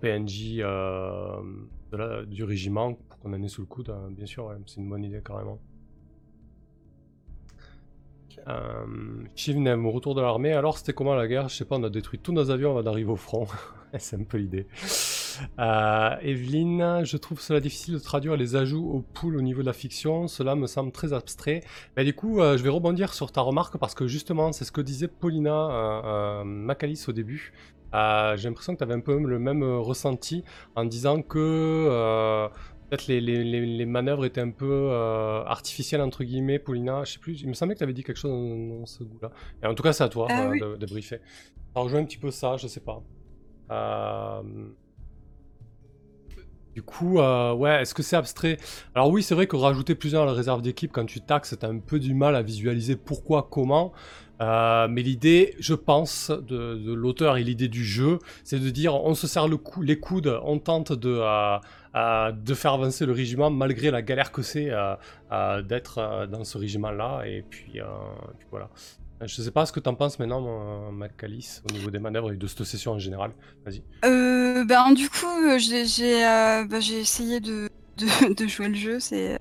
PNJ 0.00 0.58
de 0.58 1.96
la- 1.96 2.24
du 2.24 2.42
régiment 2.44 2.94
pour 2.94 3.18
qu'on 3.18 3.32
en 3.34 3.42
ait 3.42 3.48
sous 3.48 3.60
le 3.62 3.66
coude, 3.66 3.90
euh, 3.90 4.08
bien 4.10 4.26
sûr, 4.26 4.46
ouais, 4.46 4.56
c'est 4.66 4.80
une 4.80 4.88
bonne 4.88 5.04
idée 5.04 5.20
carrément. 5.24 5.58
Euh, 8.48 8.84
Shivnem, 9.36 9.86
au 9.86 9.90
retour 9.90 10.14
de 10.14 10.20
l'armée, 10.20 10.52
alors 10.52 10.76
c'était 10.76 10.92
comment 10.92 11.14
la 11.14 11.26
guerre? 11.28 11.48
Je 11.48 11.54
sais 11.56 11.64
pas, 11.64 11.76
on 11.76 11.82
a 11.84 11.88
détruit 11.90 12.18
tous 12.18 12.32
nos 12.32 12.50
avions 12.50 12.70
avant 12.72 12.82
d'arriver 12.82 13.10
au 13.10 13.16
front. 13.16 13.46
c'est 13.98 14.16
un 14.20 14.24
peu 14.24 14.36
l'idée. 14.38 14.66
Euh, 15.58 16.16
Evelyne, 16.22 17.00
je 17.04 17.16
trouve 17.16 17.40
cela 17.40 17.60
difficile 17.60 17.94
de 17.94 17.98
traduire 17.98 18.36
les 18.36 18.56
ajouts 18.56 18.88
au 18.90 19.00
pool 19.00 19.36
au 19.36 19.40
niveau 19.40 19.60
de 19.62 19.66
la 19.66 19.72
fiction. 19.72 20.28
Cela 20.28 20.54
me 20.54 20.66
semble 20.66 20.92
très 20.92 21.12
abstrait. 21.12 21.60
Mais 21.96 22.04
du 22.04 22.14
coup, 22.14 22.40
euh, 22.40 22.56
je 22.56 22.62
vais 22.62 22.68
rebondir 22.70 23.14
sur 23.14 23.32
ta 23.32 23.40
remarque 23.40 23.78
parce 23.78 23.94
que 23.94 24.06
justement, 24.06 24.52
c'est 24.52 24.64
ce 24.64 24.72
que 24.72 24.80
disait 24.80 25.08
Paulina 25.08 25.52
euh, 25.70 26.02
euh, 26.40 26.44
Macalis 26.44 27.04
au 27.08 27.12
début. 27.12 27.52
J'ai 27.92 28.48
l'impression 28.48 28.72
que 28.72 28.78
tu 28.78 28.84
avais 28.84 28.94
un 28.94 29.00
peu 29.00 29.16
le 29.18 29.38
même 29.38 29.62
ressenti 29.62 30.42
en 30.74 30.84
disant 30.84 31.22
que 31.22 32.48
peut-être 32.90 33.06
les, 33.06 33.20
les- 33.20 33.44
les- 33.44 33.64
les 33.66 33.86
manœuvres 33.86 34.24
étaient 34.24 34.40
un 34.40 34.50
peu 34.50 34.68
euh, 34.90 35.44
artificielles, 35.44 36.00
entre 36.00 36.24
guillemets, 36.24 36.58
Paulina. 36.58 37.04
Je 37.04 37.12
sais 37.12 37.18
plus, 37.20 37.40
il 37.42 37.48
me 37.48 37.54
semblait 37.54 37.74
que 37.74 37.78
tu 37.78 37.84
avais 37.84 37.92
dit 37.92 38.02
quelque 38.02 38.16
chose 38.18 38.32
dans, 38.32 38.80
dans 38.80 38.86
ce 38.86 39.04
goût-là. 39.04 39.30
Et 39.62 39.66
en 39.66 39.74
tout 39.74 39.82
cas, 39.84 39.92
c'est 39.92 40.02
à 40.02 40.08
toi 40.08 40.26
Ah 40.28 40.42
euh, 40.46 40.50
oui. 40.50 40.60
de, 40.60 40.74
de 40.76 40.86
briefer. 40.86 41.20
Ça 41.74 41.80
rejoint 41.80 42.00
un 42.00 42.04
petit 42.04 42.18
peu 42.18 42.32
ça, 42.32 42.56
je 42.56 42.66
sais 42.66 42.80
pas. 42.80 43.00
Euh, 43.70 44.42
Du 46.74 46.82
coup, 46.82 47.20
euh, 47.20 47.54
ouais, 47.54 47.82
est-ce 47.82 47.94
que 47.94 48.02
c'est 48.02 48.16
abstrait? 48.16 48.56
Alors 48.96 49.08
oui, 49.10 49.22
c'est 49.22 49.36
vrai 49.36 49.46
que 49.46 49.54
rajouter 49.54 49.94
plusieurs 49.94 50.24
à 50.24 50.26
la 50.26 50.32
réserve 50.32 50.60
d'équipe 50.60 50.90
quand 50.92 51.06
tu 51.06 51.20
taxes, 51.20 51.54
t'as 51.58 51.68
un 51.68 51.78
peu 51.78 52.00
du 52.00 52.14
mal 52.14 52.34
à 52.34 52.42
visualiser 52.42 52.96
pourquoi, 52.96 53.46
comment. 53.48 53.92
Euh, 54.40 54.88
mais 54.88 55.02
l'idée, 55.02 55.54
je 55.60 55.74
pense, 55.74 56.30
de, 56.30 56.92
l'auteur 56.92 57.36
et 57.36 57.44
l'idée 57.44 57.68
du 57.68 57.84
jeu, 57.84 58.18
c'est 58.42 58.58
de 58.58 58.70
dire 58.70 58.96
on 58.96 59.14
se 59.14 59.28
serre 59.28 59.46
les 59.82 60.00
coudes, 60.00 60.40
on 60.42 60.58
tente 60.58 60.92
de, 60.92 61.16
euh, 61.20 61.58
de 61.94 62.54
faire 62.54 62.72
avancer 62.72 63.06
le 63.06 63.12
régiment 63.12 63.50
malgré 63.50 63.90
la 63.90 64.02
galère 64.02 64.32
que 64.32 64.42
c'est 64.42 64.70
euh, 64.70 64.94
euh, 65.32 65.62
d'être 65.62 65.98
euh, 65.98 66.26
dans 66.26 66.42
ce 66.44 66.58
régiment-là. 66.58 67.22
Et 67.26 67.44
puis, 67.48 67.80
euh, 67.80 67.84
puis 68.38 68.48
voilà. 68.50 68.68
Je 69.20 69.40
sais 69.40 69.50
pas 69.52 69.64
ce 69.64 69.72
que 69.72 69.80
t'en 69.80 69.94
penses 69.94 70.18
maintenant, 70.18 70.90
Macalis, 70.90 71.60
au 71.70 71.72
niveau 71.72 71.90
des 71.90 72.00
manœuvres 72.00 72.32
et 72.32 72.36
de 72.36 72.46
cette 72.46 72.64
session 72.64 72.92
en 72.92 72.98
général. 72.98 73.30
Vas-y. 73.64 73.82
Euh, 74.04 74.64
ben, 74.64 74.92
du 74.92 75.08
coup, 75.08 75.26
euh, 75.26 75.56
j'ai 75.58 75.86
j'ai 75.86 76.26
euh, 76.26 76.80
j'ai 76.80 77.00
essayé 77.00 77.38
de, 77.40 77.70
de, 77.96 78.34
de 78.34 78.46
jouer 78.48 78.68
le 78.68 78.74
jeu, 78.74 79.00
c'est 79.00 79.38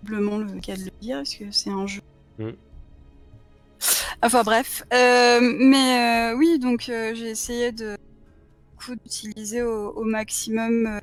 simplement 0.00 0.36
le 0.38 0.60
cas 0.60 0.76
de 0.76 0.84
le 0.84 0.90
dire, 1.00 1.16
parce 1.16 1.34
que 1.34 1.44
c'est 1.50 1.70
un 1.70 1.86
jeu. 1.86 2.02
Mm. 2.38 2.50
Enfin 4.22 4.42
bref, 4.42 4.84
Euh, 4.92 5.40
mais 5.40 6.32
euh, 6.32 6.36
oui, 6.36 6.58
donc 6.58 6.88
euh, 6.88 7.14
j'ai 7.14 7.30
essayé 7.30 7.72
de 7.72 7.96
d'utiliser 9.04 9.62
au, 9.62 9.90
au 9.92 10.04
maximum 10.04 10.86
euh, 10.86 11.00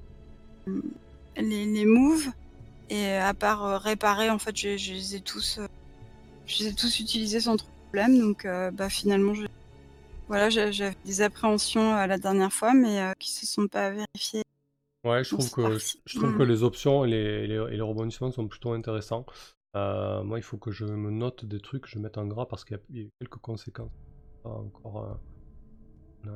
les, 1.38 1.66
les 1.66 1.86
moves, 1.86 2.28
et 2.90 3.14
à 3.14 3.34
part 3.34 3.66
euh, 3.66 3.78
réparer, 3.78 4.30
en 4.30 4.40
fait, 4.40 4.56
je, 4.56 4.78
je 4.78 4.94
les 4.94 5.16
ai 5.16 5.22
tous, 5.22 5.60
euh, 5.60 5.66
je 6.46 6.64
les 6.64 6.70
ai 6.72 6.76
tous 6.76 7.00
utilisés 7.00 7.40
sans 7.42 7.58
trop 7.58 7.68
de 7.68 7.98
problème, 7.98 8.20
donc 8.20 8.46
euh, 8.46 8.72
bah, 8.72 8.90
finalement, 8.90 9.34
je, 9.34 9.46
voilà, 10.28 10.50
j'a- 10.50 10.72
j'avais 10.72 10.96
des 11.06 11.22
appréhensions 11.22 11.94
la 11.96 12.18
dernière 12.18 12.54
fois, 12.54 12.74
mais 12.74 13.14
qui 13.20 13.32
se 13.32 13.46
sont 13.46 13.68
pas 13.68 13.90
vérifiées. 13.92 14.44
Ouais, 15.04 15.24
je 15.24 15.30
trouve 15.32 15.52
que, 15.52 15.78
je 16.06 16.18
trouve 16.18 16.34
Mm. 16.34 16.38
que 16.38 16.44
les 16.44 16.64
options 16.64 17.04
et 17.04 17.10
les, 17.10 17.18
et 17.18 17.48
les, 17.48 17.56
et 17.56 17.76
les 17.76 17.82
rebondissements 17.82 18.32
sont 18.32 18.48
plutôt 18.48 18.72
intéressants. 18.72 19.26
Euh, 19.76 20.24
moi, 20.24 20.40
il 20.40 20.44
faut 20.44 20.58
que 20.58 20.72
je 20.72 20.86
me 20.86 21.12
note 21.12 21.46
des 21.46 21.60
trucs, 21.60 21.88
je 21.88 22.00
mette 22.00 22.18
en 22.18 22.26
gras 22.26 22.46
parce 22.46 22.64
qu'il 22.64 22.80
y 22.92 23.00
y, 23.02 23.06
a 23.06 23.10
quelques 23.20 23.38
conséquences. 23.40 23.92
Pas 24.44 24.52
encore 24.52 25.20
euh, 26.28 26.30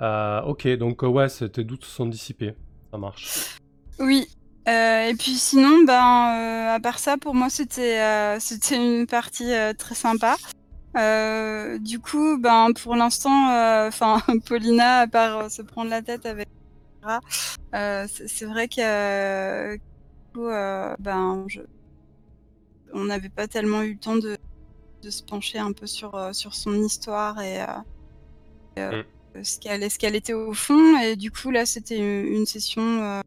Euh, 0.00 0.42
ok, 0.42 0.68
donc 0.76 1.02
euh, 1.02 1.06
ouais, 1.06 1.28
tes 1.28 1.64
doutes 1.64 1.84
sont 1.84 2.06
dissipés. 2.06 2.54
Ça 2.90 2.98
marche. 2.98 3.58
Oui. 3.98 4.26
Euh, 4.68 5.08
et 5.08 5.14
puis 5.14 5.32
sinon, 5.32 5.84
ben, 5.84 6.68
à 6.74 6.78
part 6.80 6.98
ça, 6.98 7.16
pour 7.16 7.34
moi, 7.34 7.50
c'était 7.50 8.38
c'était 8.38 8.76
une 8.76 9.06
partie 9.06 9.52
très 9.78 9.94
sympa. 9.94 10.36
Du 11.80 11.98
coup, 11.98 12.38
ben, 12.38 12.68
pour 12.72 12.94
l'instant, 12.94 13.48
enfin, 13.86 14.20
Paulina, 14.46 15.00
à 15.00 15.06
part 15.06 15.50
se 15.50 15.62
prendre 15.62 15.90
la 15.90 16.02
tête 16.02 16.26
avec 16.26 16.48
c'est 17.72 18.44
vrai 18.44 18.68
que 18.68 19.78
ben, 20.34 21.46
on 22.94 23.04
n'avait 23.04 23.30
pas 23.30 23.48
tellement 23.48 23.82
eu 23.82 23.94
le 23.94 23.98
temps 23.98 24.16
de, 24.16 24.36
de 25.02 25.10
se 25.10 25.22
pencher 25.22 25.58
un 25.58 25.72
peu 25.72 25.86
sur, 25.86 26.34
sur 26.34 26.54
son 26.54 26.74
histoire 26.74 27.40
et, 27.40 27.58
euh, 28.78 29.02
et, 29.34 29.38
euh, 29.38 29.42
ce 29.42 29.98
qu'elle 29.98 30.14
était 30.14 30.32
au 30.32 30.52
fond. 30.52 30.98
Et 30.98 31.16
du 31.16 31.30
coup, 31.30 31.50
là, 31.50 31.66
c'était 31.66 31.98
une, 31.98 32.46
session 32.46 32.82
euh, 32.82 33.20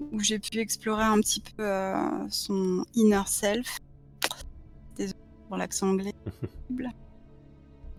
où 0.00 0.20
j'ai 0.20 0.38
pu 0.38 0.58
explorer 0.58 1.04
un 1.04 1.18
petit 1.20 1.40
peu 1.40 1.64
euh, 1.64 1.94
son 2.30 2.84
inner 2.94 3.22
self. 3.26 3.78
Désolée 4.96 5.18
pour 5.48 5.56
l'accent 5.56 5.90
anglais. 5.90 6.14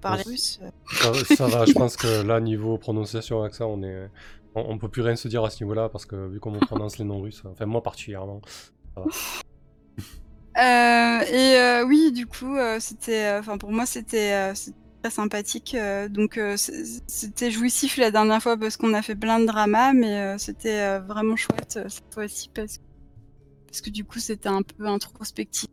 Parler 0.02 0.24
Bon, 0.24 0.32
russe. 0.32 0.62
Ça, 0.94 1.14
ça 1.36 1.48
va, 1.48 1.66
je 1.66 1.74
pense 1.74 1.98
que 1.98 2.22
là, 2.22 2.40
niveau 2.40 2.78
prononciation, 2.78 3.44
accent, 3.44 3.70
on 3.70 3.84
est. 3.84 4.10
On, 4.56 4.62
on 4.62 4.78
peut 4.78 4.88
plus 4.88 5.02
rien 5.02 5.16
se 5.16 5.28
dire 5.28 5.44
à 5.44 5.50
ce 5.50 5.64
niveau-là 5.64 5.90
parce 5.90 6.06
que 6.06 6.28
vu 6.28 6.40
comment 6.40 6.58
on 6.62 6.66
prononce 6.66 6.98
les 6.98 7.06
noms 7.06 7.22
russes, 7.22 7.44
enfin 7.46 7.66
moi 7.68 7.84
particulièrement. 7.84 8.42
ça 8.96 9.02
va. 9.02 9.08
Euh, 10.58 11.22
et 11.22 11.58
euh, 11.58 11.86
oui, 11.86 12.12
du 12.12 12.26
coup, 12.26 12.58
euh, 12.58 12.80
c'était, 12.80 13.38
enfin 13.38 13.58
pour 13.58 13.72
moi, 13.72 13.86
c'était 13.86 14.54
très 15.02 15.12
sympathique. 15.12 15.76
euh, 15.76 16.10
donc 16.10 16.38
euh, 16.38 16.56
c'était 16.58 17.52
jouissif 17.52 17.98
la 17.98 18.12
dernière 18.12 18.42
fois 18.42 18.58
parce 18.58 18.78
qu'on 18.78 18.94
a 18.94 19.02
fait 19.02 19.16
plein 19.16 19.40
de 19.40 19.46
dramas, 19.46 19.94
mais 19.94 20.20
euh, 20.20 20.38
c'était 20.38 21.00
vraiment 21.00 21.36
chouette 21.36 21.80
cette 21.88 22.14
fois-ci 22.14 22.50
parce 22.54 22.78
que 22.78 22.84
parce 23.68 23.82
que 23.82 23.92
du 23.92 24.04
coup, 24.04 24.18
c'était 24.20 24.50
un 24.50 24.64
peu 24.64 24.88
introspectif. 24.88 25.70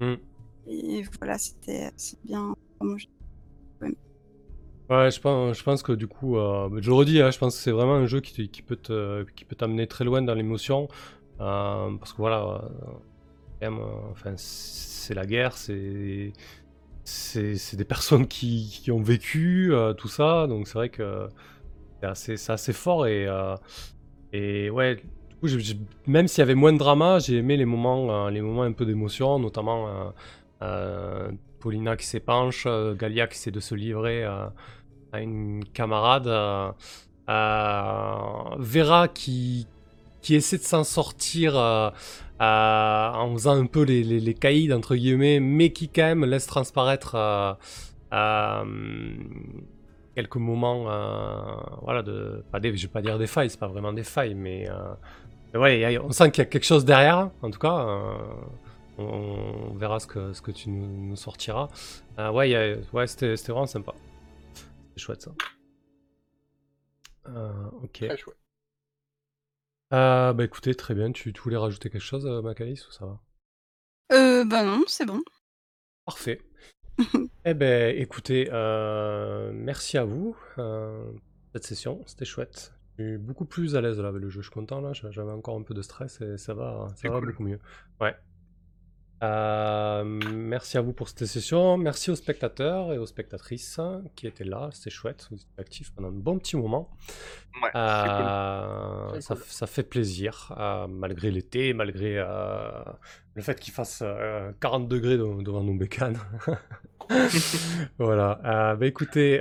Mm. 0.00 0.14
Et 0.66 1.02
voilà, 1.18 1.38
c'était 1.38 1.90
bien. 2.24 2.54
Ouais, 4.90 5.10
je 5.10 5.20
pense, 5.20 5.58
je 5.58 5.62
pense 5.62 5.82
que 5.82 5.92
du 5.92 6.06
coup, 6.06 6.36
euh, 6.38 6.68
je 6.80 6.88
le 6.88 6.94
redis, 6.94 7.20
hein, 7.20 7.30
je 7.30 7.38
pense 7.38 7.56
que 7.56 7.62
c'est 7.62 7.70
vraiment 7.70 7.94
un 7.94 8.06
jeu 8.06 8.20
qui, 8.20 8.32
te- 8.34 8.42
qui 8.50 8.62
peut 8.62 8.76
te, 8.76 9.24
qui 9.36 9.44
peut 9.44 9.56
t'amener 9.56 9.86
très 9.86 10.04
loin 10.04 10.22
dans 10.22 10.34
l'émotion, 10.34 10.88
euh, 11.40 11.94
parce 11.98 12.12
que 12.12 12.18
voilà, 12.18 12.62
euh, 13.62 13.70
enfin, 14.10 14.34
c'est 14.36 15.14
la 15.14 15.26
guerre, 15.26 15.56
c'est, 15.56 16.32
c'est, 17.08 17.76
des 17.76 17.84
personnes 17.84 18.26
qui, 18.26 18.90
ont 18.90 19.02
vécu 19.02 19.72
euh, 19.72 19.94
tout 19.94 20.08
ça, 20.08 20.46
donc 20.46 20.68
c'est 20.68 20.74
vrai 20.74 20.88
que 20.90 21.28
c'est 22.14 22.50
assez, 22.50 22.72
fort 22.72 23.06
et, 23.06 23.26
euh, 23.26 23.56
ouais, 24.70 25.02
même 26.06 26.28
s'il 26.28 26.40
y 26.40 26.42
avait 26.42 26.54
moins 26.54 26.72
de 26.72 26.78
drama, 26.78 27.18
j'ai 27.18 27.38
aimé 27.38 27.56
les 27.56 27.64
moments, 27.64 28.26
euh, 28.26 28.30
les 28.30 28.40
moments 28.40 28.62
un 28.62 28.72
peu 28.72 28.84
d'émotion, 28.84 29.38
notamment 29.38 30.12
Paulina 31.60 31.96
qui 31.96 32.06
s'épanche, 32.06 32.66
Galia 32.96 33.26
qui 33.26 33.34
essaie 33.34 33.50
de 33.50 33.60
se 33.60 33.74
livrer. 33.74 34.24
à 34.24 34.52
une 35.14 35.64
camarade, 35.72 36.28
Vera 37.26 39.08
qui, 39.08 39.66
qui 40.20 40.34
essaie 40.34 40.58
de 40.58 40.62
s'en 40.62 40.84
sortir 40.84 41.54
euh, 42.40 43.10
en 43.10 43.32
faisant 43.32 43.60
un 43.60 43.66
peu 43.66 43.82
les, 43.82 44.02
les, 44.04 44.34
caïds, 44.34 44.72
entre 44.72 44.94
guillemets, 44.94 45.40
mais 45.40 45.72
qui 45.72 45.88
quand 45.88 46.02
même 46.02 46.24
laisse 46.24 46.46
transparaître 46.46 47.16
euh, 47.16 47.52
euh, 48.12 49.14
quelques 50.14 50.36
moments, 50.36 50.88
euh, 50.88 51.56
voilà, 51.82 52.02
de, 52.02 52.44
pas 52.52 52.60
des, 52.60 52.76
je 52.76 52.86
vais 52.86 52.92
pas 52.92 53.02
dire 53.02 53.18
des 53.18 53.26
failles, 53.26 53.50
c'est 53.50 53.58
pas 53.58 53.66
vraiment 53.66 53.92
des 53.92 54.04
failles, 54.04 54.34
mais, 54.34 54.68
ouais, 55.54 55.98
on 55.98 56.12
sent 56.12 56.30
qu'il 56.30 56.44
y 56.44 56.46
a 56.46 56.50
quelque 56.50 56.64
chose 56.66 56.84
derrière, 56.84 57.30
en 57.42 57.50
tout 57.50 57.58
cas. 57.58 57.86
on, 58.98 59.74
verra 59.74 59.98
ce 59.98 60.06
que, 60.06 60.50
tu 60.52 60.70
nous, 60.70 61.16
sortiras. 61.16 61.68
Ouais, 62.18 62.78
ouais 62.92 63.06
c'était 63.08 63.34
vraiment 63.34 63.66
sympa. 63.66 63.94
C'est 64.94 65.02
chouette 65.02 65.22
ça. 65.22 65.32
Ok. 67.82 68.04
Très 68.06 68.16
chouette. 68.16 68.37
Euh, 69.92 70.32
bah 70.32 70.44
écoutez, 70.44 70.74
très 70.74 70.94
bien. 70.94 71.12
Tu, 71.12 71.32
tu 71.34 71.40
voulais 71.42 71.56
rajouter 71.58 71.90
quelque 71.90 72.00
chose, 72.00 72.24
euh, 72.26 72.40
Macalis, 72.42 72.84
ou 72.88 72.92
ça 72.92 73.04
va? 73.06 73.20
Euh, 74.12 74.44
bah 74.44 74.64
non, 74.64 74.84
c'est 74.86 75.06
bon. 75.06 75.22
Parfait. 76.04 76.40
eh 77.44 77.54
ben, 77.54 77.96
écoutez, 77.96 78.48
euh, 78.52 79.50
merci 79.54 79.98
à 79.98 80.04
vous. 80.04 80.36
euh, 80.58 81.12
cette 81.54 81.64
session, 81.64 82.02
c'était 82.06 82.24
chouette. 82.24 82.74
Je 82.98 83.04
suis 83.04 83.18
beaucoup 83.18 83.44
plus 83.46 83.76
à 83.76 83.80
l'aise 83.80 83.98
là 84.00 84.08
avec 84.08 84.20
le 84.22 84.28
jeu. 84.28 84.40
Je 84.40 84.46
suis 84.46 84.54
content 84.54 84.80
là. 84.80 84.92
J'avais 84.92 85.30
encore 85.32 85.56
un 85.56 85.62
peu 85.62 85.74
de 85.74 85.82
stress 85.82 86.20
et 86.20 86.36
ça 86.38 86.54
va, 86.54 86.92
ça 86.96 87.02
C'est 87.02 87.08
va 87.08 87.20
cool. 87.20 87.22
beaucoup 87.22 87.42
mieux. 87.44 87.60
Ouais. 88.00 88.16
Euh, 89.22 90.04
merci 90.04 90.78
à 90.78 90.80
vous 90.80 90.92
pour 90.92 91.08
cette 91.08 91.26
session. 91.26 91.76
Merci 91.76 92.10
aux 92.10 92.14
spectateurs 92.14 92.92
et 92.92 92.98
aux 92.98 93.06
spectatrices 93.06 93.80
qui 94.14 94.26
étaient 94.26 94.44
là. 94.44 94.68
C'était 94.72 94.90
chouette. 94.90 95.26
Vous 95.30 95.36
étiez 95.36 95.48
actifs 95.58 95.92
pendant 95.92 96.08
un 96.08 96.12
bon 96.12 96.38
petit 96.38 96.56
moment. 96.56 96.90
Ouais, 97.62 97.70
c'est 97.72 98.08
cool. 98.08 98.26
Euh, 98.26 99.20
ça, 99.20 99.34
cool. 99.34 99.44
ça 99.46 99.66
fait 99.66 99.82
plaisir, 99.82 100.54
euh, 100.58 100.86
malgré 100.86 101.30
l'été, 101.32 101.72
malgré 101.74 102.16
le 103.34 103.42
fait 103.42 103.58
qu'il 103.58 103.72
fasse 103.74 104.02
euh, 104.04 104.52
40 104.60 104.86
degrés 104.88 105.18
de- 105.18 105.42
devant 105.42 105.64
nos 105.64 105.74
bécanes. 105.74 106.18
voilà. 107.98 108.76
Bah 108.78 108.86
écoutez, 108.86 109.40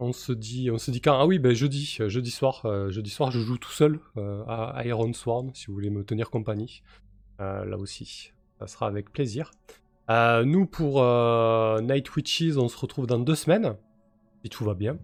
on 0.00 0.12
se 0.12 0.32
dit, 0.32 0.70
on 0.70 0.78
se 0.78 0.90
dit 0.90 1.00
quand? 1.00 1.18
Ah 1.20 1.26
oui, 1.26 1.38
ben 1.38 1.52
jeudi, 1.54 1.98
jeudi 2.06 2.30
soir, 2.30 2.62
jeudi 2.90 3.10
soir, 3.10 3.30
je 3.30 3.40
joue 3.40 3.58
tout 3.58 3.72
seul 3.72 3.98
à 4.16 4.80
Iron 4.86 5.12
Sworn, 5.12 5.50
si 5.54 5.66
vous 5.66 5.74
voulez 5.74 5.90
me 5.90 6.04
tenir 6.04 6.30
compagnie. 6.30 6.82
Euh, 7.40 7.64
là 7.64 7.76
aussi, 7.78 8.32
ça 8.58 8.66
sera 8.66 8.86
avec 8.86 9.12
plaisir. 9.12 9.50
Euh, 10.10 10.44
nous 10.44 10.66
pour 10.66 11.02
euh, 11.02 11.80
Night 11.80 12.14
Witches, 12.16 12.56
on 12.56 12.68
se 12.68 12.76
retrouve 12.78 13.06
dans 13.06 13.18
deux 13.18 13.34
semaines, 13.34 13.76
si 14.42 14.50
tout 14.50 14.64
va 14.64 14.74
bien. 14.74 14.96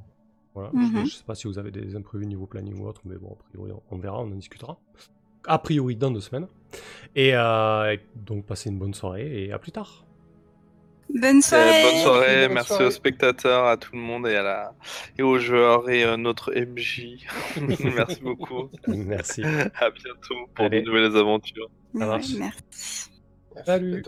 Voilà. 0.54 0.70
Je- 0.72 0.78
Mhm. 0.78 1.04
Je, 1.06 1.14
sais 1.16 1.24
pas 1.24 1.34
si 1.34 1.46
vous 1.46 1.58
avez 1.58 1.70
des 1.70 1.94
imprévus 1.96 2.26
niveau 2.26 2.46
planning 2.46 2.78
ou 2.80 2.86
autre, 2.86 3.02
mais 3.04 3.16
bon, 3.16 3.32
a 3.38 3.42
priori, 3.50 3.72
on, 3.90 3.98
verra, 3.98 4.18
on 4.20 4.26
en 4.26 4.34
discutera. 4.36 4.78
A 5.46 5.58
priori, 5.58 5.94
dans 5.96 6.10
deux 6.10 6.20
semaines. 6.20 6.46
Et, 7.14 7.34
euh, 7.34 7.92
et 7.92 8.00
donc, 8.16 8.46
passez 8.46 8.70
une 8.70 8.78
bonne 8.78 8.94
soirée 8.94 9.44
et 9.44 9.52
à 9.52 9.58
plus 9.58 9.72
tard. 9.72 10.04
Bonne 11.14 11.38
Euh, 11.38 11.40
soirée. 11.40 11.82
bonne 11.82 12.02
soirée, 12.02 12.44
Bonne 12.46 12.54
merci 12.54 12.68
soirée. 12.68 12.84
aux 12.86 12.90
spectateurs, 12.90 13.66
à 13.66 13.76
tout 13.76 13.94
le 13.94 14.00
monde 14.00 14.26
et 14.26 14.34
à 14.36 14.42
la 14.42 14.72
et 15.16 15.22
aux 15.22 15.38
joueurs 15.38 15.88
et 15.88 16.04
euh, 16.04 16.16
notre 16.16 16.52
MJ. 16.54 17.24
merci 17.96 18.20
beaucoup. 18.20 18.68
Merci. 18.88 19.42
À 19.76 19.90
bientôt 19.90 20.48
pour 20.54 20.66
Allez. 20.66 20.80
de 20.82 20.86
nouvelles 20.86 21.16
aventures. 21.16 21.70
Ça 21.98 22.06
Ouais, 22.06 22.06
marche. 22.06 22.34
merci. 22.38 23.10
Merci, 23.54 23.66
Salut. 23.66 24.02